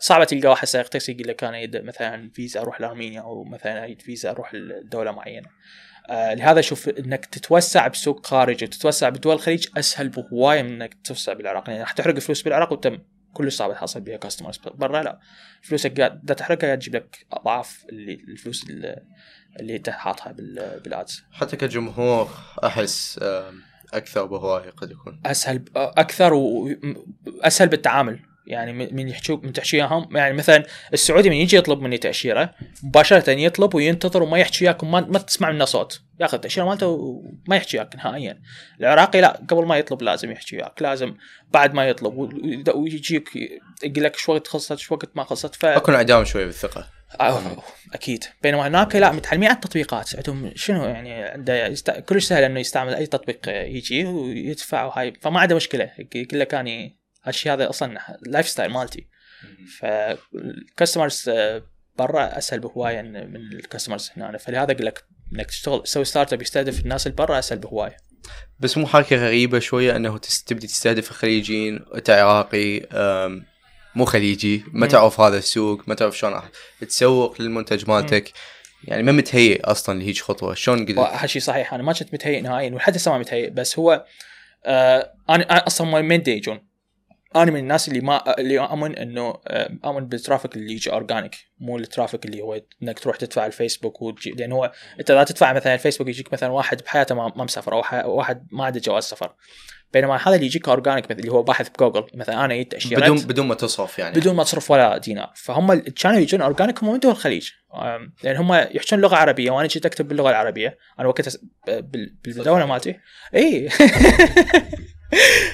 صعبه 0.00 0.24
تلقى 0.24 0.48
واحد 0.48 0.66
سائق 0.66 0.88
تاكسي 0.88 1.12
يقول 1.12 1.28
لك 1.28 1.44
أنا 1.44 1.82
مثلا 1.82 2.30
فيزا 2.30 2.60
أروح 2.60 2.80
لأرمينيا 2.80 3.20
أو 3.20 3.44
مثلا 3.44 3.84
أريد 3.84 4.02
فيزا 4.02 4.30
أروح 4.30 4.54
لدولة 4.54 5.12
معينة. 5.12 5.48
آه 6.08 6.34
لهذا 6.34 6.60
أشوف 6.60 6.88
إنك 6.88 7.26
تتوسع 7.26 7.88
بسوق 7.88 8.26
خارجي 8.26 8.64
وتتوسع 8.64 9.08
بدول 9.08 9.34
الخليج 9.34 9.66
أسهل 9.76 10.08
بهواية 10.08 10.62
من 10.62 10.82
إنك 10.82 10.94
تتوسع 10.94 11.32
بالعراق. 11.32 11.68
يعني 11.68 11.80
راح 11.80 11.92
تحرق 11.92 12.18
فلوس 12.18 12.42
بالعراق 12.42 12.72
وتم. 12.72 12.98
كلش 13.36 13.56
صعب 13.56 13.72
تحصل 13.72 14.00
بها 14.00 14.16
كاستمرز 14.16 14.60
برا 14.74 15.02
لا. 15.02 15.20
فلوسك 15.62 16.00
قاعد 16.00 16.34
تحرقها 16.36 16.74
تجيب 16.74 16.96
لك 16.96 17.26
أضعاف 17.32 17.84
اللي 17.88 18.14
الفلوس 18.14 18.64
اللي 19.60 19.76
أنت 19.76 19.90
حاطها 19.90 20.32
بالادز 20.84 21.24
حتى 21.32 21.56
كجمهور 21.56 22.30
أحس 22.64 23.20
أكثر 23.92 24.24
بهواية 24.24 24.70
قد 24.70 24.90
يكون. 24.90 25.20
أسهل 25.26 25.64
أكثر 25.76 26.34
واسهل 26.34 27.68
بالتعامل. 27.68 28.20
يعني 28.46 28.72
من 28.72 29.08
يحكوا 29.08 29.36
من 29.42 29.52
تحكي 29.52 29.76
اياهم 29.76 30.16
يعني 30.16 30.34
مثلا 30.34 30.64
السعودي 30.92 31.30
من 31.30 31.36
يجي 31.36 31.56
يطلب 31.56 31.80
مني 31.80 31.98
تأشيرة 31.98 32.54
مباشرة 32.82 33.30
يطلب 33.30 33.74
وينتظر 33.74 34.22
وما 34.22 34.38
يحكي 34.38 34.64
وياك 34.64 34.84
ما, 34.84 35.00
ما 35.00 35.18
تسمع 35.18 35.50
منه 35.50 35.64
صوت. 35.64 36.00
ياخذ 36.20 36.34
التأشيرة 36.34 36.64
مالته 36.64 36.86
وما 36.86 37.56
يحكي 37.56 37.76
وياك 37.76 37.96
نهائيا. 37.96 38.40
العراقي 38.80 39.20
لا 39.20 39.40
قبل 39.48 39.66
ما 39.66 39.76
يطلب 39.78 40.02
لازم 40.02 40.30
يحكي 40.30 40.56
وياك 40.56 40.82
لازم 40.82 41.14
بعد 41.50 41.74
ما 41.74 41.88
يطلب. 41.88 42.14
ويجيك 42.74 43.36
يقول 43.84 44.04
لك 44.04 44.16
شو 44.16 44.32
وقت 44.32 44.46
خلصت 44.46 44.78
شو 44.78 44.94
وقت 44.94 45.10
ما 45.14 45.24
خلصت 45.24 45.54
ف 45.54 45.64
أكون 45.64 45.94
انعدام 45.94 46.24
شوي 46.24 46.44
بالثقة. 46.44 46.86
أوه. 47.20 47.62
أكيد. 47.94 48.24
بينما 48.42 48.66
هناك 48.66 48.96
لا 48.96 49.12
متعلمين 49.12 49.48
على 49.48 49.56
التطبيقات. 49.56 50.16
عندهم 50.16 50.52
شنو 50.54 50.84
يعني 50.84 51.22
عنده 51.24 51.66
يست... 51.66 51.90
كلش 51.90 52.24
سهل 52.24 52.42
إنه 52.42 52.60
يستعمل 52.60 52.94
أي 52.94 53.06
تطبيق 53.06 53.48
يجي 53.48 54.04
ويدفع 54.04 54.84
وهاي 54.84 55.12
فما 55.20 55.40
عنده 55.40 55.56
مشكلة. 55.56 55.90
يقول 56.14 56.40
لك 56.40 56.54
اني 56.54 57.05
هالشيء 57.26 57.52
هذا 57.52 57.70
أصلا 57.70 57.98
lifestyle 58.26 58.70
مالتي 58.70 59.08
فال 59.78 60.05
customers 60.05 61.28
آه، 61.28 61.62
برا 61.98 62.38
أسهل 62.38 62.60
بهواية 62.60 63.02
من 63.02 63.36
ال 63.36 63.43
customers 63.43 64.10
هنا. 64.16 64.38
فلهذا 64.38 64.72
أقول 64.72 64.86
لك 64.86 65.04
إنك 65.32 65.46
تشتغل 65.46 65.82
تسوي 65.82 66.04
startup 66.04 66.42
يستهدف 66.42 66.80
الناس 66.80 67.06
اللي 67.06 67.16
برا 67.16 67.38
أسهل 67.38 67.58
بهواية. 67.58 67.96
بس 68.60 68.78
مو 68.78 68.86
حركة 68.86 69.16
غريبة 69.16 69.58
شوية 69.58 69.96
إنه 69.96 70.18
تبدي 70.18 70.66
تستهدف 70.66 71.10
الخليجيين 71.10 71.84
انت 71.94 72.10
عراقي 72.10 72.80
مو 73.94 74.04
خليجي 74.04 74.64
ما 74.72 74.86
تعرف 74.86 75.20
هذا 75.20 75.38
السوق 75.38 75.82
ما 75.86 75.94
تعرف 75.94 76.18
شلون 76.18 76.40
تسوق 76.80 77.42
للمنتج 77.42 77.90
مالتك. 77.90 78.32
يعني 78.84 79.02
ما 79.02 79.12
متهيئ 79.12 79.60
أصلا 79.60 79.98
لهيج 79.98 80.20
خطوة. 80.20 80.54
شلون 80.54 80.84
قدرت 80.84 80.98
هالشيء 80.98 81.42
صحيح. 81.42 81.74
أنا 81.74 81.82
ما 81.82 81.92
كنت 81.92 82.14
متهيئ 82.14 82.40
نهائيا 82.40 82.72
ولحد 82.72 82.96
هسه 82.96 83.12
ما 83.12 83.18
متهيئ 83.18 83.50
بس 83.50 83.78
هو 83.78 84.04
آه 84.66 85.12
أنا 85.30 85.66
أصلا 85.66 86.16
دي 86.16 86.30
يجون 86.30 86.65
أنا 87.42 87.50
من 87.50 87.60
الناس 87.60 87.88
اللي 87.88 88.00
ما 88.00 88.38
اللي 88.38 88.60
اؤمن 88.60 88.98
إنه 88.98 89.34
اؤمن 89.84 90.08
بال 90.08 90.19
traffic 90.19 90.56
اللي 90.56 90.72
يجي 90.72 90.92
organic 90.92 91.36
مو 91.58 91.76
ال 91.78 91.84
traffic 91.84 92.24
اللي 92.24 92.40
هو 92.40 92.60
إنك 92.82 92.98
تروح 92.98 93.16
تدفع 93.16 93.46
الفيسبوك 93.46 94.02
وتجي 94.02 94.30
لأن 94.30 94.52
هو 94.52 94.72
أنت 95.00 95.10
اذا 95.10 95.24
تدفع 95.24 95.52
مثلا 95.52 95.74
الفيسبوك 95.74 96.08
يجيك 96.08 96.32
مثلا 96.32 96.48
واحد 96.48 96.82
بحياته 96.82 97.14
ما, 97.14 97.32
مسافر 97.36 97.72
أو 97.72 98.16
واحد 98.16 98.46
ما 98.52 98.64
عنده 98.64 98.80
جواز 98.80 99.04
سفر. 99.04 99.34
بينما 99.92 100.16
هذا 100.16 100.34
اللي 100.34 100.46
يجيك 100.46 100.68
organic 100.68 101.10
مثل 101.10 101.20
اللي 101.20 101.32
هو 101.32 101.42
باحث 101.42 101.68
بجوجل 101.68 102.06
مثلا 102.14 102.44
أنا 102.44 102.54
جيت 102.54 102.72
تاشيرات 102.72 103.04
بدون 103.04 103.18
بدون 103.18 103.46
ما 103.46 103.54
تصرف 103.54 103.98
يعني. 103.98 104.20
بدون 104.20 104.34
ما 104.34 104.44
تصرف 104.44 104.70
ولا 104.70 104.98
دينار. 104.98 105.32
فهم 105.34 105.74
كانوا 105.74 106.20
يجون 106.20 106.40
organic 106.40 106.82
هم 106.82 106.92
من 106.92 106.98
دول 106.98 107.12
الخليج 107.12 107.50
لأن 108.22 108.36
هم 108.36 108.54
يحجون 108.54 109.00
لغة 109.00 109.16
عربية 109.16 109.50
وأنا 109.50 109.68
جيت 109.68 109.86
أكتب 109.86 110.08
باللغة 110.08 110.30
العربية. 110.30 110.78
أنا 110.98 111.08
وقتها 111.08 111.32
بالدولة 112.24 112.66
مالتي. 112.66 113.00
اي 113.34 113.68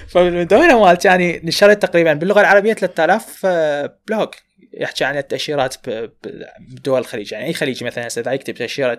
فبالدوله 0.08 0.84
مالتي 0.84 1.08
يعني 1.08 1.40
نشرت 1.44 1.82
تقريبا 1.82 2.12
باللغة 2.12 2.40
العربية 2.40 2.72
3000 2.72 3.46
blog 4.08 4.28
يحكي 4.72 5.04
عن 5.04 5.16
التأشيرات 5.16 5.74
بدول 6.58 6.98
الخليج. 6.98 7.32
يعني 7.32 7.46
أي 7.46 7.52
خليجي 7.52 7.84
مثلا 7.84 8.06
إذا 8.06 8.32
يكتب 8.32 8.54
تأشيرة 8.54 8.98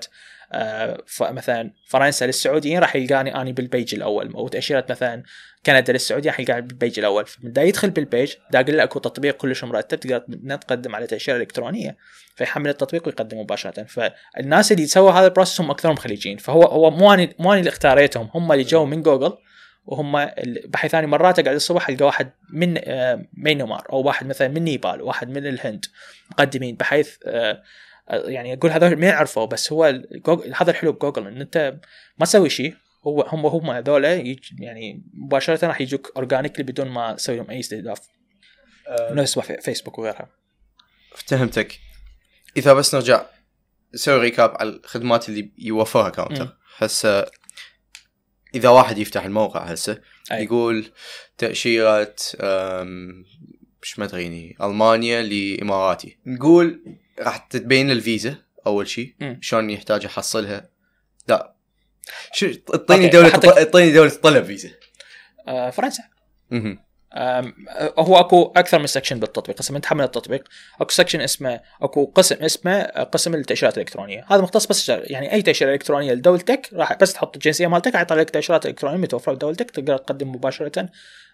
آه، 0.52 1.04
مثلا 1.22 1.72
فرنسا 1.88 2.26
للسعوديين 2.26 2.80
راح 2.80 2.96
يلقاني 2.96 3.42
أني 3.42 3.54
بال 3.54 3.68
page 3.68 3.96
الأول. 3.96 4.34
أو 4.34 4.48
تأشيرة 4.48 4.86
مثلا 4.90 5.24
كندا 5.66 5.94
للسعودية 5.94 6.30
راح 6.30 6.40
يلقاني 6.40 6.62
بال 6.62 6.74
page 6.74 7.00
الأول. 7.00 7.26
فبدا 7.26 7.64
يدخل 7.64 7.90
بال 7.90 8.04
page 8.04 8.34
دا 8.52 8.60
أقول 8.60 8.78
له 8.78 8.84
اكو 8.84 9.00
تطبيق 9.00 9.38
كلش 9.38 9.64
مرتب 9.64 10.00
تقدر 10.00 10.56
تقدم 10.56 10.96
على 10.96 11.08
تأشيرة 11.08 11.38
إلكترونية. 11.38 11.98
فيحمل 12.36 12.70
التطبيق 12.70 13.08
ويقدم 13.08 13.40
مباشرة. 13.40 13.84
فالناس 13.84 14.72
اللي 14.72 14.86
سووا 14.86 15.12
هذا 15.12 15.26
ال 15.26 15.30
process 15.30 15.62
هم 15.62 15.72
أكثرهم 15.72 15.96
خليجيين. 15.96 16.38
فهو 16.38 16.64
هو 16.64 16.92
مو 16.92 17.14
اني 17.14 17.36
مو 17.40 17.52
أني 17.52 17.60
اللي 17.60 17.70
اختاريتهم 17.70 18.30
هم 18.34 18.52
اللي 18.52 18.64
جو 18.64 18.86
من 18.86 19.02
جوجل 19.02 19.38
وهم 19.86 20.26
بحيث 20.66 20.96
أني 20.96 21.08
مرات 21.08 21.40
أقعد 21.40 21.56
الصبح 21.56 21.90
ألقى 21.90 22.06
واحد 22.06 22.32
من 22.50 22.78
آه، 22.78 23.26
مينمار 23.34 23.88
أو 23.90 24.02
واحد 24.02 24.28
مثلا 24.28 24.48
من 24.48 24.64
نيبال 24.64 25.02
واحد 25.02 25.30
من 25.30 25.48
الهند 25.48 25.86
مقدمين 26.32 26.76
بحيث 26.76 27.16
آه، 27.26 27.64
يعني 28.10 28.54
أقول 28.54 28.72
هذول 28.72 29.00
ما 29.00 29.08
يعرفوا 29.08 29.46
بس 29.46 29.74
هو 29.74 29.84
هذا 30.56 30.72
الحلو 30.72 30.92
بجوجل 30.92 31.28
إن 31.28 31.42
أنت 31.42 31.76
ما 32.18 32.26
تسوي 32.26 32.50
شيء 32.50 32.76
هو 33.08 33.22
هم 33.22 33.46
هم 33.46 33.70
هذول 33.70 34.06
يعني 34.60 35.04
مباشرة 35.14 35.68
راح 35.68 35.82
يجوك 35.82 36.12
organically 36.16 36.64
بدون 36.64 36.88
ما 36.88 37.14
تسوي 37.14 37.38
لهم 37.38 37.50
أي 37.50 37.60
استهداف. 37.60 38.00
أه 38.88 39.14
نفس 39.14 39.40
فيسبوك 39.40 40.00
وغيرها. 40.00 40.30
افتهمتك. 41.14 41.80
إذا 42.58 42.74
بس 42.74 42.96
نرجع 42.96 43.26
نسوي 43.94 44.20
recap 44.20 44.58
على 44.60 44.70
الخدمات 44.70 45.30
اللي 45.30 45.52
يوفرها 45.58 46.10
كاونتر 46.10 46.58
هسه 46.78 47.26
إذا 48.56 48.70
واحد 48.70 48.98
يفتح 48.98 49.26
الموقع 49.26 49.64
هسه 49.64 50.02
يقول 50.32 50.92
تاشيره 51.38 52.16
مش 53.82 54.00
ما 54.00 54.06
تغيني 54.08 54.58
ألمانيا 54.62 55.22
لإماراتي. 55.22 56.18
نقول 56.26 56.98
راح 57.20 57.38
تبين 57.38 57.92
الفيزا 57.92 58.36
أول 58.68 58.88
شيء 58.88 59.16
شلون 59.42 59.70
يحتاج 59.70 60.04
يحصلها. 60.04 60.70
لا. 61.28 61.56
شو 62.34 62.52
اعطيني 62.74 63.08
دولة 63.08 63.30
اعطيني 63.58 63.92
دولة 63.92 64.10
طلب 64.10 64.46
فيزا. 64.46 64.70
آه 65.48 65.70
فرنسا. 65.70 66.04
هو 68.00 68.20
اكو 68.20 68.54
أكثر 68.56 68.80
من 68.80 68.88
section 68.88 69.20
بالتطبيق 69.20 69.60
هسه 69.60 69.74
من 69.74 69.82
تحمل 69.82 70.04
التطبيق. 70.04 70.44
اكو 70.82 70.92
section 70.92 71.22
اسمه 71.22 71.60
اكو 71.82 72.06
قسم 72.06 72.36
اسمه 72.36 72.82
قسم 72.84 73.36
التأشيرات 73.36 73.78
الإلكترونية. 73.78 74.26
هذا 74.32 74.42
مختص 74.42 74.68
بس 74.68 74.90
يعني 74.90 75.34
أي 75.34 75.42
تأشيرة 75.42 75.74
إلكترونية 75.74 76.14
لدولتك 76.14 76.70
راح 76.74 76.94
بس 76.94 77.14
تحط 77.14 77.36
الجنسيه 77.36 77.68
مالتك 77.68 77.96
يطلع 77.96 78.18
لك 78.18 78.30
تاشيرات 78.30 78.66
الكترونيه 78.66 78.98
متوفره 78.98 79.34
بدولتك 79.34 79.72
تقدر 79.72 79.98
تقدم 79.98 80.32
مباشرة 80.32 80.90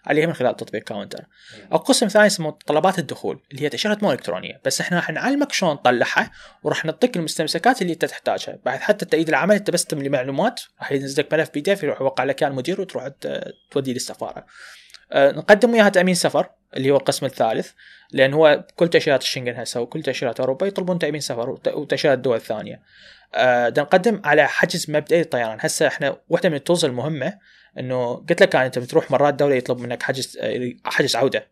عليها 0.06 0.26
من 0.26 0.32
خلال 0.32 0.56
تطبيق 0.56 0.82
كاونتر 0.82 1.24
اكو 1.72 1.84
قسم 1.84 2.08
ثاني 2.08 2.26
اسمه 2.26 2.50
طلبات 2.66 2.98
الدخول 2.98 3.40
اللي 3.52 3.62
هي 3.62 3.68
تأشيرات 3.68 4.02
مو 4.02 4.12
إلكترونية. 4.12 4.60
بس 4.64 4.80
إحنا 4.80 4.96
راح 4.96 5.10
نعلمك 5.10 5.52
شلون 5.52 5.82
تطلعها 5.82 6.30
وراح 6.62 6.84
نعطيك 6.84 7.16
المستمسكات 7.16 7.82
اللي 7.82 7.92
أنت 7.92 8.04
تحتاجها. 8.04 8.58
بعد 8.64 8.78
حتى 8.80 9.04
تأييد 9.04 9.28
العمل 9.28 9.54
أنت 9.54 9.70
بس 9.70 9.84
تملي 9.84 10.08
معلومات 10.08 10.60
راح 10.78 10.92
ينزل 10.92 11.22
لك 11.22 11.34
ملف 11.34 11.50
PDF 11.50 11.82
يروح 11.82 12.00
يوقع 12.00 12.24
لك 12.24 12.42
المدير 12.42 12.80
وتروح 12.80 13.08
توديه 13.70 13.92
للسفارة. 13.92 14.38
آه، 14.38 14.44
نقدم 15.14 15.72
وياها 15.72 15.88
تأمين 15.88 16.14
سفر 16.14 16.50
اللي 16.76 16.90
هو 16.90 16.96
القسم 16.96 17.26
الثالث 17.26 17.70
لأن 18.12 18.34
هو 18.34 18.64
كل 18.76 18.88
تأشيرات 18.88 19.22
الشنغن 19.22 19.56
هسه 19.56 19.80
وكل 19.80 20.02
تأشيرات 20.02 20.40
أوروبا 20.40 20.66
يطلبون 20.66 20.98
تأمين 20.98 21.20
سفر 21.20 21.50
وتأشيرات 21.74 22.16
الدول 22.16 22.36
الثانية. 22.36 22.80
أه 23.34 23.68
نقدم 23.68 24.22
على 24.24 24.48
حجز 24.48 24.90
مبدئي 24.90 25.18
للطيران 25.18 25.58
هسه 25.60 25.86
إحنا 25.86 26.16
واحدة 26.28 26.48
من 26.48 26.54
ال 26.54 26.59
tools 26.59 26.84
المهمة 26.84 27.38
إنه 27.78 28.14
قلت 28.14 28.42
لك 28.42 28.56
أنت 28.56 28.78
بتروح 28.78 29.10
مرات 29.10 29.34
دولة 29.34 29.54
يطلب 29.54 29.78
منك 29.78 30.02
حجز 30.02 30.38
آه، 30.40 30.72
حجز 30.84 31.16
عودة. 31.16 31.46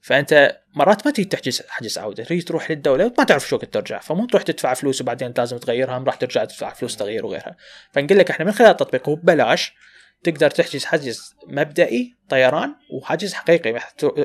فأنت 0.00 0.58
مرات 0.74 1.06
ما 1.06 1.12
تريد 1.12 1.28
تحجز 1.28 1.62
حجز 1.68 1.98
عودة 1.98 2.24
تريد 2.24 2.44
تروح 2.44 2.70
للدولة 2.70 3.06
وما 3.06 3.24
تعرف 3.24 3.48
شو 3.48 3.56
وقت 3.56 3.74
ترجع 3.74 3.98
فمو 3.98 4.26
تروح 4.26 4.42
تدفع 4.42 4.74
فلوس 4.74 5.00
وبعدين 5.00 5.34
لازم 5.38 5.58
تغيرها 5.58 5.98
راح 5.98 6.14
ترجع 6.14 6.44
تدفع 6.44 6.72
فلوس 6.72 6.96
تغيير 6.96 7.26
وغيرها. 7.26 7.56
فنقول 7.92 8.18
لك 8.18 8.30
إحنا 8.30 8.44
من 8.44 8.52
خلال 8.52 8.70
التطبيق 8.70 9.08
وببلاش 9.08 9.74
تقدر 10.22 10.50
تحجز 10.50 10.84
حجز 10.84 11.34
مبدئي 11.46 12.16
طيران 12.28 12.74
وحجز 12.90 13.34
حقيقي. 13.34 13.80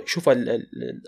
تشوف 0.06 0.30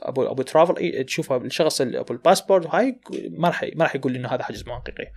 ابو 0.01 0.23
أبو 0.31 0.41
travel 0.41 1.03
تشوف 1.03 1.33
الشخص 1.33 1.81
أبو 1.81 2.13
الباسبورت 2.13 2.65
وهاي 2.65 2.99
ما 3.29 3.47
راح 3.47 3.65
ما 3.75 3.83
راح 3.83 3.95
يقول 3.95 4.15
إنه 4.15 4.29
هذا 4.29 4.43
حجز 4.43 4.67
مو 4.67 4.75
حقيقي. 4.75 5.11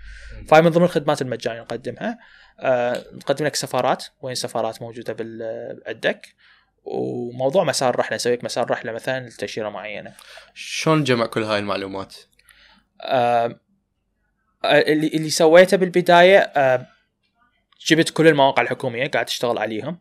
فهاي 0.49 0.63
من 0.63 0.71
ضمن 0.71 0.85
الخدمات 0.85 1.23
المجانية 1.23 1.61
نقدمها. 1.61 2.19
آه 2.61 3.05
نقدم 3.13 3.47
لك 3.47 3.55
سفارات. 3.55 4.05
وين 4.23 4.35
سفارات 4.35 4.83
موجودة 4.83 5.17
عندك 5.87 6.27
وموضوع 6.85 7.65
مسار 7.65 7.99
رحلة 7.99 8.15
نسوي 8.15 8.33
لك 8.33 8.45
مسار 8.45 8.71
رحلة 8.71 8.93
مثلا 8.93 9.27
لتأشيرة 9.27 9.69
معينة. 9.69 10.13
شلون 10.55 11.05
جمع 11.05 11.27
كل 11.27 11.43
هاي 11.43 11.59
المعلومات؟ 11.59 12.17
آه 13.03 13.61
اللي 14.65 15.07
اللي 15.07 15.31
سويته 15.31 15.77
بالبداية 15.77 16.39
آه 16.39 16.87
جبت 17.87 18.11
كل 18.11 18.29
المواقع 18.29 18.63
الحكومية 18.63 19.07
قاعد 19.07 19.27
تشتغل 19.27 19.59
عليهم. 19.59 19.99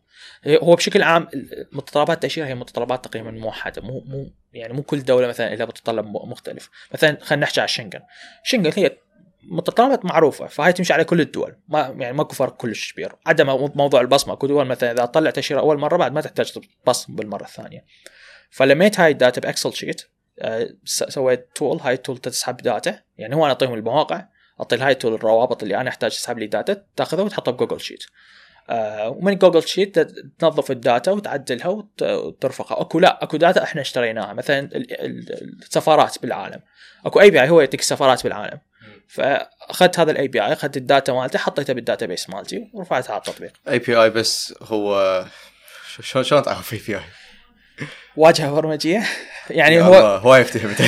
هو 0.47 0.75
بشكل 0.75 1.03
عام 1.03 1.28
متطلبات 1.71 2.17
التأشيرة 2.17 2.45
هي 2.45 2.55
متطلبات 2.55 3.05
تقريبا 3.05 3.32
موحده 3.32 3.82
مو 3.82 4.03
مو 4.05 4.30
يعني 4.53 4.73
مو 4.73 4.84
كل 4.84 5.03
دولة 5.03 5.28
مثلا 5.28 5.55
لها 5.55 5.65
متطلب 5.65 6.05
مختلف. 6.05 6.69
مثلا 6.93 7.17
خلينا 7.21 7.43
نحكي 7.45 7.59
على 7.59 7.67
شنغن. 7.67 8.01
شنغن 8.43 8.71
هي 8.75 8.97
متطلبات 9.43 10.05
معروفة 10.05 10.47
فهي 10.47 10.73
تمشي 10.73 10.93
على 10.93 11.03
كل 11.03 11.21
الدول. 11.21 11.55
ما 11.67 11.95
يعني 11.99 12.17
ماكو 12.17 12.36
فرق 12.36 12.55
كلش 12.55 12.93
كبير. 12.93 13.15
عدا 13.25 13.43
موضوع 13.75 14.01
البصمة. 14.01 14.34
اكو 14.34 14.47
دول 14.47 14.65
مثلا 14.65 14.91
إذا 14.91 15.05
طلع 15.05 15.30
تأشيرة 15.30 15.59
أول 15.59 15.80
مرة 15.80 15.97
بعد 15.97 16.11
ما 16.11 16.21
تحتاج 16.21 16.51
تبصم 16.51 17.15
بالمرة 17.15 17.43
الثانية. 17.43 17.86
فلميت 18.49 18.99
هاي 18.99 19.11
ال 19.11 19.17
data 19.17 19.41
ب 19.41 19.47
Excel 19.47 19.73
sheet 19.73 20.01
آه، 20.39 20.69
سويت 20.86 21.49
tool 21.55 21.80
هاي 21.82 21.93
ال 21.93 21.98
tool 21.98 22.17
تسحب 22.17 22.57
data 22.57 22.99
يعني 23.17 23.36
هو 23.36 23.39
أنا 23.39 23.53
أعطيهم 23.53 23.73
المواقع. 23.73 24.25
اعطي 24.60 24.93
tool 24.93 25.13
الروابط 25.14 25.64
اللي 25.64 25.78
أنا 25.78 25.89
أحتاج 25.89 26.12
أسحب 26.12 26.39
لي 26.39 26.47
data 26.47 26.84
تأخذها 26.95 27.24
وتحطها 27.24 27.51
ب 27.51 27.56
Google 27.56 27.82
Sheet 27.82 28.03
آه 28.70 29.10
ومن 29.10 29.38
Google 29.38 29.67
Sheet 29.67 29.99
تنظف 30.39 30.72
ال 30.71 30.80
data 30.80 31.11
وتعدلها 31.12 31.68
وترفقها. 32.01 32.82
أكو 32.82 32.99
لا 32.99 33.24
أكو 33.24 33.38
data 33.38 33.63
إحنا 33.64 33.82
اشتريناها. 33.82 34.34
مثلا 34.34 34.70
السفارات 34.74 36.22
بالعالم. 36.22 36.62
أكو 37.05 37.22
API 37.21 37.49
هو 37.49 37.62
يعطيك 37.62 37.80
السفارات 37.80 38.24
بالعالم. 38.24 38.60
فأخذت 39.08 39.99
هذا 39.99 40.12
ال 40.11 40.28
API 40.28 40.53
أخذت 40.53 40.78
ال 40.78 40.85
data 40.85 41.13
مالته 41.14 41.39
حطيتها 41.39 41.74
بال 41.73 42.05
database 42.05 42.30
مالتي 42.30 42.70
ورفعتها 42.74 43.14
على 43.14 43.22
التطبيق. 43.28 43.53
API 43.69 44.09
بس 44.10 44.53
هو 44.62 45.26
شلون 46.01 46.43
تعرف 46.43 46.74
API؟ 46.73 47.01
واجهه 48.15 48.51
برمجيه 48.51 49.03
يعني 49.49 49.82
هو 49.82 49.93
هواي 49.95 50.41
افتهمت 50.41 50.80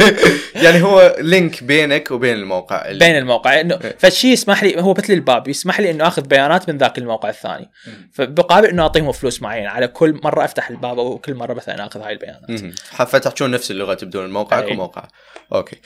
يعني 0.64 0.82
هو 0.82 1.16
link 1.18 1.64
بينك 1.64 2.10
وبين 2.10 2.36
الموقع 2.36 2.92
بين 2.92 3.16
الموقع. 3.16 3.60
إنه 3.60 3.78
إيه. 3.84 3.96
فالشيء 3.98 4.32
يسمح 4.32 4.62
لي 4.62 4.82
هو 4.82 4.94
مثل 4.94 5.12
الباب 5.12 5.48
يسمح 5.48 5.80
لي 5.80 5.90
إنه 5.90 6.06
آخذ 6.06 6.22
بيانات 6.22 6.70
من 6.70 6.78
ذاك 6.78 6.98
الموقع 6.98 7.28
الثاني. 7.28 7.70
فبقابل 8.12 8.68
إنه 8.68 8.82
أعطيهم 8.82 9.12
فلوس 9.12 9.42
معينة. 9.42 9.68
على 9.68 9.88
كل 9.88 10.20
مرة 10.24 10.44
أفتح 10.44 10.70
الباب 10.70 10.98
أو 10.98 11.18
كل 11.18 11.34
مرة 11.34 11.54
مثلا 11.54 11.86
آخذ 11.86 12.00
هاي 12.00 12.12
البيانات. 12.12 12.74
فتحجون 12.84 13.50
نفس 13.50 13.70
اللغة 13.70 13.94
تبدون 13.94 14.24
الموقع 14.24 14.58
أي. 14.60 14.72
وموقع. 14.72 15.08
أوكي. 15.52 15.76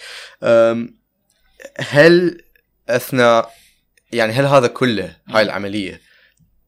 هل 1.79 2.41
اثناء 2.89 3.51
يعني 4.13 4.33
هل 4.33 4.45
هذا 4.45 4.67
كله 4.67 5.17
هاي 5.29 5.43
العملية 5.43 6.12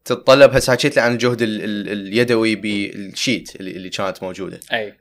تتطلب 0.04 0.54
هسه 0.54 0.72
حكيت 0.72 0.96
لي 0.96 1.02
عن 1.02 1.12
الجهد 1.12 1.42
ال 1.42 1.64
ال 1.64 1.88
اليدوي 1.88 2.54
بال 2.54 2.84
sheet 2.84 3.56
اللي, 3.56 3.70
اللي 3.70 3.88
كانت 3.88 4.22
موجودة. 4.22 4.60
أي. 4.72 4.94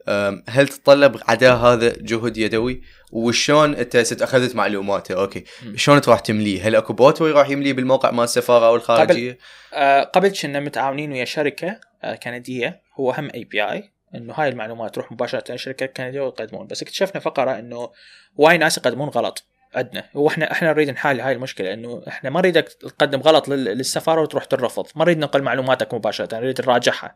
هل 0.49 0.67
تتطلب 0.67 1.19
عداء 1.27 1.55
هذا 1.55 1.93
جهد 2.01 2.37
يدوي؟ 2.37 2.81
وشلون 3.11 3.75
أنت 3.75 3.95
أخذت 3.95 4.55
معلوماته؟ 4.55 5.15
أوكي. 5.15 5.43
شلون 5.75 6.01
تروح 6.01 6.19
تمليه؟ 6.19 6.67
هل 6.67 6.75
أكو 6.75 6.93
bot 6.93 7.21
راح 7.21 7.49
يمليه 7.49 7.73
بالموقع 7.73 8.11
مال 8.11 8.23
السفاره 8.23 8.65
أو 8.65 8.75
الخارجية؟ 8.75 9.31
قبل 9.31 9.37
آه 9.73 10.03
قبل 10.03 10.29
كنا 10.29 10.59
متعاونين 10.59 11.11
ويا 11.11 11.25
شركة 11.25 11.79
آه 12.03 12.15
كندية. 12.15 12.81
هو 12.99 13.11
هم 13.11 13.29
API 13.35 13.91
إنه 14.15 14.33
هاي 14.33 14.49
المعلومات 14.49 14.95
تروح 14.95 15.11
مباشرة 15.11 15.51
للشركه 15.51 15.83
الكنديه 15.83 16.21
ويقدمون. 16.21 16.67
بس 16.67 16.81
اكتشفنا 16.81 17.21
فقرة 17.21 17.59
إنه 17.59 17.89
هواي 18.35 18.57
ناس 18.57 18.77
يقدمون 18.77 19.09
غلط. 19.09 19.47
عندنا 19.75 20.03
وإحنا 20.13 20.51
إحنا 20.51 20.73
نريد 20.73 20.89
نحل 20.89 21.21
هاي 21.21 21.33
المشكلة 21.33 21.73
إنه 21.73 22.03
إحنا 22.07 22.29
ما 22.29 22.39
نريدك 22.39 22.67
تقدم 22.69 23.19
غلط 23.19 23.47
للسفارة 23.49 24.21
وتروح 24.21 24.45
ترفض. 24.45 24.87
ما 24.95 25.05
نريد 25.05 25.17
ننقل 25.17 25.41
معلوماتك 25.41 25.93
مباشرة 25.93 26.35
نريد 26.35 26.61
نراجعها. 26.61 27.15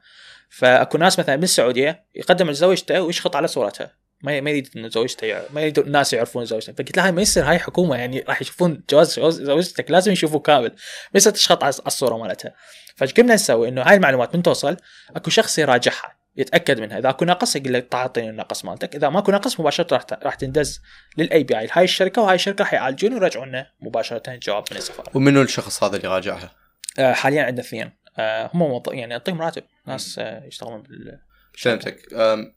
فأكو 0.50 0.98
ناس 0.98 1.20
مثلا 1.20 1.36
بالسعوديه 1.36 2.06
يقدم 2.16 2.50
لزوجته 2.50 3.02
ويشخط 3.02 3.36
على 3.36 3.48
صورتها. 3.48 3.92
ما 4.22 4.42
ما 4.42 4.50
يريد 4.50 4.70
إنه 4.76 4.88
زوجته 4.88 5.42
ما 5.54 5.62
يريد 5.62 5.80
الناس 5.80 6.14
يعرفون 6.14 6.46
زوجته 6.46 6.74
فقلت 6.74 6.98
لها 6.98 7.12
ما 7.12 7.22
يصير 7.22 7.44
هاي 7.44 7.60
حكومة 7.60 7.96
يعني 7.96 8.20
راح 8.28 8.42
يشوفون 8.42 8.84
جواز 8.90 9.20
زوجتك 9.20 9.92
لازم 9.92 10.12
يشوفوه 10.12 10.40
كامل. 10.40 10.70
ما 10.70 11.16
يصير 11.16 11.34
تشخط 11.34 11.64
على 11.64 11.74
الصورة 11.88 12.18
مالتها. 12.18 12.54
فايش 12.96 13.14
قمنا 13.14 13.34
نسوي؟ 13.34 13.70
إنه 13.70 13.82
هاي 13.82 13.96
المعلومات 13.96 14.36
من 14.36 14.44
توصل 14.44 14.78
أكو 15.16 15.30
شخص 15.30 15.60
يراجعها. 15.60 16.18
يتأكد 16.38 16.80
منها. 16.80 17.00
إذا 17.00 17.10
أكو 17.10 17.26
ناقص 17.26 17.56
يقول 17.56 17.74
لك 17.74 17.88
تعطيني 17.92 18.30
النقص 18.30 18.66
مالتك. 18.66 18.96
إذا 18.96 19.10
ماكو 19.10 19.32
نقص 19.32 19.60
مباشرة 19.60 19.88
راح 19.94 20.06
راح 20.24 20.36
تندز 20.36 20.82
لل 21.18 21.44
API. 21.44 21.68
هاي 21.72 21.84
الشركة 21.84 22.22
وهاي 22.22 22.36
الشركة 22.36 22.62
راح 22.62 22.74
يعالجون 22.74 23.14
ويرجعون 23.14 23.48
لنا 23.48 23.72
مباشرة 23.82 24.36
جواب 24.36 24.64
من 24.72 24.78
السفاره 24.78 25.12
ومنو 25.18 25.42
الشخص 25.42 25.84
هذا 25.84 25.98
اللي 25.98 26.08
راجعها؟ 26.08 26.52
آه 27.00 27.14
حاليا 27.14 27.44
عندنا 27.44 27.66
اثنين. 27.66 27.92
آه 28.18 28.50
هم 28.54 28.82
يعني 28.88 29.12
يعطيهم 29.12 29.42
راتب. 29.42 29.64
ناس 29.88 30.20
آه 30.20 30.46
يشتغلون 30.46 30.82
بال 30.82 31.20
فهمتك. 31.58 32.14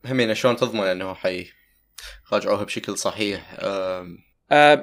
همين 0.06 0.34
شلون 0.34 0.56
تضمن 0.56 0.84
إنه 0.84 1.14
حي 1.14 1.46
راجعوها 2.32 2.64
بشكل 2.64 2.98
صحيح؟ 2.98 3.56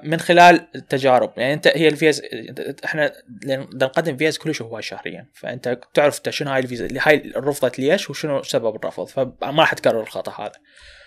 من 0.03 0.19
خلال 0.19 0.67
التجارب. 0.75 1.33
يعني 1.37 1.53
أنت 1.53 1.67
هي 1.67 1.87
الفيزا 1.87 2.21
إحنا 2.85 3.13
نقدم 3.73 4.17
فيز 4.17 4.37
كلش 4.37 4.61
هواي 4.61 4.81
شهريا. 4.81 5.29
فأنت 5.33 5.79
تعرف 5.93 6.21
شنو 6.29 6.51
هاي 6.51 6.59
الفيزا 6.59 6.85
اللي 6.85 6.99
هاي 7.03 7.33
رفضت 7.35 7.79
ليش 7.79 8.09
وشنو 8.09 8.43
سبب 8.43 8.75
الرفض. 8.75 9.05
فما 9.05 9.61
راح 9.61 9.73
تكرر 9.73 10.01
الخطأ 10.01 10.43
هذا. 10.43 10.59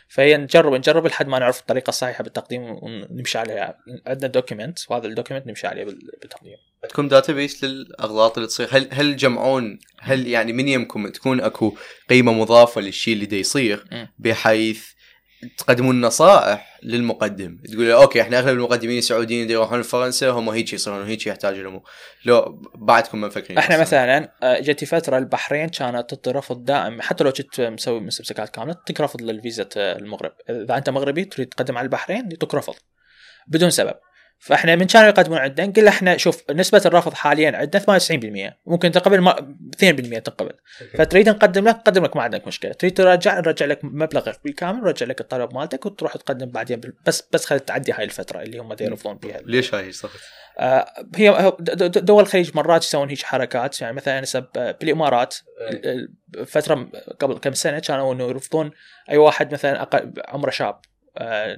فهي 0.09 0.37
نجرب 0.37 0.75
نجرب 0.75 1.07
لحد 1.07 1.29
ما 1.29 1.39
نعرف 1.39 1.61
الطريقة 1.61 1.89
الصحيحة 1.89 2.25
بالتقديم 2.25 2.63
ونمشي 2.63 3.39
عليها. 3.39 3.79
عندنا 4.07 4.29
document 4.29 4.79
وهذا 4.91 5.07
ال 5.07 5.11
document 5.11 5.47
نمشي 5.47 5.67
عليه 5.67 5.85
بالتقديم. 5.85 6.57
عندكم 6.85 7.09
database 7.09 7.65
للأغلاط 7.65 8.37
اللي 8.39 8.49
تصير؟ 8.49 8.69
هل 8.71 8.89
هل 8.93 9.17
تجمعون 9.17 9.79
هل 10.01 10.27
يعني 10.27 10.53
من 10.53 10.69
يمكم 10.69 11.09
تكون 11.09 11.41
أكو 11.41 11.77
قيمة 12.09 12.33
مضافة 12.33 12.81
للشيء 12.81 13.15
اللي 13.15 13.27
دا 13.27 13.37
يصير 13.37 13.85
بحيث 14.19 14.85
تقدمون 15.59 16.01
نصائح 16.01 16.79
للمقدم. 16.83 17.59
تقول 17.73 17.89
له 17.89 18.03
okay 18.03 18.21
إحنا 18.21 18.39
أغلب 18.39 18.59
المقدمين 18.59 18.99
السعوديين 18.99 19.51
يروحون 19.51 19.81
لفرنسا 19.81 20.31
هم 20.31 20.49
هيك 20.49 20.73
يصيرون 20.73 21.07
هيك 21.07 21.27
يحتاج 21.27 21.59
لهم 21.59 21.83
لو 22.25 22.63
بعدكم 22.75 23.21
مفكرين. 23.21 23.59
إحنا 23.59 23.81
مثلا 23.81 24.33
آه، 24.43 24.61
جتي 24.61 24.87
فترة 24.87 25.19
البحرين 25.19 25.69
كانت 25.69 26.11
تعطي 26.11 26.31
رفض 26.31 26.65
دائم 26.65 27.03
حتى 27.03 27.25
لو 27.25 27.33
كنت 27.33 27.61
مسوي 27.61 28.01
مستمسكات 28.01 28.49
كامله 28.49 28.73
تعطيك 28.73 29.01
رفض 29.01 29.23
للفيزا 29.23 29.69
المغرب. 29.77 30.33
إذا 30.51 30.77
أنت 30.77 30.91
مغربي 30.91 31.25
تريد 31.25 31.49
تقدم 31.49 31.79
على 31.79 31.85
البحرين 31.85 32.29
يعطوك 32.31 32.55
رفض 32.55 32.75
بدون 33.47 33.71
سبب. 33.71 33.95
فاحنا 34.41 34.77
من 34.77 34.87
كانوا 34.87 35.09
يقدمون 35.09 35.39
عندنا 35.39 35.67
نقول 35.67 35.89
إحنا 35.89 36.17
شوف 36.17 36.51
نسبة 36.51 36.83
الرفض 36.87 37.15
حاليا 37.15 37.57
عندنا 37.57 38.51
98% 38.51 38.55
ممكن 38.67 38.91
تقبل 38.91 39.21
ما 39.21 39.57
2% 39.85 40.19
تقبل 40.23 40.53
فتريد 40.99 41.29
نقدم 41.29 41.69
لك 41.69 41.75
نقدم 41.77 42.05
لك 42.05 42.17
ما 42.17 42.23
عندك 42.23 42.47
مشكلة. 42.47 42.73
تريد 42.73 42.97
ترجع 42.97 43.39
نرجع 43.39 43.67
لك 43.67 43.85
مبلغك 43.85 44.41
بالكامل 44.45 44.81
نرجع 44.81 45.07
لك 45.07 45.21
الطلب 45.21 45.55
مالتك 45.55 45.87
وتروح 45.87 46.17
تقدم 46.17 46.47
بعدين 46.47 46.81
بس 47.07 47.29
بس 47.33 47.47
خلي 47.47 47.59
تعدي 47.59 47.93
هاي 47.93 48.05
الفترة 48.05 48.43
اللي 48.43 48.59
هم 48.59 48.77
يرفضون 48.81 49.19
فيها 49.19 49.41
ليش 49.45 49.75
هاي 49.75 49.93
صارت؟ 49.93 50.13
آه 50.59 50.87
هي 51.17 51.53
دول 51.81 52.23
الخليج 52.23 52.57
مرات 52.57 52.85
يسوون 52.85 53.09
هيك 53.09 53.23
حركات 53.23 53.81
يعني 53.81 53.97
مثلا 53.97 54.21
نسب 54.21 54.47
آه، 54.57 54.77
بالإمارات 54.81 55.37
فترة 56.47 56.91
قبل 57.21 57.39
كم 57.39 57.53
سنة 57.53 57.79
كانوا 57.79 58.15
إنه 58.15 58.29
يرفضون 58.29 58.71
أي 59.11 59.17
واحد 59.17 59.53
مثلا 59.53 59.83
أقل 59.83 60.13
عمره 60.29 60.51
شاب. 60.51 60.81
آه 61.19 61.57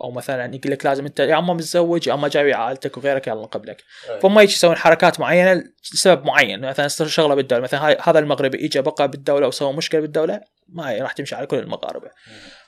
أو 0.00 0.10
مثلا 0.10 0.54
يقول 0.54 0.72
لك 0.72 0.86
لازم 0.86 1.06
أنت 1.06 1.20
يا 1.20 1.38
أما 1.38 1.54
متزوج 1.54 2.06
يا 2.06 2.14
أما 2.14 2.28
جاي 2.28 2.52
عائلتك 2.52 2.96
وغيرك 2.96 3.26
يلا 3.26 3.42
نقبلك 3.42 3.84
فهم 4.22 4.40
يجي 4.40 4.52
يسوون 4.52 4.76
حركات 4.76 5.20
معينة 5.20 5.64
لسبب 5.94 6.24
معين. 6.24 6.60
مثلا 6.60 6.88
شغلة 6.88 7.34
بالدولة 7.34 7.62
مثلا 7.62 8.08
هذا 8.08 8.18
المغربي 8.18 8.66
اجى 8.66 8.80
بقى 8.80 9.08
بالدولة 9.08 9.46
وسوى 9.46 9.72
مشكلة 9.72 10.00
بالدولة 10.00 10.40
ما 10.68 10.98
راح 10.98 11.12
تمشي 11.12 11.34
على 11.34 11.46
كل 11.46 11.58
المغاربة. 11.58 12.10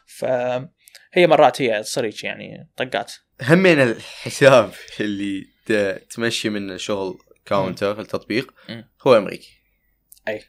فهي 0.06 1.26
مرات 1.26 1.62
هي 1.62 1.82
تصير 1.82 2.14
يعني 2.22 2.68
طقات. 2.76 3.12
همين 3.42 3.80
الحساب 3.80 4.72
اللي 5.00 5.46
تمشي 6.10 6.50
من 6.50 6.78
شغل 6.78 7.18
كاونتر 7.44 8.00
التطبيق 8.00 8.54
هو 9.06 9.16
أمريكي. 9.16 9.50
أي. 10.28 10.44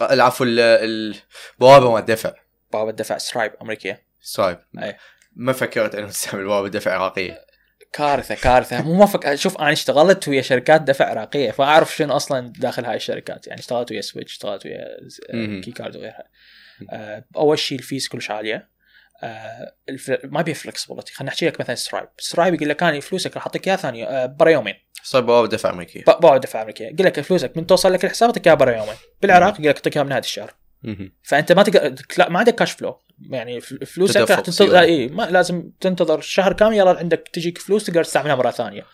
العفو 0.00 0.44
البوابه 0.44 1.90
ما 1.90 1.98
الدفع 1.98 2.34
بوابة 2.72 2.90
الدفع 2.90 3.18
سترايب 3.18 3.52
أمريكية. 3.62 4.06
سترايب 4.20 4.58
أي. 4.82 4.96
ما 5.38 5.52
فكرت 5.52 5.94
إنه 5.94 6.06
تستعمل 6.06 6.44
بوابه 6.44 6.68
دفع 6.68 6.92
عراقية. 6.92 7.46
كارثة 7.92 8.34
كارثة. 8.34 8.82
مو 8.82 8.94
ما 8.94 9.06
فك... 9.06 9.34
شوف 9.34 9.58
أنا 9.58 9.72
اشتغلت 9.72 10.28
ويا 10.28 10.42
شركات 10.42 10.82
دفع 10.82 11.04
عراقية 11.04 11.50
فأعرف 11.50 11.96
شنو 11.96 12.16
أصلا 12.16 12.52
داخل 12.56 12.84
هاي 12.84 12.96
الشركات. 12.96 13.46
يعني 13.46 13.60
اشتغلت 13.60 13.90
ويا 13.90 14.00
Switch 14.00 14.32
اشتغلت 14.32 14.66
ويا 14.66 15.60
كي 15.60 15.70
كارد 15.70 15.96
وغيرها. 15.96 16.24
آه، 16.90 17.24
أول 17.36 17.58
شيء 17.58 17.78
ال 17.78 17.84
fees 17.84 18.08
كلش 18.08 18.30
عالية. 18.30 18.78
آه 19.22 19.74
ما 20.24 20.42
بيه 20.42 20.52
flexibility 20.52 21.12
خلينا 21.12 21.32
نحكي 21.32 21.46
لك 21.46 21.60
مثلا 21.60 21.74
سترايب 21.74 22.08
سترايب 22.18 22.54
يقول 22.54 22.68
لك 22.68 22.82
أنا 22.82 23.00
فلوسك 23.00 23.34
راح 23.34 23.46
أعطيك 23.46 23.68
إياها 23.68 23.76
ثانية 23.76 24.06
آه 24.06 24.26
برا 24.26 24.50
يومين. 24.50 24.74
صار 25.02 25.22
بوابه 25.22 25.48
دفع 25.48 25.70
أمريكية. 25.70 26.04
بوابه 26.04 26.36
دفع 26.36 26.62
أمريكية. 26.62 26.86
يقول 26.86 27.06
لك 27.06 27.20
فلوسك 27.20 27.56
من 27.56 27.66
توصل 27.66 27.92
لك 27.92 28.04
الحساب 28.04 28.28
اعطيك 28.28 28.46
إياها 28.46 28.56
برا 28.56 28.76
يومين. 28.76 28.94
بالعراق 29.22 29.54
يقول 29.54 29.68
لك 29.68 29.76
أعطيك 29.76 29.96
إياها 29.96 30.04
من 30.04 30.12
هذا 30.12 30.20
الشهر. 30.20 30.54
فأنت 31.22 31.52
ما 31.52 31.62
تقدر 31.62 32.30
ما 32.30 32.38
عندك 32.38 32.54
cash 32.54 32.72
flow 32.72 33.00
يعني 33.20 33.60
فلوسك 33.60 34.30
راح 34.30 34.40
تنتظر 34.40 34.80
إي 34.80 35.08
ما 35.08 35.22
لازم 35.22 35.70
تنتظر 35.80 36.20
شهر 36.20 36.52
كامل 36.52 36.76
يلا 36.76 36.98
عندك 36.98 37.28
تجيك 37.32 37.58
فلوس 37.58 37.84
تقدر 37.84 38.04
تستعملها 38.04 38.34
مرة 38.34 38.50
ثانية. 38.50 38.84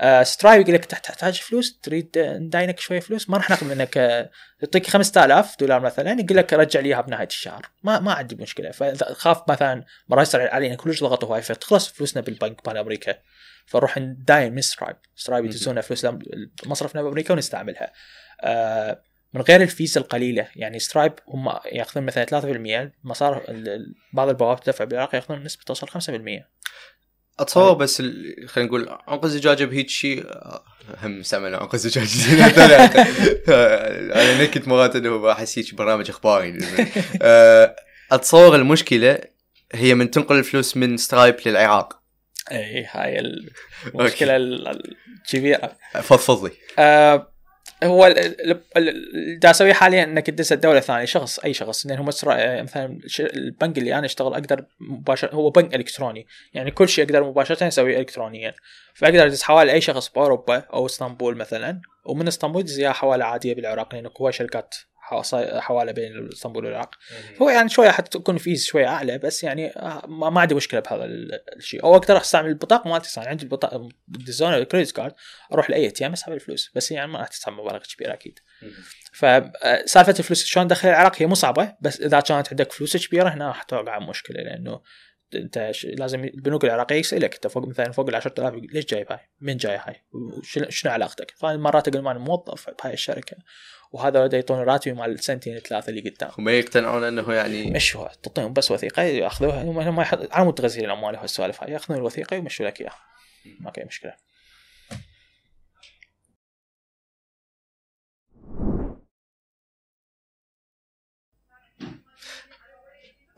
آه 0.00 0.22
سترايب 0.22 0.60
يقول 0.60 0.74
لك 0.74 0.84
تحتاج 0.84 1.40
فلوس؟ 1.40 1.78
تريد 1.82 2.18
نداينك 2.18 2.80
شوية 2.80 3.00
فلوس؟ 3.00 3.30
ما 3.30 3.36
راح 3.36 3.50
ناخذ 3.50 3.66
منك 3.66 3.98
آه 3.98 4.30
تعطيك 4.60 4.86
5000 4.86 5.56
دولار 5.60 5.80
مثلا 5.80 6.20
يقول 6.20 6.36
لك 6.36 6.52
رجع 6.52 6.80
لي 6.80 6.88
إياها 6.88 7.00
بنهاية 7.00 7.26
الشهر. 7.26 7.66
ما 7.82 8.00
ما 8.00 8.12
عندي 8.12 8.34
مشكلة. 8.34 8.70
فاذا 8.70 9.12
خاف 9.12 9.50
مثلا 9.50 9.84
مرة 10.08 10.22
يصير 10.22 10.48
علينا 10.48 10.74
كلش 10.74 11.02
ضغط 11.02 11.24
هواي 11.24 11.42
فتخلص 11.42 11.88
فلوسنا 11.88 12.22
بالبنك 12.22 12.68
مال 12.68 12.76
أمريكا. 12.76 13.14
فنروح 13.66 13.98
نداين 13.98 14.54
من 14.54 14.60
سترايب 14.60 14.96
سترايب 15.16 15.44
يدزونا 15.44 15.80
فلوس 15.80 16.06
مصرفنا 16.66 17.02
بأمريكا 17.02 17.34
ونستعملها. 17.34 17.92
آه 18.40 19.02
من 19.34 19.40
غير 19.40 19.62
الفيزا 19.62 20.00
القليلة. 20.00 20.48
يعني 20.56 20.78
سترايب 20.78 21.12
هم 21.28 21.48
ياخذون 21.72 22.06
مثلا 22.06 22.24
3% 22.24 22.92
مصارف 23.04 23.42
بعض 24.12 24.28
البوابات 24.28 24.64
تدفع 24.64 24.84
بالعراق 24.84 25.14
ياخذون 25.14 25.44
نسبة 25.44 25.62
توصل 25.66 25.88
5% 25.88 26.44
أتصور 27.38 27.74
بس 27.74 28.02
خلينا 28.46 28.68
نقول 28.68 28.88
أنقذ 29.08 29.28
زجاجه 29.28 29.64
بهيك 29.64 29.88
شيء 29.88 30.24
هم 31.02 31.20
استعملنا 31.20 31.62
أنقذ 31.62 31.78
زجاجه 31.78 32.08
أنا 34.22 34.42
نكت 34.42 34.68
مرات 34.68 34.96
إنه 34.96 35.32
أحس 35.32 35.58
هيك 35.58 35.74
برنامج 35.74 36.10
إخباري. 36.10 36.58
آه، 37.22 37.76
أتصور 38.12 38.56
المشكلة 38.56 39.18
هي 39.72 39.94
من 39.94 40.10
تنقل 40.10 40.38
الفلوس 40.38 40.76
من 40.76 40.96
سترايب 40.96 41.36
للعراق. 41.46 42.02
اي 42.52 42.86
هاي 42.90 43.20
المشكلة 43.86 44.36
الكبيره 45.26 45.76
فضفض 45.94 46.44
لي 46.44 46.52
آه 46.78 47.35
هو 47.84 48.06
اللي 48.76 49.40
اسويه 49.44 49.72
حاليا 49.72 50.04
إنك 50.04 50.26
تدز 50.26 50.52
الدولة 50.52 50.78
الثانية 50.78 51.04
شخص 51.04 51.38
أي 51.38 51.54
شخص. 51.54 51.86
لأن 51.86 51.98
هو 51.98 52.04
مثلا 52.04 52.66
البنك 53.20 53.78
اللي 53.78 53.98
أنا 53.98 54.06
أشتغل 54.06 54.32
أقدر 54.32 54.64
مباشره 54.80 55.34
هو 55.34 55.50
بنك 55.50 55.74
إلكتروني. 55.74 56.26
يعني 56.54 56.70
كل 56.70 56.88
شيء 56.88 57.04
أقدر 57.04 57.24
مباشرة 57.24 57.68
أسويه 57.68 57.98
الكترونيا. 57.98 58.54
فأقدر 58.94 59.26
ادز 59.26 59.42
حوالي 59.42 59.72
أي 59.72 59.80
شخص 59.80 60.08
بأوروبا 60.08 60.56
أو 60.56 60.86
إسطنبول 60.86 61.36
مثلا. 61.36 61.80
ومن 62.04 62.26
إسطنبول 62.28 62.62
ادز 62.62 62.84
حواله 62.84 63.24
عادية 63.24 63.54
بالعراق 63.54 63.94
لأنه 63.94 64.10
هو 64.20 64.30
شركات 64.30 64.74
حواله 65.60 65.92
بين 65.92 66.28
اسطنبول 66.32 66.64
والعراق. 66.64 66.94
هو 67.42 67.50
يعني 67.50 67.68
شوية 67.68 67.90
حتكون 67.90 68.38
fees 68.38 68.64
شوية 68.64 68.86
أعلى 68.86 69.18
بس 69.18 69.44
يعني 69.44 69.70
آه، 69.70 70.06
ما 70.06 70.40
عندي 70.40 70.54
مشكلة 70.54 70.80
بهذا 70.80 71.04
الشيء. 71.56 71.84
أو 71.84 71.96
أقدر 71.96 72.16
أستعمل 72.16 72.48
البطاقة 72.48 72.90
مالتي 72.90 73.20
عندي 73.20 73.44
البطاقة 73.44 73.88
design 74.08 74.54
ال 74.54 74.59
credit 74.59 74.90
card 74.90 75.14
أروح 75.52 75.70
ل 75.70 75.90
ATM 75.90 76.12
أسحب 76.12 76.32
الفلوس 76.32 76.70
بس 76.74 76.90
يعني 76.90 77.12
ما 77.12 77.18
راح 77.18 77.28
تدفع 77.28 77.52
مبالغ 77.52 77.82
كبيرة 77.96 78.12
أكيد. 78.12 78.38
فسالفه 79.12 80.14
الفلوس 80.18 80.44
شلون 80.44 80.66
دخل 80.66 80.88
العراق؟ 80.88 81.22
هي 81.22 81.26
مو 81.26 81.34
صعبة 81.34 81.74
بس 81.80 82.00
إذا 82.00 82.20
كانت 82.20 82.48
عندك 82.48 82.72
فلوس 82.72 82.96
كبيرة 82.96 83.28
هنا 83.28 83.48
راح 83.48 83.62
توقع 83.62 83.98
مشكلة 83.98 84.42
لأنه 84.42 84.80
انت 85.34 85.72
لازم 85.84 86.24
البنوك 86.24 86.64
العراقية 86.64 86.96
يسالك 86.96 87.34
انت 87.34 87.46
فوق 87.46 87.68
مثلا 87.68 87.92
فوق 87.92 88.08
ال 88.08 88.14
10000 88.14 88.54
ليش 88.54 88.84
جايب 88.84 89.12
هاي؟ 89.12 89.18
من 89.40 89.56
جاي 89.56 89.76
هاي؟ 89.76 90.04
شنو 90.68 90.92
علاقتك؟ 90.92 91.34
فمرات 91.36 91.88
أقول 91.88 92.08
أنا 92.08 92.18
موظف 92.18 92.70
بهاي 92.70 92.92
الشركة. 92.92 93.36
وهذا 93.92 94.26
بدا 94.26 94.36
يعطون 94.36 94.58
راتبي 94.58 94.92
مال 94.94 95.24
سنتين 95.24 95.58
ثلاثة 95.58 95.90
اللي 95.90 96.10
قدام. 96.10 96.30
وما 96.38 96.52
يقتنعون 96.52 97.04
إنه 97.04 97.32
يعني 97.32 97.70
مشوا 97.70 98.08
تعطيهم 98.22 98.52
بس 98.52 98.70
وثيقة 98.70 99.02
يأخذوها. 99.02 99.62
هم 99.62 100.00
يحط... 100.00 100.32
على 100.32 100.44
مود 100.44 100.60
غسيل 100.60 100.84
الأموال 100.84 101.14
وهالسوالف 101.14 101.62
هاي. 101.62 101.72
يأخذون 101.72 101.98
الوثيقة 101.98 102.34
ويمشوا 102.34 102.66
لك 102.66 102.80
إياها. 102.80 102.98
ما 103.60 103.70
في 103.70 103.84
مشكلة. 103.84 104.12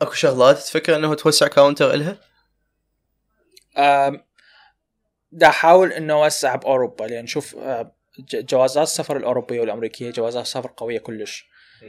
اكو 0.00 0.12
شغلات 0.12 0.58
تفكر 0.58 0.96
انه 0.96 1.14
توسع 1.14 1.48
كاونتر 1.48 1.94
إلها؟ 1.94 2.18
دا 5.32 5.46
احاول 5.46 5.92
إنه 5.92 6.14
أوسع 6.14 6.56
بأوروبا 6.56 7.04
لأن 7.04 7.26
شوف 7.26 7.56
جوازات 8.34 8.82
السفر 8.82 9.16
الأوروبية 9.16 9.60
والأمريكية 9.60 10.10
جوازات 10.10 10.46
سفر 10.46 10.72
قوية 10.76 10.98
كلش. 10.98 11.48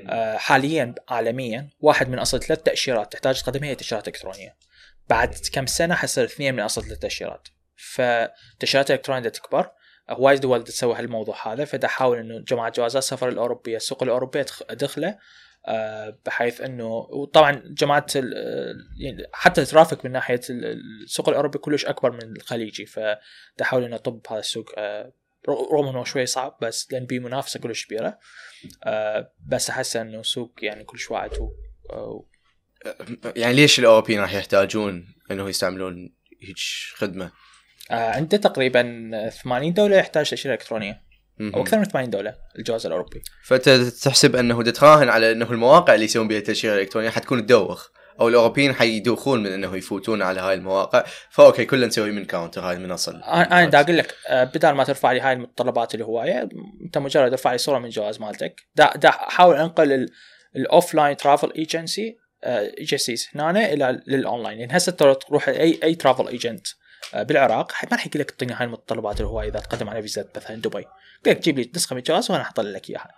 آه، 0.10 0.38
حاليا 0.38 0.96
عالميا 1.10 1.70
واحد 1.80 2.10
من 2.10 2.20
أصل 2.20 2.40
ثلاث 2.40 2.64
تأشيرات 2.64 3.14
تحتاج 3.14 3.42
تقدمها 3.42 3.70
هي 3.70 3.76
تأشيرات 3.76 4.08
إلكترونية. 4.08 4.56
بعد 5.10 5.36
كم 5.54 5.66
سنة 5.66 5.96
حصير 5.96 6.24
اثنين 6.24 6.54
من 6.54 6.60
أصل 6.60 6.84
ثلاث 6.84 7.00
تأشيرات. 7.00 7.48
فالتاشيرات 7.76 8.92
الالكترونيه 8.92 9.30
تكبر. 9.30 9.72
هواي 10.10 10.38
دول 10.38 10.64
تسوي 10.64 10.96
هالموضوع 10.96 11.54
هذا 11.54 11.66
فدا 11.66 11.88
احاول 11.88 12.18
إنه 12.18 12.40
جماعة 12.40 12.72
جوازات 12.72 13.04
السفر 13.04 13.30
الأوروبية 13.30 13.76
السوق 13.76 14.04
الأوروبية 14.04 14.46
ادخله 14.70 15.08
آه، 15.08 15.20
بحيث 16.26 16.62
إنه 16.62 16.88
وطبعا 16.88 17.64
جماعة 17.66 18.06
يعني 18.16 19.24
حتى 19.34 19.62
ال 19.62 19.67
traffic 19.67 20.06
من 20.06 20.12
ناحية 20.12 20.42
السوق 20.50 21.30
الأوروبي 21.30 21.58
كلش 21.58 21.86
أكبر 21.86 22.12
من 22.12 22.36
الخليجي 22.38 22.86
فاحاول 22.86 23.84
إنه 23.84 23.96
اطب 23.96 24.22
هذا 24.30 24.40
السوق 24.40 24.72
آه، 24.78 25.14
رغم 25.50 25.88
إنه 25.88 26.04
شوي 26.04 26.26
صعب 26.26 26.58
بس 26.62 26.92
لأن 26.92 27.06
بيه 27.06 27.20
منافسة 27.20 27.60
كلش 27.60 27.86
كبيرة 27.86 28.20
آه، 28.84 29.32
بس 29.48 29.70
أحس 29.70 29.96
إنه 29.96 30.22
سوق 30.22 30.54
يعني 30.62 30.84
كلش 30.84 31.12
واعد 31.12 31.32
يعني 33.36 33.54
ليش 33.54 33.80
الأوروبيين 33.80 34.20
راح 34.20 34.34
يحتاجون 34.34 35.08
إنه 35.32 35.50
يستعملون 35.50 36.16
هيك 36.42 36.58
خدمة؟ 36.96 37.32
عنده 37.92 38.38
تقريبا 38.38 39.12
80 39.30 39.74
دولة 39.74 39.98
يحتاج 39.98 40.30
تأشيرة 40.30 40.54
إلكترونية 40.54 41.09
أو 41.42 41.62
أكثر 41.62 41.78
من 41.78 41.86
80 41.86 42.10
دولة 42.10 42.36
الجواز 42.60 42.86
الأوروبي. 42.86 43.22
فانت 43.44 43.70
تحسب 44.04 44.36
انه 44.36 44.64
تتراهن 44.64 45.10
على 45.10 45.32
إنه 45.32 45.52
المواقع 45.52 45.94
اللي 45.94 46.06
يسوون 46.06 46.28
بها 46.28 46.38
التاشيره 46.38 46.74
الالكترونيه 46.74 47.10
حتكون 47.10 47.46
تدوخ 47.46 47.88
أو 48.20 48.28
الأوروبيين 48.28 48.74
حيدوخون 48.74 49.44
من 49.44 49.52
إنه 49.52 49.76
يفوتون 49.76 50.22
على 50.22 50.42
هاي 50.42 50.54
المواقع. 50.54 51.04
ف 51.30 51.37
okay 51.37 51.66
كلنا 51.66 51.88
نسوي 51.88 52.12
من 52.12 52.26
counter 52.26 52.62
هاي 52.62 52.76
المنصه 52.76 53.12
أنا 53.12 53.66
دا 53.66 53.80
أقول 53.80 53.98
لك 53.98 54.16
آه، 54.28 54.44
بدل 54.44 54.70
ما 54.70 54.84
ترفع 54.84 55.12
لي 55.12 55.20
هاي 55.20 55.34
المتطلبات 55.34 55.96
الهواية 55.96 56.50
أنت 56.86 56.98
مجرد 56.98 57.32
ارفع 57.32 57.52
لي 57.52 57.58
صورة 57.58 57.80
من 57.80 57.86
الجواز 57.86 58.22
مالتك. 58.22 58.62
دا, 58.76 58.94
دا 58.96 59.10
احاول 59.10 59.56
أنقل 59.56 60.10
ال 60.56 60.94
offline 60.94 61.18
travel 61.18 61.52
agency 61.56 62.18
agencies 62.44 63.28
هنا 63.36 63.74
إلى 63.74 64.02
للاونلاين 64.08 64.60
لأن 64.60 64.72
هسه 64.72 64.92
تروح 64.92 65.50
اي 65.50 65.80
أي 65.84 65.96
travel 65.96 66.28
agent 66.28 66.68
آه، 67.14 67.24
بالعراق 67.24 67.72
ما 67.84 67.90
راح 67.92 68.08
يقول 68.08 68.22
لك 68.22 68.32
اعطيني 68.32 68.54
هاي 68.54 68.66
المتطلبات 68.66 69.22
الهواية 69.22 69.50
إذا 69.50 69.60
تقدم 69.60 69.90
على 69.90 70.02
فيزا 70.02 70.26
مثلا 70.36 70.62
دبي. 70.62 70.86
يقول 71.26 71.36
لك 71.36 71.44
جيب 71.44 71.60
لي 71.60 71.72
نسخة 71.76 71.94
من 71.94 72.00
الجواز 72.00 72.32
وأنا 72.32 72.44
أحط 72.44 72.60
لك 72.60 72.90
إياها 72.90 73.16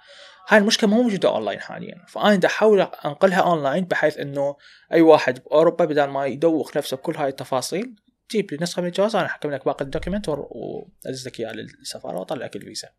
هاي 0.47 0.59
المشكلة 0.59 0.89
مو 0.89 1.01
موجودة 1.01 1.29
أونلاين 1.29 1.59
حاليا 1.59 2.05
فأنا 2.07 2.35
بدي 2.35 2.47
أحاول 2.47 2.81
أنقلها 2.81 3.39
أونلاين 3.39 3.85
بحيث 3.85 4.17
إنه 4.17 4.57
أي 4.93 5.01
واحد 5.01 5.43
بأوروبا 5.43 5.85
بدل 5.85 6.03
ما 6.03 6.25
يدوخ 6.25 6.77
نفسه 6.77 6.97
بكل 6.97 7.15
هاي 7.15 7.29
التفاصيل 7.29 7.95
جيب 8.31 8.51
لي 8.51 8.57
نسخة 8.61 8.81
من 8.81 8.87
الجواز 8.87 9.15
أنا 9.15 9.25
أحضر 9.25 9.51
لك 9.51 9.65
باقي 9.65 9.85
ال 9.85 9.90
document 9.90 10.29
وادز 10.29 11.27
لك 11.27 11.39
اياه 11.39 11.51
للسفارة 11.51 12.17
وأطلع 12.17 12.45
لك 12.45 12.55
الفيزا. 12.55 12.89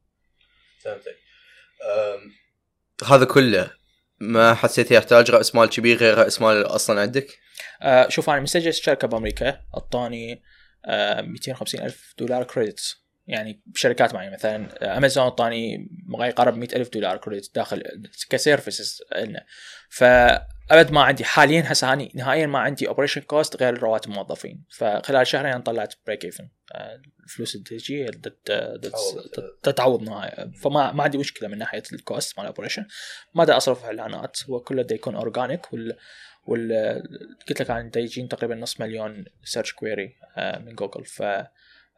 فهمتك. 0.84 1.16
هذا 3.06 3.24
كله 3.24 3.70
ما 4.20 4.54
حسيت 4.54 4.90
يحتاج 4.90 5.30
رأس 5.30 5.54
مال 5.54 5.68
كبير 5.68 5.96
غير 5.96 6.18
رأس 6.18 6.40
مال 6.40 6.66
أصلا 6.66 7.00
عندك؟ 7.00 7.38
أه 7.82 8.08
شوف 8.08 8.30
أنا 8.30 8.40
مسجل 8.40 8.74
شركه 8.74 9.08
بأمريكا 9.08 9.60
اعطاني 9.74 10.42
أه 10.86 11.20
250 11.20 11.80
ألف 11.80 12.14
دولار 12.18 12.44
credits 12.44 13.01
يعني 13.32 13.62
بشركات 13.66 14.14
معينة 14.14 14.32
مثلا 14.32 14.96
امازون 14.96 15.24
اعطاني 15.24 15.88
ما 16.06 16.26
يقارب 16.26 16.56
100 16.56 16.68
ألف 16.76 16.88
دولار 16.88 17.16
credit 17.16 17.54
داخل 17.54 17.82
ك 18.30 18.38
services 18.38 19.02
لنا. 19.16 19.44
فأبد 19.88 20.92
ما 20.92 21.02
عندي 21.02 21.24
حاليا 21.24 21.64
هسه 21.66 21.92
هاني 21.92 22.12
نهائيا 22.14 22.46
ما 22.46 22.58
عندي 22.58 22.88
operation 22.88 23.20
cost 23.20 23.56
غير 23.56 23.78
رواتب 23.78 24.10
الموظفين 24.10 24.64
فخلال 24.70 25.26
شهرين 25.26 25.52
أنا 25.52 25.62
طلعت 25.62 25.94
break 26.06 26.24
even 26.24 26.48
الفلوس 27.24 27.54
اللي 27.54 27.64
تجي 27.64 28.10
تتعوض 29.62 30.02
نهاية 30.02 30.50
فما 30.50 30.92
ما 30.92 31.02
عندي 31.02 31.18
مشكلة 31.18 31.48
من 31.48 31.58
ناحية 31.58 31.82
ال 31.92 32.01
cost 32.01 32.38
مال 32.38 32.46
ال 32.46 32.50
operation 32.50 32.86
ما 33.34 33.44
دا 33.44 33.56
أصرف 33.56 33.84
اعلانات 33.84 34.36
هو 34.50 34.60
كله 34.60 34.82
دا 34.82 34.94
يكون 34.94 35.14
organic 35.14 35.72
وال 35.72 35.96
وال 36.46 37.02
قلت 37.48 37.62
لك 37.62 37.70
أنا 37.70 37.90
يجين 37.96 38.28
تقريبا 38.28 38.54
نص 38.54 38.80
مليون 38.80 39.24
search 39.44 39.72
query 39.72 40.16
آه، 40.36 40.58
من 40.58 40.74
جوجل 40.74 41.04
ف 41.04 41.22
آه، 41.22 41.50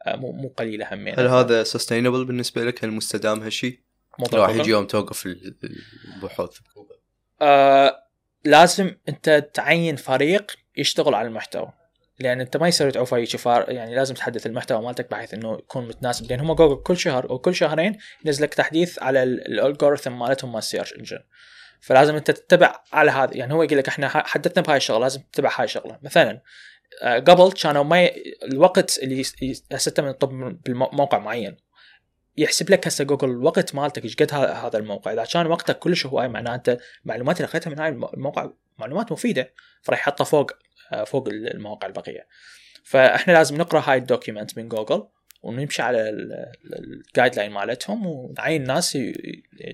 مو 0.07 0.31
مو 0.31 0.47
قليلة 0.57 0.93
همين. 0.93 1.19
هل 1.19 1.27
هذا 1.27 1.63
sustainable 1.63 2.25
بالنسبة 2.25 2.63
لك؟ 2.63 2.83
هل 2.83 2.91
مستدام 2.91 3.43
هالشيء؟ 3.43 3.79
راح 4.33 4.49
يجي 4.49 4.69
يوم 4.69 4.85
توقف 4.85 5.25
البحوث 5.25 6.59
آه 7.41 7.95
لازم 8.45 8.95
انت 9.09 9.49
تعين 9.53 9.95
فريق 9.95 10.51
يشتغل 10.77 11.13
على 11.13 11.27
المحتوى. 11.27 11.73
لأن 12.19 12.41
انت 12.41 12.57
ما 12.57 12.67
يصير 12.67 12.89
تعوف 12.89 13.13
اي 13.13 13.25
شفار 13.25 13.71
يعني 13.71 13.95
لازم 13.95 14.15
تحدث 14.15 14.45
المحتوى 14.45 14.81
مالتك 14.81 15.11
بحيث 15.11 15.33
إنه 15.33 15.53
يكون 15.53 15.87
متناسب. 15.87 16.29
لأن 16.29 16.39
هم 16.39 16.53
جوجل 16.53 16.83
كل 16.83 16.97
شهر 16.97 17.29
أو 17.29 17.39
كل 17.39 17.55
شهرين 17.55 17.97
ينزل 18.25 18.43
لك 18.43 18.53
تحديث 18.53 18.99
على 18.99 19.23
ال 19.23 19.33
algorithm 19.33 20.19
مالتهم 20.19 20.51
مال 20.51 20.59
ال 20.59 20.64
search 20.64 20.93
engine 20.93 21.19
فلازم 21.79 22.15
انت 22.15 22.31
تتبع 22.31 22.75
على 22.93 23.11
هذا. 23.11 23.37
يعني 23.37 23.53
هو 23.53 23.63
يقول 23.63 23.77
لك 23.77 23.87
إحنا 23.87 24.07
حددنا 24.07 24.65
بهاي 24.65 24.77
الشغلة 24.77 24.99
لازم 24.99 25.21
تتبع 25.31 25.51
هاي 25.59 25.65
الشغلة. 25.65 25.99
مثلا 26.03 26.41
قبل 27.03 27.51
كانوا 27.51 27.83
ما 27.83 28.03
ي... 28.03 28.35
الوقت 28.43 28.99
اللي 29.03 29.21
هسه 29.71 29.93
من 29.99 30.07
الطب 30.07 30.29
بموقع 30.65 31.19
معين. 31.19 31.57
يحسب 32.37 32.69
لك 32.69 32.87
هسه 32.87 33.03
جوجل 33.03 33.29
الوقت 33.29 33.75
مالتك 33.75 34.03
إيش 34.03 34.15
قد 34.15 34.33
هذا 34.33 34.77
الموقع. 34.77 35.13
إذا 35.13 35.25
كان 35.25 35.47
وقتك 35.47 35.79
كلش 35.79 36.05
هواي 36.05 36.27
معناته 36.27 36.71
انت 36.71 36.81
المعلومات 37.03 37.37
اللي 37.37 37.45
أخذتها 37.45 37.69
من 37.69 37.79
هاي 37.79 37.89
الموقع 37.89 38.49
معلومات 38.77 39.11
مفيدة 39.11 39.53
فراح 39.81 39.99
يحطها 39.99 40.23
فوق 40.23 40.51
آه، 40.93 41.03
فوق 41.03 41.27
المواقع 41.27 41.87
البقية. 41.87 42.27
فإحنا 42.83 43.33
لازم 43.33 43.57
نقرأ 43.57 43.83
هاي 43.85 43.97
ال 43.97 44.04
document 44.04 44.57
من 44.57 44.67
جوجل 44.67 45.07
ونمشي 45.41 45.81
على 45.81 46.09
ال 46.73 47.35
guideline 47.35 47.51
مالتهم 47.51 48.07
ونعين 48.07 48.63
ناس 48.63 48.97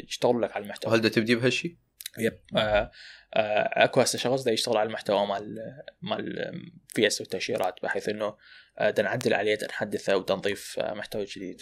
يشتغلوا 0.08 0.42
لك 0.42 0.56
على 0.56 0.64
المحتوى. 0.64 0.94
هل 0.94 1.10
تبدي 1.10 1.36
بهالشيء؟ 1.36 1.76
يب 2.18 2.40
آه 2.56 2.60
آه، 2.60 2.92
أكو 3.34 4.02
هسه 4.02 4.20
شخص 4.20 4.44
دا 4.44 4.52
يشتغل 4.52 4.78
على 4.78 4.88
المحتوى 4.88 5.28
مال 5.28 5.58
مال 6.02 6.53
في 6.88 7.08
اس 7.08 7.22
والتاشيرات 7.22 7.76
بحيث 7.84 8.10
إنه 8.10 8.38
دا 8.80 8.99
آه، 8.99 9.02
نعدل 9.02 9.34
عليه 9.34 9.56
دا 9.56 9.68
نحدثه 9.68 10.18
ودا 10.18 10.36
نضيف 10.36 10.80
آه، 10.80 10.94
محتوى 10.94 11.26
جديد. 11.26 11.62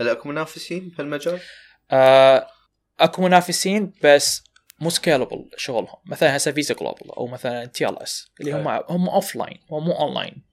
هل 0.00 0.08
أكو 0.08 0.28
منافسين 0.28 0.88
بهالمجال؟ 0.88 1.40
آه 1.90 2.46
أكو 3.00 3.22
منافسين 3.22 3.92
بس 4.04 4.44
مو 4.80 4.90
scalable 4.90 5.50
شغلهم. 5.56 5.96
مثلا 6.06 6.36
هسه 6.36 6.52
فيزا 6.52 6.74
جلوبال 6.74 7.10
أو 7.10 7.26
مثلا 7.26 7.64
تي 7.64 7.88
ال 7.88 8.02
اس 8.02 8.32
اللي 8.40 8.52
هم 8.52 8.68
هم 8.68 9.08
offline 9.08 9.60
هم 9.70 9.84
مو 9.84 9.92
اون 9.92 10.14
لاين 10.14 10.46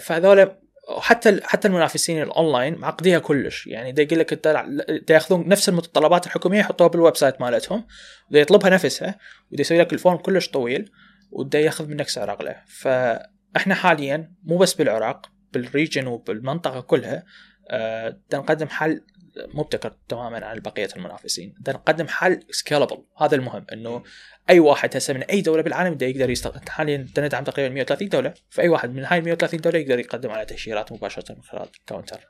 فهذول 0.00 0.56
وحتى 0.96 1.40
حتى 1.44 1.68
المنافسين 1.68 2.22
الأونلاين 2.22 2.74
معقديها 2.74 3.18
كلش. 3.18 3.66
يعني 3.66 3.92
دا 3.92 4.02
يقول 4.02 4.18
لك 4.18 4.32
أنت 4.32 5.10
يأخذون 5.10 5.48
نفس 5.48 5.68
المتطلبات 5.68 6.26
الحكومية 6.26 6.58
يحطوها 6.60 6.88
بال 6.88 7.16
website 7.16 7.40
مالتهم 7.40 7.86
ودا 8.30 8.40
يطلبها 8.40 8.70
نفسها 8.70 9.18
ودا 9.52 9.60
يسوي 9.60 9.78
لك 9.78 9.92
ال 9.92 9.97
form 9.97 10.16
كلش 10.16 10.48
طويل 10.48 10.90
ودا 11.30 11.60
يأخذ 11.60 11.88
منك 11.88 12.08
سعر 12.08 12.30
اغلى 12.32 12.56
فإحنا 12.66 13.74
حاليا 13.74 14.32
مو 14.42 14.56
بس 14.56 14.74
بالعراق 14.74 15.26
بال 15.52 15.65
region 15.65 16.06
وبالمنطقة 16.06 16.80
كلها 16.80 17.24
آه 17.70 18.18
نقدم 18.34 18.68
حل 18.68 19.00
مبتكر 19.36 19.96
تماما 20.08 20.46
عن 20.46 20.58
بقية 20.58 20.88
المنافسين. 20.96 21.54
نقدم 21.68 22.08
حل 22.08 22.40
scalable 22.50 23.02
هذا 23.18 23.34
المهم 23.36 23.66
إنه 23.72 24.02
أي 24.50 24.60
واحد 24.60 24.96
هسه 24.96 25.14
من 25.14 25.22
أي 25.22 25.40
دولة 25.40 25.62
بالعالم 25.62 25.92
يقدر 25.92 26.06
يقدر 26.06 26.30
يستخدم 26.30 26.60
حاليا 26.68 27.06
ندعم 27.18 27.44
تقريبا 27.44 27.74
130 27.74 28.08
دولة 28.08 28.34
فأي 28.50 28.68
واحد 28.68 28.94
من 28.94 29.04
هاي 29.04 29.20
130 29.20 29.60
دولة 29.60 29.78
يقدر 29.78 29.98
يقدم 29.98 30.30
على 30.30 30.44
تاشيرات 30.44 30.92
مباشرة 30.92 31.32
من 31.32 31.42
خلال 31.42 31.68
كاونتر 31.86 32.20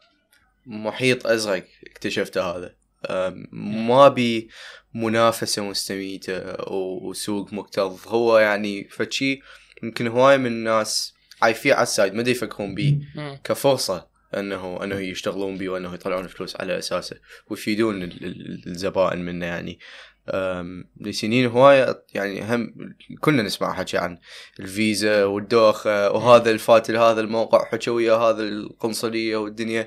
محيط 0.66 1.26
أزرق 1.26 1.64
اكتشفته 1.86 2.42
هذا. 2.42 2.74
ما 3.52 4.08
بي 4.08 4.48
منافسة 4.94 5.62
مستميتة 5.62 6.70
وسوق 6.72 7.52
مكتظ. 7.52 8.08
هو 8.08 8.38
يعني 8.38 8.88
فشي 8.88 9.40
يمكن 9.82 10.06
هواي 10.06 10.38
من 10.38 10.46
الناس 10.46 11.14
عايفين 11.42 11.72
على 11.72 11.82
ال 11.82 11.89
side 11.89 12.14
ما 12.14 12.30
يفكرون 12.30 12.74
بيه 12.74 12.98
كفرصة. 13.44 14.09
انه 14.34 14.84
أنه 14.84 15.00
يشتغلون 15.00 15.58
بيه 15.58 15.68
وأنه 15.68 15.94
يطلعون 15.94 16.26
فلوس 16.26 16.56
على 16.56 16.78
أساسه 16.78 17.16
ويفيدون 17.48 18.02
الزبائن 18.66 19.24
منه 19.24 19.46
يعني. 19.46 19.78
لسنين 21.00 21.46
هواية 21.46 22.04
يعني 22.14 22.42
هم 22.42 22.74
كنا 23.20 23.42
نسمع 23.42 23.72
حكي 23.74 23.98
عن 23.98 24.18
الفيزا 24.60 25.24
والدوخة 25.24 26.10
وهذا 26.10 26.50
الفات 26.50 26.90
لهذا 26.90 27.20
الموقع 27.20 27.64
حكى 27.64 27.90
ويا 27.90 28.14
هذا 28.14 28.42
القنصلية 28.42 29.36
والدنيا. 29.36 29.86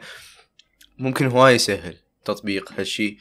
ممكن 0.97 1.27
هواي 1.27 1.55
يسهل 1.55 1.95
تطبيق 2.25 2.73
هالشي. 2.77 3.17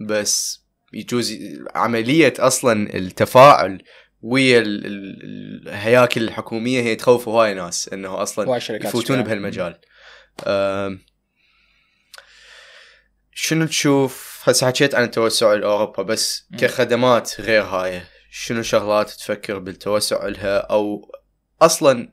بس 0.00 0.64
يجوز 0.92 1.38
عملية 1.74 2.34
أصلا 2.38 2.94
التفاعل 2.96 3.82
ويا 4.22 4.62
الهياكل 4.66 6.22
الحكومية 6.22 6.80
هي 6.80 6.96
تخوف 6.96 7.28
هواي 7.28 7.54
ناس 7.54 7.88
إنه 7.88 8.22
أصلا 8.22 8.56
يفوتون 8.70 9.22
بهالمجال. 9.22 9.78
شنو 13.32 13.66
تشوف؟ 13.66 14.42
هسه 14.44 14.66
حكيت 14.66 14.94
عن 14.94 15.04
التوسع 15.04 15.52
لأوروبا 15.52 16.02
بس 16.02 16.48
كخدمات 16.58 17.40
غير 17.40 17.62
هاي 17.62 18.02
شنو 18.30 18.62
شغلات 18.62 19.10
تفكر 19.10 19.58
بالتوسع 19.58 20.26
لها؟ 20.26 20.58
أو 20.58 21.12
أصلا 21.62 22.12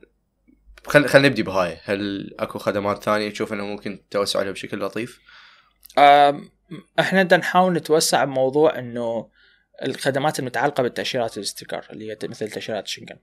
خل 0.86 1.08
خلينا 1.08 1.28
نبدي 1.28 1.42
بهاي. 1.42 1.80
هل 1.84 2.30
أكو 2.38 2.58
خدمات 2.58 3.04
ثانية 3.04 3.30
تشوف 3.30 3.52
إنه 3.52 3.64
ممكن 3.64 4.04
توسع 4.10 4.40
عليها 4.40 4.52
بشكل 4.52 4.80
لطيف؟ 4.80 5.20
إحنا 6.98 7.22
بدنا 7.22 7.36
نحاول 7.36 7.72
نتوسع 7.72 8.24
بموضوع 8.24 8.78
إنه 8.78 9.30
الخدمات 9.82 10.38
المتعلقة 10.38 10.82
بالتأشيرات 10.82 11.36
الاستيكر 11.36 11.86
اللي 11.90 12.10
هي 12.10 12.18
مثل 12.22 12.50
تأشيرات 12.50 12.86
شنغن. 12.86 13.18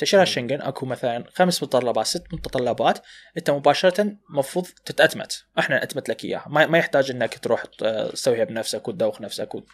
تاشيرات 0.00 0.26
شنغن 0.26 0.60
أكو 0.62 0.86
مثلا 0.86 1.24
خمس 1.34 1.62
متطلبات 1.62 2.06
ست 2.06 2.24
متطلبات 2.32 2.98
أنت 3.36 3.50
مباشره 3.50 4.16
المفروض 4.30 4.66
تتأتمت. 4.84 5.44
إحنا 5.58 5.78
نأتمت 5.78 6.08
لك 6.08 6.24
إياها. 6.24 6.46
ما, 6.48 6.66
ما 6.66 6.78
يحتاج 6.78 7.10
إنك 7.10 7.38
تروح 7.38 7.64
تسويها 8.12 8.44
بنفسك 8.44 8.88
وتدوخ 8.88 9.20
نفسك 9.20 9.54
وت... 9.54 9.66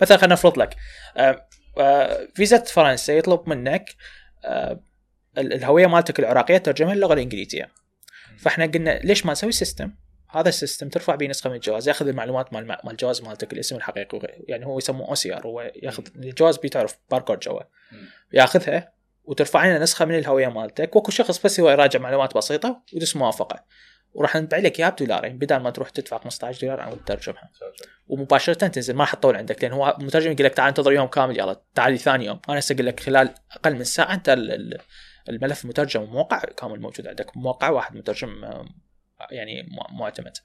مثلا 0.00 0.16
خلينا 0.18 0.34
نفرض 0.34 0.58
لك 0.58 0.76
فيزا 2.34 2.58
فرنسا 2.58 3.12
يطلب 3.12 3.48
منك 3.48 3.96
الهوية 5.38 5.86
مالتك 5.86 6.18
العراقية 6.18 6.58
ترجمها 6.58 6.94
للغه 6.94 7.14
الانجليزيه 7.14 7.68
فإحنا 8.38 8.66
قلنا 8.66 8.98
ليش 8.98 9.26
ما 9.26 9.32
نسوي 9.32 9.52
system 9.52 9.94
هذا 10.30 10.48
ال 10.48 10.54
system 10.54 10.88
ترفع 10.88 11.14
به 11.14 11.26
نسخة 11.26 11.50
من 11.50 11.56
الجواز 11.56 11.88
يأخذ 11.88 12.08
المعلومات 12.08 12.52
مال 12.52 12.66
مال 12.66 12.78
الجواز 12.90 13.22
مالتك 13.22 13.52
الاسم 13.52 13.76
الحقيقي 13.76 14.20
يعني 14.48 14.66
هو 14.66 14.78
يسموه 14.78 15.08
OCR 15.08 15.46
هو 15.46 15.72
يأخذ 15.82 16.04
الجواز 16.16 16.56
بتعرف 16.56 16.98
باركود 17.10 17.38
جوا. 17.38 17.60
يأخذها 18.32 18.93
وترفع 19.24 19.66
لنا 19.66 19.78
نسخة 19.78 20.04
من 20.04 20.18
الهوية 20.18 20.48
مالتك. 20.48 20.96
وأكو 20.96 21.10
شخص 21.10 21.42
بس 21.42 21.60
هو 21.60 21.70
يراجع 21.70 21.98
معلومات 21.98 22.36
بسيطة 22.36 22.82
ويدوس 22.92 23.16
موافقة. 23.16 23.64
وراح 24.14 24.36
نبيع 24.36 24.58
لك 24.58 24.80
إياها 24.80 24.90
بدولارين 24.90 25.38
بدل 25.38 25.56
ما 25.56 25.70
تروح 25.70 25.90
تدفع 25.90 26.18
15 26.18 26.60
دولار 26.60 26.80
عشان 26.80 27.04
تترجمها 27.04 27.50
ومباشرة 28.08 28.54
تنزل 28.54 28.94
ما 28.94 29.00
راح 29.00 29.14
تطول 29.14 29.36
عندك 29.36 29.64
لأن 29.64 29.72
هو 29.72 29.96
المترجم 30.00 30.32
يقول 30.32 30.44
لك 30.44 30.54
تعال 30.54 30.68
انتظر 30.68 30.92
يوم 30.92 31.06
كامل 31.06 31.38
يلا 31.38 31.62
تعال 31.74 31.98
ثاني 31.98 32.26
يوم. 32.26 32.40
أنا 32.48 32.58
هسه 32.58 32.74
أقول 32.74 32.86
لك 32.86 33.00
خلال 33.00 33.34
أقل 33.52 33.74
من 33.74 33.84
ساعة 33.84 34.14
أنت 34.14 34.28
الملف 35.28 35.64
مترجم 35.64 36.02
وموقع 36.02 36.38
كامل 36.38 36.80
موجود 36.80 37.06
عندك. 37.06 37.36
موقع 37.36 37.68
واحد 37.68 37.96
مترجم 37.96 38.44
يعني 39.30 39.68
معتمد 39.92 40.36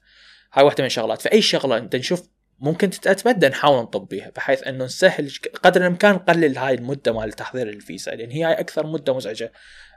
هاي 0.52 0.64
واحدة 0.64 0.82
من 0.82 0.86
الشغلات. 0.86 1.22
فأي 1.22 1.42
شغلة 1.42 1.78
أنت 1.78 1.96
نشوف 1.96 2.28
ممكن 2.60 2.90
تتأتمد 2.90 3.44
نحاول 3.44 3.82
نطب 3.82 4.08
بيها 4.08 4.30
بحيث 4.30 4.66
إنه 4.66 4.84
نسهل 4.84 5.32
قدر 5.62 5.80
الإمكان 5.80 6.14
نقلل 6.14 6.58
هاي 6.58 6.74
المدة 6.74 7.12
مال 7.12 7.32
تحضير 7.32 7.68
الفيزا 7.68 8.10
لأن 8.10 8.30
هي 8.30 8.52
أكثر 8.52 8.86
مدة 8.86 9.16
مزعجة 9.16 9.52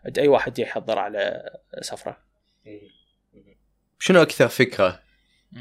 عند 0.05 0.19
أي 0.19 0.27
واحد 0.27 0.59
يحضر 0.59 0.99
على 0.99 1.49
سفرة. 1.81 2.17
شنو 3.99 4.21
أكثر 4.21 4.47
فكرة 4.47 4.99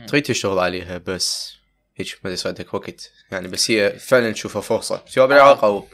تريد 0.07 0.23
تشتغل 0.23 0.59
عليها 0.59 0.99
بس 0.99 1.57
هيك 1.97 2.19
ما 2.24 2.31
يصيدك 2.31 2.74
وقت؟ 2.74 3.12
يعني 3.33 3.49
بس 3.49 3.70
هي 3.70 3.91
فعلا 3.91 4.33
تشوفها 4.33 4.62
فرصة. 4.62 5.03
سواء 5.07 5.27
بالعراق 5.27 5.65
أو 5.65 5.87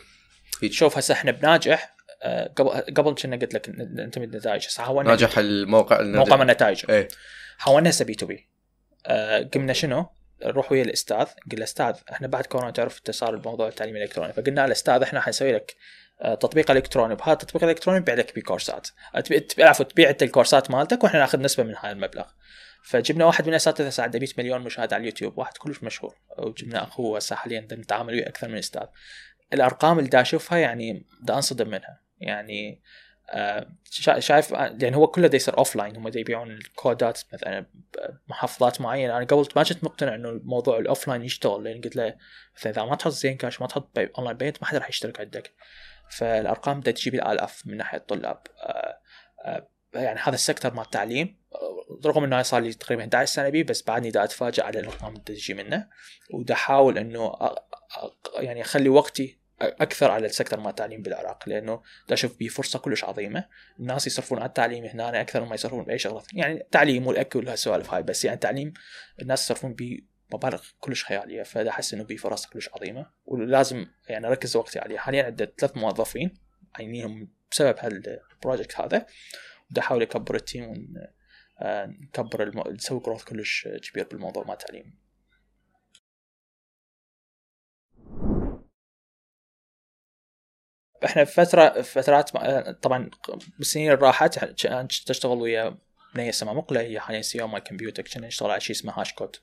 هيك؟ 0.63 0.73
شوف 0.73 0.99
هسه 0.99 1.13
إحنا 1.13 1.31
بناجح. 1.31 1.97
آه، 2.23 2.53
قبل 2.57 2.71
قبل 2.71 3.15
كنا 3.15 3.37
قلت 3.37 3.55
لك 3.55 3.69
انت 3.69 4.19
من 4.19 4.25
النتائج. 4.25 4.67
هسه 4.67 4.83
حاولنا 4.83 5.11
ناجح 5.11 5.39
الموقع 5.39 6.03
موقع 6.03 6.37
من 6.37 6.43
النتائج. 6.43 6.85
إيه. 6.91 7.09
حاولنا 7.59 7.91
هسه 7.91 8.05
B2B. 8.05 8.49
قمنا 9.55 9.73
شنو؟ 9.73 10.07
نروح 10.45 10.73
ويا 10.73 10.83
الأستاذ 10.83 11.27
قلنا 11.53 11.65
أستاذ 11.65 11.95
إحنا 12.13 12.27
بعد 12.27 12.47
كورونا 12.47 12.71
تعرف 12.71 13.01
صار 13.11 13.35
الموضوع 13.35 13.69
التعليم 13.69 13.97
الإلكتروني 13.97 14.33
فقلنا 14.33 14.65
الاستاذ 14.65 15.03
إحنا 15.03 15.21
حنسوي 15.21 15.53
لك 15.53 15.77
آه، 16.21 16.35
تطبيق 16.35 16.71
إلكتروني 16.71 17.15
بهذا 17.15 17.33
التطبيق 17.33 17.65
الإلكتروني 17.65 18.01
نبيع 18.01 18.15
لك 18.15 18.37
بكورسات. 18.37 18.89
عفوا 19.59 19.85
تبيع 19.85 20.11
أنت 20.11 20.23
الكورسات 20.23 20.71
مالتك 20.71 21.05
وإحنا 21.05 21.21
ناخذ 21.21 21.41
نسبة 21.41 21.65
من 21.65 21.75
هذا 21.77 21.93
المبلغ. 21.93 22.25
فجبنا 22.85 23.25
واحد 23.25 23.45
من 23.45 23.51
الاساتذه 23.51 24.03
عنده 24.03 24.19
100 24.19 24.29
مليون 24.39 24.61
مشاهده 24.61 24.97
على 24.97 25.03
اليوتيوب 25.03 25.39
واحد 25.39 25.57
كلش 25.57 25.83
مشهور. 25.83 26.15
وجبنا 26.39 26.83
أخوه 26.83 27.17
هسه 27.17 27.37
حاليا 27.37 27.61
نتعامل 27.73 28.15
وياه 28.15 28.29
أكثر 28.29 28.49
من 28.49 28.59
أستاذ. 28.59 28.87
الأرقام 29.53 29.99
اللي 29.99 30.11
دا 30.11 30.21
أشوفها 30.21 30.59
يعني 30.59 31.07
دا 31.23 31.35
أنصدم 31.35 31.69
منها. 31.69 32.01
يعني 32.21 32.83
شايف 34.19 34.51
يعني 34.51 34.97
هو 34.97 35.07
كله 35.07 35.31
يصير 35.35 35.59
offline 35.59 35.97
هم 35.97 36.09
يبيعون 36.09 36.51
الكودات 36.51 37.21
مثلا 37.33 37.67
بمحافظات 38.27 38.81
معينة. 38.81 39.17
أنا 39.17 39.25
قبل 39.25 39.49
ما 39.57 39.63
كنت 39.63 39.85
مقتنع 39.85 40.15
إنه 40.15 40.29
الموضوع 40.29 40.79
ال 40.79 41.09
offline 41.09 41.23
يشتغل 41.23 41.65
لأن 41.65 41.81
قلت 41.81 41.97
له 41.97 42.17
مثلا 42.57 42.73
إذا 42.73 42.85
ما 42.85 42.97
تحط 42.97 43.13
زين 43.13 43.37
كاش 43.37 43.61
ما 43.61 43.67
تحط 43.67 43.99
online 43.99 44.37
payment 44.37 44.63
ما 44.63 44.69
حدا 44.69 44.79
راح 44.79 44.89
يشترك 44.89 45.21
عندك. 45.21 45.53
فالأرقام 46.11 46.81
بدها 46.81 46.93
تجيب 46.93 47.15
الآلاف 47.15 47.67
من 47.67 47.77
ناحية 47.77 47.99
الطلاب. 47.99 48.43
آه، 48.63 49.01
آه، 49.45 49.69
يعني 49.95 50.21
هذا 50.21 50.35
السكتر 50.35 50.75
مال 50.75 50.85
التعليم 50.85 51.39
رغم 52.07 52.25
إنه 52.25 52.43
صار 52.43 52.63
لي 52.63 52.73
تقريبا 52.73 53.03
11 53.03 53.35
سنة 53.35 53.49
بيه 53.49 53.65
بس 53.65 53.83
بعدني 53.83 54.11
دا 54.11 54.25
اتفاجئ 54.25 54.63
على 54.63 54.81
الأرقام 54.81 55.13
اللي 55.13 55.25
تجي 55.25 55.55
منه. 55.55 55.89
ودا 56.35 56.55
احاول 56.55 56.99
إنه 56.99 57.35
يعني 58.35 58.63
أخلي 58.63 58.89
وقتي 58.89 59.38
أكثر 59.61 60.11
على 60.11 60.27
السكتر 60.27 60.61
مال 60.61 60.69
التعليم 60.69 61.03
بالعراق 61.03 61.49
لأنه 61.49 61.83
أشوف 62.11 62.39
به 62.39 62.49
فرصة 62.49 62.79
كلش 62.79 63.05
عظيمة 63.05 63.45
الناس 63.81 64.07
يصرفون 64.07 64.39
على 64.39 64.49
التعليم 64.49 64.85
هنا 64.85 65.21
أكثر 65.21 65.45
مما 65.45 65.55
يصرفون 65.55 65.85
بأي 65.85 65.99
شغلة 65.99 66.23
يعني 66.33 66.61
التعليم 66.61 67.07
والأكل 67.07 67.47
وهالسوالف 67.47 67.95
هاي 67.95 68.03
بس 68.03 68.25
يعني 68.25 68.35
التعليم 68.35 68.73
الناس 69.23 69.45
يصرفون 69.45 69.75
به 69.75 70.01
مبالغ 70.35 70.63
كلش 70.81 71.05
خيالية 71.05 71.43
فدا 71.43 71.71
أحس 71.71 71.95
إنه 71.95 72.05
به 72.05 72.17
فرص 72.17 72.47
كلش 72.47 72.71
عظيمة 72.75 73.07
ولازم 73.27 73.87
يعني 74.09 74.27
أركز 74.27 74.57
وقتي 74.57 74.79
عليها. 74.79 74.99
حاليا 74.99 75.25
عندي 75.25 75.47
ثلاث 75.59 75.77
موظفين 75.77 76.35
عينيهم 76.75 77.29
بسبب 77.51 77.77
هال 77.79 78.01
project 78.01 78.81
هذا 78.81 79.07
بدي 79.71 79.81
أحاول 79.81 80.03
أكبر 80.03 80.35
ال 80.35 80.41
team 80.41 80.65
ونكبر 81.61 82.43
الم... 82.43 82.63
نسوي 82.69 83.01
growth 83.01 83.25
كلش 83.25 83.69
كبير 83.69 84.09
بالموضوع 84.09 84.45
مال 84.45 84.53
التعليم 84.53 85.08
إحنا 91.05 91.25
في 91.25 91.33
فترة 91.33 91.83
فترات 91.83 92.31
طبعا 92.83 93.11
بالسنين 93.59 93.93
اللي 93.93 94.07
راحت 94.07 94.39
تشتغل 95.07 95.39
ويا 95.39 95.79
بنيه 96.15 96.31
سما 96.31 96.53
مقلة 96.53 96.81
هي 96.81 97.01
حاليا 97.01 97.23
CEO 97.23 97.49
مال 97.49 97.59
كمبيوتر 97.59 98.03
كنا 98.03 98.27
نشتغل 98.27 98.51
على 98.51 98.61
شيء 98.61 98.77
اسمه 98.77 99.01
هاش 99.01 99.13
كود 99.13 99.37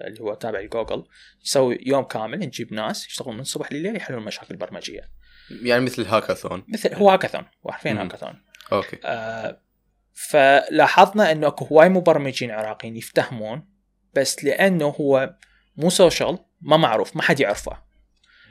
اللي 0.00 0.20
هو 0.20 0.34
تابع 0.34 0.60
لجوجل. 0.60 1.04
نسوي 1.42 1.78
يوم 1.86 2.04
كامل 2.04 2.38
نجيب 2.38 2.72
ناس 2.72 3.06
يشتغلون 3.06 3.34
من 3.34 3.40
الصبح 3.40 3.72
لليل 3.72 3.96
يحلون 3.96 4.22
مشاكل 4.22 4.56
برمجيه 4.56 5.10
يعني 5.62 5.84
مثل 5.84 6.06
هاكاثون. 6.06 6.64
مثل 6.68 6.94
هو 6.94 7.10
هاكاثون 7.10 7.44
حرفيا 7.68 7.92
hackathon. 7.92 8.42
Okay. 8.72 8.98
آه 9.04 9.60
فلاحظنا 10.12 11.32
إنه 11.32 11.46
أكو 11.46 11.64
هواي 11.64 11.88
مبرمجين 11.88 12.50
عراقيين 12.50 12.96
يفتهمون 12.96 13.68
بس 14.14 14.44
لأنه 14.44 14.86
هو 14.86 15.34
مو 15.76 15.90
social 15.90 16.38
ما 16.60 16.76
معروف 16.76 17.16
ما 17.16 17.22
حد 17.22 17.40
يعرفه. 17.40 17.89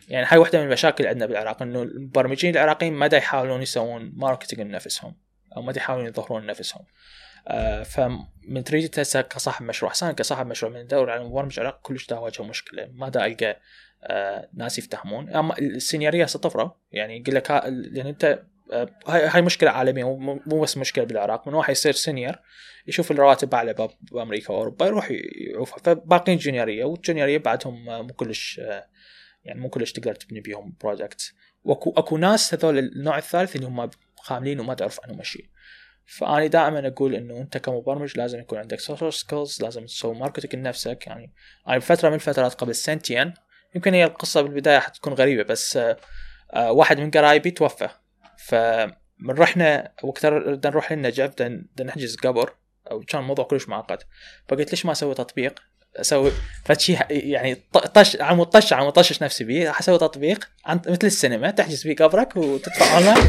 يعني 0.10 0.26
هاي 0.30 0.38
واحدة 0.38 0.60
من 0.60 0.65
المشاكل 0.65 1.07
عندنا 1.07 1.26
بالعراق 1.26 1.61
إنه 1.61 1.81
المبرمجين 1.81 2.53
العراقيين 2.53 2.94
ما 2.94 3.10
يحاولون 3.14 3.61
يسوون 3.61 4.14
marketing 4.16 4.62
لنفسهم 4.61 5.15
أو 5.57 5.61
ما 5.61 5.73
يحاولون 5.77 6.07
يظهرون 6.07 6.45
نفسهم 6.45 6.86
آه 7.48 7.84
فمن 7.84 8.64
تريد 8.65 8.99
هسه 8.99 9.22
كصاحب 9.22 9.65
مشروع 9.65 9.91
حسان 9.91 10.11
كصاحب 10.11 10.48
مشروع 10.48 10.72
من 10.72 10.81
ندور 10.81 11.10
على 11.10 11.23
مبرمج 11.23 11.60
عراقي 11.60 11.80
كلش 11.81 12.07
دا 12.07 12.18
واجهه 12.18 12.44
مشكلة 12.44 12.90
ما 12.94 13.10
دا 13.10 13.26
ألقى 13.26 13.60
آه 14.03 14.49
ناس 14.53 14.80
يفتهمون. 14.80 15.30
أما 15.36 15.57
السينيوريه 15.57 16.23
هسه 16.23 16.40
طفرة 16.40 16.76
يعني 16.91 17.18
يقول 17.18 17.36
لك 17.36 17.49
يعني 17.49 18.10
أنت 18.10 18.44
آه 18.73 18.90
هاي 19.07 19.27
هاي 19.27 19.41
مشكلة 19.41 19.69
عالمية 19.69 20.18
مو 20.45 20.61
بس 20.61 20.77
مشكلة 20.77 21.03
بالعراق 21.03 21.48
من 21.48 21.53
واحد 21.53 21.72
يصير 21.72 21.94
senior 21.94 22.36
يشوف 22.88 23.11
الرواتب 23.11 23.53
أعلى 23.53 23.90
بأمريكا 24.02 24.53
وأوروبا 24.53 24.86
يروح 24.86 25.11
يعوفها. 25.52 25.77
فباقين 25.84 26.38
جونيوريه 26.38 26.84
والجونيوريه 26.86 27.38
بعدهم 27.38 27.86
مو 27.86 28.14
كلش 28.14 28.60
آه 28.60 28.88
يعني 29.50 29.62
مو 29.62 29.70
كلش 29.70 29.92
تقدر 29.92 30.16
تبني 30.16 30.40
بيهم 30.40 30.76
project 30.82 31.34
واكو 31.64 31.94
أكو 31.98 32.18
ناس 32.18 32.54
هذول 32.54 32.78
النوع 32.78 33.18
الثالث 33.18 33.56
اللي 33.56 33.68
هم 33.68 33.90
خاملين 34.16 34.60
وما 34.60 34.74
تعرف 34.74 35.00
عنهم 35.04 35.24
شيء. 35.24 35.46
فاني 36.06 36.48
دائما 36.48 36.88
أقول 36.88 37.16
إنه 37.16 37.38
أنت 37.38 37.58
كمبرمج 37.58 38.18
لازم 38.18 38.40
يكون 38.40 38.60
عندك 38.60 38.80
social 38.80 39.14
skills 39.14 39.62
لازم 39.62 39.86
تسوي 39.86 40.16
marketing 40.16 40.56
لنفسك. 40.56 41.08
يعني 41.08 41.34
أنا 41.68 41.78
بفترة 41.78 42.10
من 42.10 42.16
الفترات 42.16 42.54
قبل 42.54 42.76
سنتين 42.76 43.34
يمكن 43.76 43.94
هي 43.94 44.04
القصة 44.04 44.42
بالبداية 44.42 44.80
حتكون 44.80 45.14
غريبة 45.14 45.44
بس 45.44 45.78
آه، 45.78 46.72
واحد 46.72 47.00
من 47.00 47.12
قرايبي 47.12 47.52
توفى. 47.52 47.90
فمن 48.38 49.30
رحنا 49.30 49.94
وقت 50.04 50.26
بدنا 50.26 50.70
نروح 50.70 50.92
للنجف 50.92 51.30
بدنا 51.30 51.66
نحجز 51.84 52.16
قبر 52.16 52.56
وكان 52.92 53.22
الموضوع 53.22 53.46
كلش 53.46 53.70
معقد. 53.70 54.04
فقلت 54.48 54.72
ليش 54.72 54.86
ما 54.86 54.92
أسوي 54.92 55.14
تطبيق؟ 55.14 55.69
أسوي 56.02 56.32
فشي 56.66 56.96
يعني 57.10 57.62
طش 57.94 58.22
عم 58.22 58.44
طش 58.44 58.74
عم 58.74 58.90
طشش 58.90 59.24
نفسي 59.24 59.44
بيه 59.44 59.68
راح 59.68 59.80
أسوي 59.80 59.98
تطبيق 59.98 60.50
مثل 60.70 61.08
السينما 61.08 61.52
تحجز 61.52 61.84
فيه 61.84 61.96
قبرك 61.96 62.38
وتدفع 62.38 62.98
اونلاين 62.98 63.28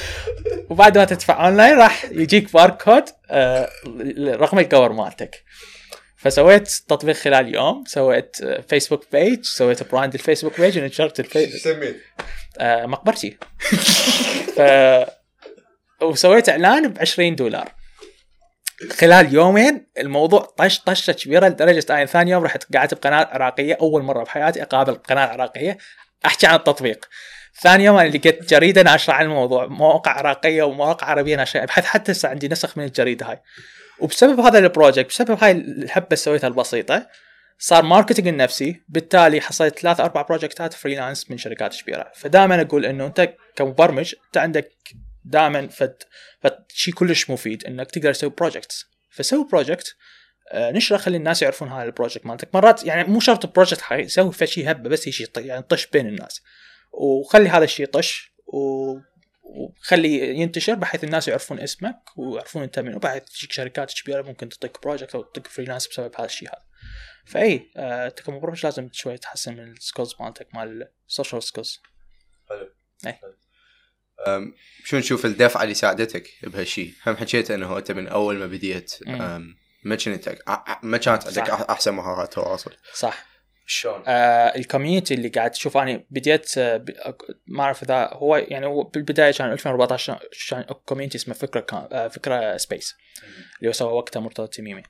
وبعد 0.70 0.98
ما 0.98 1.04
تدفع 1.04 1.46
اونلاين 1.46 1.78
راح 1.78 2.04
يجيك 2.04 2.52
باركود 2.52 3.04
آه 3.30 3.68
رقم 4.18 4.58
القبر 4.58 4.92
مالتك. 4.92 5.44
فسويت 6.16 6.68
تطبيق 6.68 7.16
خلال 7.16 7.54
يوم 7.54 7.84
سويت 7.86 8.36
Facebook 8.68 9.04
page 9.12 9.44
سويت 9.44 9.90
براند 9.92 10.14
ال 10.14 10.19
Facebook 10.19 10.60
page 10.60 10.78
ونشرت 10.78 11.20
الفيسبوك 11.20 11.74
سميت؟ 11.74 11.96
آه 12.58 12.86
مقبرتي. 12.86 13.36
ف 14.56 14.60
وسويت 16.02 16.48
إعلان 16.48 16.88
ب 16.88 16.98
20 16.98 17.36
دولار. 17.36 17.72
خلال 18.90 19.34
يومين 19.34 19.86
الموضوع 19.98 20.40
طش 20.56 20.80
طشة 20.80 21.12
كبيرة 21.12 21.48
لدرجة 21.48 21.84
أنا 21.90 22.06
ثاني 22.06 22.30
يوم 22.30 22.44
رحت 22.44 22.76
قعدت 22.76 22.94
بقناه 22.94 23.28
عراقية 23.32 23.78
أول 23.80 24.02
مرة 24.02 24.24
بحياتي 24.24 24.62
أقابل 24.62 24.94
قناة 24.94 25.26
عراقية 25.26 25.78
أحكي 26.26 26.46
عن 26.46 26.54
التطبيق. 26.54 27.08
ثاني 27.60 27.84
يوم 27.84 27.96
أنا 27.96 28.08
لقيت 28.08 28.50
جريدة 28.50 28.82
ناشرة 28.82 29.14
عن 29.14 29.24
الموضوع 29.24 29.66
مواقع 29.66 30.12
عراقية 30.12 30.62
ومواقع 30.62 31.06
عربية 31.06 31.36
ناشرة 31.36 31.62
ابحث 31.62 31.84
حتى 31.84 32.12
هسه 32.12 32.28
عندي 32.28 32.48
نسخ 32.48 32.78
من 32.78 32.84
الجريدة 32.84 33.26
هاي. 33.26 33.40
وبسبب 34.00 34.40
هذا 34.40 34.58
ال 34.58 34.64
project 34.64 35.08
بسبب 35.08 35.44
هاي 35.44 35.50
الهبه 35.50 36.06
اللي 36.06 36.16
سويتها 36.16 36.48
البسيطة 36.48 37.06
صار 37.58 37.82
marketing 37.82 38.28
لنفسي. 38.28 38.82
بالتالي 38.88 39.40
حصلت 39.40 39.78
ثلاث 39.78 40.00
أربع 40.00 40.22
projectات 40.22 40.72
freelance 40.72 41.30
من 41.30 41.38
شركات 41.38 41.76
كبيرة. 41.82 42.12
فدائما 42.14 42.60
أقول 42.60 42.86
إنه 42.86 43.06
أنت 43.06 43.34
كمبرمج 43.56 44.14
أنت 44.26 44.36
عندك 44.36 44.70
دائما 45.24 45.68
فد 45.68 45.96
شيء 46.68 46.94
كلش 46.94 47.30
مفيد 47.30 47.64
إنك 47.64 47.90
تقدر 47.90 48.12
تسوي 48.12 48.30
projects 48.30 48.86
فسوي 49.10 49.46
project 49.52 49.96
آه، 50.52 50.70
نشره 50.70 50.96
خلي 50.96 51.16
الناس 51.16 51.42
يعرفون 51.42 51.68
هذا 51.68 51.82
ال 51.82 51.88
project 51.88 52.26
مالتك. 52.26 52.54
مرات 52.54 52.84
يعني 52.84 53.08
مو 53.08 53.20
شرط 53.20 53.54
project 53.54 53.80
حقيقي 53.80 54.08
سوي 54.08 54.32
في 54.32 54.46
شيء 54.46 54.70
هبة 54.70 54.88
بس 54.88 55.08
شيء 55.08 55.28
يعني 55.36 55.62
طش 55.62 55.86
بين 55.86 56.06
الناس. 56.06 56.42
وخلي 56.92 57.48
هذا 57.48 57.64
الشيء 57.64 57.86
طش 57.86 58.32
و 58.46 58.94
وخلي 59.42 60.36
ينتشر 60.36 60.74
بحيث 60.74 61.04
الناس 61.04 61.28
يعرفون 61.28 61.60
اسمك 61.60 61.96
ويعرفون 62.16 62.62
أنت 62.62 62.78
منو. 62.78 62.98
بحيث 62.98 63.22
تجيك 63.24 63.52
شركات 63.52 63.92
كبيرة 63.92 64.22
ممكن 64.22 64.48
تعطيك 64.48 64.82
project 64.82 65.14
أو 65.14 65.22
تعطيك 65.22 65.46
freelance 65.46 65.88
بسبب 65.88 66.14
هذا 66.18 66.26
الشيء 66.26 66.48
هذا. 66.48 66.62
فأي 67.26 67.70
آه 67.76 68.08
كمبرمج 68.08 68.64
لازم 68.64 68.88
شوي 68.92 69.18
تحسن 69.18 69.56
من 69.56 69.72
ال 69.72 69.78
skills 69.78 70.14
مالتك 70.20 70.54
مال 70.54 70.88
ال 71.08 71.13
social 71.13 71.42
skills 71.42 71.80
حلو. 72.48 72.74
أي. 73.06 73.18
شو 74.84 74.96
نشوف 74.96 75.26
الدفعة 75.26 75.62
اللي 75.62 75.74
ساعدتك 75.74 76.30
بهالشيء 76.42 76.92
هم 77.06 77.16
حكيت 77.16 77.50
إنه 77.50 77.78
أنت 77.78 77.92
من 77.92 78.08
أول 78.08 78.38
ما 78.38 78.46
بديت 78.46 78.94
ما 79.06 79.96
كنت 79.96 80.38
ما 80.82 80.96
كانت 80.96 81.38
عندك. 81.38 81.50
أحسن 81.50 81.94
مهارات 81.94 82.32
تواصل. 82.32 82.72
صح. 82.94 83.32
شلون؟ 83.66 84.02
آه 84.06 84.56
ال 84.56 84.62
community 84.62 85.14
اللي 85.14 85.28
قاعد 85.28 85.50
تشوف 85.50 85.76
أنا 85.76 86.04
بديت 86.10 86.58
آه 86.58 86.84
ما 87.46 87.64
أعرف 87.64 87.82
إذا 87.82 88.10
هو 88.12 88.36
يعني 88.36 88.66
هو 88.66 88.82
بالبداية 88.82 89.32
كان 89.32 89.52
2014 89.52 90.18
كان 90.50 90.62
community 90.62 91.18
اسمه 91.18 91.34
فكرة 91.34 91.60
كان 91.60 91.88
آه 91.92 92.08
فكرة 92.08 92.56
Space 92.56 92.94
اللي 93.58 93.68
هو 93.68 93.72
سوى 93.72 93.92
وقتها 93.92 94.20
مرتضى 94.20 94.44
التميمي 94.44 94.82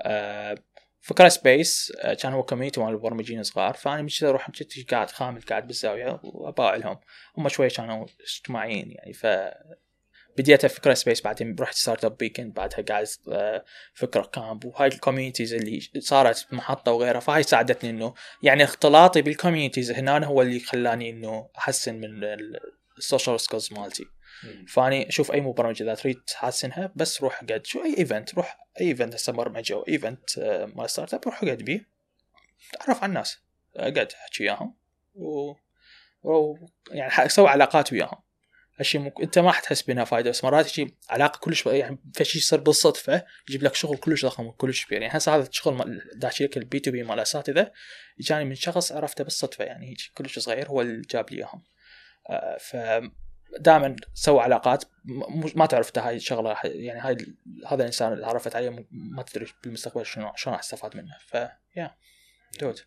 آه 0.00 0.58
فكرة 1.06 1.28
Space 1.28 1.92
آه 2.00 2.14
كان 2.14 2.32
هو 2.32 2.42
community 2.42 2.80
مال 2.80 2.88
المبرمجين 2.88 3.42
صغار 3.42 3.74
فأنا 3.74 4.02
مش 4.02 4.24
أروح 4.24 4.50
قاعد 4.90 5.10
خامل 5.10 5.40
قاعد 5.40 5.66
بالزاوية 5.66 6.20
واباوعلهم. 6.22 6.98
هم 7.38 7.48
شوي 7.48 7.68
كانوا 7.68 8.06
اجتماعيين 8.20 8.90
يعني 8.90 9.12
ف 9.12 9.26
بديت 10.38 10.66
فكره 10.66 10.94
Space 10.94 11.20
بعدين 11.22 11.56
رحت 11.60 11.74
Startup 11.74 12.16
Weekend 12.20 12.54
بعدها 12.54 12.84
قاعد 12.88 13.06
آه، 13.28 13.64
فكرة 13.94 14.22
Camp 14.22 14.64
وهاي 14.64 14.88
ال 14.88 14.93
communities 14.93 15.54
اللي 15.54 15.80
صارت 15.98 16.46
محطة 16.52 16.92
وغيرها 16.92 17.20
فهاي 17.20 17.42
ساعدتني 17.42 17.90
إنه 17.90 18.14
يعني 18.42 18.64
اختلاطي 18.64 19.22
بال 19.22 19.32
communities 19.32 19.90
هنا 19.90 20.26
هو 20.26 20.42
اللي 20.42 20.60
خلاني 20.60 21.10
إنه 21.10 21.48
أحسن 21.58 21.94
من 21.94 22.24
ال 22.98 23.04
social 23.04 23.40
skills 23.40 23.72
مالتي. 23.72 24.04
فاني 24.68 25.08
أشوف 25.08 25.32
أي 25.32 25.40
مبرمج 25.40 25.82
إذا 25.82 25.94
تريد 25.94 26.16
تحسنها 26.26 26.92
بس 26.96 27.22
روح 27.22 27.40
قد 27.40 27.66
شو 27.66 27.84
أي 27.84 27.98
event 27.98 28.34
روح 28.34 28.58
أي 28.80 28.88
event 28.88 29.14
هسه 29.14 29.32
برمجه 29.32 29.74
أو 29.74 29.84
event 29.88 30.38
آه، 30.38 30.66
مال 30.66 30.90
startup 30.90 31.20
روح 31.26 31.44
اقعد 31.44 31.62
بيه. 31.62 31.88
تعرف 32.72 33.02
على 33.02 33.08
الناس. 33.08 33.38
اقعد 33.76 34.12
أحكي 34.22 34.42
وياهم. 34.42 34.76
و... 35.14 35.52
و... 36.22 36.56
يعني 36.90 37.28
سوي 37.28 37.48
علاقات 37.48 37.92
وياهم. 37.92 38.26
هالشيء 38.78 39.00
ممكن 39.00 39.22
أنت 39.22 39.38
ما 39.38 39.52
حتحس 39.52 39.82
بإنها 39.82 40.04
فائده 40.04 40.30
بس 40.30 40.44
مرات 40.44 40.78
يجي 40.78 40.96
علاقة 41.10 41.38
كلش 41.38 41.66
يعني 41.66 41.98
في 42.14 42.24
شيء 42.24 42.42
يصير 42.42 42.60
بالصدفة 42.60 43.24
يجيب 43.48 43.62
لك 43.62 43.74
شغل 43.74 43.96
كلش 43.96 44.24
ضخم 44.24 44.46
وكلش 44.46 44.86
كبير. 44.86 45.02
يعني 45.02 45.16
هسه 45.16 45.36
هذا 45.36 45.48
الشغل 45.48 46.02
داشي 46.14 46.44
لك 46.44 46.56
ال 46.56 46.80
B2B 46.80 47.02
مال 47.02 47.14
الاساتذه 47.14 47.72
اجاني 48.20 48.44
من 48.44 48.54
شخص 48.54 48.92
عرفته 48.92 49.24
بالصدفة 49.24 49.64
يعني 49.64 49.90
يجي 49.90 50.10
كلش 50.14 50.38
صغير 50.38 50.68
هو 50.68 50.80
اللي 50.80 51.02
جاب 51.10 51.30
لي 51.30 51.36
إياهم. 51.36 51.62
آه 52.30 52.56
ف 52.60 52.76
دائما 53.60 53.96
سوي 54.14 54.40
علاقات. 54.40 54.84
ما 55.56 55.66
تعرف 55.66 55.98
هاي 55.98 56.16
الشغله 56.16 56.56
يعني 56.64 57.00
هاي 57.00 57.16
هذا 57.66 57.80
الإنسان 57.80 58.12
اللي 58.12 58.26
عرفت 58.26 58.56
عليه 58.56 58.86
ما 58.90 59.22
تدري 59.22 59.46
بالمستقبل 59.64 60.06
شنو 60.06 60.32
شلون 60.36 60.54
راح 60.54 60.62
تستفاد 60.62 60.96
منه. 60.96 61.18
ف 61.26 61.34
يا 61.76 61.96
دود 62.60 62.80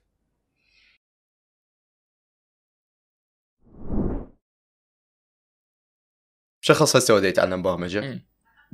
شخص 6.62 6.96
هسه 6.96 7.14
وديت 7.14 7.38
يتعلم 7.38 7.62
برمجه 7.62 8.29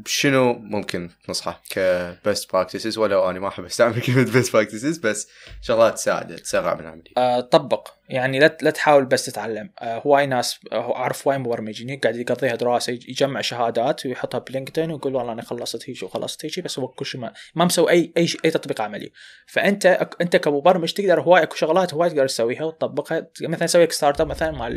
شنو 0.06 0.54
ممكن 0.54 1.10
تنصحه 1.28 1.62
ك 1.70 1.86
best 1.86 2.54
practices 2.54 2.98
ولو 2.98 3.30
أنا 3.30 3.40
ما 3.40 3.48
أحب 3.48 3.66
أستعمل 3.66 4.02
كلمة 4.02 4.32
best 4.34 4.54
practices 4.54 4.98
بس 4.98 5.30
شغلات 5.62 5.94
تساعد 5.94 6.36
تسرع 6.36 6.74
من 6.74 6.80
العملية. 6.80 7.12
أه 7.18 7.40
طبق. 7.40 7.88
يعني 8.10 8.40
لا 8.40 8.58
لا 8.62 8.72
تحاول 8.72 9.06
بس 9.06 9.26
تتعلم. 9.26 9.70
أه 9.80 10.00
هواي 10.00 10.26
ناس 10.26 10.60
أه 10.72 10.96
أعرف 10.96 11.28
هواي 11.28 11.38
مبرمجين 11.38 12.00
قاعد 12.00 12.16
يقضيها 12.16 12.56
دراسة 12.56 12.94
يجمع 12.94 13.42
شهادات 13.42 14.06
ويحطها 14.06 14.38
ب 14.40 14.45
LinkedIn 14.45 14.92
ويقول 14.92 15.16
والله 15.16 15.34
أنا 15.34 15.42
خلصت 15.42 15.90
هيك 15.90 16.04
وخلصت 16.04 16.46
هيك 16.46 16.60
بس 16.60 16.80
هو 16.80 16.88
كل 16.88 17.06
شيء 17.06 17.22
ما, 17.22 17.34
ما 17.56 17.66
مسوي 17.66 17.92
اي 17.92 18.14
أي 18.18 18.28
أي 18.46 18.52
تطبيق 18.52 18.82
عملي. 18.82 19.12
فأنت 19.48 19.86
أنت 20.22 20.36
كمبرمج 20.36 20.94
تقدر 20.94 21.22
هواي 21.22 21.44
أكو 21.44 21.56
شغلات 21.56 21.94
هواي 21.94 22.10
تقدر 22.10 22.28
تسويها 22.28 22.64
وتطبقها. 22.64 23.28
مثلا 23.42 23.68
سوي 23.68 23.90
startup 23.90 24.28
مثلا 24.28 24.52
مع 24.52 24.68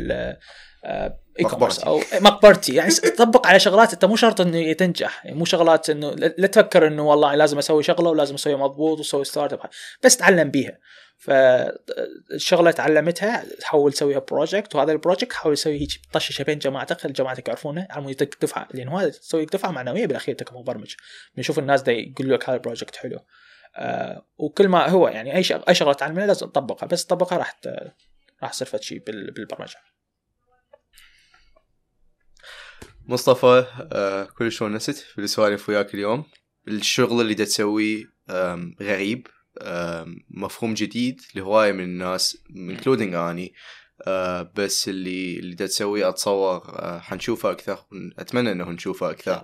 e-commerce 0.85 1.79
أو 1.79 2.01
مقبرتي 2.21 2.75
يعني 2.75 2.91
طبق 2.91 3.47
على 3.47 3.59
شغلات 3.59 3.93
أنت 3.93 4.05
مو 4.05 4.15
شرط 4.15 4.41
إنه 4.41 4.73
تنجح. 4.73 5.25
يعني 5.25 5.37
مو 5.37 5.45
شغلات 5.45 5.89
إنه 5.89 6.11
لا 6.11 6.47
تفكر 6.47 6.87
إنه 6.87 7.07
والله 7.07 7.35
لازم 7.35 7.57
أسوي 7.57 7.83
شغلة 7.83 8.09
ولازم 8.09 8.35
اسويها 8.35 8.57
مضبوط 8.57 8.97
وأسوي 8.97 9.25
startup 9.25 9.59
بس 10.03 10.17
تعلم 10.17 10.51
بيها. 10.51 10.79
فالشغله 11.17 12.71
تعلمتها 12.71 13.45
تحاول 13.59 13.93
تسويها 13.93 14.19
project 14.19 14.75
وهذا 14.75 14.91
ال 14.91 14.96
project 14.96 15.33
حاول 15.33 15.55
تسوي 15.55 15.81
هيك 15.81 15.89
طشة 16.13 16.43
بين 16.43 16.59
جماعتك 16.59 17.01
خلي 17.01 17.13
جماعتك 17.13 17.47
يعرفونه. 17.47 17.87
على 17.89 18.05
يعطيك 18.07 18.37
دفعه 18.41 18.67
لأن 18.73 18.89
هذا 18.89 19.09
تسوي 19.09 19.45
دفعة 19.45 19.71
معنوية 19.71 20.05
بالأخير 20.05 20.31
انت 20.31 20.43
كمبرمج 20.43 20.95
نشوف 21.37 21.59
الناس 21.59 21.81
دا 21.81 21.91
يقول 21.91 22.33
لك 22.33 22.49
هذا 22.49 22.55
ال 22.55 22.60
project 22.60 22.95
حلو. 22.95 23.19
آه 23.75 24.25
وكل 24.37 24.67
ما 24.67 24.89
هو 24.89 25.07
يعني 25.07 25.35
أي 25.35 25.43
شغلة 25.75 25.93
تعلمها 25.93 26.27
لازم 26.27 26.47
تطبقها. 26.47 26.87
بس 26.87 27.05
تطبقها 27.05 27.37
راح 27.37 27.59
راح 28.43 28.51
تصير 28.51 28.81
شيء 28.81 29.03
بالبرمجة. 29.07 29.77
مصطفى 33.09 33.65
آه 33.93 34.23
كلش 34.23 34.61
ونست 34.61 34.95
في 34.95 35.21
السوالف 35.21 35.69
وياك 35.69 35.93
اليوم. 35.93 36.23
الشغل 36.67 37.21
اللي 37.21 37.33
دا 37.33 37.43
تسويه 37.43 38.05
غريب 38.81 39.27
مفهوم 40.29 40.73
جديد 40.73 41.21
لهواية 41.35 41.71
من 41.71 41.83
الناس 41.83 42.37
including 42.55 43.13
أني. 43.13 43.53
آه 44.07 44.51
بس 44.55 44.89
اللي 44.89 45.39
اللي 45.39 45.55
دا 45.55 45.65
تسويه 45.67 46.09
أتصور 46.09 46.61
آه 46.67 46.99
حنشوفه 46.99 47.51
أكثر 47.51 47.85
أتمنى 48.19 48.51
إنه 48.51 48.69
نشوفه 48.69 49.11
أكثر. 49.11 49.43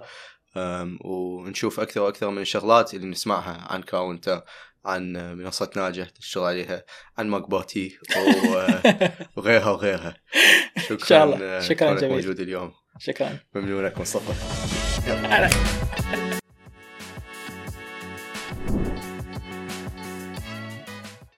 ونشوف 1.06 1.80
أكثر 1.80 2.02
وأكثر 2.02 2.30
من 2.30 2.42
الشغلات 2.42 2.94
اللي 2.94 3.08
نسمعها 3.08 3.68
عن 3.74 3.82
كاونتر 3.82 4.42
عن 4.86 5.14
منصة 5.38 5.70
ناجح 5.76 6.10
تشتغل 6.10 6.44
عليها 6.44 6.86
عن 7.18 7.30
مقبرتي 7.30 7.98
وغيرها 9.38 9.70
وغيرها. 9.70 10.18
شكرا 10.78 10.94
إن 11.02 11.08
شاء 11.08 11.24
الله. 11.24 11.60
شكرا 11.60 11.94
جميل. 11.96 12.14
موجود 12.14 12.40
اليوم. 12.40 12.72
شكرا. 13.00 13.40
ممنونك 13.56 14.00
مصطفى 14.00 14.34